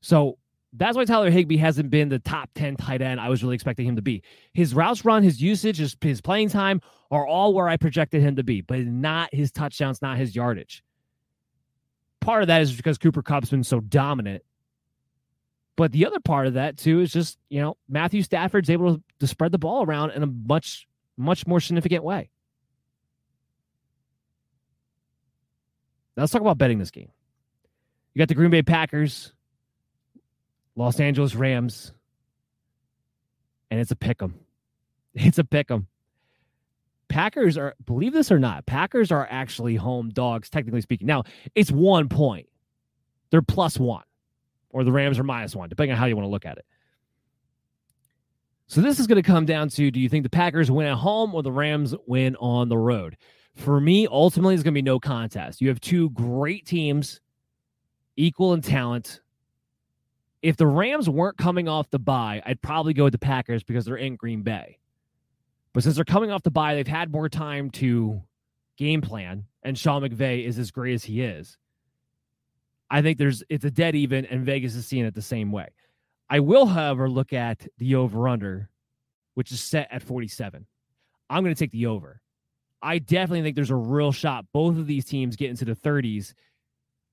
So 0.00 0.38
that's 0.76 0.96
why 0.96 1.04
Tyler 1.04 1.30
Higbee 1.30 1.56
hasn't 1.56 1.90
been 1.90 2.08
the 2.08 2.18
top 2.18 2.50
10 2.54 2.76
tight 2.76 3.00
end 3.00 3.20
I 3.20 3.28
was 3.28 3.42
really 3.42 3.54
expecting 3.54 3.86
him 3.86 3.96
to 3.96 4.02
be. 4.02 4.22
His 4.52 4.74
routes 4.74 5.04
run, 5.04 5.22
his 5.22 5.40
usage, 5.40 5.78
his, 5.78 5.96
his 6.00 6.20
playing 6.20 6.48
time 6.48 6.80
are 7.10 7.26
all 7.26 7.54
where 7.54 7.68
I 7.68 7.76
projected 7.76 8.22
him 8.22 8.36
to 8.36 8.44
be, 8.44 8.60
but 8.60 8.80
not 8.80 9.32
his 9.32 9.52
touchdowns, 9.52 10.02
not 10.02 10.18
his 10.18 10.34
yardage. 10.34 10.82
Part 12.20 12.42
of 12.42 12.48
that 12.48 12.62
is 12.62 12.74
because 12.74 12.98
Cooper 12.98 13.22
Kupp's 13.22 13.50
been 13.50 13.64
so 13.64 13.80
dominant 13.80 14.42
but 15.76 15.92
the 15.92 16.06
other 16.06 16.20
part 16.20 16.46
of 16.46 16.54
that 16.54 16.76
too 16.76 17.00
is 17.00 17.12
just, 17.12 17.38
you 17.48 17.60
know, 17.60 17.76
Matthew 17.88 18.22
Stafford's 18.22 18.70
able 18.70 19.02
to 19.18 19.26
spread 19.26 19.52
the 19.52 19.58
ball 19.58 19.84
around 19.84 20.12
in 20.12 20.22
a 20.22 20.26
much, 20.26 20.86
much 21.16 21.46
more 21.46 21.60
significant 21.60 22.04
way. 22.04 22.30
Now 26.16 26.22
let's 26.22 26.32
talk 26.32 26.42
about 26.42 26.58
betting 26.58 26.78
this 26.78 26.92
game. 26.92 27.10
You 28.14 28.20
got 28.20 28.28
the 28.28 28.36
Green 28.36 28.50
Bay 28.50 28.62
Packers, 28.62 29.32
Los 30.76 31.00
Angeles 31.00 31.34
Rams, 31.34 31.92
and 33.70 33.80
it's 33.80 33.90
a 33.90 33.96
pick 33.96 34.22
'em. 34.22 34.34
It's 35.14 35.38
a 35.38 35.44
pick 35.44 35.70
'em. 35.70 35.86
Packers 37.08 37.56
are, 37.56 37.74
believe 37.84 38.12
this 38.12 38.32
or 38.32 38.40
not, 38.40 38.66
Packers 38.66 39.12
are 39.12 39.28
actually 39.30 39.76
home 39.76 40.10
dogs, 40.10 40.50
technically 40.50 40.80
speaking. 40.80 41.06
Now, 41.06 41.22
it's 41.54 41.70
one 41.70 42.08
point. 42.08 42.48
They're 43.30 43.42
plus 43.42 43.78
one 43.78 44.02
or 44.74 44.82
the 44.82 44.92
Rams 44.92 45.18
are 45.18 45.24
minus 45.24 45.54
one, 45.54 45.68
depending 45.68 45.92
on 45.92 45.98
how 45.98 46.06
you 46.06 46.16
want 46.16 46.26
to 46.26 46.30
look 46.30 46.44
at 46.44 46.58
it. 46.58 46.66
So 48.66 48.80
this 48.80 48.98
is 48.98 49.06
going 49.06 49.22
to 49.22 49.26
come 49.26 49.46
down 49.46 49.68
to 49.70 49.90
do 49.90 50.00
you 50.00 50.08
think 50.08 50.24
the 50.24 50.30
Packers 50.30 50.70
win 50.70 50.86
at 50.86 50.96
home 50.96 51.34
or 51.34 51.42
the 51.42 51.52
Rams 51.52 51.94
win 52.06 52.34
on 52.36 52.68
the 52.68 52.76
road? 52.76 53.16
For 53.54 53.80
me, 53.80 54.08
ultimately, 54.08 54.54
it's 54.54 54.64
going 54.64 54.72
to 54.72 54.78
be 54.78 54.82
no 54.82 54.98
contest. 54.98 55.60
You 55.60 55.68
have 55.68 55.80
two 55.80 56.10
great 56.10 56.66
teams, 56.66 57.20
equal 58.16 58.52
in 58.52 58.62
talent. 58.62 59.20
If 60.44 60.58
the 60.58 60.66
Rams 60.66 61.08
weren't 61.08 61.38
coming 61.38 61.68
off 61.68 61.88
the 61.88 61.98
bye, 61.98 62.42
I'd 62.44 62.60
probably 62.60 62.92
go 62.92 63.04
with 63.04 63.12
the 63.12 63.18
Packers 63.18 63.62
because 63.62 63.86
they're 63.86 63.96
in 63.96 64.14
Green 64.14 64.42
Bay. 64.42 64.78
But 65.72 65.84
since 65.84 65.94
they're 65.94 66.04
coming 66.04 66.30
off 66.30 66.42
the 66.42 66.50
bye, 66.50 66.74
they've 66.74 66.86
had 66.86 67.10
more 67.10 67.30
time 67.30 67.70
to 67.70 68.22
game 68.76 69.00
plan, 69.00 69.46
and 69.62 69.78
Sean 69.78 70.02
McVay 70.02 70.44
is 70.44 70.58
as 70.58 70.70
great 70.70 70.92
as 70.92 71.04
he 71.04 71.22
is. 71.22 71.56
I 72.90 73.00
think 73.00 73.16
there's 73.16 73.42
it's 73.48 73.64
a 73.64 73.70
dead 73.70 73.94
even, 73.94 74.26
and 74.26 74.44
Vegas 74.44 74.74
is 74.74 74.86
seeing 74.86 75.06
it 75.06 75.14
the 75.14 75.22
same 75.22 75.50
way. 75.50 75.68
I 76.28 76.40
will, 76.40 76.66
however, 76.66 77.08
look 77.08 77.32
at 77.32 77.66
the 77.78 77.94
over 77.94 78.28
under, 78.28 78.68
which 79.32 79.50
is 79.50 79.62
set 79.62 79.88
at 79.90 80.02
47. 80.02 80.66
I'm 81.30 81.42
going 81.42 81.54
to 81.54 81.58
take 81.58 81.72
the 81.72 81.86
over. 81.86 82.20
I 82.82 82.98
definitely 82.98 83.40
think 83.40 83.56
there's 83.56 83.70
a 83.70 83.76
real 83.76 84.12
shot 84.12 84.44
both 84.52 84.76
of 84.76 84.86
these 84.86 85.06
teams 85.06 85.36
get 85.36 85.48
into 85.48 85.64
the 85.64 85.74
30s, 85.74 86.34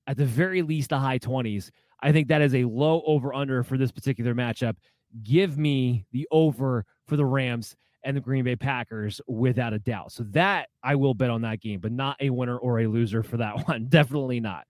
at 0.06 0.18
the 0.18 0.26
very 0.26 0.60
least, 0.60 0.90
the 0.90 0.98
high 0.98 1.18
20s. 1.18 1.70
I 2.02 2.12
think 2.12 2.28
that 2.28 2.42
is 2.42 2.54
a 2.54 2.64
low 2.64 3.02
over 3.06 3.32
under 3.32 3.62
for 3.62 3.78
this 3.78 3.92
particular 3.92 4.34
matchup. 4.34 4.76
Give 5.22 5.56
me 5.56 6.04
the 6.12 6.26
over 6.30 6.84
for 7.06 7.16
the 7.16 7.24
Rams 7.24 7.76
and 8.02 8.16
the 8.16 8.20
Green 8.20 8.44
Bay 8.44 8.56
Packers 8.56 9.20
without 9.28 9.72
a 9.72 9.78
doubt. 9.78 10.12
So 10.12 10.24
that 10.30 10.68
I 10.82 10.96
will 10.96 11.14
bet 11.14 11.30
on 11.30 11.42
that 11.42 11.60
game, 11.60 11.80
but 11.80 11.92
not 11.92 12.16
a 12.20 12.30
winner 12.30 12.58
or 12.58 12.80
a 12.80 12.86
loser 12.88 13.22
for 13.22 13.36
that 13.38 13.68
one. 13.68 13.86
Definitely 13.86 14.40
not 14.40 14.66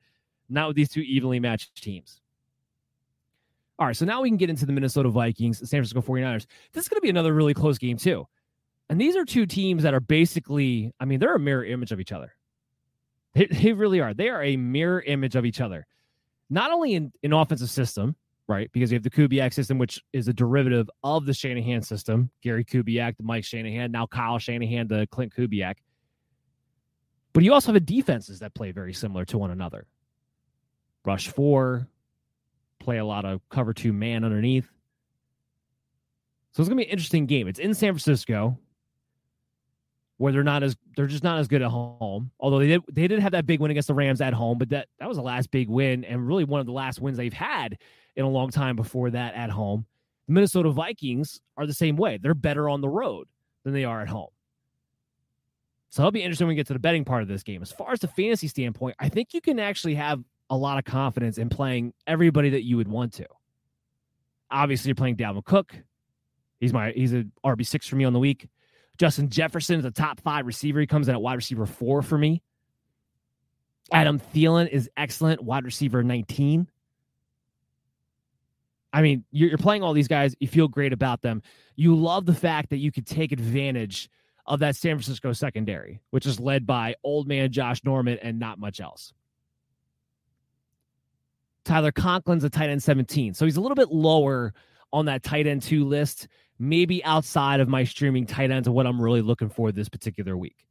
not 0.53 0.69
with 0.69 0.77
these 0.77 0.91
two 0.91 1.01
evenly 1.01 1.41
matched 1.41 1.83
teams. 1.83 2.21
All 3.79 3.87
right, 3.87 3.97
so 3.97 4.05
now 4.05 4.23
we 4.23 4.29
can 4.29 4.37
get 4.37 4.51
into 4.51 4.67
the 4.67 4.73
Minnesota 4.73 5.09
Vikings, 5.09 5.59
San 5.59 5.83
Francisco 5.83 6.03
49ers. 6.03 6.47
This 6.73 6.85
is 6.85 6.89
going 6.89 6.99
to 6.99 7.03
be 7.03 7.11
another 7.11 7.33
really 7.33 7.55
close 7.55 7.79
game, 7.79 7.97
too. 7.97 8.27
And 8.89 9.01
these 9.01 9.17
are 9.17 9.25
two 9.25 9.47
teams 9.47 9.83
that 9.83 9.95
are 9.95 10.01
basically, 10.01 10.93
I 11.01 11.05
mean, 11.05 11.19
they're 11.19 11.35
a 11.35 11.41
mirror 11.41 11.65
image 11.65 11.91
of 11.91 11.99
each 11.99 12.13
other. 12.13 12.35
They, 13.35 13.47
they 13.47 13.73
really 13.73 13.99
are. 13.99 14.13
They 14.13 14.29
are 14.29 14.43
a 14.43 14.59
mirror 14.59 15.01
image 15.01 15.37
of 15.37 15.47
each 15.47 15.61
other. 15.61 15.87
Not 16.53 16.71
only 16.71 16.93
in, 16.93 17.11
an 17.23 17.33
offensive 17.33 17.71
system, 17.71 18.15
right? 18.47 18.71
Because 18.73 18.93
you 18.93 18.97
have 18.97 19.03
the 19.03 19.11
Kubiak 19.11 19.55
system, 19.55 19.79
which 19.79 20.03
is 20.13 20.29
a 20.29 20.35
derivative 20.35 20.91
of 21.03 21.25
the 21.25 21.33
Shanahan 21.33 21.81
system. 21.81 22.31
Gary 22.43 22.63
Kubiak, 22.63 23.17
the 23.17 23.23
Mike 23.23 23.45
Shanahan, 23.45 23.91
now 23.91 24.07
Kyle 24.07 24.39
Shanahan, 24.39 24.87
the 24.87 25.09
Klint 25.11 25.33
Kubiak. 25.35 25.77
But 27.33 27.43
you 27.43 27.55
also 27.55 27.73
have 27.73 27.87
defenses 27.87 28.41
that 28.41 28.53
play 28.55 28.71
very 28.71 28.93
similar 28.93 29.25
to 29.25 29.39
one 29.39 29.51
another. 29.51 29.87
rush 31.07 31.29
four, 31.29 31.89
play 32.79 32.99
a 32.99 33.05
lot 33.05 33.25
of 33.25 33.41
cover 33.49 33.73
two 33.73 33.95
man 33.95 34.23
underneath. 34.23 34.69
So 36.53 36.61
it's 36.61 36.69
gonna 36.69 36.77
be 36.77 36.85
an 36.85 36.91
interesting 36.91 37.25
game. 37.25 37.49
It's 37.49 37.59
in 37.61 37.73
San 37.73 37.95
Francisco, 37.95 38.59
where 40.23 40.31
they're 40.31 40.45
not 40.45 40.63
as 40.63 40.77
they're 40.95 41.09
just 41.09 41.25
not 41.25 41.41
as 41.41 41.49
good 41.49 41.63
at 41.63 41.69
home. 41.69 42.31
Although 42.39 42.61
they 42.61 42.69
did 42.69 42.83
they 42.93 43.09
did 43.09 43.19
have 43.19 43.33
that 43.33 43.45
big 43.45 43.59
win 43.59 43.73
against 43.73 43.89
the 43.89 43.95
Rams 43.95 44.21
at 44.21 44.33
home, 44.33 44.57
but 44.57 44.69
that 44.69 44.87
that 45.01 45.09
was 45.09 45.17
the 45.17 45.23
last 45.23 45.51
big 45.51 45.69
win 45.69 46.05
and 46.05 46.25
really 46.29 46.45
one 46.45 46.61
of 46.61 46.67
the 46.67 46.73
last 46.73 47.01
wins 47.01 47.17
they've 47.17 47.33
had 47.33 47.77
in 48.15 48.25
a 48.25 48.29
long 48.29 48.53
time 48.53 48.77
before 48.77 49.11
that 49.11 49.35
at 49.35 49.51
home. 49.51 49.85
The 50.29 50.35
Minnesota 50.35 50.71
Vikings 50.71 51.41
are 51.57 51.67
the 51.67 51.75
same 51.75 51.97
way. 51.97 52.21
They're 52.23 52.35
better 52.35 52.69
on 52.69 52.81
the 52.81 52.89
road 52.89 53.27
than 53.65 53.73
they 53.73 53.83
are 53.83 54.01
at 54.01 54.07
home. 54.07 54.29
So 55.91 56.03
it'll 56.03 56.13
be 56.13 56.23
interesting 56.23 56.47
when 56.47 56.53
we 56.53 56.57
get 56.57 56.69
to 56.69 56.73
the 56.73 56.79
betting 56.79 57.05
part 57.05 57.23
of 57.23 57.29
this 57.29 57.43
game. 57.43 57.61
As 57.61 57.73
far 57.73 57.91
as 57.91 57.99
the 57.99 58.07
fantasy 58.07 58.47
standpoint, 58.47 58.95
I 59.01 59.09
think 59.09 59.35
you 59.35 59.41
can 59.41 59.59
actually 59.59 59.97
have 59.97 60.23
a 60.51 60.57
lot 60.57 60.79
of 60.79 60.85
confidence 60.85 61.37
in 61.37 61.49
playing 61.49 61.95
everybody 62.07 62.51
that 62.51 62.63
you 62.63 62.77
would 62.77 62.87
want 62.87 63.15
to. 63.15 63.27
Obviously, 64.53 64.89
you're 64.89 64.95
playing 64.95 65.17
Dalvin 65.17 65.45
Cook. 65.45 65.75
He's 66.61 66.73
my 66.73 66.93
he's 66.93 67.13
a 67.13 67.25
RB 67.45 67.67
six 67.67 67.89
for 67.89 67.97
me 67.97 68.05
on 68.05 68.13
the 68.13 68.21
week. 68.21 68.47
Justin 69.03 69.31
Jefferson 69.31 69.81
is 69.81 69.85
a 69.85 69.91
top 69.91 70.21
five 70.21 70.47
receiver. 70.47 70.79
He 70.79 70.87
comes 70.87 71.09
in 71.09 71.15
at 71.17 71.21
wide 71.21 71.35
receiver 71.35 71.67
four 71.67 72.03
for 72.03 72.17
me. 72.17 72.41
Adam 73.91 74.21
Thielen 74.21 74.69
is 74.69 74.89
excellent, 74.97 75.43
wide 75.43 75.65
receiver 75.65 76.05
19. 76.05 76.69
I 78.93 79.03
mean, 79.03 79.25
you're, 79.33 79.59
playing 79.59 79.83
all 79.83 79.93
these 79.93 80.07
guys. 80.07 80.37
You 80.39 80.47
feel 80.47 80.69
great 80.69 80.93
about 80.93 81.21
them. 81.21 81.43
You 81.75 81.97
love 81.97 82.27
the 82.27 82.35
fact 82.35 82.71
that 82.71 82.77
you 82.77 82.93
could 82.93 83.05
take 83.05 83.33
advantage 83.33 84.09
of 84.47 84.61
that 84.61 84.77
San 84.77 84.95
Francisco 84.95 85.33
secondary, 85.33 86.01
which 86.11 86.25
is 86.25 86.39
led 86.39 86.65
by 86.65 86.95
old 87.03 87.27
man 87.27 87.51
Josh 87.51 87.83
Norman 87.83 88.21
and 88.23 88.39
not 88.39 88.61
much 88.61 88.81
else. 88.81 89.13
Tyler 91.65 91.91
Conklin's 91.91 92.45
a 92.45 92.51
tight 92.51 92.71
end 92.71 92.85
17. 92.85 93.35
So 93.35 93.47
he's 93.47 93.57
a 93.57 93.61
little 93.61 93.75
bit 93.75 93.91
lower 93.91 94.55
on 94.93 95.07
that 95.07 95.25
tight 95.25 95.49
end 95.49 95.63
two 95.63 95.87
list, 95.87 96.29
maybe 96.63 97.05
outside 97.05 97.59
of 97.59 97.69
my 97.69 97.83
streaming 97.83 98.25
tight 98.25 98.53
ends 98.53 98.69
of 98.69 98.75
what 98.75 98.87
I'm 98.87 99.03
really 99.03 99.21
looking 99.21 99.49
for 99.49 99.73
this 99.73 99.89
particular 99.89 100.37
week. 100.37 100.65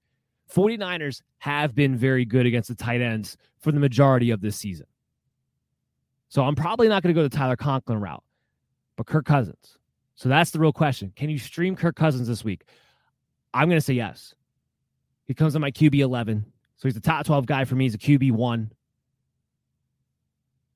49ers 0.50 1.22
have 1.40 1.76
been 1.76 1.98
very 1.98 2.24
good 2.24 2.46
against 2.46 2.70
the 2.70 2.76
tight 2.76 3.02
ends 3.02 3.36
for 3.60 3.74
the 3.74 3.80
majority 3.80 4.32
of 4.32 4.40
this 4.40 4.56
season. 4.56 4.86
So 6.30 6.44
I'm 6.44 6.56
probably 6.56 6.88
not 6.88 7.04
going 7.04 7.14
to 7.14 7.20
go 7.20 7.28
the 7.28 7.36
Tyler 7.36 7.58
Conklin 7.58 8.00
route, 8.00 8.24
but 8.96 9.06
Kirk 9.06 9.26
Cousins. 9.26 9.78
So 10.16 10.30
that's 10.30 10.52
the 10.52 10.60
real 10.60 10.72
question. 10.72 11.12
Can 11.14 11.30
you 11.30 11.38
stream 11.38 11.76
Kirk 11.76 11.98
Cousins 11.98 12.30
this 12.30 12.42
week? 12.42 12.64
I'm 13.54 13.68
going 13.68 13.78
to 13.78 13.86
say 13.86 13.94
yes. 13.94 14.34
He 15.26 15.34
comes 15.34 15.56
in 15.56 15.62
my 15.62 15.72
QB 15.72 15.96
11. 16.00 16.46
So 16.78 16.88
he's 16.88 16.94
the 16.94 17.02
top 17.02 17.26
12 17.26 17.46
guy 17.46 17.66
for 17.66 17.76
me. 17.76 17.84
He's 17.84 17.96
a 17.96 17.98
QB 17.98 18.32
1. 18.32 18.72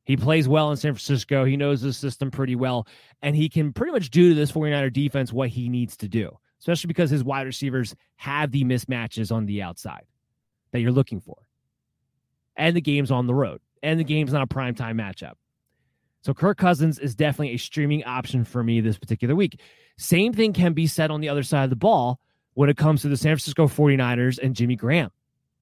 He 0.06 0.16
plays 0.16 0.48
well 0.48 0.72
in 0.72 0.78
San 0.78 0.94
Francisco. 0.94 1.46
He 1.46 1.58
knows 1.58 1.82
the 1.82 1.92
system 1.92 2.32
pretty 2.32 2.56
well. 2.56 2.88
And 3.22 3.36
he 3.36 3.50
can 3.50 3.74
pretty 3.74 3.92
much 3.92 4.12
do 4.12 4.30
to 4.30 4.36
this 4.36 4.52
49er 4.52 4.94
defense 4.94 5.34
what 5.34 5.50
he 5.50 5.68
needs 5.68 5.98
to 5.98 6.08
do, 6.08 6.38
especially 6.60 6.88
because 6.88 7.10
his 7.10 7.24
wide 7.24 7.48
receivers 7.48 7.96
have 8.18 8.52
the 8.52 8.64
mismatches 8.64 9.32
on 9.32 9.48
the 9.48 9.64
outside 9.64 10.06
that 10.72 10.80
you're 10.80 10.92
looking 10.92 11.20
for. 11.20 11.38
And 12.56 12.76
the 12.76 12.82
game's 12.82 13.12
on 13.12 13.26
the 13.28 13.34
road. 13.34 13.62
And 13.82 14.00
the 14.00 14.04
game's 14.04 14.32
not 14.32 14.44
a 14.44 14.48
primetime 14.48 14.96
matchup. 14.96 15.34
So 16.22 16.34
Kirk 16.34 16.58
Cousins 16.58 16.98
is 16.98 17.14
definitely 17.14 17.54
a 17.54 17.58
streaming 17.58 18.04
option 18.04 18.44
for 18.46 18.64
me 18.64 18.82
this 18.82 18.98
particular 18.98 19.36
week. 19.36 19.60
Same 19.98 20.34
thing 20.34 20.54
can 20.54 20.74
be 20.74 20.88
said 20.88 21.12
on 21.12 21.22
the 21.22 21.30
other 21.30 21.44
side 21.44 21.66
of 21.66 21.70
the 21.70 21.76
ball 21.76 22.20
when 22.54 22.70
it 22.70 22.78
comes 22.78 23.02
to 23.02 23.10
the 23.10 23.18
San 23.18 23.30
Francisco 23.30 23.68
49ers 23.68 24.40
and 24.40 24.56
Jimmy 24.56 24.76
Graham. 24.76 25.12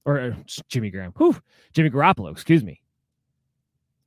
Or 0.06 0.20
uh, 0.20 0.34
Jimmy 0.68 0.90
Graham. 0.90 1.12
Whew, 1.16 1.36
Jimmy 1.72 1.90
Garoppolo, 1.90 2.30
excuse 2.30 2.62
me. 2.62 2.80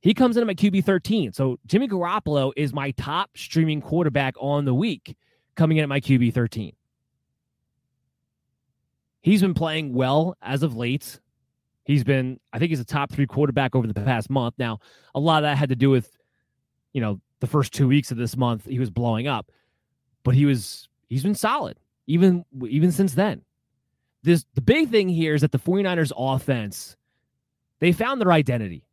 He 0.00 0.14
comes 0.14 0.36
in 0.36 0.42
at 0.42 0.46
my 0.46 0.54
QB 0.54 0.84
13. 0.84 1.32
So 1.32 1.58
Jimmy 1.66 1.88
Garoppolo 1.88 2.52
is 2.56 2.72
my 2.72 2.92
top 2.92 3.30
streaming 3.36 3.80
quarterback 3.80 4.34
on 4.40 4.64
the 4.64 4.74
week, 4.74 5.16
coming 5.56 5.78
in 5.78 5.82
at 5.82 5.88
my 5.88 6.00
QB 6.00 6.32
13. 6.32 6.72
He's 9.20 9.42
been 9.42 9.54
playing 9.54 9.94
well 9.94 10.36
as 10.40 10.62
of 10.62 10.76
late. 10.76 11.18
He's 11.84 12.04
been, 12.04 12.38
I 12.52 12.58
think 12.58 12.70
he's 12.70 12.80
a 12.80 12.84
top 12.84 13.10
three 13.10 13.26
quarterback 13.26 13.74
over 13.74 13.86
the 13.86 13.94
past 13.94 14.30
month. 14.30 14.54
Now, 14.58 14.78
a 15.14 15.20
lot 15.20 15.38
of 15.38 15.48
that 15.48 15.56
had 15.56 15.70
to 15.70 15.76
do 15.76 15.90
with, 15.90 16.16
you 16.92 17.00
know, 17.00 17.20
the 17.40 17.46
first 17.46 17.72
two 17.72 17.88
weeks 17.88 18.10
of 18.10 18.16
this 18.16 18.36
month, 18.36 18.66
he 18.66 18.78
was 18.78 18.90
blowing 18.90 19.26
up, 19.26 19.50
but 20.22 20.34
he 20.34 20.44
was, 20.44 20.88
he's 21.08 21.22
been 21.22 21.34
solid 21.34 21.78
even, 22.06 22.44
even 22.68 22.92
since 22.92 23.14
then. 23.14 23.42
This, 24.22 24.44
the 24.54 24.60
big 24.60 24.90
thing 24.90 25.08
here 25.08 25.34
is 25.34 25.42
that 25.42 25.52
the 25.52 25.58
49ers 25.58 26.12
offense, 26.16 26.96
they 27.80 27.92
found 27.92 28.20
their 28.20 28.32
identity. 28.32 28.87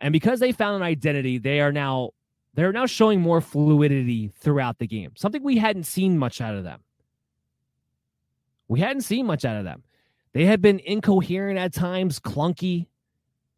And 0.00 0.12
because 0.12 0.40
they 0.40 0.52
found 0.52 0.76
an 0.76 0.82
identity, 0.82 1.38
they 1.38 1.60
are 1.60 1.72
now 1.72 2.10
they're 2.54 2.72
now 2.72 2.86
showing 2.86 3.20
more 3.20 3.40
fluidity 3.40 4.32
throughout 4.40 4.78
the 4.78 4.86
game. 4.86 5.12
Something 5.16 5.42
we 5.42 5.58
hadn't 5.58 5.84
seen 5.84 6.18
much 6.18 6.40
out 6.40 6.54
of 6.54 6.64
them. 6.64 6.80
We 8.66 8.80
hadn't 8.80 9.02
seen 9.02 9.26
much 9.26 9.44
out 9.44 9.56
of 9.56 9.64
them. 9.64 9.84
They 10.32 10.44
had 10.44 10.60
been 10.60 10.80
incoherent 10.80 11.58
at 11.58 11.72
times, 11.72 12.20
clunky. 12.20 12.86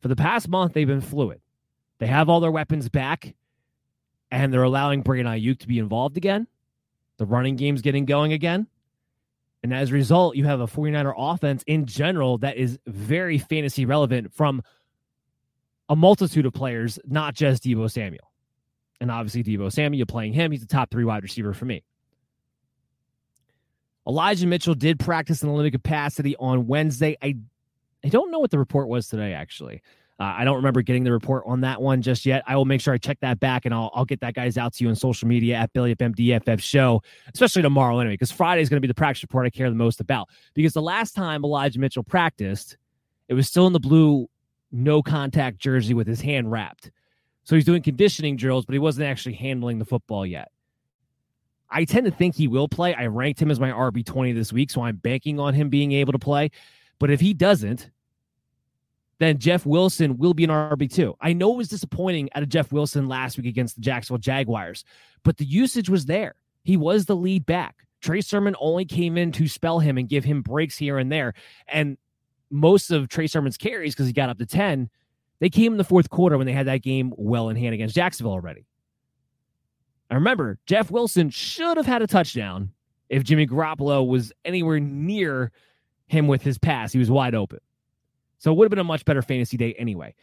For 0.01 0.09
the 0.09 0.17
past 0.17 0.49
month, 0.49 0.73
they've 0.73 0.87
been 0.87 1.01
fluid. 1.01 1.41
They 1.99 2.07
have 2.07 2.29
all 2.29 2.41
their 2.41 2.51
weapons 2.51 2.89
back, 2.89 3.35
and 4.31 4.53
they're 4.53 4.63
allowing 4.63 5.03
Brandon 5.03 5.35
Aiyuk 5.35 5.59
to 5.61 5.69
be 5.69 5.79
involved 5.79 6.17
again. 6.17 6.47
The 7.19 7.27
running 7.27 7.57
game's 7.57 7.83
getting 7.83 8.07
going 8.07 8.33
again. 8.33 8.67
And 9.63 9.75
as 9.75 9.91
a 9.91 9.95
result, 9.95 10.37
you 10.37 10.45
have 10.45 10.61
a 10.61 10.67
49er 10.67 11.13
offense 11.17 11.63
in 11.67 11.85
general 11.85 12.39
that 12.39 12.57
is 12.57 12.79
very 12.87 13.37
fantasy 13.37 13.85
relevant 13.85 14.33
from 14.33 14.63
a 15.91 15.97
multitude 15.97 16.47
of 16.47 16.55
players, 16.55 16.99
not 17.07 17.35
just 17.35 17.65
Deebo 17.65 17.91
Samuel. 17.91 18.31
And 19.01 19.11
obviously, 19.11 19.43
Deebo 19.43 19.71
Samuel, 19.71 20.07
playing 20.07 20.33
him, 20.33 20.53
he's 20.53 20.63
a 20.63 20.67
top 20.67 20.91
three 20.91 21.05
wide 21.05 21.23
receiver 21.23 21.53
for 21.53 21.67
me. 21.67 21.83
Elijah 24.07 24.47
Mitchell 24.47 24.75
did 24.75 24.99
practice 24.99 25.43
in 25.43 25.49
a 25.49 25.53
limited 25.53 25.73
capacity 25.73 26.37
on 26.37 26.67
Wednesday. 26.67 27.17
I 27.21 27.37
I 28.03 28.09
don't 28.09 28.31
know 28.31 28.39
what 28.39 28.51
the 28.51 28.59
report 28.59 28.89
was 28.89 29.09
today, 29.09 29.35
actually. 29.35 29.83
Uh, 30.19 30.35
I 30.39 30.45
don't 30.45 30.57
remember 30.57 30.81
getting 30.81 31.05
the 31.05 31.13
report 31.13 31.45
on 31.47 31.63
that 31.63 31.83
one 31.83 32.01
just 32.01 32.25
yet. 32.25 32.43
I 32.47 32.57
will 32.57 32.65
make 32.65 32.81
sure 32.81 32.95
I 32.95 32.99
check 32.99 33.19
that 33.21 33.41
back 33.41 33.67
and 33.67 33.75
I'll, 33.75 33.91
I'll 33.95 34.07
get 34.07 34.21
that 34.21 34.35
guys 34.35 34.57
out 34.57 34.73
to 34.75 34.85
you 34.85 34.91
on 34.91 34.97
social 34.97 35.29
media 35.29 35.57
at 35.57 35.73
Billy 35.73 35.95
MDFF 35.95 36.61
show, 36.61 37.03
especially 37.35 37.63
tomorrow 37.63 37.99
anyway, 37.99 38.15
because 38.15 38.31
Friday 38.31 38.63
is 38.63 38.71
going 38.71 38.79
to 38.79 38.81
be 38.81 38.89
the 38.89 38.95
practice 38.95 39.23
report 39.23 39.47
I 39.47 39.51
care 39.51 39.69
the 39.69 39.77
most 39.77 40.01
about. 40.01 40.29
Because 40.55 40.73
the 40.73 40.83
last 40.83 41.15
time 41.15 41.45
Elijah 41.45 41.79
Mitchell 41.79 42.03
practiced, 42.03 42.79
it 43.29 43.35
was 43.35 43.49
still 43.49 43.67
in 43.67 43.73
the 43.73 43.81
blue 43.81 44.29
no 44.73 45.03
contact 45.03 45.59
jersey 45.59 45.95
with 45.95 46.07
his 46.07 46.21
hand 46.21 46.51
wrapped. 46.51 46.91
So 47.45 47.55
he's 47.55 47.65
doing 47.65 47.83
conditioning 47.83 48.37
drills, 48.37 48.65
but 48.65 48.75
he 48.75 48.79
wasn't 48.79 49.09
actually 49.09 49.35
handling 49.35 49.79
the 49.79 49.85
football 49.85 50.25
yet. 50.25 50.51
I 51.71 51.85
tend 51.85 52.05
to 52.07 52.11
think 52.11 52.35
he 52.35 52.49
will 52.49 52.69
play. 52.69 52.95
I 52.95 53.07
ranked 53.07 53.41
him 53.41 53.51
as 53.51 53.61
my 53.61 53.71
RB20 53.71 54.35
this 54.35 54.53
week, 54.53 54.71
so 54.71 54.83
I'm 54.83 54.97
banking 54.97 55.39
on 55.39 55.55
him 55.55 55.69
being 55.69 55.93
able 55.93 56.13
to 56.13 56.19
play. 56.19 56.51
But 56.99 57.11
if 57.11 57.21
he 57.21 57.33
doesn't, 57.33 57.91
then 59.19 59.39
Jeff 59.39 59.67
Wilson 59.67 60.17
will 60.17 60.35
be 60.35 60.45
an 60.45 60.51
RB2. 60.51 61.15
I 61.21 61.33
know 61.33 61.53
it 61.53 61.59
was 61.59 61.69
disappointing 61.69 62.31
out 62.35 62.43
of 62.43 62.49
Jeff 62.49 62.73
Wilson 62.73 63.09
last 63.09 63.37
week 63.37 63.47
against 63.47 63.77
the 63.77 63.83
Jacksonville 63.83 64.19
Jaguars, 64.19 64.85
but 65.23 65.37
the 65.37 65.45
usage 65.45 65.89
was 65.89 66.07
there. 66.07 66.35
He 66.65 66.77
was 66.77 67.05
the 67.07 67.17
lead 67.17 67.47
back. 67.47 67.77
Trey 68.01 68.23
Sermon 68.23 68.57
only 68.59 68.85
came 68.85 69.19
in 69.19 69.31
to 69.33 69.47
spell 69.47 69.79
him 69.79 69.99
and 69.99 70.09
give 70.09 70.25
him 70.25 70.43
breaks 70.43 70.77
here 70.77 70.99
and 70.99 71.13
there. 71.13 71.35
And 71.69 71.99
most 72.51 72.91
of 72.91 73.09
Trey 73.09 73.27
Sermon's 73.27 73.57
carries, 73.57 73.95
because 73.95 74.07
he 74.07 74.13
got 74.13 74.29
up 74.29 74.39
to 74.39 74.47
10, 74.47 74.91
they 75.41 75.49
came 75.49 75.73
in 75.73 75.79
the 75.79 75.85
fourth 75.85 76.11
quarter 76.11 76.37
when 76.37 76.47
they 76.47 76.53
had 76.53 76.67
that 76.67 76.83
game 76.83 77.13
well 77.17 77.49
in 77.49 77.57
hand 77.57 77.75
against 77.75 77.95
Jacksonville 77.95 78.33
already. 78.33 78.67
I 80.11 80.15
remember 80.15 80.59
Jeff 80.67 80.91
Wilson 80.91 81.31
should 81.31 81.77
have 81.77 81.87
had 81.87 82.03
a 82.03 82.07
touchdown 82.07 82.73
if 83.09 83.25
Jimmy 83.25 83.47
Garoppolo 83.47 84.07
was 84.07 84.33
anywhere 84.45 84.81
near 84.81 85.53
him 86.09 86.27
with 86.27 86.43
his 86.43 86.59
pass. 86.59 86.93
He 86.93 86.99
was 86.99 87.11
wide 87.11 87.35
open. 87.35 87.61
So 88.39 88.51
it 88.51 88.57
would 88.57 88.65
have 88.65 88.71
been 88.71 88.79
a 88.79 88.85
much 88.85 89.05
better 89.05 89.23
fantasy 89.23 89.57
day 89.57 89.75
anyway. 89.75 90.15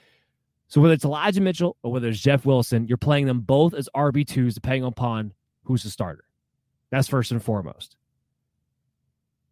So 0.67 0.81
whether 0.81 0.93
it's 0.93 1.05
Elijah 1.05 1.39
Mitchell 1.39 1.77
or 1.81 1.91
whether 1.91 2.09
it's 2.09 2.19
Jeff 2.19 2.45
Wilson, 2.45 2.87
you're 2.87 2.97
playing 2.97 3.25
them 3.25 3.39
both 3.39 3.73
as 3.73 3.87
RB2s 3.95 4.53
depending 4.53 4.83
upon 4.83 5.33
who's 5.63 5.83
the 5.83 5.89
starter. 5.89 6.25
That's 6.89 7.07
first 7.07 7.31
and 7.31 7.41
foremost. 7.41 7.95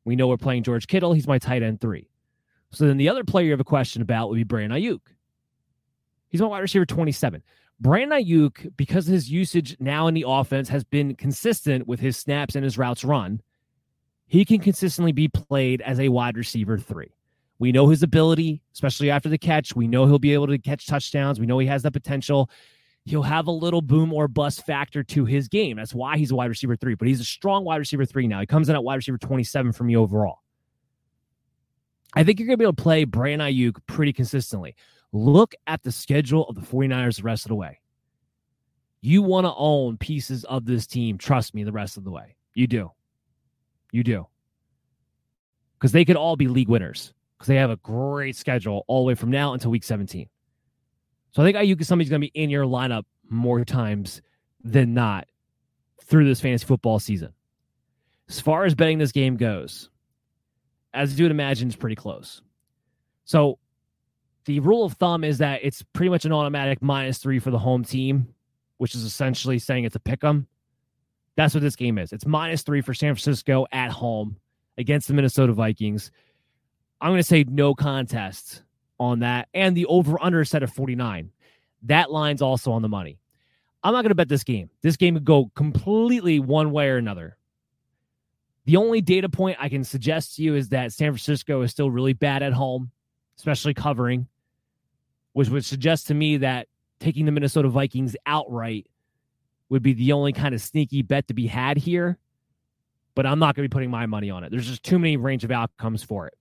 We 0.04 0.16
know 0.16 0.28
we're 0.28 0.38
playing 0.38 0.64
George 0.64 0.88
Kittle. 0.88 1.14
He's 1.14 1.28
my 1.28 1.40
tight 1.40 1.64
end 1.64 1.80
three. 1.80 2.10
So 2.76 2.88
then 2.88 2.98
the 2.98 3.10
other 3.10 3.24
player 3.24 3.46
you 3.46 3.52
have 3.52 3.60
a 3.60 3.64
question 3.64 4.02
about 4.02 4.30
would 4.30 4.36
be 4.36 4.44
Brandon 4.44 4.80
Aiyuk. 4.80 5.00
He's 6.28 6.42
my 6.42 6.48
wide 6.48 6.60
receiver 6.60 6.86
27. 6.86 7.42
Brandon 7.80 8.20
Aiyuk, 8.20 8.76
because 8.76 9.06
his 9.06 9.32
usage 9.32 9.78
now 9.80 10.08
in 10.08 10.14
the 10.14 10.26
offense 10.28 10.68
has 10.70 10.84
been 10.84 11.16
consistent 11.16 11.88
with 11.88 12.00
his 12.00 12.18
snaps 12.18 12.56
and 12.56 12.64
his 12.64 12.78
routes 12.78 13.04
run, 13.04 13.42
he 14.28 14.44
can 14.44 14.60
consistently 14.60 15.12
be 15.12 15.28
played 15.28 15.82
as 15.82 16.00
a 16.00 16.10
wide 16.10 16.38
receiver 16.38 16.78
three. 16.78 17.14
We 17.60 17.72
know 17.72 17.88
his 17.88 18.04
ability, 18.04 18.62
especially 18.74 19.10
after 19.10 19.30
the 19.30 19.38
catch. 19.38 19.76
We 19.76 19.88
know 19.88 20.06
he'll 20.06 20.20
be 20.20 20.34
able 20.34 20.48
to 20.48 20.58
catch 20.58 20.88
touchdowns. 20.88 21.40
We 21.40 21.46
know 21.46 21.60
he 21.60 21.68
has 21.68 21.84
that 21.84 21.92
potential. 21.92 22.50
He'll 23.06 23.24
have 23.24 23.48
a 23.48 23.52
little 23.52 23.82
boom 23.82 24.12
or 24.12 24.28
bust 24.28 24.66
factor 24.66 25.04
to 25.04 25.26
his 25.26 25.48
game. 25.48 25.78
That's 25.78 25.94
why 25.94 26.18
he's 26.18 26.32
a 26.32 26.36
wide 26.36 26.50
receiver 26.50 26.76
three, 26.76 26.96
but 26.96 27.08
he's 27.08 27.22
a 27.22 27.26
strong 27.26 27.64
wide 27.64 27.78
receiver 27.78 28.04
three 28.04 28.28
now. 28.28 28.42
He 28.42 28.46
comes 28.46 28.68
in 28.68 28.76
at 28.76 28.84
wide 28.84 28.96
receiver 28.96 29.18
27 29.18 29.72
for 29.72 29.84
me 29.86 29.96
overall. 29.96 30.40
I 32.16 32.24
think 32.24 32.40
you're 32.40 32.48
going 32.48 32.56
to 32.56 32.58
be 32.58 32.66
able 32.66 32.74
to 32.74 32.84
play 32.84 33.04
Brandon 33.04 33.48
Aiyuk 33.48 33.78
pretty 33.88 34.14
consistently. 34.14 34.76
Look 35.12 35.56
at 35.68 35.84
the 35.84 35.92
schedule 35.92 36.48
of 36.48 36.56
the 36.56 36.62
49ers 36.62 37.18
the 37.18 37.24
rest 37.24 37.46
of 37.46 37.50
the 37.50 37.56
way. 37.56 37.80
You 39.02 39.22
want 39.22 39.46
to 39.46 39.54
own 39.56 39.98
pieces 39.98 40.46
of 40.46 40.66
this 40.66 40.88
team, 40.88 41.18
trust 41.18 41.54
me, 41.54 41.64
the 41.64 41.72
rest 41.72 41.98
of 41.98 42.04
the 42.04 42.12
way. 42.12 42.36
You 42.54 42.68
do. 42.68 42.92
You 43.92 44.04
do. 44.04 44.28
Because 45.78 45.92
they 45.92 46.06
could 46.06 46.16
all 46.16 46.36
be 46.36 46.48
league 46.48 46.70
winners 46.70 47.14
because 47.38 47.48
they 47.48 47.58
have 47.58 47.70
a 47.70 47.76
great 47.78 48.36
schedule 48.36 48.84
all 48.88 49.04
the 49.04 49.08
way 49.08 49.16
from 49.16 49.30
now 49.30 49.54
until 49.54 49.72
week 49.72 49.84
17. 49.84 50.28
So 51.32 51.44
I 51.44 51.46
think 51.46 51.58
Aiyuk 51.58 51.82
is 51.82 51.88
somebody's 51.88 52.10
going 52.10 52.22
to 52.22 52.28
be 52.28 52.42
in 52.42 52.50
your 52.50 52.66
lineup 52.66 53.04
more 53.30 53.64
times 53.66 54.22
than 54.64 54.94
not 54.94 55.28
through 56.04 56.26
this 56.26 56.40
fantasy 56.42 56.66
football 56.66 56.98
season. 56.98 57.34
As 58.30 58.40
far 58.40 58.66
as 58.66 58.74
betting 58.74 58.98
this 58.98 59.12
game 59.12 59.36
goes, 59.36 59.90
as 60.96 61.20
you 61.20 61.26
would 61.26 61.32
imagine, 61.32 61.68
it's 61.68 61.76
pretty 61.76 61.96
close. 61.96 62.42
So 63.26 63.60
the 64.46 64.60
rule 64.62 64.86
of 64.86 64.94
thumb 64.94 65.24
is 65.24 65.40
that 65.40 65.62
it's 65.64 65.84
pretty 65.94 66.10
much 66.10 66.26
an 66.26 66.32
automatic 66.32 66.82
minus 66.82 67.18
three 67.18 67.40
for 67.40 67.52
the 67.52 67.60
home 67.60 67.84
team, 67.84 68.34
which 68.78 68.96
is 68.96 69.04
essentially 69.04 69.60
saying 69.60 69.84
it's 69.84 69.96
a 69.96 70.00
pick 70.00 70.24
'em. 70.24 70.48
That's 71.36 71.54
what 71.54 71.62
this 71.62 71.76
game 71.76 71.98
is. 71.98 72.14
It's 72.14 72.26
minus 72.26 72.62
three 72.62 72.82
for 72.82 72.94
San 72.94 73.14
Francisco 73.14 73.66
at 73.72 73.92
home 73.92 74.38
against 74.78 75.08
the 75.08 75.14
Minnesota 75.14 75.54
Vikings. 75.54 76.12
I'm 77.02 77.12
going 77.12 77.20
to 77.20 77.24
say 77.24 77.44
no 77.44 77.76
contest 77.76 78.64
on 79.00 79.20
that. 79.20 79.50
And 79.54 79.76
the 79.76 79.86
over 79.88 80.22
under 80.24 80.46
set 80.46 80.64
of 80.64 80.72
49. 80.72 81.32
That 81.84 82.10
line's 82.12 82.42
also 82.42 82.72
on 82.72 82.82
the 82.82 82.90
money. 82.90 83.20
I'm 83.84 83.94
not 83.94 84.02
going 84.02 84.10
to 84.10 84.16
bet 84.16 84.30
this 84.30 84.44
game. 84.44 84.70
This 84.82 84.98
game 84.98 85.16
could 85.16 85.26
go 85.26 85.52
completely 85.56 86.40
one 86.40 86.72
way 86.72 86.90
or 86.90 86.98
another. 86.98 87.38
The 88.66 88.78
only 88.78 89.02
data 89.02 89.30
point 89.30 89.58
I 89.60 89.70
can 89.70 89.84
suggest 89.84 90.36
to 90.36 90.44
you 90.44 90.56
is 90.56 90.70
that 90.70 90.92
San 90.92 91.12
Francisco 91.12 91.62
is 91.62 91.72
still 91.72 91.92
really 91.92 92.14
bad 92.14 92.42
at 92.42 92.54
home, 92.54 92.92
especially 93.38 93.76
covering, 93.76 94.28
which 95.34 95.50
would 95.50 95.64
suggest 95.64 96.08
to 96.08 96.16
me 96.16 96.38
that 96.38 96.68
taking 97.00 97.26
the 97.26 97.32
Minnesota 97.32 97.70
Vikings 97.70 98.16
outright 98.26 98.88
would 99.70 99.84
be 99.84 99.94
the 99.94 100.14
only 100.14 100.34
kind 100.34 100.56
of 100.56 100.62
sneaky 100.62 101.04
bet 101.04 101.28
to 101.28 101.34
be 101.34 101.46
had 101.46 101.78
here. 101.78 102.18
But 103.14 103.26
I'm 103.26 103.40
not 103.40 103.56
going 103.56 103.64
to 103.66 103.70
be 103.70 103.74
putting 103.74 103.92
my 103.92 104.08
money 104.08 104.30
on 104.30 104.44
it. 104.44 104.52
There's 104.52 104.68
just 104.68 104.84
too 104.84 105.00
many 105.00 105.16
range 105.16 105.44
of 105.44 105.52
outcomes 105.52 106.04
for 106.04 106.28
it. 106.28 106.34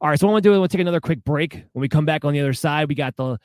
All 0.00 0.08
right, 0.08 0.18
so 0.18 0.26
what 0.26 0.30
I 0.30 0.34
want 0.34 0.42
to 0.44 0.48
do 0.48 0.52
is 0.54 0.58
we'll 0.58 0.68
take 0.68 0.80
another 0.80 1.00
quick 1.00 1.22
break. 1.22 1.54
When 1.72 1.80
we 1.80 1.88
come 1.88 2.06
back 2.06 2.24
on 2.24 2.32
the 2.32 2.40
other 2.40 2.54
side, 2.54 2.88
we 2.88 2.94
got 2.94 3.16
the 3.16 3.38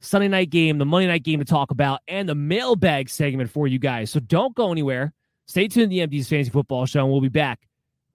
Sunday 0.00 0.28
night 0.28 0.50
game, 0.50 0.78
the 0.78 0.84
Monday 0.84 1.06
night 1.06 1.22
game 1.22 1.38
to 1.38 1.44
talk 1.44 1.70
about, 1.70 2.00
and 2.08 2.28
the 2.28 2.34
mailbag 2.34 3.08
segment 3.08 3.50
for 3.50 3.66
you 3.66 3.78
guys. 3.78 4.10
So 4.10 4.20
don't 4.20 4.54
go 4.54 4.72
anywhere. 4.72 5.12
Stay 5.46 5.68
tuned 5.68 5.90
to 5.90 5.96
the 5.96 6.06
MD's 6.06 6.28
Fantasy 6.28 6.50
Football 6.50 6.86
Show, 6.86 7.00
and 7.00 7.10
we'll 7.10 7.20
be 7.20 7.28
back 7.28 7.67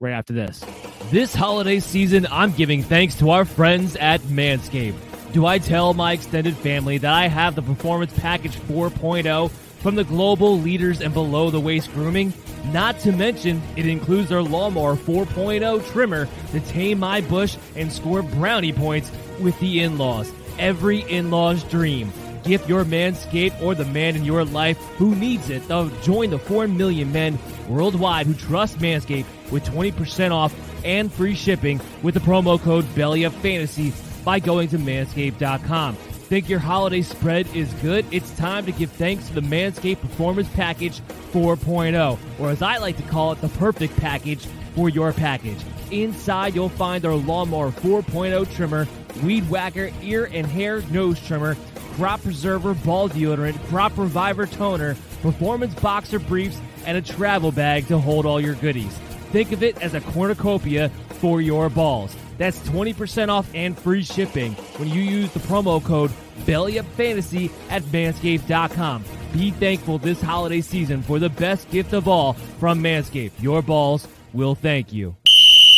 right 0.04 0.12
after 0.12 0.32
this. 0.32 0.64
This 1.10 1.34
holiday 1.34 1.80
season, 1.80 2.26
I'm 2.30 2.52
giving 2.52 2.82
thanks 2.82 3.14
to 3.16 3.30
our 3.30 3.44
friends 3.44 3.96
at 3.96 4.20
Manscaped. 4.22 4.94
Do 5.32 5.46
I 5.46 5.58
tell 5.58 5.94
my 5.94 6.12
extended 6.12 6.56
family 6.56 6.98
that 6.98 7.12
I 7.12 7.26
have 7.26 7.54
the 7.54 7.62
Performance 7.62 8.12
Package 8.18 8.56
4.0 8.56 9.50
from 9.50 9.94
the 9.96 10.04
global 10.04 10.58
leaders 10.60 11.00
in 11.00 11.12
below 11.12 11.50
the 11.50 11.60
waist 11.60 11.92
grooming? 11.92 12.32
Not 12.66 12.98
to 13.00 13.12
mention, 13.12 13.60
it 13.76 13.86
includes 13.86 14.28
their 14.28 14.42
Lawnmower 14.42 14.96
4.0 14.96 15.90
trimmer 15.90 16.28
to 16.52 16.60
tame 16.60 17.00
my 17.00 17.20
bush 17.22 17.56
and 17.74 17.92
score 17.92 18.22
brownie 18.22 18.72
points 18.72 19.10
with 19.40 19.58
the 19.60 19.80
in 19.82 19.98
laws. 19.98 20.32
Every 20.58 21.00
in 21.00 21.30
law's 21.30 21.64
dream. 21.64 22.12
Gift 22.44 22.68
your 22.68 22.84
manscape 22.84 23.60
or 23.62 23.74
the 23.74 23.86
man 23.86 24.16
in 24.16 24.24
your 24.24 24.44
life 24.44 24.76
who 24.98 25.14
needs 25.14 25.50
it. 25.50 25.66
They'll 25.66 25.88
join 26.02 26.30
the 26.30 26.38
4 26.38 26.68
million 26.68 27.10
men 27.10 27.38
worldwide 27.68 28.26
who 28.26 28.34
trust 28.34 28.78
Manscaped 28.78 29.26
with 29.54 29.64
20% 29.64 30.32
off 30.32 30.52
and 30.84 31.10
free 31.10 31.34
shipping 31.34 31.80
with 32.02 32.12
the 32.12 32.20
promo 32.20 32.60
code 32.60 32.84
BELLYUPFANTASY 32.96 34.24
by 34.24 34.40
going 34.40 34.68
to 34.68 34.78
manscaped.com. 34.78 35.94
Think 35.94 36.48
your 36.48 36.58
holiday 36.58 37.02
spread 37.02 37.46
is 37.54 37.72
good? 37.74 38.04
It's 38.10 38.36
time 38.36 38.66
to 38.66 38.72
give 38.72 38.90
thanks 38.90 39.28
to 39.28 39.34
the 39.34 39.42
Manscaped 39.42 40.00
Performance 40.00 40.48
Package 40.54 41.00
4.0, 41.32 42.18
or 42.40 42.50
as 42.50 42.62
I 42.62 42.78
like 42.78 42.96
to 42.96 43.02
call 43.04 43.30
it, 43.30 43.40
the 43.40 43.48
perfect 43.50 43.96
package 43.98 44.44
for 44.74 44.88
your 44.88 45.12
package. 45.12 45.58
Inside, 45.92 46.56
you'll 46.56 46.68
find 46.70 47.04
our 47.04 47.14
Lawnmower 47.14 47.70
4.0 47.70 48.52
trimmer, 48.56 48.88
Weed 49.22 49.48
Whacker 49.48 49.92
ear 50.02 50.28
and 50.32 50.46
hair 50.46 50.80
nose 50.90 51.24
trimmer, 51.24 51.56
Crop 51.94 52.22
Preserver 52.22 52.74
ball 52.74 53.08
deodorant, 53.08 53.62
Crop 53.68 53.96
Reviver 53.96 54.46
toner, 54.46 54.96
Performance 55.22 55.74
boxer 55.76 56.18
briefs, 56.18 56.60
and 56.86 56.96
a 56.96 57.02
travel 57.02 57.52
bag 57.52 57.86
to 57.86 57.98
hold 57.98 58.26
all 58.26 58.40
your 58.40 58.54
goodies. 58.56 58.98
Think 59.34 59.50
of 59.50 59.64
it 59.64 59.82
as 59.82 59.94
a 59.94 60.00
cornucopia 60.00 60.90
for 61.18 61.40
your 61.40 61.68
balls. 61.68 62.14
That's 62.38 62.56
20% 62.68 63.30
off 63.30 63.50
and 63.52 63.76
free 63.76 64.04
shipping 64.04 64.52
when 64.76 64.88
you 64.88 65.00
use 65.00 65.32
the 65.32 65.40
promo 65.40 65.82
code 65.82 66.12
BELLYUPFANTASY 66.46 67.50
at 67.68 67.82
manscaped.com. 67.82 69.04
Be 69.32 69.50
thankful 69.50 69.98
this 69.98 70.20
holiday 70.20 70.60
season 70.60 71.02
for 71.02 71.18
the 71.18 71.30
best 71.30 71.68
gift 71.72 71.94
of 71.94 72.06
all 72.06 72.34
from 72.60 72.80
Manscaped. 72.80 73.32
Your 73.40 73.60
balls 73.60 74.06
will 74.32 74.54
thank 74.54 74.92
you. 74.92 75.16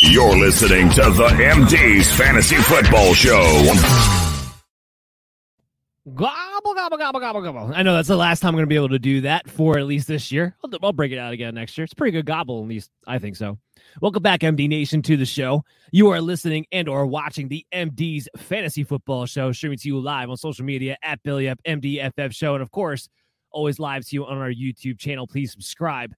You're 0.03 0.37
listening 0.37 0.91
to 0.91 1.01
the 1.01 1.29
MD's 1.29 2.11
Fantasy 2.15 2.57
Football 2.57 3.15
Show. 3.15 4.26
Gobble, 6.15 6.73
gobble, 6.73 6.97
gobble, 6.97 7.19
gobble, 7.19 7.41
gobble. 7.41 7.71
I 7.75 7.83
know 7.83 7.93
that's 7.93 8.07
the 8.07 8.15
last 8.15 8.39
time 8.39 8.49
I'm 8.49 8.55
going 8.55 8.63
to 8.63 8.69
be 8.69 8.75
able 8.75 8.89
to 8.89 8.99
do 8.99 9.21
that 9.21 9.49
for 9.49 9.77
at 9.77 9.85
least 9.85 10.07
this 10.07 10.31
year. 10.31 10.55
I'll, 10.63 10.71
I'll 10.81 10.93
break 10.93 11.11
it 11.11 11.17
out 11.17 11.33
again 11.33 11.53
next 11.55 11.77
year. 11.77 11.83
It's 11.83 11.93
pretty 11.93 12.13
good 12.13 12.25
gobble, 12.25 12.61
at 12.61 12.69
least 12.69 12.91
I 13.05 13.19
think 13.19 13.35
so. 13.35 13.57
Welcome 13.99 14.23
back, 14.23 14.39
MD 14.39 14.69
Nation, 14.69 15.01
to 15.01 15.17
the 15.17 15.25
show. 15.25 15.65
You 15.91 16.09
are 16.11 16.21
listening 16.21 16.65
and 16.71 16.87
or 16.87 17.05
watching 17.05 17.49
the 17.49 17.65
MD's 17.73 18.29
Fantasy 18.37 18.85
Football 18.85 19.25
Show, 19.25 19.51
streaming 19.51 19.79
to 19.79 19.87
you 19.89 19.99
live 19.99 20.29
on 20.29 20.37
social 20.37 20.63
media 20.63 20.97
at 21.03 21.21
Belly 21.23 21.49
Up 21.49 21.59
MDFF 21.67 22.33
Show, 22.33 22.53
and 22.53 22.61
of 22.61 22.71
course, 22.71 23.09
always 23.51 23.77
live 23.77 24.05
to 24.05 24.15
you 24.15 24.25
on 24.25 24.37
our 24.37 24.51
YouTube 24.51 24.97
channel. 24.97 25.27
Please 25.27 25.51
subscribe. 25.51 26.13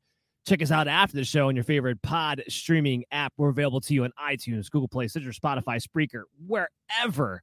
Check 0.48 0.61
us 0.61 0.70
out 0.70 0.88
after 0.88 1.18
the 1.18 1.24
show 1.24 1.48
on 1.48 1.56
your 1.56 1.64
favorite 1.64 1.99
pod 2.03 2.44
streaming 2.48 3.06
app. 3.11 3.34
We're 3.38 3.49
available 3.49 3.82
to 3.82 3.94
you 3.95 4.03
on 4.03 4.11
iTunes, 4.24 4.70
Google 4.70 4.88
Play, 4.88 5.07
Stitcher, 5.07 5.32
Spotify, 5.32 5.82
Spreaker, 5.82 6.24
wherever 6.45 7.41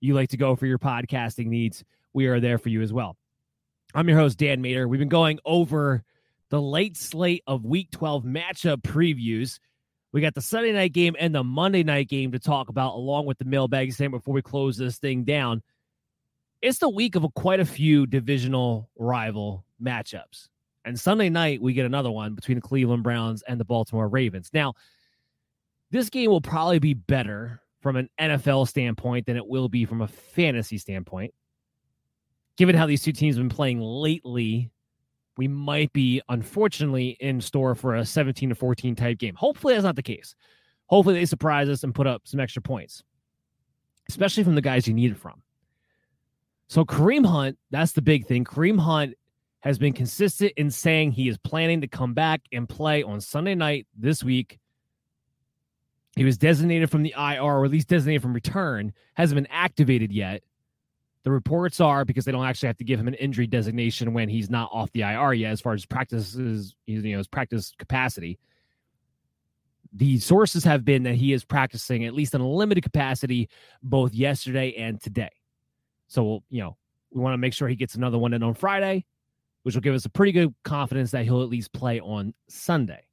you 0.00 0.14
like 0.14 0.30
to 0.30 0.36
go 0.36 0.56
for 0.56 0.66
your 0.66 0.78
podcasting 0.78 1.46
needs. 1.46 1.84
We 2.12 2.26
are 2.26 2.40
there 2.40 2.58
for 2.58 2.70
you 2.70 2.82
as 2.82 2.92
well. 2.92 3.16
I'm 3.94 4.08
your 4.08 4.18
host, 4.18 4.38
Dan 4.38 4.62
Mater. 4.62 4.88
We've 4.88 5.00
been 5.00 5.08
going 5.08 5.38
over 5.44 6.02
the 6.48 6.60
late 6.60 6.96
slate 6.96 7.42
of 7.46 7.64
week 7.64 7.90
12 7.90 8.24
matchup 8.24 8.82
previews. 8.82 9.58
We 10.12 10.20
got 10.20 10.34
the 10.34 10.40
Sunday 10.40 10.72
night 10.72 10.92
game 10.92 11.14
and 11.18 11.34
the 11.34 11.44
Monday 11.44 11.84
night 11.84 12.08
game 12.08 12.32
to 12.32 12.38
talk 12.38 12.68
about, 12.68 12.94
along 12.94 13.26
with 13.26 13.38
the 13.38 13.44
mailbag 13.44 13.92
segment 13.92 14.22
before 14.22 14.34
we 14.34 14.42
close 14.42 14.76
this 14.76 14.98
thing 14.98 15.24
down. 15.24 15.62
It's 16.62 16.78
the 16.78 16.88
week 16.88 17.14
of 17.14 17.24
a, 17.24 17.28
quite 17.30 17.60
a 17.60 17.64
few 17.64 18.06
divisional 18.06 18.90
rival 18.98 19.64
matchups. 19.82 20.48
And 20.84 20.98
Sunday 20.98 21.28
night, 21.28 21.62
we 21.62 21.72
get 21.72 21.86
another 21.86 22.10
one 22.10 22.34
between 22.34 22.56
the 22.56 22.62
Cleveland 22.62 23.02
Browns 23.02 23.42
and 23.42 23.60
the 23.60 23.64
Baltimore 23.64 24.08
Ravens. 24.08 24.50
Now, 24.52 24.74
this 25.90 26.10
game 26.10 26.30
will 26.30 26.40
probably 26.40 26.78
be 26.78 26.94
better 26.94 27.59
from 27.80 27.96
an 27.96 28.08
NFL 28.20 28.68
standpoint 28.68 29.26
than 29.26 29.36
it 29.36 29.46
will 29.46 29.68
be 29.68 29.84
from 29.84 30.02
a 30.02 30.08
fantasy 30.08 30.78
standpoint. 30.78 31.32
Given 32.56 32.76
how 32.76 32.86
these 32.86 33.02
two 33.02 33.12
teams 33.12 33.36
have 33.36 33.42
been 33.42 33.54
playing 33.54 33.80
lately, 33.80 34.70
we 35.36 35.48
might 35.48 35.92
be 35.92 36.20
unfortunately 36.28 37.16
in 37.20 37.40
store 37.40 37.74
for 37.74 37.96
a 37.96 38.04
17 38.04 38.50
to 38.50 38.54
14 38.54 38.94
type 38.94 39.18
game. 39.18 39.34
Hopefully, 39.34 39.74
that's 39.74 39.84
not 39.84 39.96
the 39.96 40.02
case. 40.02 40.34
Hopefully, 40.86 41.14
they 41.14 41.24
surprise 41.24 41.68
us 41.68 41.84
and 41.84 41.94
put 41.94 42.06
up 42.06 42.22
some 42.24 42.40
extra 42.40 42.60
points, 42.60 43.02
especially 44.08 44.44
from 44.44 44.54
the 44.54 44.60
guys 44.60 44.86
you 44.86 44.92
need 44.92 45.12
it 45.12 45.16
from. 45.16 45.42
So, 46.68 46.84
Kareem 46.84 47.24
Hunt, 47.24 47.58
that's 47.70 47.92
the 47.92 48.02
big 48.02 48.26
thing. 48.26 48.44
Kareem 48.44 48.78
Hunt 48.78 49.14
has 49.60 49.78
been 49.78 49.92
consistent 49.92 50.52
in 50.56 50.70
saying 50.70 51.12
he 51.12 51.28
is 51.28 51.38
planning 51.38 51.80
to 51.80 51.88
come 51.88 52.14
back 52.14 52.42
and 52.52 52.68
play 52.68 53.02
on 53.02 53.20
Sunday 53.20 53.54
night 53.54 53.86
this 53.98 54.24
week. 54.24 54.58
He 56.16 56.24
was 56.24 56.36
designated 56.36 56.90
from 56.90 57.02
the 57.02 57.14
IR, 57.16 57.40
or 57.40 57.64
at 57.64 57.70
least 57.70 57.88
designated 57.88 58.22
from 58.22 58.32
return, 58.32 58.92
hasn't 59.14 59.36
been 59.36 59.50
activated 59.50 60.12
yet. 60.12 60.42
The 61.22 61.30
reports 61.30 61.80
are 61.80 62.04
because 62.04 62.24
they 62.24 62.32
don't 62.32 62.44
actually 62.44 62.68
have 62.68 62.78
to 62.78 62.84
give 62.84 62.98
him 62.98 63.08
an 63.08 63.14
injury 63.14 63.46
designation 63.46 64.14
when 64.14 64.28
he's 64.28 64.50
not 64.50 64.70
off 64.72 64.90
the 64.92 65.02
IR 65.02 65.34
yet, 65.34 65.52
as 65.52 65.60
far 65.60 65.74
as 65.74 65.84
practices, 65.86 66.74
you 66.86 67.02
know, 67.02 67.18
his 67.18 67.28
practice 67.28 67.72
capacity. 67.78 68.38
The 69.92 70.18
sources 70.18 70.64
have 70.64 70.84
been 70.84 71.02
that 71.02 71.16
he 71.16 71.32
is 71.32 71.44
practicing 71.44 72.04
at 72.04 72.14
least 72.14 72.34
in 72.34 72.40
a 72.40 72.48
limited 72.48 72.82
capacity 72.82 73.48
both 73.82 74.14
yesterday 74.14 74.72
and 74.76 75.00
today. 75.00 75.32
So, 76.08 76.24
we'll, 76.24 76.44
you 76.48 76.62
know, 76.62 76.76
we 77.12 77.20
want 77.20 77.34
to 77.34 77.38
make 77.38 77.52
sure 77.52 77.68
he 77.68 77.76
gets 77.76 77.96
another 77.96 78.18
one 78.18 78.32
in 78.32 78.42
on 78.42 78.54
Friday, 78.54 79.04
which 79.62 79.74
will 79.74 79.82
give 79.82 79.94
us 79.94 80.04
a 80.06 80.10
pretty 80.10 80.32
good 80.32 80.54
confidence 80.64 81.10
that 81.10 81.24
he'll 81.24 81.42
at 81.42 81.48
least 81.48 81.72
play 81.72 82.00
on 82.00 82.34
Sunday. 82.48 83.04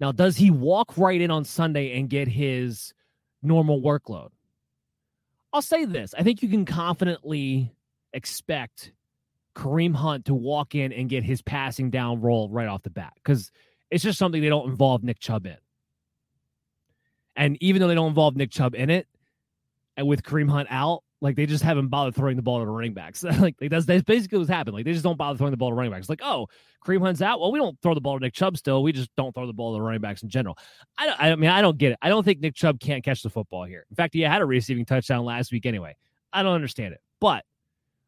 Now, 0.00 0.12
does 0.12 0.36
he 0.36 0.50
walk 0.50 0.96
right 0.96 1.20
in 1.20 1.30
on 1.30 1.44
Sunday 1.44 1.98
and 1.98 2.10
get 2.10 2.28
his 2.28 2.92
normal 3.42 3.80
workload? 3.80 4.30
I'll 5.52 5.62
say 5.62 5.84
this. 5.84 6.14
I 6.18 6.24
think 6.24 6.42
you 6.42 6.48
can 6.48 6.64
confidently 6.64 7.72
expect 8.12 8.92
Kareem 9.54 9.94
Hunt 9.94 10.24
to 10.24 10.34
walk 10.34 10.74
in 10.74 10.92
and 10.92 11.08
get 11.08 11.22
his 11.22 11.42
passing 11.42 11.90
down 11.90 12.20
role 12.20 12.48
right 12.48 12.66
off 12.66 12.82
the 12.82 12.90
bat 12.90 13.12
because 13.16 13.52
it's 13.90 14.02
just 14.02 14.18
something 14.18 14.42
they 14.42 14.48
don't 14.48 14.68
involve 14.68 15.04
Nick 15.04 15.20
Chubb 15.20 15.46
in. 15.46 15.56
And 17.36 17.56
even 17.60 17.80
though 17.80 17.88
they 17.88 17.94
don't 17.94 18.08
involve 18.08 18.34
Nick 18.34 18.50
Chubb 18.50 18.74
in 18.74 18.90
it, 18.90 19.06
and 19.96 20.08
with 20.08 20.24
Kareem 20.24 20.50
Hunt 20.50 20.66
out, 20.72 21.03
Like 21.20 21.36
they 21.36 21.46
just 21.46 21.64
haven't 21.64 21.88
bothered 21.88 22.14
throwing 22.14 22.36
the 22.36 22.42
ball 22.42 22.58
to 22.58 22.66
the 22.66 22.70
running 22.70 22.92
backs. 22.92 23.22
like, 23.38 23.56
that's, 23.58 23.86
that's 23.86 24.02
basically 24.02 24.38
what's 24.38 24.50
happened. 24.50 24.74
Like 24.74 24.84
they 24.84 24.92
just 24.92 25.04
don't 25.04 25.16
bother 25.16 25.38
throwing 25.38 25.52
the 25.52 25.56
ball 25.56 25.70
to 25.70 25.74
running 25.74 25.92
backs. 25.92 26.08
Like, 26.08 26.20
oh, 26.22 26.48
Kareem 26.84 27.00
Hunt's 27.00 27.22
out. 27.22 27.40
Well, 27.40 27.50
we 27.50 27.58
don't 27.58 27.80
throw 27.80 27.94
the 27.94 28.00
ball 28.00 28.18
to 28.18 28.24
Nick 28.24 28.34
Chubb 28.34 28.58
still. 28.58 28.82
We 28.82 28.92
just 28.92 29.10
don't 29.16 29.34
throw 29.34 29.46
the 29.46 29.52
ball 29.52 29.72
to 29.72 29.78
the 29.78 29.82
running 29.82 30.00
backs 30.00 30.22
in 30.22 30.28
general. 30.28 30.58
I, 30.98 31.06
don't, 31.06 31.20
I 31.20 31.36
mean, 31.36 31.50
I 31.50 31.62
don't 31.62 31.78
get 31.78 31.92
it. 31.92 31.98
I 32.02 32.08
don't 32.08 32.24
think 32.24 32.40
Nick 32.40 32.54
Chubb 32.54 32.78
can't 32.78 33.02
catch 33.02 33.22
the 33.22 33.30
football 33.30 33.64
here. 33.64 33.86
In 33.90 33.96
fact, 33.96 34.12
he 34.12 34.20
had 34.20 34.42
a 34.42 34.46
receiving 34.46 34.84
touchdown 34.84 35.24
last 35.24 35.50
week 35.52 35.66
anyway. 35.66 35.96
I 36.32 36.42
don't 36.42 36.54
understand 36.54 36.92
it. 36.92 37.00
But 37.20 37.44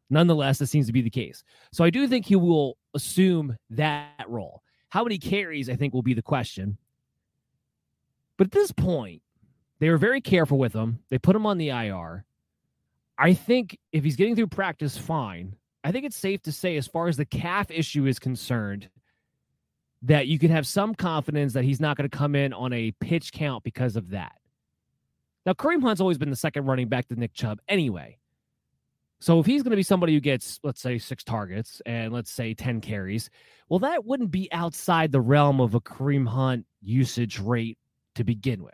nonetheless, 0.09 0.59
this 0.59 0.69
seems 0.69 0.87
to 0.87 0.93
be 0.93 1.01
the 1.01 1.09
case. 1.09 1.43
So 1.71 1.83
I 1.83 1.89
do 1.89 2.07
think 2.07 2.25
he 2.25 2.35
will 2.35 2.77
assume 2.93 3.57
that 3.71 4.25
role. 4.27 4.61
How 4.89 5.03
many 5.03 5.17
carries, 5.17 5.69
I 5.69 5.75
think, 5.75 5.93
will 5.93 6.03
be 6.03 6.13
the 6.13 6.21
question. 6.21 6.77
But 8.37 8.47
at 8.47 8.51
this 8.51 8.71
point, 8.71 9.21
they 9.79 9.89
were 9.89 9.97
very 9.97 10.21
careful 10.21 10.57
with 10.57 10.73
him. 10.73 10.99
They 11.09 11.17
put 11.17 11.35
him 11.35 11.45
on 11.45 11.57
the 11.57 11.69
IR. 11.69 12.25
I 13.17 13.33
think 13.33 13.77
if 13.91 14.03
he's 14.03 14.15
getting 14.15 14.35
through 14.35 14.47
practice 14.47 14.97
fine, 14.97 15.55
I 15.83 15.91
think 15.91 16.05
it's 16.05 16.17
safe 16.17 16.41
to 16.43 16.51
say, 16.51 16.77
as 16.77 16.87
far 16.87 17.07
as 17.07 17.17
the 17.17 17.25
calf 17.25 17.71
issue 17.71 18.05
is 18.05 18.19
concerned, 18.19 18.89
that 20.03 20.27
you 20.27 20.37
can 20.37 20.51
have 20.51 20.67
some 20.67 20.93
confidence 20.93 21.53
that 21.53 21.63
he's 21.63 21.79
not 21.79 21.97
going 21.97 22.09
to 22.09 22.15
come 22.15 22.35
in 22.35 22.53
on 22.53 22.73
a 22.73 22.91
pitch 22.99 23.31
count 23.31 23.63
because 23.63 23.95
of 23.95 24.09
that. 24.11 24.35
Now, 25.45 25.53
Kareem 25.53 25.81
Hunt's 25.81 26.01
always 26.01 26.17
been 26.17 26.29
the 26.29 26.35
second 26.35 26.65
running 26.65 26.89
back 26.89 27.07
to 27.07 27.15
Nick 27.15 27.33
Chubb 27.33 27.59
anyway. 27.67 28.17
So 29.19 29.39
if 29.39 29.45
he's 29.45 29.63
going 29.63 29.71
to 29.71 29.77
be 29.77 29.83
somebody 29.83 30.13
who 30.13 30.19
gets, 30.19 30.59
let's 30.63 30.81
say, 30.81 30.99
six 30.99 31.23
targets 31.23 31.81
and 31.85 32.13
let's 32.13 32.29
say 32.29 32.53
10 32.53 32.81
carries, 32.81 33.29
well, 33.67 33.79
that 33.79 34.05
wouldn't 34.05 34.29
be 34.29 34.51
outside 34.51 35.11
the 35.11 35.21
realm 35.21 35.59
of 35.59 35.73
a 35.73 35.81
Kareem 35.81 36.27
Hunt 36.27 36.65
usage 36.81 37.39
rate 37.39 37.79
to 38.15 38.23
begin 38.23 38.63
with. 38.63 38.73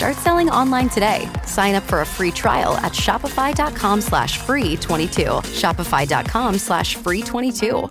Start 0.00 0.16
selling 0.16 0.48
online 0.48 0.88
today. 0.88 1.28
Sign 1.44 1.74
up 1.74 1.82
for 1.82 2.00
a 2.00 2.06
free 2.06 2.30
trial 2.30 2.72
at 2.78 2.92
shopify.com 2.92 4.00
slash 4.00 4.38
free 4.38 4.78
22. 4.78 5.24
Shopify.com 5.60 6.56
slash 6.56 6.94
free 6.94 7.20
22. 7.20 7.90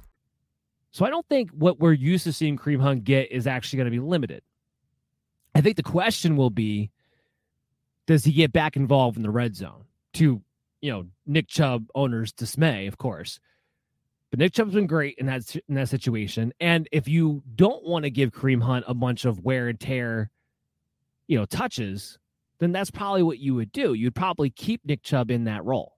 So 0.90 1.06
I 1.06 1.12
don't 1.12 1.28
think 1.28 1.52
what 1.52 1.80
we're 1.80 1.94
used 1.94 2.24
to 2.24 2.34
seeing 2.34 2.58
Kareem 2.58 2.82
Hunt 2.82 3.04
get 3.04 3.32
is 3.32 3.46
actually 3.46 3.78
going 3.78 3.86
to 3.86 3.92
be 3.92 4.00
limited. 4.00 4.42
I 5.54 5.62
think 5.62 5.78
the 5.78 5.84
question 5.84 6.36
will 6.36 6.50
be, 6.50 6.90
does 8.08 8.24
he 8.24 8.32
get 8.32 8.52
back 8.52 8.76
involved 8.76 9.16
in 9.16 9.22
the 9.22 9.30
red 9.30 9.56
zone? 9.56 9.84
To, 10.14 10.42
you 10.82 10.92
know, 10.92 11.06
Nick 11.28 11.48
Chubb 11.48 11.92
owners' 11.94 12.32
dismay, 12.32 12.88
of 12.88 12.98
course. 12.98 13.40
But 14.32 14.40
Nick 14.40 14.54
Chubb's 14.54 14.74
been 14.74 14.88
great 14.88 15.14
in 15.20 15.28
that 15.28 15.56
in 15.68 15.76
that 15.76 15.90
situation. 15.90 16.54
And 16.60 16.90
if 16.92 17.08
you 17.08 17.44
don't 17.54 17.86
want 17.86 18.06
to 18.06 18.10
give 18.10 18.32
Kareem 18.32 18.64
Hunt 18.64 18.86
a 18.88 18.96
bunch 18.96 19.26
of 19.26 19.42
wear 19.42 19.68
and 19.68 19.80
tear, 19.80 20.32
you 21.30 21.38
know, 21.38 21.46
touches, 21.46 22.18
then 22.58 22.74
that's 22.74 22.90
probably 22.92 23.24
what 23.24 23.38
you 23.38 23.54
would 23.56 23.72
do. 23.72 23.94
You'd 23.94 24.16
probably 24.16 24.50
keep 24.50 24.84
Nick 24.84 25.04
Chubb 25.04 25.30
in 25.30 25.46
that 25.46 25.64
role. 25.64 25.96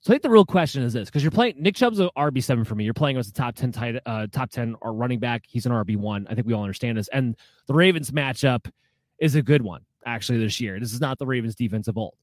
So 0.00 0.10
I 0.10 0.14
think 0.14 0.22
the 0.22 0.30
real 0.30 0.46
question 0.46 0.82
is 0.84 0.92
this: 0.92 1.08
because 1.08 1.22
you're 1.22 1.32
playing 1.32 1.56
Nick 1.58 1.74
Chubb's 1.74 1.98
an 1.98 2.08
RB 2.16 2.42
seven 2.42 2.64
for 2.64 2.76
me. 2.76 2.84
You're 2.84 2.94
playing 2.94 3.16
as 3.18 3.28
a 3.28 3.32
top 3.32 3.56
ten 3.56 3.72
tight, 3.72 4.00
uh, 4.06 4.28
top 4.32 4.50
ten 4.50 4.76
or 4.80 4.94
running 4.94 5.18
back. 5.18 5.42
He's 5.46 5.66
an 5.66 5.72
RB 5.72 5.96
one. 5.96 6.26
I 6.30 6.34
think 6.34 6.46
we 6.46 6.54
all 6.54 6.62
understand 6.62 6.96
this. 6.96 7.08
And 7.08 7.36
the 7.66 7.74
Ravens 7.74 8.12
matchup 8.12 8.70
is 9.18 9.34
a 9.34 9.42
good 9.42 9.62
one 9.62 9.82
actually 10.06 10.38
this 10.38 10.60
year. 10.60 10.78
This 10.80 10.92
is 10.92 11.00
not 11.00 11.18
the 11.18 11.26
Ravens 11.26 11.54
defense 11.54 11.88
of 11.88 11.98
old. 11.98 12.14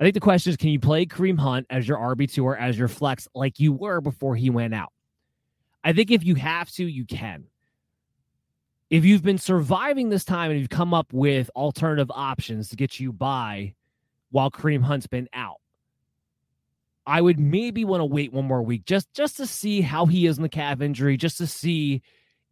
I 0.00 0.04
think 0.04 0.14
the 0.14 0.20
question 0.20 0.50
is 0.50 0.56
can 0.56 0.68
you 0.68 0.80
play 0.80 1.06
Kareem 1.06 1.38
Hunt 1.38 1.66
as 1.70 1.88
your 1.88 1.98
RB2 1.98 2.44
or 2.44 2.56
as 2.56 2.78
your 2.78 2.88
flex 2.88 3.26
like 3.34 3.58
you 3.58 3.72
were 3.72 4.00
before 4.00 4.36
he 4.36 4.50
went 4.50 4.74
out? 4.74 4.92
I 5.82 5.92
think 5.94 6.10
if 6.10 6.24
you 6.24 6.34
have 6.36 6.70
to, 6.72 6.84
you 6.84 7.04
can. 7.06 7.44
If 8.90 9.04
you've 9.04 9.22
been 9.22 9.38
surviving 9.38 10.08
this 10.08 10.24
time 10.24 10.50
and 10.50 10.58
you've 10.58 10.70
come 10.70 10.94
up 10.94 11.12
with 11.12 11.50
alternative 11.54 12.10
options 12.10 12.70
to 12.70 12.76
get 12.76 12.98
you 12.98 13.12
by 13.12 13.74
while 14.30 14.50
Kareem 14.50 14.82
Hunt's 14.82 15.06
been 15.06 15.28
out, 15.34 15.56
I 17.06 17.20
would 17.20 17.38
maybe 17.38 17.84
want 17.84 18.00
to 18.00 18.06
wait 18.06 18.32
one 18.32 18.46
more 18.46 18.62
week 18.62 18.84
just 18.84 19.12
just 19.14 19.36
to 19.38 19.46
see 19.46 19.80
how 19.80 20.06
he 20.06 20.26
is 20.26 20.38
in 20.38 20.42
the 20.42 20.48
calf 20.48 20.80
injury, 20.80 21.16
just 21.16 21.38
to 21.38 21.46
see 21.46 22.02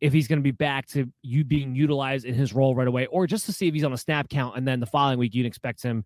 if 0.01 0.13
he's 0.13 0.29
going 0.29 0.39
to 0.39 0.43
be 0.43 0.51
back 0.51 0.87
to 0.89 1.11
you 1.23 1.43
being 1.43 1.75
utilized 1.75 2.27
in 2.27 2.35
his 2.35 2.53
role 2.53 2.75
right 2.75 2.89
away, 2.89 3.07
or 3.07 3.27
just 3.27 3.47
to 3.47 3.53
see 3.53 3.69
if 3.69 3.75
he's 3.75 3.85
on 3.85 3.95
a 3.95 3.99
snap 3.99 4.29
count, 4.29 4.57
and 4.57 4.69
then 4.69 4.81
the 4.81 4.87
following 4.87 5.19
week 5.19 5.35
you'd 5.35 5.47
expect 5.47 5.83
him 5.83 6.05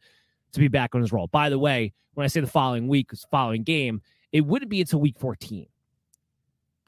to 0.52 0.60
be 0.60 0.68
back 0.68 0.94
on 0.94 1.00
his 1.00 1.12
role. 1.12 1.26
By 1.26 1.48
the 1.48 1.58
way, 1.58 1.92
when 2.14 2.24
I 2.24 2.28
say 2.28 2.40
the 2.40 2.46
following 2.46 2.86
week, 2.86 3.10
following 3.30 3.64
game, 3.64 4.00
it 4.32 4.42
wouldn't 4.42 4.70
be 4.70 4.80
until 4.80 5.00
week 5.00 5.18
14. 5.18 5.66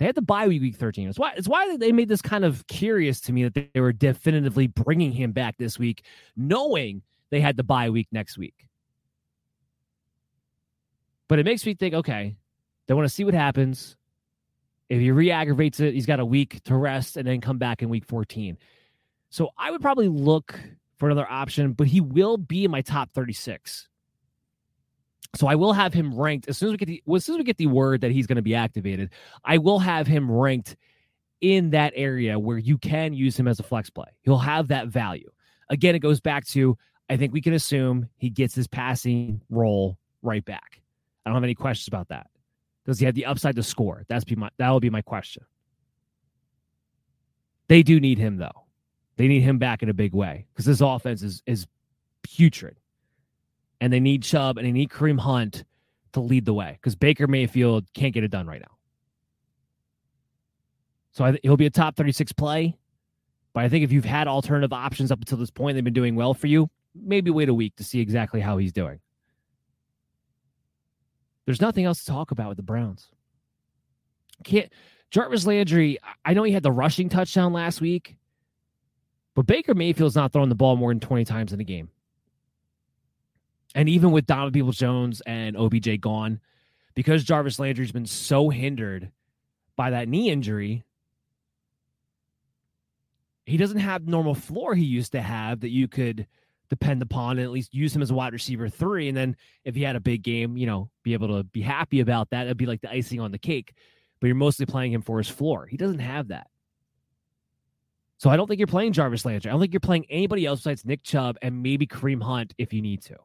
They 0.03 0.07
had 0.07 0.17
the 0.17 0.21
bye 0.21 0.49
week, 0.49 0.61
week 0.61 0.75
13. 0.75 1.11
It's 1.11 1.17
why 1.17 1.33
it's 1.37 1.47
why 1.47 1.77
they 1.77 1.93
made 1.93 2.09
this 2.09 2.21
kind 2.21 2.45
of 2.45 2.67
curious 2.67 3.21
to 3.21 3.33
me 3.33 3.45
that 3.45 3.55
they 3.73 3.81
were 3.81 3.93
definitively 3.93 4.67
bringing 4.67 5.13
him 5.13 5.31
back 5.31 5.59
this 5.59 5.79
week, 5.79 6.03
knowing 6.37 7.03
they 7.31 7.41
had 7.41 7.57
the 7.57 7.63
bye 7.63 7.89
week 7.89 8.09
next 8.11 8.37
week. 8.37 8.67
But 11.29 11.39
it 11.39 11.45
makes 11.45 11.65
me 11.65 11.75
think, 11.75 11.95
okay, 11.95 12.35
they 12.89 12.95
want 12.95 13.05
to 13.05 13.15
see 13.15 13.23
what 13.23 13.33
happens. 13.33 13.95
If 14.89 14.99
he 14.99 15.13
re-aggravates 15.13 15.79
it, 15.79 15.95
he's 15.95 16.05
got 16.05 16.19
a 16.19 16.27
week 16.27 16.65
to 16.65 16.75
rest 16.75 17.17
and 17.17 17.25
then 17.25 17.41
come 17.41 17.59
back 17.59 17.81
in 17.81 17.89
week 17.89 18.05
14. 18.05 18.59
So 19.31 19.51
I 19.57 19.71
would 19.71 19.83
probably 19.83 20.09
look 20.09 20.59
for 20.99 21.09
another 21.09 21.31
option, 21.31 21.75
but 21.75 21.87
he 21.87 22.01
will 22.01 22.39
be 22.39 22.65
in 22.65 22.73
my 22.73 22.81
top 22.81 23.13
36. 23.15 23.89
So 25.35 25.47
I 25.47 25.55
will 25.55 25.73
have 25.73 25.95
him 25.95 26.15
ranked 26.15 26.49
as 26.49 26.59
soon 26.59 26.69
as 26.69 26.73
we 26.73 26.77
get 26.79 26.87
the 26.87 27.03
well, 27.07 27.17
as 27.17 27.25
soon 27.25 27.37
as 27.37 27.39
we 27.39 27.45
get 27.45 27.57
the 27.57 27.67
word 27.67 28.03
that 28.03 28.11
he's 28.11 28.27
going 28.27 28.37
to 28.37 28.43
be 28.43 28.55
activated. 28.55 29.11
I 29.45 29.59
will 29.59 29.79
have 29.79 30.07
him 30.07 30.31
ranked 30.31 30.77
in 31.41 31.71
that 31.71 31.93
area 31.97 32.39
where 32.39 32.59
you 32.59 32.79
can 32.79 33.15
use 33.15 33.37
him 33.37 33.49
as 33.49 33.59
a 33.59 33.63
flex 33.63 33.91
play. 33.91 34.09
He'll 34.23 34.39
have 34.39 34.69
that 34.69 34.89
value. 34.89 35.31
Again, 35.71 35.95
it 35.95 36.01
goes 36.01 36.21
back 36.21 36.47
to 36.49 36.77
I 37.09 37.17
think 37.17 37.33
we 37.33 37.41
can 37.41 37.53
assume 37.53 38.09
he 38.17 38.31
gets 38.31 38.55
his 38.55 38.67
passing 38.67 39.41
role 39.51 39.99
right 40.23 40.45
back. 40.45 40.81
I 41.25 41.31
don't 41.31 41.35
have 41.37 41.45
any 41.45 41.55
questions 41.55 41.89
about 41.89 42.09
that. 42.09 42.29
Does 42.85 42.99
he 42.99 43.07
have 43.07 43.15
the 43.15 43.27
upside 43.27 43.57
to 43.57 43.63
score? 43.63 44.05
That's 44.09 44.25
be 44.25 44.37
my 44.37 44.51
that 44.59 44.71
will 44.71 44.81
be 44.81 44.91
my 44.91 45.03
question. 45.03 45.45
They 47.69 47.83
do 47.83 48.01
need 48.01 48.19
him 48.19 48.37
though. 48.37 48.67
They 49.17 49.29
need 49.29 49.43
him 49.43 49.59
back 49.59 49.83
in 49.83 49.89
a 49.89 49.95
big 49.95 50.15
way 50.15 50.47
because 50.53 50.65
this 50.65 50.81
offense 50.81 51.23
is 51.23 51.43
is 51.47 51.67
putrid, 52.23 52.79
and 53.83 53.93
they 53.93 53.99
need 53.99 54.23
Chubb 54.23 54.59
and 54.59 54.67
they 54.67 54.71
need 54.71 54.91
Kareem 54.91 55.19
Hunt 55.19 55.65
to 56.13 56.21
lead 56.21 56.45
the 56.45 56.55
way 56.55 56.79
because 56.81 56.95
Baker 56.95 57.27
Mayfield 57.27 57.85
can't 57.95 58.15
get 58.15 58.23
it 58.23 58.31
done 58.31 58.47
right 58.47 58.61
now. 58.61 58.77
So 61.11 61.25
I, 61.25 61.39
he'll 61.43 61.57
be 61.57 61.67
a 61.67 61.71
top 61.71 61.97
thirty 61.97 62.13
six 62.13 62.33
play, 62.33 62.79
but 63.53 63.65
I 63.65 63.69
think 63.69 63.83
if 63.83 63.91
you've 63.91 64.05
had 64.05 64.29
alternative 64.29 64.73
options 64.73 65.11
up 65.11 65.19
until 65.19 65.37
this 65.37 65.51
point, 65.51 65.75
they've 65.75 65.83
been 65.83 65.93
doing 65.93 66.15
well 66.15 66.33
for 66.33 66.47
you. 66.47 66.71
Maybe 66.95 67.33
wait 67.33 67.49
a 67.49 67.55
week 67.55 67.75
to 67.77 67.85
see 67.85 67.99
exactly 67.99 68.41
how 68.41 68.57
he's 68.57 68.73
doing. 68.73 69.01
There's 71.45 71.61
nothing 71.61 71.85
else 71.85 72.05
to 72.05 72.07
talk 72.07 72.31
about 72.31 72.51
with 72.51 72.59
the 72.59 72.63
Browns. 72.63 73.09
Can't 74.45 74.73
Jarvis 75.11 75.45
Landry, 75.45 75.99
I 76.25 76.35
know 76.35 76.45
he 76.45 76.53
had 76.53 76.63
the 76.63 76.71
rushing 76.71 77.09
touchdown 77.09 77.53
last 77.53 77.81
week, 77.81 78.17
but 79.35 79.45
Baker 79.45 79.75
Mayfield's 79.75 80.15
not 80.15 80.33
throwing 80.33 80.51
the 80.51 80.55
ball 80.55 80.77
more 80.77 80.93
than 80.93 81.01
20 81.01 81.25
times 81.25 81.53
in 81.53 81.61
a 81.61 81.65
game. 81.65 81.91
And 83.75 83.89
even 83.89 84.11
with 84.11 84.27
Donovan 84.27 84.53
Peoples 84.53 84.77
Jones 84.77 85.23
and 85.27 85.57
OBJ 85.57 86.01
gone, 86.01 86.41
because 86.95 87.25
Jarvis 87.25 87.59
Landry's 87.59 87.93
been 87.93 88.07
so 88.07 88.51
hindered 88.51 89.11
by 89.77 89.91
that 89.91 90.09
knee 90.09 90.31
injury, 90.31 90.85
he 93.47 93.57
doesn't 93.57 93.79
have 93.79 94.07
normal 94.07 94.35
floor 94.35 94.75
he 94.75 94.85
used 94.85 95.13
to 95.13 95.23
have 95.23 95.61
that 95.61 95.71
you 95.71 95.89
could 95.89 96.27
depend 96.69 97.03
upon 97.03 97.39
and 97.39 97.45
at 97.45 97.51
least 97.51 97.75
use 97.75 97.95
him 97.95 98.03
as 98.03 98.11
a 98.11 98.15
wide 98.15 98.33
receiver 98.33 98.69
three. 98.69 99.09
And 99.09 99.17
then 99.17 99.37
if 99.65 99.75
he 99.75 99.83
had 99.83 99.97
a 99.97 100.01
big 100.01 100.23
game, 100.23 100.57
you 100.57 100.67
know, 100.67 100.89
be 101.03 101.13
able 101.13 101.29
to 101.29 101.45
be 101.45 101.61
happy 101.61 102.01
about 102.01 102.31
that. 102.31 102.47
It'd 102.47 102.57
be 102.57 102.67
like 102.67 102.81
the 102.81 102.91
icing 102.91 103.21
on 103.21 103.33
the 103.33 103.39
cake. 103.39 103.75
But 104.21 104.29
you're 104.29 104.37
mostly 104.37 104.67
playing 104.67 104.93
him 104.93 105.03
for 105.03 105.19
his 105.19 105.29
floor. 105.29 105.67
He 105.67 105.77
doesn't 105.77 105.99
have 105.99 106.29
that. 106.29 106.47
So 108.19 108.31
I 108.31 108.37
don't 108.37 108.47
think 108.47 108.59
you're 108.59 108.69
playing 108.69 108.93
Jarvis 108.93 109.25
Landry. 109.25 109.51
I 109.51 109.53
don't 109.53 109.61
think 109.61 109.73
you're 109.73 109.81
playing 109.81 110.07
anybody 110.09 110.47
else 110.47 110.61
besides 110.61 110.85
Nick 110.85 111.03
Chubb 111.03 111.37
and 111.43 111.63
maybe 111.63 111.87
Kareem 111.87 112.23
Hunt 112.23 112.55
if 112.57 112.73
you 112.73 112.81
need 112.81 113.03
to. 113.03 113.17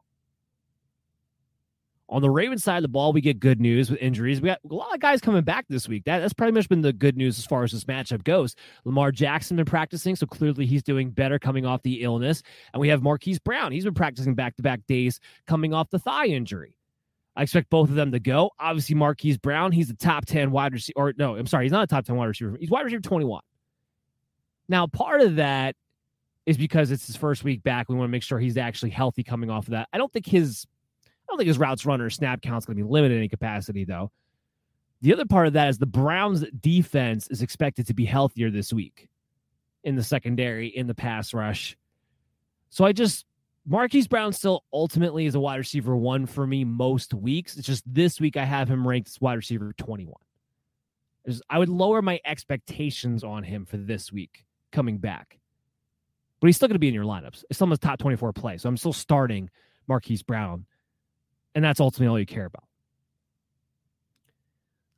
On 2.10 2.22
the 2.22 2.30
Ravens 2.30 2.64
side 2.64 2.78
of 2.78 2.82
the 2.82 2.88
ball, 2.88 3.12
we 3.12 3.20
get 3.20 3.38
good 3.38 3.60
news 3.60 3.90
with 3.90 4.00
injuries. 4.00 4.40
We 4.40 4.46
got 4.46 4.60
a 4.68 4.74
lot 4.74 4.94
of 4.94 5.00
guys 5.00 5.20
coming 5.20 5.42
back 5.42 5.66
this 5.68 5.86
week. 5.86 6.04
That, 6.04 6.20
that's 6.20 6.32
pretty 6.32 6.52
much 6.52 6.66
been 6.66 6.80
the 6.80 6.92
good 6.92 7.18
news 7.18 7.38
as 7.38 7.44
far 7.44 7.64
as 7.64 7.72
this 7.72 7.84
matchup 7.84 8.24
goes. 8.24 8.56
Lamar 8.86 9.12
Jackson 9.12 9.58
been 9.58 9.66
practicing, 9.66 10.16
so 10.16 10.26
clearly 10.26 10.64
he's 10.64 10.82
doing 10.82 11.10
better 11.10 11.38
coming 11.38 11.66
off 11.66 11.82
the 11.82 12.02
illness. 12.02 12.42
And 12.72 12.80
we 12.80 12.88
have 12.88 13.02
Marquise 13.02 13.38
Brown. 13.38 13.72
He's 13.72 13.84
been 13.84 13.92
practicing 13.92 14.34
back 14.34 14.56
to 14.56 14.62
back 14.62 14.80
days 14.86 15.20
coming 15.46 15.74
off 15.74 15.90
the 15.90 15.98
thigh 15.98 16.26
injury. 16.26 16.78
I 17.36 17.42
expect 17.42 17.68
both 17.68 17.90
of 17.90 17.94
them 17.94 18.10
to 18.12 18.20
go. 18.20 18.50
Obviously, 18.58 18.94
Marquise 18.94 19.36
Brown, 19.36 19.70
he's 19.70 19.88
the 19.88 19.94
top 19.94 20.24
10 20.24 20.50
wide 20.50 20.72
receiver. 20.72 20.94
Or 20.96 21.14
no, 21.18 21.36
I'm 21.36 21.46
sorry, 21.46 21.66
he's 21.66 21.72
not 21.72 21.84
a 21.84 21.86
top 21.86 22.06
10 22.06 22.16
wide 22.16 22.26
receiver. 22.26 22.56
He's 22.58 22.70
wide 22.70 22.84
receiver 22.84 23.02
21. 23.02 23.42
Now, 24.70 24.86
part 24.86 25.20
of 25.20 25.36
that 25.36 25.76
is 26.46 26.56
because 26.56 26.90
it's 26.90 27.06
his 27.06 27.16
first 27.16 27.44
week 27.44 27.62
back. 27.62 27.90
We 27.90 27.94
want 27.94 28.08
to 28.08 28.12
make 28.12 28.22
sure 28.22 28.38
he's 28.38 28.56
actually 28.56 28.90
healthy 28.90 29.22
coming 29.22 29.50
off 29.50 29.66
of 29.66 29.72
that. 29.72 29.88
I 29.92 29.98
don't 29.98 30.10
think 30.10 30.26
his 30.26 30.66
I 31.28 31.32
don't 31.32 31.38
think 31.38 31.48
his 31.48 31.58
routes 31.58 31.84
runner 31.84 32.08
snap 32.08 32.40
count's 32.40 32.64
going 32.64 32.76
to 32.78 32.82
be 32.82 32.88
limited 32.88 33.14
in 33.14 33.20
any 33.20 33.28
capacity, 33.28 33.84
though. 33.84 34.10
The 35.02 35.12
other 35.12 35.26
part 35.26 35.46
of 35.46 35.52
that 35.52 35.68
is 35.68 35.78
the 35.78 35.86
Browns' 35.86 36.44
defense 36.60 37.28
is 37.28 37.42
expected 37.42 37.86
to 37.86 37.94
be 37.94 38.04
healthier 38.04 38.50
this 38.50 38.72
week 38.72 39.08
in 39.84 39.94
the 39.94 40.02
secondary, 40.02 40.68
in 40.68 40.86
the 40.86 40.94
pass 40.94 41.32
rush. 41.32 41.76
So 42.70 42.84
I 42.84 42.92
just, 42.92 43.24
Marquise 43.66 44.08
Brown 44.08 44.32
still 44.32 44.64
ultimately 44.72 45.26
is 45.26 45.34
a 45.34 45.40
wide 45.40 45.56
receiver 45.56 45.96
one 45.96 46.26
for 46.26 46.46
me 46.46 46.64
most 46.64 47.14
weeks. 47.14 47.56
It's 47.56 47.66
just 47.66 47.84
this 47.86 48.20
week 48.20 48.36
I 48.36 48.44
have 48.44 48.68
him 48.68 48.86
ranked 48.86 49.08
as 49.08 49.20
wide 49.20 49.34
receiver 49.34 49.72
21. 49.76 50.14
I 51.50 51.58
would 51.58 51.68
lower 51.68 52.00
my 52.00 52.20
expectations 52.24 53.22
on 53.22 53.44
him 53.44 53.66
for 53.66 53.76
this 53.76 54.10
week 54.10 54.44
coming 54.72 54.98
back. 54.98 55.38
But 56.40 56.46
he's 56.46 56.56
still 56.56 56.68
going 56.68 56.76
to 56.76 56.80
be 56.80 56.88
in 56.88 56.94
your 56.94 57.04
lineups. 57.04 57.44
It's 57.50 57.58
still 57.58 57.66
almost 57.66 57.82
top 57.82 57.98
24 57.98 58.32
play. 58.32 58.56
So 58.58 58.68
I'm 58.68 58.76
still 58.76 58.92
starting 58.92 59.50
Marquise 59.86 60.22
Brown 60.22 60.66
and 61.54 61.64
that's 61.64 61.80
ultimately 61.80 62.10
all 62.10 62.18
you 62.18 62.26
care 62.26 62.46
about. 62.46 62.64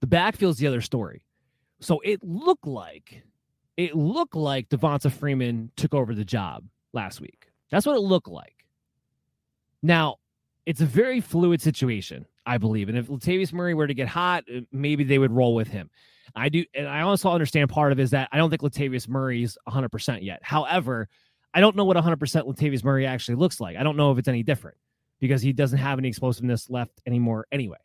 The 0.00 0.06
backfield's 0.06 0.58
the 0.58 0.66
other 0.66 0.80
story. 0.80 1.22
So 1.80 2.00
it 2.00 2.22
looked 2.22 2.66
like 2.66 3.22
it 3.76 3.94
looked 3.94 4.36
like 4.36 4.68
Devonta 4.68 5.10
Freeman 5.10 5.70
took 5.76 5.94
over 5.94 6.14
the 6.14 6.24
job 6.24 6.64
last 6.92 7.20
week. 7.20 7.46
That's 7.70 7.86
what 7.86 7.96
it 7.96 8.00
looked 8.00 8.28
like. 8.28 8.66
Now, 9.82 10.16
it's 10.66 10.82
a 10.82 10.86
very 10.86 11.20
fluid 11.20 11.62
situation, 11.62 12.26
I 12.44 12.58
believe. 12.58 12.88
And 12.88 12.98
if 12.98 13.06
Latavius 13.06 13.52
Murray 13.52 13.72
were 13.72 13.86
to 13.86 13.94
get 13.94 14.08
hot, 14.08 14.44
uh, 14.54 14.60
maybe 14.70 15.04
they 15.04 15.18
would 15.18 15.32
roll 15.32 15.54
with 15.54 15.68
him. 15.68 15.88
I 16.34 16.48
do, 16.48 16.64
and 16.74 16.86
I 16.86 17.00
also 17.00 17.30
understand 17.30 17.70
part 17.70 17.92
of 17.92 17.98
it 17.98 18.02
is 18.02 18.10
that 18.10 18.28
I 18.32 18.36
don't 18.36 18.50
think 18.50 18.62
Latavius 18.62 19.08
Murray's 19.08 19.56
100% 19.66 20.22
yet. 20.22 20.40
However, 20.42 21.08
I 21.54 21.60
don't 21.60 21.74
know 21.74 21.84
what 21.84 21.96
100% 21.96 22.18
Latavius 22.18 22.84
Murray 22.84 23.06
actually 23.06 23.36
looks 23.36 23.60
like. 23.60 23.76
I 23.76 23.82
don't 23.82 23.96
know 23.96 24.12
if 24.12 24.18
it's 24.18 24.28
any 24.28 24.42
different 24.42 24.76
because 25.20 25.42
he 25.42 25.52
doesn't 25.52 25.78
have 25.78 25.98
any 25.98 26.08
explosiveness 26.08 26.68
left 26.70 27.00
anymore 27.06 27.46
anyway. 27.52 27.78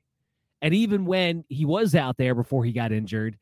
And 0.62 0.74
even 0.74 1.06
when 1.06 1.44
he 1.50 1.66
was 1.66 1.94
out 1.94 2.18
there 2.18 2.34
before 2.34 2.66
he 2.66 2.72
got 2.72 2.92
injured, 2.92 3.38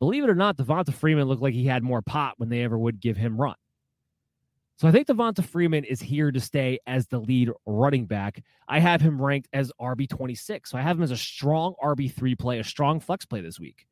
believe 0.00 0.24
it 0.24 0.30
or 0.30 0.34
not, 0.34 0.56
Devonta 0.56 0.92
Freeman 0.92 1.28
looked 1.28 1.42
like 1.42 1.54
he 1.54 1.64
had 1.64 1.82
more 1.82 2.02
pop 2.02 2.34
when 2.36 2.48
they 2.48 2.62
ever 2.62 2.76
would 2.76 3.00
give 3.00 3.16
him 3.16 3.40
run. 3.40 3.54
So 4.76 4.86
I 4.86 4.92
think 4.92 5.08
Devonta 5.08 5.44
Freeman 5.44 5.82
is 5.84 6.00
here 6.00 6.30
to 6.30 6.38
stay 6.38 6.78
as 6.86 7.06
the 7.08 7.18
lead 7.18 7.50
running 7.66 8.06
back. 8.06 8.44
I 8.68 8.78
have 8.78 9.00
him 9.00 9.20
ranked 9.20 9.48
as 9.52 9.72
RB26. 9.80 10.68
So 10.68 10.78
I 10.78 10.82
have 10.82 10.98
him 10.98 11.02
as 11.02 11.10
a 11.10 11.16
strong 11.16 11.74
RB3 11.82 12.38
play, 12.38 12.60
a 12.60 12.64
strong 12.64 13.00
flex 13.00 13.24
play 13.24 13.40
this 13.40 13.58
week. 13.58 13.86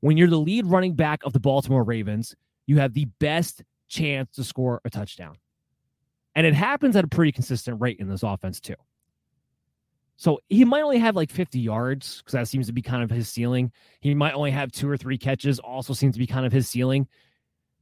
When 0.00 0.18
you're 0.18 0.28
the 0.28 0.36
lead 0.36 0.66
running 0.66 0.94
back 0.94 1.20
of 1.24 1.32
the 1.32 1.40
Baltimore 1.40 1.84
Ravens, 1.84 2.34
you 2.66 2.78
have 2.78 2.92
the 2.92 3.06
best 3.18 3.62
chance 3.88 4.30
to 4.32 4.44
score 4.44 4.82
a 4.84 4.90
touchdown. 4.90 5.36
And 6.34 6.46
it 6.46 6.54
happens 6.54 6.96
at 6.96 7.04
a 7.04 7.08
pretty 7.08 7.32
consistent 7.32 7.80
rate 7.80 8.00
in 8.00 8.08
this 8.08 8.22
offense, 8.22 8.60
too. 8.60 8.74
So 10.16 10.40
he 10.48 10.64
might 10.64 10.82
only 10.82 10.98
have 10.98 11.16
like 11.16 11.30
50 11.30 11.58
yards 11.58 12.18
because 12.18 12.32
that 12.32 12.48
seems 12.48 12.66
to 12.66 12.72
be 12.72 12.82
kind 12.82 13.02
of 13.02 13.10
his 13.10 13.28
ceiling. 13.28 13.72
He 14.00 14.14
might 14.14 14.34
only 14.34 14.52
have 14.52 14.70
two 14.70 14.88
or 14.88 14.96
three 14.96 15.18
catches, 15.18 15.58
also 15.58 15.92
seems 15.92 16.14
to 16.14 16.18
be 16.18 16.26
kind 16.26 16.46
of 16.46 16.52
his 16.52 16.68
ceiling. 16.68 17.08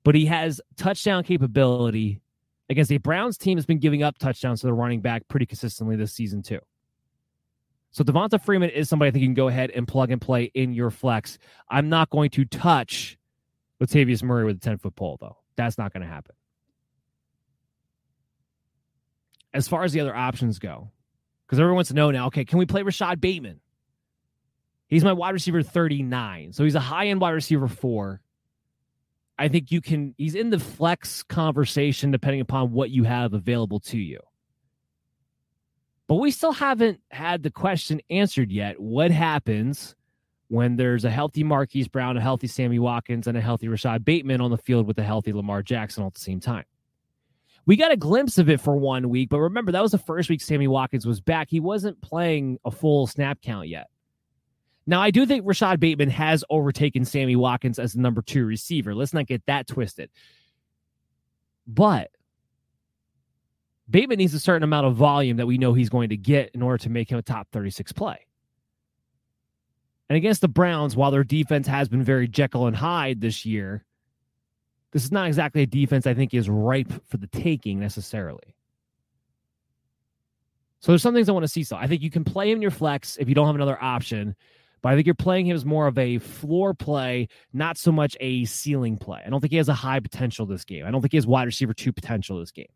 But 0.04 0.14
he 0.14 0.26
has 0.26 0.60
touchdown 0.76 1.24
capability 1.24 2.20
against 2.68 2.90
a 2.90 2.98
Browns 2.98 3.36
team 3.36 3.58
that's 3.58 3.66
been 3.66 3.78
giving 3.78 4.02
up 4.02 4.18
touchdowns 4.18 4.60
to 4.60 4.66
the 4.66 4.72
running 4.72 5.00
back 5.00 5.28
pretty 5.28 5.46
consistently 5.46 5.96
this 5.96 6.12
season, 6.12 6.42
too. 6.42 6.60
So 7.90 8.02
Devonta 8.02 8.42
Freeman 8.42 8.70
is 8.70 8.88
somebody 8.88 9.08
I 9.08 9.12
think 9.12 9.22
you 9.22 9.28
can 9.28 9.34
go 9.34 9.48
ahead 9.48 9.70
and 9.70 9.86
plug 9.86 10.10
and 10.10 10.20
play 10.20 10.44
in 10.54 10.72
your 10.72 10.90
flex. 10.90 11.36
I'm 11.68 11.90
not 11.90 12.08
going 12.08 12.30
to 12.30 12.46
touch 12.46 13.18
Latavius 13.82 14.22
Murray 14.22 14.44
with 14.44 14.56
a 14.56 14.60
10 14.60 14.78
foot 14.78 14.96
pole, 14.96 15.18
though. 15.20 15.36
That's 15.56 15.76
not 15.76 15.92
going 15.92 16.02
to 16.02 16.08
happen 16.08 16.34
as 19.54 19.68
far 19.68 19.84
as 19.84 19.92
the 19.92 20.00
other 20.00 20.14
options 20.14 20.58
go, 20.58 20.90
because 21.46 21.58
everyone 21.58 21.76
wants 21.76 21.88
to 21.88 21.94
know 21.94 22.10
now, 22.10 22.26
okay, 22.26 22.44
can 22.44 22.58
we 22.58 22.66
play 22.66 22.82
Rashod 22.82 23.20
Bateman? 23.20 23.60
He's 24.88 25.04
my 25.04 25.12
wide 25.12 25.30
receiver 25.30 25.62
39. 25.62 26.52
So 26.52 26.64
he's 26.64 26.74
a 26.74 26.80
high 26.80 27.06
end 27.06 27.20
wide 27.20 27.30
receiver 27.30 27.68
four. 27.68 28.20
I 29.38 29.48
think 29.48 29.72
you 29.72 29.80
can, 29.80 30.14
he's 30.18 30.34
in 30.34 30.50
the 30.50 30.58
flex 30.58 31.22
conversation 31.22 32.10
depending 32.10 32.42
upon 32.42 32.72
what 32.72 32.90
you 32.90 33.04
have 33.04 33.32
available 33.32 33.80
to 33.80 33.98
you. 33.98 34.20
But 36.08 36.16
we 36.16 36.30
still 36.30 36.52
haven't 36.52 37.00
had 37.10 37.42
the 37.42 37.50
question 37.50 38.02
answered 38.10 38.52
yet. 38.52 38.78
What 38.78 39.10
happens 39.10 39.94
when 40.48 40.76
there's 40.76 41.06
a 41.06 41.10
healthy 41.10 41.42
Marquise 41.42 41.88
Brown, 41.88 42.18
a 42.18 42.20
healthy 42.20 42.46
Sammy 42.46 42.78
Watkins, 42.78 43.26
and 43.26 43.38
a 43.38 43.40
healthy 43.40 43.68
Rashod 43.68 44.04
Bateman 44.04 44.42
on 44.42 44.50
the 44.50 44.58
field 44.58 44.86
with 44.86 44.98
a 44.98 45.02
healthy 45.02 45.32
Lamar 45.32 45.62
Jackson 45.62 46.02
all 46.02 46.08
at 46.08 46.14
the 46.14 46.20
same 46.20 46.40
time? 46.40 46.64
We 47.64 47.76
got 47.76 47.92
a 47.92 47.96
glimpse 47.96 48.38
of 48.38 48.48
it 48.50 48.60
for 48.60 48.76
one 48.76 49.08
week, 49.08 49.28
but 49.28 49.38
remember 49.38 49.72
that 49.72 49.82
was 49.82 49.92
the 49.92 49.98
first 49.98 50.28
week 50.28 50.40
Sammy 50.40 50.66
Watkins 50.66 51.06
was 51.06 51.20
back. 51.20 51.48
He 51.48 51.60
wasn't 51.60 52.00
playing 52.00 52.58
a 52.64 52.70
full 52.70 53.06
snap 53.06 53.40
count 53.40 53.68
yet. 53.68 53.88
Now, 54.84 55.00
I 55.00 55.12
do 55.12 55.26
think 55.26 55.46
Rashod 55.46 55.78
Bateman 55.78 56.10
has 56.10 56.44
overtaken 56.50 57.04
Sammy 57.04 57.36
Watkins 57.36 57.78
as 57.78 57.92
the 57.92 58.00
number 58.00 58.20
two 58.20 58.44
receiver. 58.44 58.94
Let's 58.94 59.14
not 59.14 59.26
get 59.26 59.46
that 59.46 59.68
twisted. 59.68 60.10
But 61.68 62.10
Bateman 63.88 64.18
needs 64.18 64.34
a 64.34 64.40
certain 64.40 64.64
amount 64.64 64.86
of 64.86 64.96
volume 64.96 65.36
that 65.36 65.46
we 65.46 65.58
know 65.58 65.72
he's 65.72 65.88
going 65.88 66.08
to 66.08 66.16
get 66.16 66.50
in 66.54 66.62
order 66.62 66.78
to 66.78 66.90
make 66.90 67.10
him 67.10 67.18
a 67.18 67.22
top 67.22 67.46
36 67.52 67.92
play. 67.92 68.26
And 70.08 70.16
against 70.16 70.40
the 70.40 70.48
Browns, 70.48 70.96
while 70.96 71.12
their 71.12 71.24
defense 71.24 71.68
has 71.68 71.88
been 71.88 72.02
very 72.02 72.26
Jekyll 72.26 72.66
and 72.66 72.76
Hyde 72.76 73.20
this 73.20 73.46
year, 73.46 73.84
this 74.92 75.04
is 75.04 75.12
not 75.12 75.26
exactly 75.26 75.62
a 75.62 75.66
defense 75.66 76.06
I 76.06 76.14
think 76.14 76.34
is 76.34 76.48
ripe 76.48 76.92
for 77.06 77.16
the 77.16 77.26
taking 77.26 77.80
necessarily. 77.80 78.54
So 80.80 80.90
there's 80.92 81.02
some 81.02 81.14
things 81.14 81.28
I 81.28 81.32
want 81.32 81.44
to 81.44 81.48
see. 81.48 81.64
So 81.64 81.76
I 81.76 81.86
think 81.86 82.02
you 82.02 82.10
can 82.10 82.24
play 82.24 82.50
him 82.50 82.56
in 82.56 82.62
your 82.62 82.70
flex 82.70 83.16
if 83.16 83.28
you 83.28 83.34
don't 83.34 83.46
have 83.46 83.54
another 83.54 83.80
option, 83.80 84.34
but 84.82 84.90
I 84.90 84.94
think 84.94 85.06
you're 85.06 85.14
playing 85.14 85.46
him 85.46 85.54
as 85.54 85.64
more 85.64 85.86
of 85.86 85.96
a 85.96 86.18
floor 86.18 86.74
play, 86.74 87.28
not 87.52 87.78
so 87.78 87.92
much 87.92 88.16
a 88.20 88.44
ceiling 88.44 88.96
play. 88.96 89.22
I 89.24 89.30
don't 89.30 89.40
think 89.40 89.52
he 89.52 89.58
has 89.58 89.68
a 89.68 89.74
high 89.74 90.00
potential 90.00 90.44
this 90.44 90.64
game. 90.64 90.84
I 90.84 90.90
don't 90.90 91.00
think 91.00 91.12
he 91.12 91.18
has 91.18 91.26
wide 91.26 91.44
receiver 91.44 91.72
two 91.72 91.92
potential 91.92 92.38
this 92.38 92.50
game. 92.50 92.66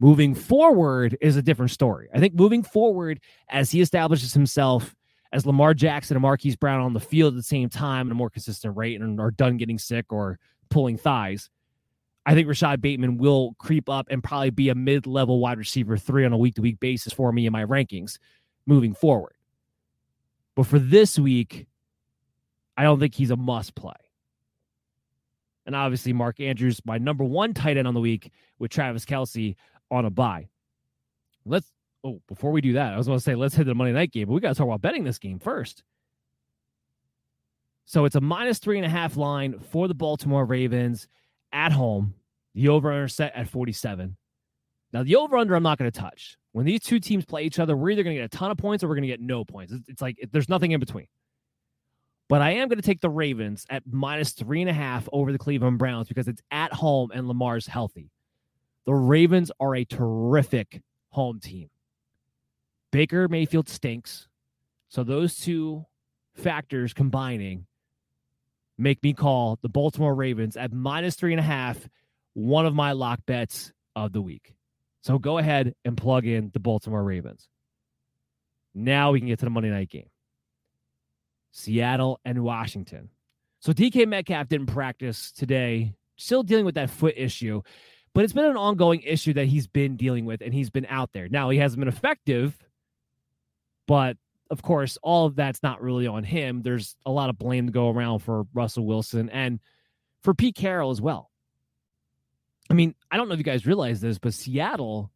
Moving 0.00 0.34
forward 0.34 1.16
is 1.20 1.36
a 1.36 1.42
different 1.42 1.70
story. 1.70 2.08
I 2.12 2.18
think 2.18 2.34
moving 2.34 2.62
forward, 2.62 3.20
as 3.50 3.70
he 3.70 3.80
establishes 3.80 4.32
himself 4.32 4.96
as 5.32 5.46
Lamar 5.46 5.74
Jackson 5.74 6.16
and 6.16 6.22
Marquise 6.22 6.56
Brown 6.56 6.80
on 6.80 6.92
the 6.92 7.00
field 7.00 7.34
at 7.34 7.36
the 7.36 7.42
same 7.42 7.68
time 7.68 8.08
at 8.08 8.12
a 8.12 8.14
more 8.14 8.30
consistent 8.30 8.76
rate 8.76 9.00
and 9.00 9.20
are 9.20 9.30
done 9.30 9.58
getting 9.58 9.78
sick 9.78 10.12
or 10.12 10.38
pulling 10.72 10.96
thighs. 10.96 11.50
I 12.24 12.34
think 12.34 12.48
Rashod 12.48 12.80
Bateman 12.80 13.18
will 13.18 13.54
creep 13.58 13.88
up 13.88 14.06
and 14.10 14.22
probably 14.22 14.50
be 14.50 14.68
a 14.68 14.74
mid 14.74 15.06
level 15.06 15.40
wide 15.40 15.58
receiver 15.58 15.96
three 15.96 16.24
on 16.24 16.32
a 16.32 16.36
week 16.36 16.54
to 16.54 16.62
week 16.62 16.80
basis 16.80 17.12
for 17.12 17.32
me 17.32 17.46
in 17.46 17.52
my 17.52 17.64
rankings 17.64 18.18
moving 18.66 18.94
forward. 18.94 19.34
But 20.54 20.66
for 20.66 20.78
this 20.78 21.18
week, 21.18 21.66
I 22.76 22.84
don't 22.84 23.00
think 23.00 23.14
he's 23.14 23.30
a 23.30 23.36
must 23.36 23.74
play. 23.74 23.92
And 25.66 25.76
obviously, 25.76 26.12
Mark 26.12 26.40
Andrews, 26.40 26.80
my 26.84 26.98
number 26.98 27.24
one 27.24 27.54
tight 27.54 27.76
end 27.76 27.86
on 27.88 27.94
the 27.94 28.00
week 28.00 28.30
with 28.58 28.70
Travis 28.70 29.04
Kelce 29.04 29.54
on 29.90 30.04
a 30.04 30.10
bye. 30.10 30.48
Let's, 31.44 31.70
oh, 32.04 32.20
before 32.28 32.50
we 32.50 32.60
do 32.60 32.74
that, 32.74 32.92
I 32.92 32.96
was 32.96 33.06
going 33.06 33.18
to 33.18 33.22
say, 33.22 33.34
let's 33.34 33.54
hit 33.54 33.66
the 33.66 33.74
Monday 33.74 33.92
night 33.92 34.12
game, 34.12 34.26
but 34.26 34.34
we 34.34 34.40
got 34.40 34.50
to 34.50 34.54
talk 34.54 34.66
about 34.66 34.80
betting 34.80 35.04
this 35.04 35.18
game 35.18 35.38
first. 35.38 35.82
So 37.84 38.04
it's 38.04 38.16
a 38.16 38.20
minus 38.20 38.58
three 38.58 38.78
and 38.78 38.86
a 38.86 38.88
half 38.88 39.16
line 39.16 39.58
for 39.58 39.88
the 39.88 39.94
Baltimore 39.94 40.44
Ravens 40.44 41.08
at 41.52 41.72
home. 41.72 42.14
The 42.54 42.68
over 42.68 42.92
under 42.92 43.08
set 43.08 43.34
at 43.34 43.48
47. 43.48 44.16
Now, 44.92 45.02
the 45.02 45.16
over 45.16 45.36
under, 45.36 45.54
I'm 45.54 45.62
not 45.62 45.78
going 45.78 45.90
to 45.90 46.00
touch. 46.00 46.36
When 46.52 46.66
these 46.66 46.82
two 46.82 47.00
teams 47.00 47.24
play 47.24 47.44
each 47.44 47.58
other, 47.58 47.76
we're 47.76 47.90
either 47.90 48.02
going 48.02 48.14
to 48.16 48.22
get 48.22 48.34
a 48.34 48.36
ton 48.36 48.50
of 48.50 48.58
points 48.58 48.84
or 48.84 48.88
we're 48.88 48.94
going 48.94 49.02
to 49.02 49.08
get 49.08 49.20
no 49.20 49.44
points. 49.44 49.72
It's, 49.88 50.02
like 50.02 50.18
there's 50.32 50.50
nothing 50.50 50.72
in 50.72 50.80
between. 50.80 51.06
But 52.28 52.42
I 52.42 52.52
am 52.52 52.68
going 52.68 52.78
to 52.78 52.82
take 52.82 53.00
the 53.00 53.10
Ravens 53.10 53.66
at 53.70 53.82
minus 53.90 54.32
three 54.32 54.60
and 54.60 54.70
a 54.70 54.74
half 54.74 55.08
over 55.12 55.32
the 55.32 55.38
Cleveland 55.38 55.78
Browns 55.78 56.08
because 56.08 56.28
it's 56.28 56.42
at 56.50 56.72
home 56.72 57.10
and 57.12 57.26
Lamar's 57.26 57.66
healthy. 57.66 58.10
The 58.84 58.94
Ravens 58.94 59.50
are 59.60 59.74
a 59.74 59.84
terrific 59.84 60.82
home 61.10 61.40
team. 61.40 61.70
Baker 62.90 63.28
Mayfield 63.28 63.68
stinks. 63.68 64.28
So 64.88 65.04
those 65.04 65.38
two 65.38 65.86
factors 66.34 66.92
combining 66.92 67.66
make 68.78 69.02
me 69.02 69.12
call 69.12 69.58
the 69.62 69.68
Baltimore 69.68 70.14
Ravens 70.14 70.56
at 70.56 70.72
minus 70.72 71.14
three 71.14 71.32
and 71.32 71.40
a 71.40 71.44
half, 71.44 71.88
one 72.34 72.66
of 72.66 72.74
my 72.74 72.92
lock 72.92 73.20
bets 73.26 73.72
of 73.94 74.12
the 74.12 74.22
week. 74.22 74.54
So 75.02 75.18
go 75.18 75.38
ahead 75.38 75.74
and 75.84 75.96
plug 75.96 76.26
in 76.26 76.50
the 76.52 76.60
Baltimore 76.60 77.02
Ravens. 77.02 77.48
Now 78.74 79.12
we 79.12 79.20
can 79.20 79.28
get 79.28 79.40
to 79.40 79.46
the 79.46 79.50
Monday 79.50 79.70
night 79.70 79.90
game 79.90 80.08
Seattle 81.50 82.20
and 82.24 82.42
Washington. 82.42 83.10
So 83.60 83.72
DK 83.72 84.08
Metcalf 84.08 84.48
didn't 84.48 84.66
practice 84.66 85.30
today, 85.30 85.94
still 86.16 86.42
dealing 86.42 86.64
with 86.64 86.74
that 86.76 86.90
foot 86.90 87.14
issue, 87.16 87.62
but 88.14 88.24
it's 88.24 88.32
been 88.32 88.44
an 88.44 88.56
ongoing 88.56 89.02
issue 89.02 89.32
that 89.34 89.46
he's 89.46 89.66
been 89.66 89.96
dealing 89.96 90.24
with 90.24 90.40
and 90.40 90.52
he's 90.52 90.70
been 90.70 90.86
out 90.88 91.12
there. 91.12 91.28
Now 91.28 91.50
he 91.50 91.58
hasn't 91.58 91.80
been 91.80 91.88
effective, 91.88 92.58
but 93.86 94.16
of 94.52 94.60
course, 94.60 94.98
all 95.02 95.24
of 95.24 95.34
that's 95.34 95.62
not 95.62 95.80
really 95.80 96.06
on 96.06 96.24
him. 96.24 96.60
There's 96.60 96.94
a 97.06 97.10
lot 97.10 97.30
of 97.30 97.38
blame 97.38 97.66
to 97.66 97.72
go 97.72 97.88
around 97.88 98.18
for 98.18 98.46
Russell 98.52 98.84
Wilson 98.84 99.30
and 99.30 99.58
for 100.22 100.34
Pete 100.34 100.54
Carroll 100.54 100.90
as 100.90 101.00
well. 101.00 101.30
I 102.68 102.74
mean, 102.74 102.94
I 103.10 103.16
don't 103.16 103.28
know 103.28 103.32
if 103.32 103.38
you 103.38 103.44
guys 103.44 103.66
realize 103.66 104.02
this, 104.02 104.18
but 104.18 104.34
Seattle 104.34 105.10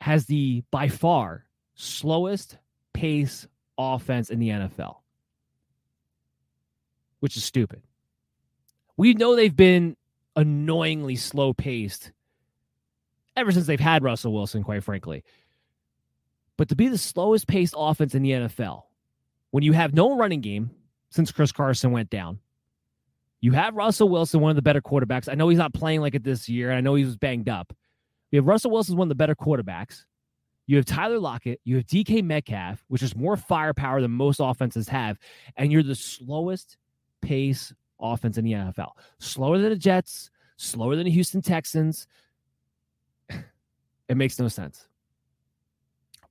has 0.00 0.26
the 0.26 0.62
by 0.70 0.88
far 0.88 1.46
slowest 1.76 2.58
pace 2.92 3.46
offense 3.78 4.28
in 4.28 4.38
the 4.38 4.50
NFL, 4.50 4.96
which 7.20 7.38
is 7.38 7.44
stupid. 7.44 7.80
We 8.98 9.14
know 9.14 9.34
they've 9.34 9.56
been 9.56 9.96
annoyingly 10.36 11.16
slow 11.16 11.54
paced 11.54 12.12
ever 13.34 13.50
since 13.50 13.66
they've 13.66 13.80
had 13.80 14.04
Russell 14.04 14.34
Wilson, 14.34 14.62
quite 14.62 14.84
frankly. 14.84 15.24
But 16.62 16.68
to 16.68 16.76
be 16.76 16.86
the 16.86 16.96
slowest 16.96 17.48
paced 17.48 17.74
offense 17.76 18.14
in 18.14 18.22
the 18.22 18.30
NFL, 18.30 18.84
when 19.50 19.64
you 19.64 19.72
have 19.72 19.94
no 19.94 20.16
running 20.16 20.40
game 20.40 20.70
since 21.10 21.32
Chris 21.32 21.50
Carson 21.50 21.90
went 21.90 22.08
down, 22.08 22.38
you 23.40 23.50
have 23.50 23.74
Russell 23.74 24.08
Wilson, 24.08 24.38
one 24.38 24.50
of 24.50 24.54
the 24.54 24.62
better 24.62 24.80
quarterbacks. 24.80 25.28
I 25.28 25.34
know 25.34 25.48
he's 25.48 25.58
not 25.58 25.74
playing 25.74 26.02
like 26.02 26.14
it 26.14 26.22
this 26.22 26.48
year. 26.48 26.70
and 26.70 26.78
I 26.78 26.80
know 26.80 26.94
he 26.94 27.04
was 27.04 27.16
banged 27.16 27.48
up. 27.48 27.74
You 28.30 28.38
have 28.38 28.46
Russell 28.46 28.70
Wilson, 28.70 28.96
one 28.96 29.06
of 29.06 29.08
the 29.08 29.16
better 29.16 29.34
quarterbacks. 29.34 30.04
You 30.68 30.76
have 30.76 30.84
Tyler 30.84 31.18
Lockett. 31.18 31.60
You 31.64 31.74
have 31.78 31.86
DK 31.86 32.22
Metcalf, 32.22 32.84
which 32.86 33.02
is 33.02 33.16
more 33.16 33.36
firepower 33.36 34.00
than 34.00 34.12
most 34.12 34.38
offenses 34.38 34.86
have. 34.86 35.18
And 35.56 35.72
you're 35.72 35.82
the 35.82 35.96
slowest 35.96 36.76
pace 37.22 37.74
offense 37.98 38.38
in 38.38 38.44
the 38.44 38.52
NFL. 38.52 38.92
Slower 39.18 39.58
than 39.58 39.70
the 39.70 39.76
Jets, 39.76 40.30
slower 40.58 40.94
than 40.94 41.06
the 41.06 41.10
Houston 41.10 41.42
Texans. 41.42 42.06
it 44.08 44.16
makes 44.16 44.38
no 44.38 44.46
sense 44.46 44.86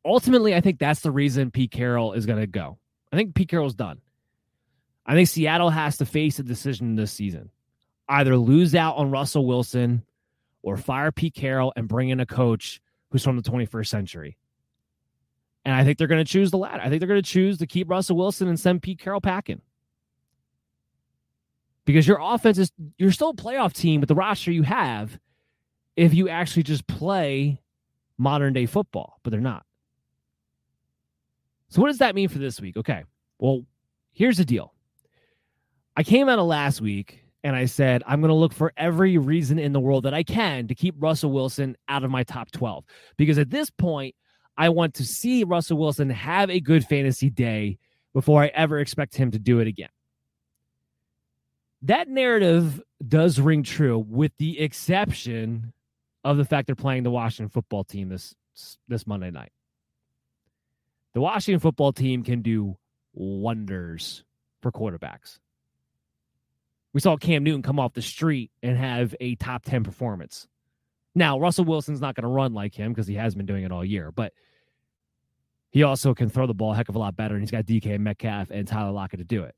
ultimately, 0.05 0.55
I 0.55 0.61
think 0.61 0.79
that's 0.79 1.01
the 1.01 1.11
reason 1.11 1.51
Pete 1.51 1.71
Carroll 1.71 2.13
is 2.13 2.25
going 2.25 2.39
to 2.39 2.47
go. 2.47 2.77
I 3.11 3.15
think 3.15 3.35
Pete 3.35 3.49
Carroll's 3.49 3.75
done. 3.75 4.01
I 5.05 5.13
think 5.13 5.27
Seattle 5.27 5.69
has 5.69 5.97
to 5.97 6.05
face 6.05 6.39
a 6.39 6.43
decision 6.43 6.95
this 6.95 7.11
season 7.11 7.49
either 8.07 8.35
lose 8.35 8.75
out 8.75 8.97
on 8.97 9.09
Russell 9.09 9.45
Wilson 9.45 10.03
or 10.63 10.75
fire 10.75 11.11
Pete 11.11 11.33
Carroll 11.33 11.71
and 11.75 11.87
bring 11.87 12.09
in 12.09 12.19
a 12.19 12.25
coach 12.25 12.81
who's 13.09 13.23
from 13.23 13.37
the 13.37 13.41
21st 13.41 13.87
century. 13.87 14.37
And 15.63 15.73
I 15.73 15.83
think 15.83 15.97
they're 15.97 16.07
going 16.07 16.23
to 16.23 16.29
choose 16.29 16.51
the 16.51 16.57
latter. 16.57 16.81
I 16.81 16.89
think 16.89 16.99
they're 16.99 17.07
going 17.07 17.21
to 17.21 17.29
choose 17.29 17.59
to 17.59 17.67
keep 17.67 17.89
Russell 17.89 18.17
Wilson 18.17 18.47
and 18.47 18.59
send 18.59 18.81
Pete 18.81 18.99
Carroll 18.99 19.21
packing. 19.21 19.61
Because 21.85 22.07
your 22.07 22.19
offense 22.21 22.57
is, 22.57 22.71
you're 22.97 23.11
still 23.11 23.29
a 23.29 23.35
playoff 23.35 23.73
team 23.73 24.01
with 24.01 24.07
the 24.07 24.15
roster 24.15 24.51
you 24.51 24.63
have 24.63 25.17
if 25.95 26.13
you 26.13 26.29
actually 26.29 26.63
just 26.63 26.85
play 26.87 27.61
modern 28.17 28.53
day 28.53 28.65
football, 28.65 29.19
but 29.23 29.31
they're 29.31 29.39
not. 29.39 29.65
So, 31.71 31.81
what 31.81 31.87
does 31.87 31.99
that 31.99 32.15
mean 32.15 32.27
for 32.27 32.37
this 32.37 32.59
week? 32.59 32.75
Okay. 32.75 33.05
Well, 33.39 33.63
here's 34.11 34.37
the 34.37 34.45
deal. 34.45 34.73
I 35.95 36.03
came 36.03 36.27
out 36.27 36.37
of 36.37 36.45
last 36.45 36.81
week 36.81 37.23
and 37.45 37.55
I 37.55 37.65
said, 37.65 38.03
I'm 38.05 38.19
going 38.19 38.29
to 38.29 38.35
look 38.35 38.53
for 38.53 38.73
every 38.75 39.17
reason 39.17 39.57
in 39.57 39.71
the 39.71 39.79
world 39.79 40.03
that 40.03 40.13
I 40.13 40.23
can 40.23 40.67
to 40.67 40.75
keep 40.75 40.95
Russell 40.99 41.31
Wilson 41.31 41.77
out 41.87 42.03
of 42.03 42.11
my 42.11 42.23
top 42.23 42.51
12. 42.51 42.83
Because 43.15 43.37
at 43.37 43.49
this 43.49 43.69
point, 43.69 44.15
I 44.57 44.67
want 44.67 44.95
to 44.95 45.05
see 45.05 45.45
Russell 45.45 45.77
Wilson 45.77 46.09
have 46.09 46.49
a 46.49 46.59
good 46.59 46.83
fantasy 46.83 47.29
day 47.29 47.77
before 48.13 48.43
I 48.43 48.47
ever 48.47 48.79
expect 48.79 49.15
him 49.15 49.31
to 49.31 49.39
do 49.39 49.59
it 49.59 49.67
again. 49.67 49.89
That 51.83 52.09
narrative 52.09 52.81
does 53.07 53.39
ring 53.39 53.63
true, 53.63 53.97
with 53.97 54.33
the 54.37 54.59
exception 54.59 55.71
of 56.25 56.35
the 56.35 56.45
fact 56.45 56.67
they're 56.67 56.75
playing 56.75 57.03
the 57.03 57.11
Washington 57.11 57.49
football 57.49 57.85
team 57.85 58.09
this 58.09 58.35
this 58.89 59.07
Monday 59.07 59.31
night 59.31 59.53
the 61.13 61.21
Washington 61.21 61.59
football 61.59 61.93
team 61.93 62.23
can 62.23 62.41
do 62.41 62.77
wonders 63.13 64.23
for 64.61 64.71
quarterbacks. 64.71 65.39
We 66.93 66.99
saw 66.99 67.15
Cam 67.17 67.43
Newton 67.43 67.61
come 67.61 67.79
off 67.79 67.93
the 67.93 68.01
street 68.01 68.51
and 68.61 68.77
have 68.77 69.15
a 69.19 69.35
top 69.35 69.63
10 69.63 69.83
performance. 69.83 70.47
Now, 71.15 71.39
Russell 71.39 71.65
Wilson's 71.65 72.01
not 72.01 72.15
going 72.15 72.23
to 72.23 72.29
run 72.29 72.53
like 72.53 72.73
him 72.73 72.91
because 72.91 73.07
he 73.07 73.15
has 73.15 73.35
been 73.35 73.45
doing 73.45 73.63
it 73.63 73.71
all 73.71 73.83
year, 73.83 74.11
but 74.11 74.33
he 75.71 75.83
also 75.83 76.13
can 76.13 76.29
throw 76.29 76.47
the 76.47 76.53
ball 76.53 76.73
a 76.73 76.75
heck 76.75 76.89
of 76.89 76.95
a 76.95 76.99
lot 76.99 77.15
better, 77.15 77.35
and 77.35 77.41
he's 77.41 77.51
got 77.51 77.65
DK 77.65 77.99
Metcalf 77.99 78.49
and 78.51 78.67
Tyler 78.67 78.91
Lockett 78.91 79.19
to 79.19 79.25
do 79.25 79.43
it. 79.43 79.55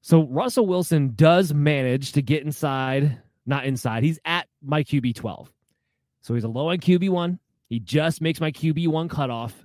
So 0.00 0.24
Russell 0.24 0.66
Wilson 0.66 1.12
does 1.14 1.54
manage 1.54 2.12
to 2.12 2.22
get 2.22 2.44
inside, 2.44 3.22
not 3.46 3.64
inside. 3.64 4.02
He's 4.02 4.18
at 4.24 4.48
my 4.60 4.82
QB 4.82 5.14
12. 5.14 5.52
So 6.22 6.34
he's 6.34 6.42
a 6.44 6.48
low 6.48 6.70
end 6.70 6.82
QB1. 6.82 7.38
He 7.72 7.80
just 7.80 8.20
makes 8.20 8.38
my 8.38 8.52
QB1 8.52 9.08
cutoff. 9.08 9.64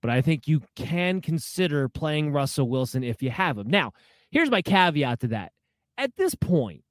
But 0.00 0.12
I 0.12 0.20
think 0.20 0.46
you 0.46 0.62
can 0.76 1.20
consider 1.20 1.88
playing 1.88 2.30
Russell 2.30 2.68
Wilson 2.68 3.02
if 3.02 3.24
you 3.24 3.30
have 3.30 3.58
him. 3.58 3.68
Now, 3.68 3.90
here's 4.30 4.48
my 4.48 4.62
caveat 4.62 5.18
to 5.22 5.26
that. 5.26 5.50
At 5.96 6.14
this 6.16 6.36
point, 6.36 6.84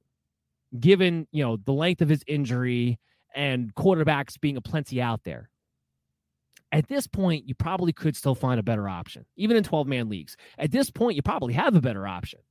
given, 0.78 1.30
you 1.32 1.46
know, 1.46 1.56
the 1.56 1.72
length 1.72 2.02
of 2.02 2.10
his 2.10 2.26
injury 2.28 3.00
and 3.34 3.74
quarterbacks 3.74 4.38
being 4.38 4.58
a 4.58 4.62
plenty 4.62 5.02
out 5.02 5.24
there, 5.24 5.50
at 6.74 6.90
this 6.90 7.08
point, 7.08 7.48
you 7.48 7.56
probably 7.56 7.94
could 7.94 8.18
still 8.18 8.36
find 8.36 8.60
a 8.60 8.64
better 8.64 8.90
option, 8.90 9.26
even 9.38 9.56
in 9.56 9.64
12 9.64 9.88
man 9.88 10.10
leagues. 10.10 10.36
At 10.58 10.72
this 10.72 10.92
point, 10.92 11.16
you 11.16 11.22
probably 11.22 11.54
have 11.54 11.74
a 11.74 11.80
better 11.80 12.06
option. 12.06 12.42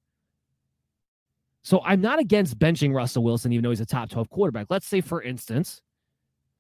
So 1.62 1.82
I'm 1.85 2.01
not 2.01 2.20
against 2.20 2.59
benching 2.59 2.94
Russell 2.94 3.23
Wilson, 3.23 3.52
even 3.52 3.64
though 3.64 3.68
he's 3.68 3.82
a 3.82 3.85
top 3.85 4.09
12 4.09 4.31
quarterback. 4.31 4.68
Let's 4.70 4.86
say, 4.86 5.02
for 5.02 5.20
instance, 5.20 5.82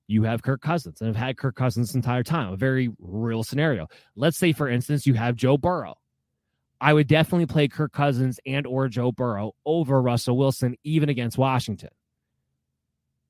you 0.08 0.22
have 0.22 0.42
Kirk 0.42 0.60
Cousins 0.60 1.00
and 1.00 1.08
have 1.08 1.16
had 1.16 1.36
Kirk 1.36 1.56
Cousins 1.56 1.88
this 1.88 1.94
entire 1.94 2.22
time. 2.22 2.52
A 2.52 2.56
very 2.56 2.90
real 2.98 3.42
scenario. 3.42 3.88
Let's 4.14 4.38
say, 4.38 4.52
for 4.52 4.68
instance, 4.68 5.06
you 5.06 5.14
have 5.14 5.36
Joe 5.36 5.58
Burrow. 5.58 5.96
I 6.80 6.92
would 6.92 7.08
definitely 7.08 7.46
play 7.46 7.68
Kirk 7.68 7.92
Cousins 7.92 8.38
and 8.46 8.66
or 8.66 8.88
Joe 8.88 9.10
Burrow 9.10 9.54
over 9.64 10.00
Russell 10.00 10.36
Wilson, 10.36 10.76
even 10.84 11.08
against 11.08 11.38
Washington. 11.38 11.90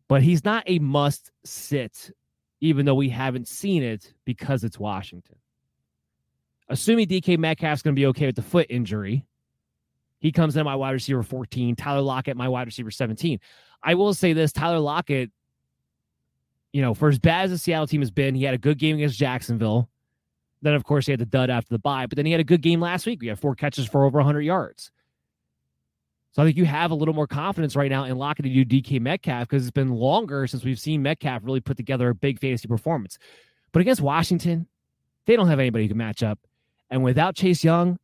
But 0.08 0.22
he's 0.22 0.44
not 0.44 0.64
a 0.66 0.78
must 0.78 1.32
sit, 1.44 2.10
even 2.60 2.86
though 2.86 2.94
we 2.94 3.08
haven't 3.08 3.48
seen 3.48 3.82
it 3.82 4.12
because 4.24 4.64
it's 4.64 4.78
Washington. 4.78 5.36
Assuming 6.68 7.06
DK 7.06 7.38
Metcalf's 7.38 7.82
going 7.82 7.94
to 7.94 8.00
be 8.00 8.06
okay 8.06 8.26
with 8.26 8.36
the 8.36 8.42
foot 8.42 8.66
injury, 8.68 9.24
he 10.18 10.32
comes 10.32 10.56
in 10.56 10.64
my 10.64 10.74
wide 10.74 10.90
receiver 10.90 11.22
14. 11.22 11.76
Tyler 11.76 12.00
Lockett, 12.00 12.36
my 12.36 12.48
wide 12.48 12.66
receiver 12.66 12.90
17. 12.90 13.38
I 13.82 13.94
will 13.94 14.14
say 14.14 14.32
this 14.32 14.52
Tyler 14.52 14.80
Lockett 14.80 15.30
you 16.76 16.82
know, 16.82 16.92
for 16.92 17.08
as 17.08 17.18
bad 17.18 17.46
as 17.46 17.52
the 17.52 17.56
Seattle 17.56 17.86
team 17.86 18.02
has 18.02 18.10
been, 18.10 18.34
he 18.34 18.44
had 18.44 18.52
a 18.52 18.58
good 18.58 18.76
game 18.76 18.96
against 18.96 19.18
Jacksonville. 19.18 19.88
Then, 20.60 20.74
of 20.74 20.84
course, 20.84 21.06
he 21.06 21.12
had 21.12 21.18
the 21.18 21.24
dud 21.24 21.48
after 21.48 21.70
the 21.70 21.78
bye, 21.78 22.04
but 22.04 22.16
then 22.16 22.26
he 22.26 22.32
had 22.32 22.40
a 22.42 22.44
good 22.44 22.60
game 22.60 22.80
last 22.80 23.06
week. 23.06 23.22
We 23.22 23.28
had 23.28 23.40
four 23.40 23.54
catches 23.54 23.86
for 23.86 24.04
over 24.04 24.18
100 24.18 24.42
yards. 24.42 24.90
So 26.32 26.42
I 26.42 26.44
think 26.44 26.58
you 26.58 26.66
have 26.66 26.90
a 26.90 26.94
little 26.94 27.14
more 27.14 27.26
confidence 27.26 27.76
right 27.76 27.90
now 27.90 28.04
in 28.04 28.18
Lockett 28.18 28.44
to 28.44 28.62
do 28.62 28.82
DK 28.82 29.00
Metcalf 29.00 29.48
because 29.48 29.62
it's 29.62 29.72
been 29.72 29.88
longer 29.88 30.46
since 30.46 30.64
we've 30.64 30.78
seen 30.78 31.02
Metcalf 31.02 31.40
really 31.44 31.62
put 31.62 31.78
together 31.78 32.10
a 32.10 32.14
big 32.14 32.38
fantasy 32.40 32.68
performance. 32.68 33.16
But 33.72 33.80
against 33.80 34.02
Washington, 34.02 34.66
they 35.24 35.34
don't 35.34 35.48
have 35.48 35.58
anybody 35.58 35.84
who 35.84 35.88
can 35.88 35.96
match 35.96 36.22
up. 36.22 36.38
And 36.90 37.02
without 37.02 37.36
Chase 37.36 37.64
Young, 37.64 37.98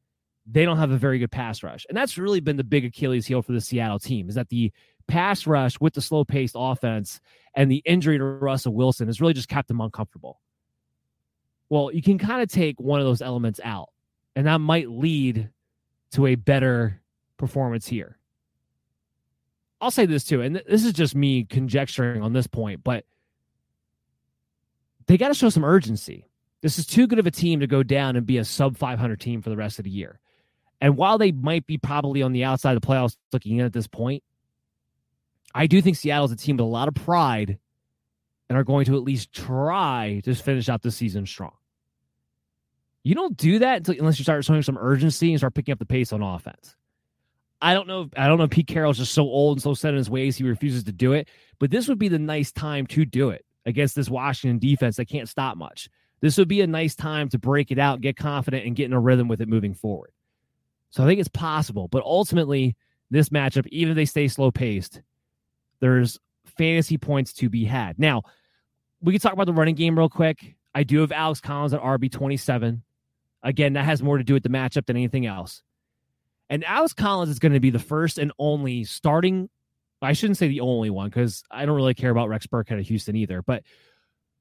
they 0.47 0.65
don't 0.65 0.79
have 0.79 0.93
a 0.93 0.97
very 0.97 1.19
good 1.19 1.31
pass 1.31 1.63
rush. 1.63 1.85
And 1.91 1.99
that's 1.99 2.17
really 2.17 2.41
been 2.41 2.57
the 2.57 2.65
big 2.65 2.87
Achilles 2.87 3.27
heel 3.27 3.43
for 3.43 3.53
the 3.53 3.61
Seattle 3.61 3.99
team 3.99 4.31
is 4.31 4.35
that 4.37 4.49
the 4.49 4.73
pass 5.07 5.47
rush 5.47 5.81
with 5.81 5.95
the 5.95 6.01
slow 6.01 6.25
paced 6.25 6.55
offense 6.59 7.21
and 7.55 7.71
the 7.71 7.83
injury 7.85 8.19
to 8.19 8.25
Russell 8.25 8.75
Wilson 8.75 9.07
has 9.07 9.21
really 9.21 9.35
just 9.35 9.49
kept 9.49 9.69
them 9.69 9.81
uncomfortable. 9.81 10.41
Well, 11.69 11.91
you 11.93 12.03
can 12.03 12.19
kind 12.19 12.43
of 12.43 12.51
take 12.51 12.81
one 12.81 13.01
of 13.01 13.07
those 13.07 13.23
elements 13.23 13.61
out, 13.65 13.89
and 14.37 14.47
that 14.47 14.59
might 14.59 14.91
lead 14.91 15.51
to 16.13 16.27
a 16.27 16.35
better 16.35 17.01
performance 17.39 17.87
here. 17.87 18.19
I'll 19.81 19.91
say 19.91 20.07
this 20.07 20.25
too, 20.25 20.43
and 20.43 20.63
this 20.69 20.85
is 20.85 20.93
just 20.93 21.15
me 21.15 21.45
conjecturing 21.45 22.23
on 22.23 22.33
this 22.33 22.47
point, 22.47 22.85
but 22.85 23.05
they 25.07 25.17
got 25.17 25.29
to 25.29 25.35
show 25.35 25.49
some 25.49 25.65
urgency. 25.65 26.29
This 26.61 26.79
is 26.79 26.87
too 26.87 27.09
good 27.09 27.19
of 27.19 27.27
a 27.27 27.31
team 27.33 27.61
to 27.61 27.67
go 27.67 27.83
down 27.83 28.15
and 28.15 28.25
be 28.25 28.39
a 28.39 28.45
sub 28.45 28.77
500 28.77 29.19
team 29.21 29.43
for 29.43 29.51
the 29.51 29.57
rest 29.57 29.79
of 29.79 29.85
the 29.85 29.91
year. 29.91 30.21
And 30.81 30.97
while 30.97 31.19
they 31.19 31.33
might 31.33 31.67
be 31.67 31.79
probably 31.79 32.23
on 32.23 32.33
the 32.33 32.45
outside 32.45 32.77
of 32.77 32.83
the 32.83 32.87
playoffs 32.87 33.17
looking 33.33 33.59
in 33.59 33.65
at 33.65 33.73
this 33.73 33.87
point, 33.87 34.23
I 35.55 35.67
do 35.67 35.83
think 35.83 35.97
Seattle's 35.97 36.33
a 36.33 36.37
team 36.37 36.57
with 36.57 36.65
a 36.65 36.69
lot 36.69 36.89
of 36.89 36.95
pride 36.95 37.59
and 38.49 38.59
are 38.59 38.65
going 38.65 38.85
to 38.87 38.97
at 38.97 39.03
least 39.03 39.33
try 39.33 40.21
to 40.25 40.35
finish 40.35 40.69
out 40.69 40.83
the 40.83 40.91
season 40.91 41.27
strong. 41.27 41.53
You 43.05 43.15
don't 43.15 43.37
do 43.37 43.59
that 43.61 43.89
unless 43.89 44.19
you 44.19 44.23
start 44.23 44.45
showing 44.45 44.63
some 44.63 44.79
urgency 44.79 45.31
and 45.31 45.41
start 45.41 45.55
picking 45.55 45.73
up 45.73 45.79
the 45.79 45.87
pace 45.87 46.13
on 46.13 46.23
offense. 46.23 46.77
I 47.61 47.75
don't 47.75 47.87
know. 47.87 48.09
I 48.17 48.27
don't 48.27 48.39
know. 48.39 48.45
If 48.45 48.51
Pete 48.51 48.67
Carroll's 48.67 48.99
just 48.99 49.13
so 49.13 49.23
old 49.23 49.59
and 49.59 49.63
so 49.63 49.75
set 49.75 49.91
in 49.91 49.97
his 49.97 50.11
ways 50.11 50.37
he 50.37 50.45
refuses 50.45 50.85
to 50.85 50.93
do 50.93 51.13
it. 51.13 51.29
But 51.59 51.71
this 51.71 51.89
would 51.89 51.99
be 51.99 52.09
the 52.09 52.19
nice 52.19 52.51
time 52.53 52.87
to 52.89 53.05
do 53.05 53.31
it 53.31 53.45
against 53.67 53.95
this 53.95 54.11
Washington 54.11 54.59
defense 54.59 54.97
that 54.97 55.09
can't 55.09 55.29
stop 55.29 55.57
much. 55.57 55.89
This 56.21 56.39
would 56.39 56.49
be 56.49 56.61
a 56.61 56.67
nice 56.67 56.95
time 56.95 57.29
to 57.31 57.39
break 57.39 57.71
it 57.71 57.79
out, 57.79 58.01
get 58.01 58.17
confident, 58.17 58.67
and 58.67 58.77
get 58.77 58.87
in 58.87 58.93
a 58.93 59.01
rhythm 59.01 59.29
with 59.29 59.41
it 59.41 59.49
moving 59.49 59.75
forward. 59.75 60.11
So 60.91 61.03
I 61.03 61.07
think 61.07 61.21
it's 61.21 61.29
possible. 61.29 61.89
But 61.89 62.05
ultimately, 62.05 62.77
this 63.11 63.31
matchup, 63.31 63.67
even 63.69 63.93
if 63.93 63.97
they 63.97 64.07
stay 64.07 64.29
slow 64.29 64.51
paced, 64.51 65.01
there's 65.83 66.19
fantasy 66.57 66.97
points 66.97 67.33
to 67.35 67.51
be 67.51 67.65
had. 67.65 67.99
Now, 67.99 68.23
we 69.03 69.13
can 69.13 69.21
talk 69.21 69.33
about 69.33 69.47
the 69.47 69.53
running 69.53 69.75
game 69.75 69.99
real 69.99 70.09
quick. 70.09 70.55
I 70.75 70.85
do 70.85 71.01
have 71.01 71.11
Alex 71.11 71.41
Collins 71.41 71.75
at 71.75 71.83
RB 71.83 72.11
27. 72.11 72.83
Again, 73.43 73.73
that 73.73 73.85
has 73.85 74.01
more 74.01 74.17
to 74.17 74.25
do 74.25 74.33
with 74.33 74.45
the 74.45 74.49
matchup 74.49 74.87
than 74.87 74.97
anything 74.97 75.27
else. 75.27 75.63
And 76.49 76.65
Alex 76.65 76.95
Collins 76.95 77.31
is 77.31 77.41
going 77.41 77.53
to 77.53 77.61
be 77.61 77.71
the 77.71 77.81
first 77.81 78.19
and 78.19 78.33
only 78.39 78.85
starting. 78.85 79.51
I 80.01 80.13
shouldn't 80.13 80.37
say 80.37 80.47
the 80.47 80.61
only 80.61 80.89
one 80.89 81.09
because 81.09 81.43
I 81.51 81.67
don't 81.67 81.75
really 81.75 81.95
care 81.95 82.11
about 82.11 82.29
Rex 82.29 82.47
Burkhead 82.47 82.79
of 82.79 82.87
Houston 82.87 83.17
either, 83.17 83.43
but 83.43 83.65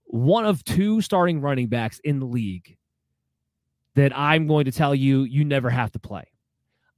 one 0.06 0.46
of 0.46 0.64
two 0.64 1.02
starting 1.02 1.42
running 1.42 1.68
backs 1.68 2.00
in 2.04 2.20
the 2.20 2.26
league 2.26 2.78
that 3.96 4.16
I'm 4.16 4.46
going 4.46 4.66
to 4.66 4.72
tell 4.72 4.94
you 4.94 5.24
you 5.24 5.44
never 5.44 5.72
have 5.72 5.92
to 5.94 6.00
play. 6.00 6.26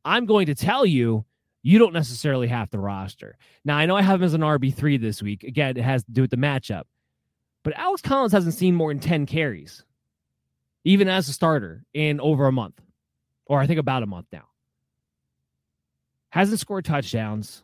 I'm 0.03 0.25
going 0.25 0.47
to 0.47 0.55
tell 0.55 0.85
you 0.85 1.25
you 1.63 1.79
don't 1.79 1.93
necessarily 1.93 2.47
have 2.47 2.69
to 2.69 2.77
roster. 2.77 3.37
Now, 3.65 3.77
I 3.77 3.85
know 3.85 3.95
I 3.95 4.01
have 4.01 4.21
him 4.21 4.25
as 4.25 4.33
an 4.33 4.41
RB3 4.41 5.01
this 5.01 5.21
week. 5.21 5.43
Again, 5.43 5.77
it 5.77 5.83
has 5.83 6.03
to 6.03 6.11
do 6.11 6.21
with 6.21 6.31
the 6.31 6.37
matchup. 6.37 6.83
But 7.63 7.77
Alex 7.77 8.01
Collins 8.01 8.33
hasn't 8.33 8.53
seen 8.53 8.75
more 8.75 8.91
than 8.91 8.99
10 8.99 9.25
carries, 9.25 9.83
even 10.83 11.07
as 11.07 11.29
a 11.29 11.33
starter, 11.33 11.85
in 11.93 12.19
over 12.19 12.45
a 12.45 12.51
month, 12.51 12.79
or 13.45 13.59
I 13.59 13.67
think 13.67 13.79
about 13.79 14.03
a 14.03 14.07
month 14.07 14.27
now 14.31 14.43
hasn't 16.33 16.59
scored 16.59 16.83
touchdowns. 16.83 17.61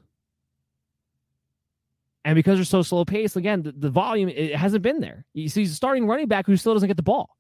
And 2.24 2.36
because 2.36 2.60
they're 2.60 2.66
so 2.66 2.84
slow 2.84 3.04
paced, 3.04 3.36
again, 3.36 3.64
the, 3.64 3.72
the 3.72 3.90
volume 3.90 4.30
it 4.30 4.56
hasn't 4.56 4.84
been 4.84 5.00
there. 5.00 5.26
You 5.34 5.50
see, 5.50 5.62
he's 5.62 5.72
a 5.72 5.76
starting 5.76 6.06
running 6.06 6.28
back 6.28 6.46
who 6.46 6.56
still 6.56 6.76
doesn't 6.76 6.88
get 6.88 6.96
the 6.96 7.02
ball. 7.02 7.36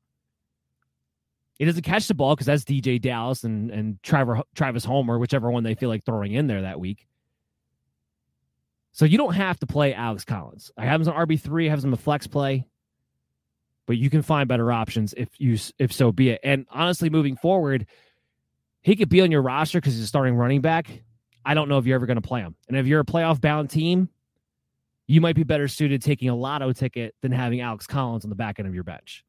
He 1.59 1.65
doesn't 1.65 1.83
catch 1.83 2.07
the 2.07 2.13
ball 2.13 2.35
because 2.35 2.47
that's 2.47 2.63
DeeJay 2.63 3.01
Dallas 3.01 3.43
and 3.43 3.69
and 3.69 4.01
Travis, 4.01 4.41
Travis 4.55 4.85
Homer, 4.85 5.19
whichever 5.19 5.51
one 5.51 5.63
they 5.63 5.75
feel 5.75 5.89
like 5.89 6.05
throwing 6.05 6.33
in 6.33 6.47
there 6.47 6.61
that 6.61 6.79
week. 6.79 7.05
So 8.93 9.05
you 9.05 9.17
don't 9.17 9.35
have 9.35 9.59
to 9.59 9.67
play 9.67 9.93
Alex 9.93 10.23
Collins. 10.23 10.71
I 10.77 10.85
have 10.85 11.01
him 11.01 11.09
on 11.09 11.27
RB 11.27 11.39
three. 11.39 11.67
I 11.67 11.71
have 11.71 11.83
him 11.83 11.93
a 11.93 11.97
flex 11.97 12.27
play, 12.27 12.65
but 13.85 13.97
you 13.97 14.09
can 14.09 14.21
find 14.21 14.47
better 14.47 14.71
options 14.71 15.13
if 15.15 15.29
you 15.37 15.57
if 15.77 15.91
so 15.91 16.13
be 16.13 16.29
it. 16.29 16.39
And 16.43 16.65
honestly, 16.71 17.09
moving 17.09 17.35
forward, 17.35 17.85
he 18.81 18.95
could 18.95 19.09
be 19.09 19.21
on 19.21 19.29
your 19.29 19.41
roster 19.41 19.79
because 19.79 19.95
he's 19.95 20.03
a 20.03 20.07
starting 20.07 20.35
running 20.35 20.61
back. 20.61 21.03
I 21.45 21.55
don't 21.55 21.67
know 21.67 21.77
if 21.77 21.85
you're 21.85 21.95
ever 21.95 22.05
going 22.05 22.21
to 22.21 22.27
play 22.27 22.39
him. 22.39 22.55
And 22.69 22.77
if 22.77 22.87
you're 22.87 23.01
a 23.01 23.05
playoff 23.05 23.41
bound 23.41 23.69
team, 23.69 24.09
you 25.07 25.19
might 25.19 25.35
be 25.35 25.43
better 25.43 25.67
suited 25.67 26.01
taking 26.01 26.29
a 26.29 26.35
lotto 26.35 26.71
ticket 26.71 27.15
than 27.21 27.31
having 27.33 27.59
Alex 27.59 27.85
Collins 27.85 28.23
on 28.23 28.29
the 28.29 28.35
back 28.35 28.59
end 28.59 28.67
of 28.67 28.73
your 28.73 28.83
bench. 28.83 29.25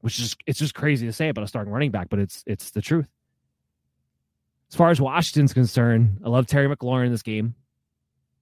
Which 0.00 0.18
is 0.18 0.36
it's 0.46 0.58
just 0.58 0.74
crazy 0.74 1.06
to 1.06 1.12
say 1.12 1.28
about 1.28 1.44
a 1.44 1.46
starting 1.46 1.72
running 1.72 1.90
back, 1.90 2.08
but 2.08 2.18
it's 2.18 2.42
it's 2.46 2.70
the 2.70 2.80
truth. 2.80 3.06
As 4.70 4.76
far 4.76 4.90
as 4.90 5.00
Washington's 5.00 5.52
concerned, 5.52 6.20
I 6.24 6.28
love 6.28 6.46
Terry 6.46 6.74
McLaurin 6.74 7.06
in 7.06 7.12
this 7.12 7.22
game. 7.22 7.54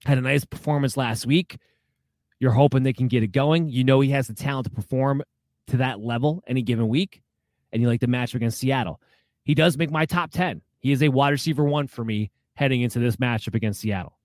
Had 0.05 0.19
a 0.19 0.21
nice 0.21 0.45
performance 0.45 0.97
last 0.97 1.27
week. 1.27 1.59
You're 2.39 2.53
hoping 2.53 2.83
they 2.83 2.93
can 2.93 3.09
get 3.09 3.23
it 3.23 3.29
going. 3.29 3.69
You 3.69 3.83
know 3.83 4.01
he 4.01 4.11
has 4.11 4.29
the 4.29 4.35
talent 4.35 4.67
to 4.67 4.71
perform 4.71 5.23
to 5.69 5.79
that 5.79 6.01
level 6.01 6.43
any 6.47 6.63
given 6.63 6.89
week, 6.89 7.23
and 7.73 7.83
you 7.83 7.89
like 7.89 8.01
the 8.01 8.07
matchup 8.07 8.37
against 8.37 8.59
Seattle. 8.59 9.01
He 9.43 9.55
does 9.55 9.77
make 9.79 9.91
my 9.91 10.07
top 10.07 10.31
10. 10.31 10.63
He 10.79 10.93
is 10.93 11.03
a 11.03 11.09
wide 11.09 11.31
receiver 11.31 11.65
one 11.65 11.89
for 11.89 12.05
me 12.05 12.31
heading 12.55 12.83
into 12.83 12.99
this 12.99 13.17
matchup 13.17 13.55
against 13.55 13.81
Seattle. 13.81 14.19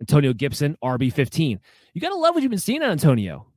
Antonio 0.00 0.32
Gibson, 0.32 0.76
RB 0.82 1.12
15. 1.12 1.60
You 1.92 2.00
got 2.00 2.10
to 2.10 2.14
love 2.14 2.34
what 2.34 2.42
you've 2.42 2.50
been 2.50 2.60
seeing 2.60 2.82
on 2.82 2.90
Antonio. 2.90 3.47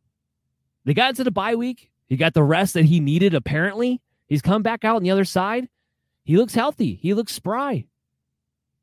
They 0.86 0.94
got 0.94 1.10
into 1.10 1.24
the 1.24 1.32
bye 1.32 1.56
week. 1.56 1.92
He 2.08 2.18
got 2.18 2.34
the 2.34 2.44
rest 2.44 2.74
that 2.74 2.86
he 2.86 3.00
needed, 3.00 3.34
apparently. 3.34 4.02
He's 4.28 4.42
come 4.42 4.64
back 4.64 4.84
out 4.84 4.98
on 4.98 5.04
the 5.04 5.12
other 5.12 5.26
side. 5.26 5.70
He 6.24 6.38
looks 6.38 6.54
healthy. 6.54 6.96
He 6.96 7.14
looks 7.14 7.34
spry. 7.34 7.86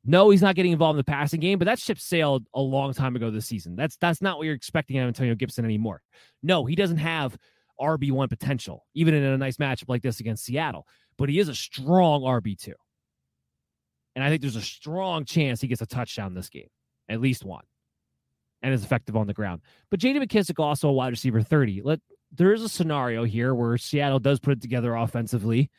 No, 0.05 0.29
he's 0.29 0.41
not 0.41 0.55
getting 0.55 0.71
involved 0.71 0.95
in 0.95 0.99
the 0.99 1.03
passing 1.03 1.39
game, 1.39 1.59
but 1.59 1.65
that 1.65 1.77
ship 1.77 1.99
sailed 1.99 2.45
a 2.53 2.61
long 2.61 2.93
time 2.93 3.15
ago 3.15 3.29
this 3.29 3.45
season. 3.45 3.75
That's 3.75 3.97
that's 3.97 4.21
not 4.21 4.37
what 4.37 4.45
you're 4.45 4.55
expecting 4.55 4.97
of 4.97 5.07
Antonio 5.07 5.35
Gibson 5.35 5.65
anymore. 5.65 6.01
No, 6.41 6.65
he 6.65 6.75
doesn't 6.75 6.97
have 6.97 7.37
RB1 7.79 8.29
potential, 8.29 8.85
even 8.93 9.13
in 9.13 9.23
a 9.23 9.37
nice 9.37 9.57
matchup 9.57 9.89
like 9.89 10.01
this 10.01 10.19
against 10.19 10.45
Seattle 10.45 10.85
but 11.19 11.29
he 11.29 11.37
is 11.37 11.49
a 11.49 11.53
strong 11.53 12.21
RB2. 12.21 12.71
And 14.15 14.23
I 14.23 14.29
think 14.29 14.41
there's 14.41 14.55
a 14.55 14.61
strong 14.61 15.25
chance 15.25 15.61
he 15.61 15.67
gets 15.67 15.81
a 15.81 15.85
touchdown 15.85 16.33
this 16.33 16.49
game, 16.49 16.69
at 17.09 17.21
least 17.21 17.43
one, 17.43 17.65
and 18.61 18.73
is 18.73 18.83
effective 18.83 19.15
on 19.15 19.27
the 19.27 19.33
ground. 19.33 19.61
But 19.89 19.99
JD 19.99 20.23
McKissic 20.23 20.61
also 20.61 20.89
a 20.89 20.93
wide 20.93 21.09
receiver 21.09 21.41
30. 21.41 21.81
Let 21.83 21.99
there 22.31 22.53
is 22.53 22.63
a 22.63 22.69
scenario 22.69 23.23
here 23.23 23.55
where 23.55 23.77
Seattle 23.77 24.19
does 24.19 24.39
put 24.39 24.53
it 24.53 24.61
together 24.61 24.95
offensively, 24.95 25.69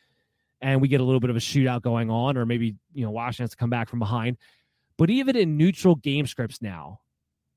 and 0.61 0.81
we 0.81 0.87
get 0.87 1.01
a 1.01 1.03
little 1.03 1.19
bit 1.19 1.29
of 1.29 1.35
a 1.35 1.39
shootout 1.39 1.81
going 1.81 2.09
on, 2.09 2.37
or 2.37 2.45
maybe 2.45 2.75
you 2.93 3.05
know 3.05 3.11
Washington 3.11 3.43
has 3.43 3.51
to 3.51 3.57
come 3.57 3.69
back 3.69 3.89
from 3.89 3.99
behind. 3.99 4.37
But 4.97 5.09
even 5.09 5.35
in 5.35 5.57
neutral 5.57 5.95
game 5.95 6.27
scripts 6.27 6.61
now, 6.61 6.99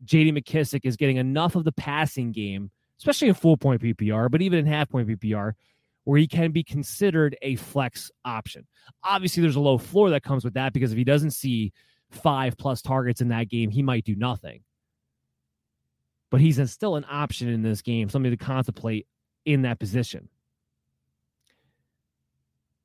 JD 0.04 0.38
McKissic 0.38 0.80
is 0.84 0.96
getting 0.96 1.16
enough 1.16 1.56
of 1.56 1.64
the 1.64 1.72
passing 1.72 2.32
game, 2.32 2.70
especially 2.98 3.28
in 3.28 3.34
full 3.34 3.56
point 3.56 3.82
PPR, 3.82 4.30
but 4.30 4.42
even 4.42 4.58
in 4.60 4.66
half 4.66 4.88
point 4.88 5.08
PPR, 5.08 5.52
where 6.04 6.18
he 6.18 6.28
can 6.28 6.52
be 6.52 6.62
considered 6.62 7.36
a 7.42 7.56
flex 7.56 8.10
option. 8.24 8.66
Obviously, 9.02 9.42
there's 9.42 9.56
a 9.56 9.60
low 9.60 9.78
floor 9.78 10.10
that 10.10 10.22
comes 10.22 10.44
with 10.44 10.54
that 10.54 10.72
because 10.72 10.92
if 10.92 10.98
he 10.98 11.04
doesn't 11.04 11.32
see 11.32 11.72
five 12.10 12.56
plus 12.56 12.80
targets 12.80 13.20
in 13.20 13.28
that 13.28 13.48
game, 13.48 13.70
he 13.70 13.82
might 13.82 14.04
do 14.04 14.14
nothing. 14.14 14.62
But 16.34 16.40
he's 16.40 16.58
still 16.68 16.96
an 16.96 17.06
option 17.08 17.46
in 17.46 17.62
this 17.62 17.80
game, 17.80 18.08
something 18.08 18.32
to 18.32 18.36
contemplate 18.36 19.06
in 19.44 19.62
that 19.62 19.78
position. 19.78 20.28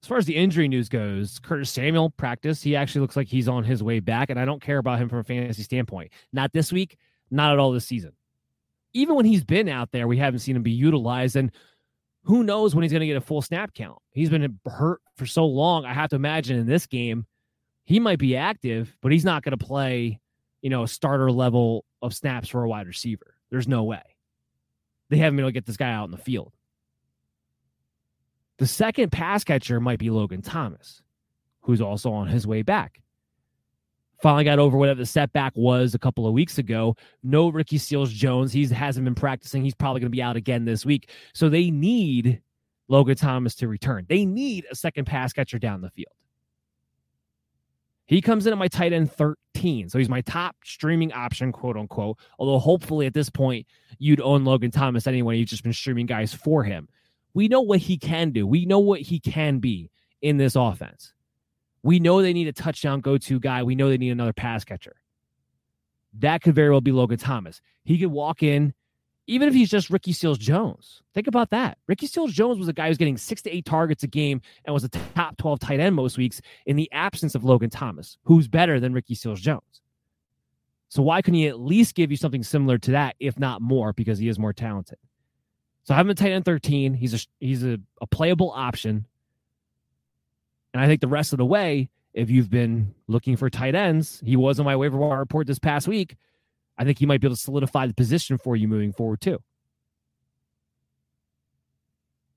As 0.04 0.08
far 0.08 0.20
as 0.20 0.28
the 0.28 0.36
injury 0.36 0.68
news 0.68 0.88
goes, 0.88 1.40
Curtis 1.40 1.72
Samuel 1.72 2.12
practice. 2.12 2.62
He 2.62 2.76
actually 2.76 3.02
looks 3.02 3.16
like 3.16 3.28
he's 3.28 3.48
on 3.48 3.64
his 3.64 3.82
way 3.82 4.02
back, 4.02 4.30
and 4.30 4.40
I 4.40 4.46
don't 4.46 4.62
care 4.62 4.78
about 4.78 5.00
him 5.00 5.10
from 5.10 5.18
a 5.18 5.24
fantasy 5.24 5.64
standpoint. 5.64 6.12
Not 6.32 6.54
this 6.54 6.72
week, 6.72 7.00
not 7.32 7.52
at 7.52 7.58
all 7.58 7.72
this 7.72 7.88
season. 7.88 8.12
Even 8.94 9.16
when 9.16 9.26
he's 9.26 9.44
been 9.44 9.68
out 9.68 9.92
there, 9.92 10.08
we 10.08 10.18
haven't 10.18 10.42
seen 10.42 10.56
him 10.56 10.62
be 10.62 10.70
utilized. 10.70 11.36
And 11.36 11.52
who 12.26 12.44
knows 12.44 12.76
when 12.76 12.84
he's 12.84 12.92
going 12.92 13.00
to 13.02 13.08
get 13.08 13.18
a 13.18 13.22
full 13.22 13.42
snap 13.42 13.74
count? 13.74 13.98
He's 14.12 14.30
been 14.30 14.60
hurt 14.68 15.02
for 15.16 15.26
so 15.26 15.48
long. 15.48 15.86
I 15.86 15.96
have 15.96 16.12
to 16.12 16.18
imagine 16.18 16.60
in 16.60 16.68
this 16.68 16.86
game, 16.86 17.26
he 17.84 18.00
might 18.00 18.20
be 18.20 18.36
active, 18.36 18.96
but 19.02 19.12
he's 19.12 19.26
not 19.26 19.42
going 19.42 19.58
to 19.58 19.66
play, 19.66 20.20
you 20.62 20.70
know, 20.70 20.84
a 20.84 20.88
starter 20.88 21.32
level 21.32 21.84
of 22.04 22.14
snaps 22.14 22.48
for 22.48 22.64
a 22.64 22.70
wide 22.70 22.86
receiver. 22.86 23.29
There's 23.52 23.68
no 23.68 23.84
way. 23.84 24.02
They 25.10 25.18
haven't 25.18 25.38
been 25.38 25.44
able 25.44 25.50
to 25.50 25.54
get 25.54 25.66
this 25.66 25.78
guy 25.78 25.92
out 25.92 26.06
in 26.06 26.12
the 26.12 26.18
field. 26.18 26.54
The 28.58 28.68
second 28.68 29.12
pass 29.12 29.44
catcher 29.44 29.80
might 29.80 30.00
be 30.00 30.10
Logan 30.10 30.42
Thomas, 30.42 31.02
who's 31.62 31.82
also 31.82 32.12
on 32.12 32.28
his 32.28 32.46
way 32.46 32.62
back 32.62 33.02
finally 34.22 34.44
got 34.44 34.60
over 34.60 34.78
whatever 34.78 35.00
the 35.00 35.06
setback 35.06 35.54
was 35.56 35.96
a 35.96 36.00
couple 36.00 36.28
of 36.28 36.34
weeks 36.34 36.58
ago. 36.58 36.96
No 37.24 37.50
Ricky 37.50 37.78
Seals 37.78 38.12
Jones. 38.12 38.52
He 38.52 38.66
hasn't 38.68 39.06
been 39.06 39.16
practicing. 39.16 39.64
He's 39.64 39.76
probably 39.76 40.02
going 40.02 40.12
to 40.12 40.16
be 40.16 40.22
out 40.22 40.36
again 40.36 40.66
this 40.66 40.86
week. 40.86 41.12
So 41.34 41.50
they 41.50 41.72
need 41.72 42.42
Logan 42.88 43.16
Thomas 43.16 43.56
to 43.56 43.68
return. 43.68 44.06
They 44.10 44.26
need 44.26 44.66
a 44.72 44.76
second 44.76 45.06
pass 45.06 45.34
catcher 45.34 45.60
down 45.60 45.82
the 45.82 45.90
field. 45.90 46.14
He 48.10 48.22
comes 48.22 48.48
in 48.48 48.54
at 48.54 48.58
my 48.58 48.68
tight 48.68 48.92
end 48.92 49.12
13. 49.12 49.88
So 49.88 50.00
he's 50.00 50.10
my 50.10 50.22
top 50.22 50.56
streaming 50.66 51.14
option, 51.14 51.52
quote 51.52 51.78
unquote. 51.78 52.18
Although 52.40 52.58
hopefully 52.58 53.06
at 53.06 53.14
this 53.14 53.30
point, 53.30 53.68
you'd 54.00 54.20
own 54.20 54.46
Logan 54.46 54.72
Thomas 54.72 55.06
anyway. 55.06 55.38
You've 55.38 55.50
just 55.50 55.62
been 55.62 55.74
streaming 55.74 56.08
guys 56.08 56.34
for 56.34 56.64
him. 56.64 56.90
We 57.36 57.48
know 57.48 57.62
what 57.62 57.78
he 57.78 58.00
can 58.00 58.32
do. 58.32 58.48
We 58.48 58.66
know 58.66 58.80
what 58.80 59.02
he 59.02 59.20
can 59.20 59.60
be 59.60 59.92
in 60.24 60.38
this 60.38 60.56
offense. 60.56 61.14
We 61.84 62.00
know 62.00 62.24
they 62.24 62.34
need 62.34 62.48
a 62.48 62.52
touchdown 62.52 63.02
go 63.02 63.20
to 63.20 63.40
guy. 63.40 63.62
We 63.62 63.76
know 63.76 63.90
they 63.90 64.00
need 64.00 64.10
another 64.10 64.34
pass 64.34 64.64
catcher. 64.64 64.96
That 66.18 66.42
could 66.42 66.56
very 66.56 66.72
well 66.72 66.82
be 66.82 66.92
Logan 66.92 67.20
Thomas. 67.20 67.62
He 67.84 68.00
could 68.00 68.10
walk 68.10 68.42
in, 68.42 68.74
even 69.30 69.48
if 69.48 69.54
he's 69.54 69.70
just 69.70 69.92
Ricky 69.92 70.12
Seals 70.12 70.40
Jones. 70.40 71.04
Think 71.14 71.28
about 71.28 71.52
that. 71.52 71.78
Ricky 71.88 72.08
Seals 72.08 72.34
Jones 72.34 72.58
was 72.58 72.68
a 72.68 72.74
guy 72.74 72.88
who's 72.88 72.98
getting 72.98 73.16
six 73.16 73.44
to 73.44 73.56
eight 73.56 73.64
targets 73.64 74.02
a 74.02 74.08
game 74.08 74.42
and 74.66 74.74
was 74.74 74.84
a 74.84 74.90
top 74.90 75.38
12 75.38 75.60
tight 75.60 75.80
end 75.80 75.96
most 75.96 76.18
weeks 76.18 76.42
in 76.66 76.76
the 76.76 76.92
absence 76.92 77.36
of 77.36 77.44
Logan 77.44 77.70
Thomas, 77.70 78.18
who's 78.24 78.48
better 78.48 78.80
than 78.80 78.92
Ricky 78.92 79.14
Seals 79.14 79.40
Jones. 79.40 79.82
So 80.88 81.04
why 81.04 81.22
couldn't 81.22 81.38
he 81.38 81.48
at 81.48 81.60
least 81.60 81.94
give 81.94 82.10
you 82.10 82.18
something 82.18 82.42
similar 82.42 82.80
to 82.80 82.92
that, 82.92 83.16
if 83.20 83.38
not 83.38 83.62
more, 83.62 83.94
because 83.94 84.18
he 84.18 84.30
is 84.30 84.40
more 84.40 84.52
talented? 84.52 84.98
So 85.84 85.94
I 85.94 85.98
have 85.98 86.08
him 86.08 86.12
at 86.12 86.18
tight 86.18 86.32
end 86.32 86.46
13. 86.46 86.96
He's 86.96 87.14
a 87.14 87.20
he's 87.40 87.64
a, 87.64 87.78
a 88.02 88.08
playable 88.08 88.50
option. 88.50 89.06
And 90.74 90.82
I 90.82 90.88
think 90.88 91.02
the 91.02 91.08
rest 91.08 91.34
of 91.34 91.38
the 91.38 91.46
way, 91.46 91.92
if 92.16 92.32
you've 92.32 92.50
been 92.50 92.96
looking 93.08 93.38
for 93.38 93.48
tight 93.52 93.76
ends, 93.76 94.24
he 94.26 94.36
was 94.36 94.60
on 94.60 94.66
my 94.66 94.76
waiver 94.76 94.98
wire 94.98 95.20
report 95.20 95.46
this 95.46 95.60
past 95.60 95.88
week. 95.88 96.16
I 96.80 96.86
think 96.86 96.98
he 96.98 97.06
might 97.06 97.20
be 97.20 97.28
able 97.28 97.36
to 97.36 97.42
solidify 97.42 97.86
the 97.88 97.94
position 97.94 98.38
for 98.38 98.56
you 98.56 98.68
moving 98.68 98.94
forward, 98.94 99.20
too. 99.20 99.38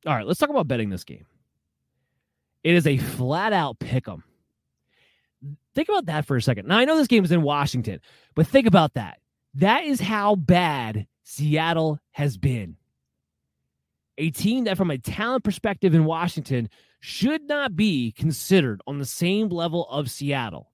All 0.05 0.15
right, 0.15 0.27
let's 0.27 0.41
talk 0.41 0.51
about 0.51 0.67
betting 0.67 0.91
this 0.91 1.05
game. 1.05 1.27
It 2.65 2.75
is 2.75 2.87
a 2.87 2.99
flat 2.99 3.53
out 3.53 3.79
pick 3.79 4.09
'em. 4.09 4.25
Think 5.75 5.89
about 5.89 6.07
that 6.07 6.27
for 6.27 6.37
a 6.37 6.43
second. 6.43 6.67
Now, 6.67 6.79
I 6.79 6.85
know 6.85 6.99
this 6.99 7.07
game 7.07 7.25
is 7.25 7.33
in 7.33 7.43
Washington, 7.43 8.01
but 8.35 8.47
think 8.47 8.67
about 8.67 8.95
that. 8.95 9.21
That 9.55 9.85
is 9.85 10.01
how 10.01 10.35
bad 10.35 11.07
Seattle 11.23 12.01
has 12.11 12.37
been. 12.37 12.77
A 14.19 14.31
team 14.31 14.65
that, 14.65 14.77
from 14.77 14.91
a 14.91 14.99
talent 14.99 15.45
perspective 15.45 15.95
in 15.95 16.05
Washington, 16.05 16.69
should 17.01 17.43
not 17.45 17.77
be 17.77 18.13
considered 18.13 18.81
on 18.87 18.99
the 18.99 19.07
same 19.07 19.49
level 19.49 19.89
of 19.89 20.11
Seattle 20.11 20.73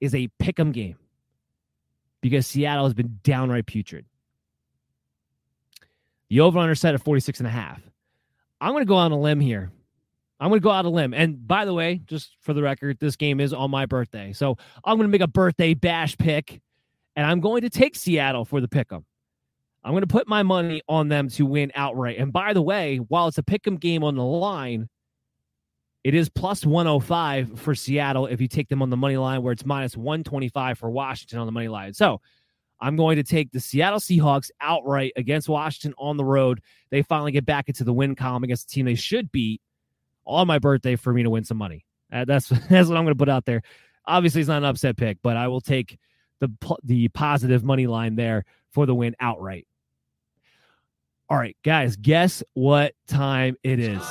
is 0.00 0.14
a 0.14 0.28
pick 0.38 0.60
'em 0.60 0.72
game 0.72 0.98
because 2.20 2.46
Seattle 2.46 2.84
has 2.84 2.94
been 2.94 3.18
downright 3.22 3.66
putrid. 3.66 4.04
The 6.28 6.40
over 6.40 6.58
under 6.58 6.74
set 6.74 6.94
at 6.94 7.02
46 7.02 7.40
and 7.40 7.46
a 7.46 7.50
half. 7.50 7.80
I'm 8.60 8.72
going 8.72 8.82
to 8.82 8.88
go 8.88 8.96
on 8.96 9.12
a 9.12 9.18
limb 9.18 9.40
here. 9.40 9.70
I'm 10.40 10.50
going 10.50 10.60
to 10.60 10.64
go 10.64 10.70
out 10.70 10.84
a 10.84 10.90
limb. 10.90 11.14
And 11.14 11.46
by 11.46 11.64
the 11.64 11.74
way, 11.74 12.00
just 12.06 12.36
for 12.40 12.52
the 12.52 12.62
record, 12.62 12.98
this 13.00 13.16
game 13.16 13.40
is 13.40 13.52
on 13.52 13.70
my 13.70 13.86
birthday. 13.86 14.32
So 14.32 14.56
I'm 14.84 14.96
going 14.96 15.08
to 15.08 15.12
make 15.12 15.20
a 15.20 15.26
birthday 15.26 15.74
bash 15.74 16.16
pick, 16.16 16.60
and 17.16 17.26
I'm 17.26 17.40
going 17.40 17.62
to 17.62 17.70
take 17.70 17.96
Seattle 17.96 18.44
for 18.44 18.60
the 18.60 18.68
pick 18.68 18.92
'em. 18.92 19.04
I'm 19.82 19.92
going 19.92 20.02
to 20.02 20.06
put 20.06 20.28
my 20.28 20.42
money 20.42 20.82
on 20.88 21.08
them 21.08 21.28
to 21.30 21.46
win 21.46 21.72
outright. 21.74 22.18
And 22.18 22.32
by 22.32 22.52
the 22.52 22.62
way, 22.62 22.98
while 22.98 23.28
it's 23.28 23.38
a 23.38 23.42
pick 23.42 23.66
'em 23.66 23.76
game 23.76 24.04
on 24.04 24.16
the 24.16 24.24
line, 24.24 24.88
it 26.04 26.14
is 26.14 26.28
plus 26.28 26.64
105 26.64 27.58
for 27.58 27.74
Seattle 27.74 28.26
if 28.26 28.40
you 28.40 28.48
take 28.48 28.68
them 28.68 28.82
on 28.82 28.90
the 28.90 28.96
money 28.96 29.16
line, 29.16 29.42
where 29.42 29.52
it's 29.52 29.66
minus 29.66 29.96
125 29.96 30.78
for 30.78 30.90
Washington 30.90 31.38
on 31.38 31.46
the 31.46 31.52
money 31.52 31.68
line. 31.68 31.92
So 31.92 32.20
I'm 32.80 32.96
going 32.96 33.16
to 33.16 33.24
take 33.24 33.50
the 33.50 33.60
Seattle 33.60 33.98
Seahawks 33.98 34.50
outright 34.60 35.12
against 35.16 35.48
Washington 35.48 35.94
on 35.98 36.16
the 36.16 36.24
road. 36.24 36.60
They 36.90 37.02
finally 37.02 37.32
get 37.32 37.44
back 37.44 37.68
into 37.68 37.84
the 37.84 37.92
win 37.92 38.14
column 38.14 38.44
against 38.44 38.68
the 38.68 38.74
team 38.74 38.86
they 38.86 38.94
should 38.94 39.32
beat 39.32 39.60
on 40.24 40.46
my 40.46 40.58
birthday 40.58 40.94
for 40.96 41.12
me 41.12 41.24
to 41.24 41.30
win 41.30 41.44
some 41.44 41.56
money. 41.56 41.84
Uh, 42.12 42.24
that's 42.24 42.48
that's 42.70 42.88
what 42.88 42.96
I'm 42.96 43.04
going 43.04 43.08
to 43.08 43.14
put 43.16 43.28
out 43.28 43.44
there. 43.44 43.62
Obviously, 44.06 44.40
it's 44.40 44.48
not 44.48 44.58
an 44.58 44.64
upset 44.64 44.96
pick, 44.96 45.18
but 45.22 45.36
I 45.36 45.48
will 45.48 45.60
take 45.60 45.98
the 46.40 46.50
the 46.84 47.08
positive 47.08 47.64
money 47.64 47.86
line 47.86 48.16
there 48.16 48.44
for 48.70 48.86
the 48.86 48.94
win 48.94 49.16
outright. 49.20 49.66
All 51.28 51.36
right, 51.36 51.56
guys, 51.62 51.96
guess 51.96 52.42
what 52.54 52.94
time 53.06 53.56
it 53.62 53.80
is? 53.80 54.02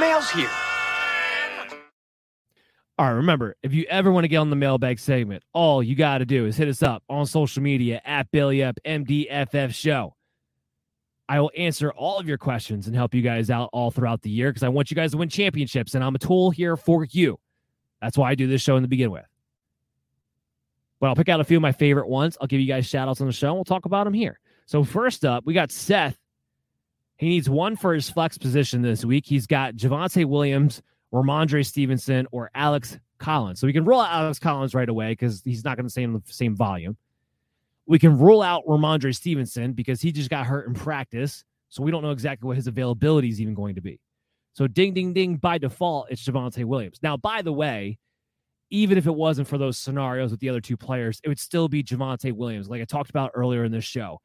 Mail's 0.00 0.30
here. 0.30 0.50
All 2.98 3.06
right, 3.06 3.12
remember, 3.12 3.56
if 3.62 3.72
you 3.72 3.84
ever 3.88 4.12
want 4.12 4.24
to 4.24 4.28
get 4.28 4.38
on 4.38 4.50
the 4.50 4.56
mailbag 4.56 4.98
segment, 4.98 5.42
all 5.54 5.82
you 5.82 5.94
got 5.94 6.18
to 6.18 6.26
do 6.26 6.44
is 6.44 6.56
hit 6.56 6.68
us 6.68 6.82
up 6.82 7.02
on 7.08 7.24
social 7.24 7.62
media 7.62 8.00
at 8.04 8.30
Belly 8.30 8.62
Up 8.62 8.78
MDFF 8.84 9.72
Show. 9.72 10.14
I 11.26 11.40
will 11.40 11.50
answer 11.56 11.92
all 11.92 12.18
of 12.18 12.28
your 12.28 12.36
questions 12.36 12.86
and 12.86 12.94
help 12.94 13.14
you 13.14 13.22
guys 13.22 13.48
out 13.48 13.70
all 13.72 13.90
throughout 13.90 14.20
the 14.20 14.28
year 14.28 14.50
because 14.50 14.62
I 14.62 14.68
want 14.68 14.90
you 14.90 14.94
guys 14.94 15.12
to 15.12 15.16
win 15.16 15.30
championships, 15.30 15.94
and 15.94 16.04
I'm 16.04 16.14
a 16.14 16.18
tool 16.18 16.50
here 16.50 16.76
for 16.76 17.04
you. 17.04 17.38
That's 18.02 18.18
why 18.18 18.30
I 18.30 18.34
do 18.34 18.46
this 18.46 18.60
show 18.60 18.76
in 18.76 18.82
the 18.82 18.88
begin 18.88 19.10
with. 19.10 19.24
But 21.00 21.06
I'll 21.06 21.16
pick 21.16 21.30
out 21.30 21.40
a 21.40 21.44
few 21.44 21.56
of 21.56 21.62
my 21.62 21.72
favorite 21.72 22.08
ones. 22.08 22.36
I'll 22.38 22.48
give 22.48 22.60
you 22.60 22.66
guys 22.66 22.84
shout 22.84 23.08
outs 23.08 23.22
on 23.22 23.26
the 23.26 23.32
show, 23.32 23.48
and 23.48 23.56
we'll 23.56 23.64
talk 23.64 23.86
about 23.86 24.04
them 24.04 24.12
here. 24.12 24.38
So, 24.66 24.84
first 24.84 25.24
up, 25.24 25.46
we 25.46 25.54
got 25.54 25.70
Seth. 25.70 26.19
He 27.20 27.28
needs 27.28 27.50
one 27.50 27.76
for 27.76 27.92
his 27.92 28.08
flex 28.08 28.38
position 28.38 28.80
this 28.80 29.04
week. 29.04 29.26
He's 29.26 29.46
got 29.46 29.74
Javonte 29.74 30.24
Williams, 30.24 30.80
Rhamondre 31.12 31.66
Stevenson, 31.66 32.26
or 32.32 32.50
Alex 32.54 32.98
Collins. 33.18 33.60
So 33.60 33.66
we 33.66 33.74
can 33.74 33.84
rule 33.84 34.00
out 34.00 34.10
Alex 34.10 34.38
Collins 34.38 34.74
right 34.74 34.88
away 34.88 35.10
because 35.10 35.42
he's 35.44 35.62
not 35.62 35.76
going 35.76 35.84
to 35.84 35.90
stay 35.90 36.02
in 36.02 36.14
the 36.14 36.22
same 36.24 36.56
volume. 36.56 36.96
We 37.84 37.98
can 37.98 38.18
rule 38.18 38.40
out 38.40 38.64
Rhamondre 38.66 39.14
Stevenson 39.14 39.74
because 39.74 40.00
he 40.00 40.12
just 40.12 40.30
got 40.30 40.46
hurt 40.46 40.66
in 40.66 40.72
practice. 40.72 41.44
So 41.68 41.82
we 41.82 41.90
don't 41.90 42.02
know 42.02 42.10
exactly 42.10 42.46
what 42.46 42.56
his 42.56 42.68
availability 42.68 43.28
is 43.28 43.38
even 43.38 43.52
going 43.52 43.74
to 43.74 43.82
be. 43.82 44.00
So 44.54 44.66
ding, 44.66 44.94
ding, 44.94 45.12
ding. 45.12 45.36
By 45.36 45.58
default, 45.58 46.06
it's 46.08 46.24
Javonte 46.26 46.64
Williams. 46.64 47.00
Now, 47.02 47.18
by 47.18 47.42
the 47.42 47.52
way, 47.52 47.98
even 48.70 48.96
if 48.96 49.06
it 49.06 49.14
wasn't 49.14 49.46
for 49.46 49.58
those 49.58 49.76
scenarios 49.76 50.30
with 50.30 50.40
the 50.40 50.48
other 50.48 50.62
two 50.62 50.78
players, 50.78 51.20
it 51.22 51.28
would 51.28 51.38
still 51.38 51.68
be 51.68 51.84
Javonte 51.84 52.32
Williams, 52.32 52.70
like 52.70 52.80
I 52.80 52.86
talked 52.86 53.10
about 53.10 53.32
earlier 53.34 53.64
in 53.64 53.72
this 53.72 53.84
show. 53.84 54.22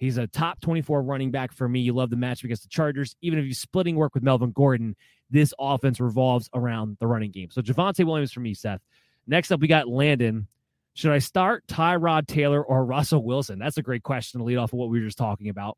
He's 0.00 0.16
a 0.16 0.26
top 0.26 0.62
24 0.62 1.02
running 1.02 1.30
back 1.30 1.52
for 1.52 1.68
me. 1.68 1.80
You 1.80 1.92
love 1.92 2.08
the 2.08 2.16
match 2.16 2.42
against 2.42 2.62
the 2.62 2.70
Chargers. 2.70 3.14
Even 3.20 3.38
if 3.38 3.44
he's 3.44 3.58
splitting 3.58 3.96
work 3.96 4.14
with 4.14 4.22
Melvin 4.22 4.50
Gordon, 4.50 4.96
this 5.28 5.52
offense 5.58 6.00
revolves 6.00 6.48
around 6.54 6.96
the 7.00 7.06
running 7.06 7.30
game. 7.30 7.50
So 7.50 7.60
Javonte 7.60 8.06
Williams 8.06 8.32
for 8.32 8.40
me, 8.40 8.54
Seth. 8.54 8.80
Next 9.26 9.52
up, 9.52 9.60
we 9.60 9.68
got 9.68 9.88
Landon. 9.88 10.46
Should 10.94 11.12
I 11.12 11.18
start 11.18 11.66
Tyrod 11.66 12.26
Taylor 12.26 12.64
or 12.64 12.86
Russell 12.86 13.22
Wilson? 13.22 13.58
That's 13.58 13.76
a 13.76 13.82
great 13.82 14.02
question 14.02 14.40
to 14.40 14.44
lead 14.44 14.56
off 14.56 14.72
of 14.72 14.78
what 14.78 14.88
we 14.88 15.00
were 15.00 15.04
just 15.04 15.18
talking 15.18 15.50
about. 15.50 15.76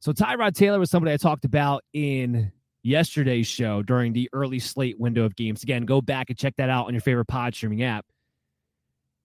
So 0.00 0.12
Tyrod 0.12 0.54
Taylor 0.54 0.80
was 0.80 0.90
somebody 0.90 1.14
I 1.14 1.16
talked 1.16 1.44
about 1.44 1.84
in 1.92 2.50
yesterday's 2.82 3.46
show 3.46 3.82
during 3.82 4.12
the 4.12 4.28
early 4.32 4.58
slate 4.58 4.98
window 4.98 5.24
of 5.24 5.36
games. 5.36 5.62
Again, 5.62 5.84
go 5.84 6.00
back 6.00 6.28
and 6.28 6.36
check 6.36 6.56
that 6.56 6.70
out 6.70 6.88
on 6.88 6.92
your 6.92 7.02
favorite 7.02 7.26
pod 7.26 7.54
streaming 7.54 7.84
app. 7.84 8.04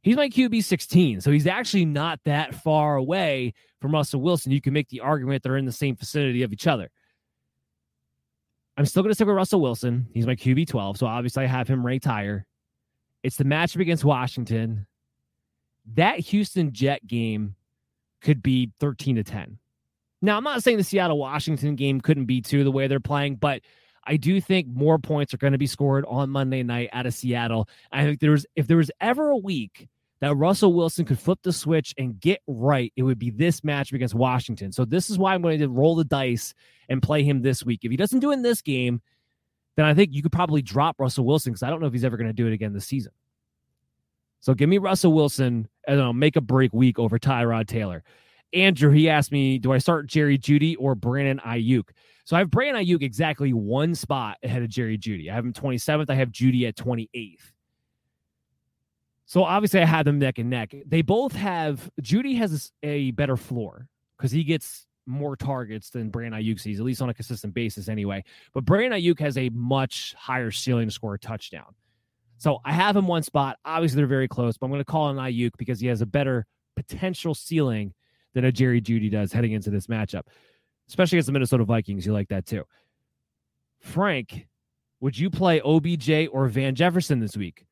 He's 0.05 0.15
my 0.15 0.29
QB 0.29 0.63
16, 0.63 1.21
so 1.21 1.31
he's 1.31 1.47
actually 1.47 1.83
not 1.83 2.19
that 2.25 2.53
far 2.53 2.95
away 2.95 3.55
from 3.81 3.91
Russell 3.91 4.21
Wilson. 4.21 4.51
You 4.51 4.61
can 4.61 4.71
make 4.71 4.87
the 4.89 4.99
argument 4.99 5.41
they're 5.41 5.57
in 5.57 5.65
the 5.65 5.71
same 5.71 5.95
vicinity 5.95 6.43
of 6.43 6.53
each 6.53 6.67
other. 6.67 6.91
I'm 8.77 8.85
still 8.85 9.01
going 9.01 9.09
to 9.09 9.15
stick 9.15 9.25
with 9.25 9.35
Russell 9.35 9.61
Wilson. 9.61 10.05
He's 10.13 10.27
my 10.27 10.35
QB 10.35 10.67
12, 10.67 10.99
so 10.99 11.07
obviously 11.07 11.45
I 11.45 11.47
have 11.47 11.67
him 11.67 11.83
ranked 11.83 12.05
higher. 12.05 12.45
It's 13.23 13.37
the 13.37 13.45
matchup 13.45 13.81
against 13.81 14.05
Washington. 14.05 14.85
That 15.95 16.19
Houston 16.19 16.71
Jet 16.71 17.07
game 17.07 17.55
could 18.21 18.43
be 18.43 18.73
13 18.79 19.15
to 19.15 19.23
10. 19.23 19.57
Now, 20.21 20.37
I'm 20.37 20.43
not 20.43 20.61
saying 20.61 20.77
the 20.77 20.83
Seattle 20.83 21.17
Washington 21.17 21.75
game 21.75 21.99
couldn't 21.99 22.25
be 22.25 22.41
too 22.41 22.63
the 22.63 22.69
way 22.69 22.85
they're 22.85 22.99
playing, 22.99 23.37
but 23.37 23.63
I 24.03 24.17
do 24.17 24.39
think 24.39 24.67
more 24.67 24.99
points 24.99 25.33
are 25.33 25.37
going 25.37 25.53
to 25.53 25.57
be 25.57 25.65
scored 25.65 26.05
on 26.07 26.29
Monday 26.29 26.61
night 26.61 26.89
out 26.93 27.07
of 27.07 27.15
Seattle. 27.15 27.67
I 27.91 28.03
think 28.03 28.19
there's 28.19 28.45
if 28.55 28.67
there 28.67 28.77
was 28.77 28.91
ever 29.01 29.29
a 29.29 29.37
week 29.37 29.89
that 30.21 30.35
Russell 30.35 30.73
Wilson 30.73 31.05
could 31.05 31.19
flip 31.19 31.39
the 31.43 31.51
switch 31.51 31.93
and 31.97 32.19
get 32.19 32.41
right, 32.47 32.91
it 32.95 33.03
would 33.03 33.19
be 33.19 33.29
this 33.29 33.63
match 33.63 33.91
against 33.91 34.15
Washington. 34.15 34.71
So 34.71 34.85
this 34.85 35.09
is 35.09 35.17
why 35.17 35.33
I'm 35.33 35.41
going 35.41 35.59
to 35.59 35.67
roll 35.67 35.95
the 35.95 36.05
dice 36.05 36.53
and 36.89 37.01
play 37.01 37.23
him 37.23 37.41
this 37.41 37.63
week. 37.63 37.81
If 37.83 37.91
he 37.91 37.97
doesn't 37.97 38.19
do 38.19 38.31
it 38.31 38.35
in 38.35 38.41
this 38.41 38.61
game, 38.61 39.01
then 39.75 39.85
I 39.85 39.93
think 39.93 40.13
you 40.13 40.21
could 40.21 40.31
probably 40.31 40.61
drop 40.61 40.95
Russell 40.99 41.25
Wilson 41.25 41.51
because 41.51 41.63
I 41.63 41.69
don't 41.69 41.81
know 41.81 41.87
if 41.87 41.93
he's 41.93 42.05
ever 42.05 42.17
going 42.17 42.29
to 42.29 42.33
do 42.33 42.47
it 42.47 42.53
again 42.53 42.73
this 42.73 42.85
season. 42.85 43.11
So 44.39 44.53
give 44.53 44.69
me 44.69 44.77
Russell 44.77 45.11
Wilson 45.11 45.67
and 45.87 46.01
I'll 46.01 46.13
make 46.13 46.35
a 46.35 46.41
break 46.41 46.71
week 46.73 46.97
over 46.99 47.19
Tyrod 47.19 47.67
Taylor. 47.67 48.03
Andrew, 48.53 48.91
he 48.91 49.09
asked 49.09 49.31
me, 49.31 49.59
do 49.59 49.73
I 49.73 49.79
start 49.79 50.07
Jerry 50.07 50.37
Jeudy 50.37 50.75
or 50.79 50.95
Brandon 50.95 51.41
Aiyuk? 51.45 51.89
So 52.23 52.35
I 52.35 52.39
have 52.39 52.51
Brandon 52.51 52.83
Aiyuk 52.83 53.03
exactly 53.03 53.53
one 53.53 53.95
spot 53.95 54.37
ahead 54.43 54.61
of 54.61 54.69
Jerry 54.69 54.97
Jeudy. 54.97 55.29
I 55.29 55.33
have 55.35 55.43
him 55.43 55.51
27th. 55.51 56.09
I 56.09 56.15
have 56.15 56.29
Jeudy 56.29 56.67
at 56.67 56.75
28th. 56.75 57.51
So 59.25 59.43
obviously, 59.43 59.81
I 59.81 59.85
have 59.85 60.05
them 60.05 60.19
neck 60.19 60.37
and 60.37 60.49
neck. 60.49 60.75
They 60.85 61.01
both 61.01 61.33
have 61.33 61.89
Jeudy 62.01 62.37
has 62.37 62.71
a 62.83 63.11
better 63.11 63.37
floor 63.37 63.87
because 64.17 64.31
he 64.31 64.43
gets 64.43 64.85
more 65.07 65.35
targets 65.35 65.89
than 65.89 66.09
Brandon 66.09 66.41
Aiyuk 66.41 66.59
sees, 66.59 66.79
at 66.79 66.85
least 66.85 67.01
on 67.01 67.09
a 67.09 67.13
consistent 67.13 67.53
basis 67.53 67.89
anyway. 67.89 68.23
But 68.53 68.65
Brandon 68.65 68.99
Aiyuk 68.99 69.19
has 69.19 69.37
a 69.37 69.49
much 69.49 70.15
higher 70.17 70.51
ceiling 70.51 70.87
to 70.87 70.91
score 70.93 71.15
a 71.15 71.19
touchdown. 71.19 71.75
So 72.37 72.59
I 72.65 72.73
have 72.73 72.95
him 72.95 73.07
one 73.07 73.23
spot. 73.23 73.57
Obviously, 73.65 73.97
they're 73.97 74.07
very 74.07 74.27
close, 74.27 74.57
but 74.57 74.65
I'm 74.65 74.71
going 74.71 74.81
to 74.81 74.85
call 74.85 75.03
on 75.05 75.15
Aiyuk 75.15 75.51
because 75.57 75.79
he 75.79 75.87
has 75.87 76.01
a 76.01 76.05
better 76.05 76.45
potential 76.75 77.33
ceiling 77.33 77.93
than 78.33 78.45
a 78.45 78.51
Jerry 78.51 78.81
Jeudy 78.81 79.09
does 79.09 79.31
heading 79.31 79.53
into 79.53 79.69
this 79.69 79.87
matchup, 79.87 80.23
especially 80.89 81.17
against 81.17 81.27
the 81.27 81.33
Minnesota 81.33 81.63
Vikings. 81.63 82.05
You 82.05 82.13
like 82.13 82.27
that 82.29 82.45
too. 82.45 82.63
Frank, 83.79 84.47
would 84.99 85.17
you 85.17 85.29
play 85.29 85.61
OBJ 85.61 86.29
or 86.31 86.47
Van 86.47 86.75
Jefferson 86.75 87.19
this 87.19 87.37
week? 87.37 87.65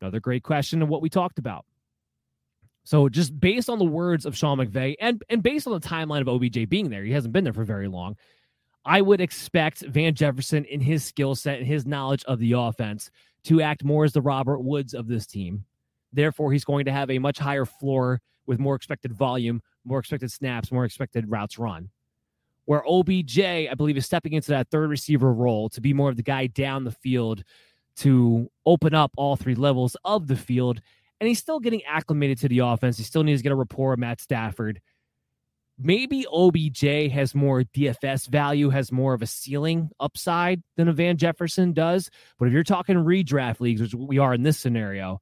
Another 0.00 0.20
great 0.20 0.42
question 0.42 0.82
of 0.82 0.88
what 0.88 1.02
we 1.02 1.10
talked 1.10 1.38
about. 1.38 1.64
So 2.84 3.08
just 3.08 3.38
based 3.38 3.68
on 3.68 3.78
the 3.78 3.84
words 3.84 4.24
of 4.24 4.36
Sean 4.36 4.58
McVay 4.58 4.96
and, 5.00 5.22
and 5.28 5.42
based 5.42 5.66
on 5.66 5.72
the 5.72 5.80
timeline 5.80 6.22
of 6.22 6.28
OBJ 6.28 6.68
being 6.68 6.90
there, 6.90 7.04
he 7.04 7.12
hasn't 7.12 7.32
been 7.32 7.44
there 7.44 7.52
for 7.52 7.64
very 7.64 7.88
long. 7.88 8.16
I 8.84 9.02
would 9.02 9.20
expect 9.20 9.80
Van 9.82 10.14
Jefferson 10.14 10.64
in 10.64 10.80
his 10.80 11.04
skill 11.04 11.34
set 11.34 11.58
and 11.58 11.66
his 11.66 11.86
knowledge 11.86 12.24
of 12.24 12.38
the 12.38 12.52
offense 12.52 13.10
to 13.44 13.60
act 13.60 13.84
more 13.84 14.04
as 14.04 14.12
the 14.12 14.22
Robert 14.22 14.60
Woods 14.60 14.94
of 14.94 15.06
this 15.06 15.26
team. 15.26 15.64
Therefore, 16.12 16.52
he's 16.52 16.64
going 16.64 16.86
to 16.86 16.92
have 16.92 17.10
a 17.10 17.18
much 17.18 17.38
higher 17.38 17.66
floor 17.66 18.20
with 18.46 18.58
more 18.58 18.74
expected 18.74 19.12
volume, 19.12 19.62
more 19.84 19.98
expected 19.98 20.32
snaps, 20.32 20.72
more 20.72 20.84
expected 20.84 21.30
routes 21.30 21.58
run. 21.58 21.90
Where 22.64 22.82
OBJ, 22.86 23.38
I 23.40 23.74
believe, 23.76 23.96
is 23.96 24.06
stepping 24.06 24.32
into 24.32 24.50
that 24.50 24.70
third 24.70 24.90
receiver 24.90 25.32
role 25.32 25.68
to 25.70 25.80
be 25.80 25.92
more 25.92 26.10
of 26.10 26.16
the 26.16 26.22
guy 26.22 26.46
down 26.46 26.84
the 26.84 26.90
field 26.90 27.44
to 27.96 28.50
open 28.66 28.94
up 28.94 29.12
all 29.16 29.36
three 29.36 29.54
levels 29.54 29.96
of 30.04 30.26
the 30.26 30.36
field. 30.36 30.80
And 31.20 31.28
he's 31.28 31.38
still 31.38 31.60
getting 31.60 31.84
acclimated 31.84 32.38
to 32.38 32.48
the 32.48 32.60
offense. 32.60 32.96
He 32.96 33.04
still 33.04 33.24
needs 33.24 33.40
to 33.40 33.42
get 33.42 33.52
a 33.52 33.56
rapport 33.56 33.90
with 33.90 33.98
Matt 33.98 34.20
Stafford. 34.20 34.80
Maybe 35.78 36.26
OBJ 36.30 37.10
has 37.12 37.34
more 37.34 37.62
DFS 37.62 38.28
value, 38.28 38.68
has 38.70 38.92
more 38.92 39.14
of 39.14 39.22
a 39.22 39.26
ceiling 39.26 39.90
upside 39.98 40.62
than 40.76 40.88
a 40.88 40.92
Van 40.92 41.16
Jefferson 41.16 41.72
does. 41.72 42.10
But 42.38 42.48
if 42.48 42.52
you're 42.52 42.64
talking 42.64 42.96
redraft 42.96 43.60
leagues, 43.60 43.80
which 43.80 43.94
we 43.94 44.18
are 44.18 44.34
in 44.34 44.42
this 44.42 44.58
scenario, 44.58 45.20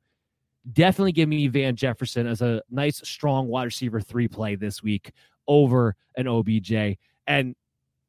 definitely 0.73 1.13
give 1.13 1.29
me 1.29 1.47
Van 1.49 1.77
Jefferson 1.77 2.27
as 2.27 2.43
a 2.43 2.63
nice, 2.71 3.01
strong 3.09 3.47
wide 3.49 3.65
receiver 3.65 4.01
three 4.01 4.29
play 4.29 4.57
this 4.57 4.83
week 4.83 5.13
over 5.47 5.95
an 6.17 6.27
OBJ. 6.27 6.99
And, 7.27 7.55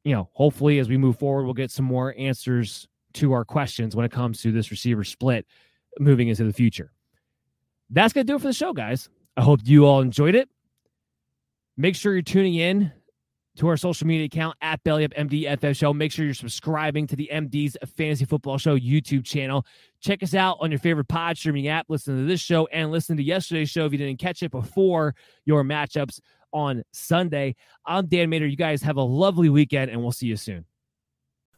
you 0.04 0.14
know, 0.14 0.28
hopefully 0.32 0.78
as 0.78 0.88
we 0.88 0.96
move 0.96 1.18
forward, 1.18 1.44
we'll 1.44 1.54
get 1.54 1.70
some 1.70 1.86
more 1.86 2.14
answers 2.18 2.88
to 3.14 3.32
our 3.32 3.44
questions 3.44 3.96
when 3.96 4.04
it 4.04 4.12
comes 4.12 4.42
to 4.42 4.52
this 4.52 4.70
receiver 4.70 5.04
split 5.04 5.46
moving 5.98 6.28
into 6.28 6.44
the 6.44 6.52
future. 6.52 6.92
That's 7.90 8.12
going 8.12 8.26
to 8.26 8.32
do 8.32 8.36
it 8.36 8.40
for 8.40 8.48
the 8.48 8.52
show, 8.52 8.72
guys. 8.72 9.08
I 9.36 9.42
hope 9.42 9.60
you 9.64 9.86
all 9.86 10.00
enjoyed 10.00 10.34
it. 10.34 10.48
Make 11.76 11.96
sure 11.96 12.12
you're 12.12 12.22
tuning 12.22 12.54
in 12.54 12.92
to 13.56 13.68
our 13.68 13.76
social 13.76 14.06
media 14.06 14.26
account 14.26 14.56
at 14.62 14.82
BellyUpMDFF 14.84 15.76
Show. 15.76 15.92
Make 15.92 16.12
sure 16.12 16.24
you're 16.24 16.34
subscribing 16.34 17.06
to 17.08 17.16
the 17.16 17.28
MD's 17.32 17.76
Fantasy 17.96 18.24
Football 18.24 18.58
Show 18.58 18.78
YouTube 18.78 19.24
channel. 19.24 19.66
Check 20.00 20.22
us 20.22 20.34
out 20.34 20.58
on 20.60 20.70
your 20.70 20.78
favorite 20.78 21.08
pod 21.08 21.36
streaming 21.36 21.68
app. 21.68 21.86
Listen 21.88 22.16
to 22.16 22.24
this 22.24 22.40
show 22.40 22.66
and 22.68 22.90
listen 22.90 23.16
to 23.16 23.22
yesterday's 23.22 23.70
show 23.70 23.86
if 23.86 23.92
you 23.92 23.98
didn't 23.98 24.18
catch 24.18 24.42
it 24.42 24.50
before 24.50 25.14
your 25.44 25.64
matchups 25.64 26.20
on 26.52 26.82
Sunday. 26.92 27.56
I'm 27.86 28.06
Dan 28.06 28.30
Mater. 28.30 28.46
You 28.46 28.56
guys 28.56 28.82
have 28.82 28.96
a 28.96 29.02
lovely 29.02 29.48
weekend, 29.48 29.90
and 29.90 30.00
we'll 30.00 30.12
see 30.12 30.26
you 30.26 30.36
soon. 30.36 30.64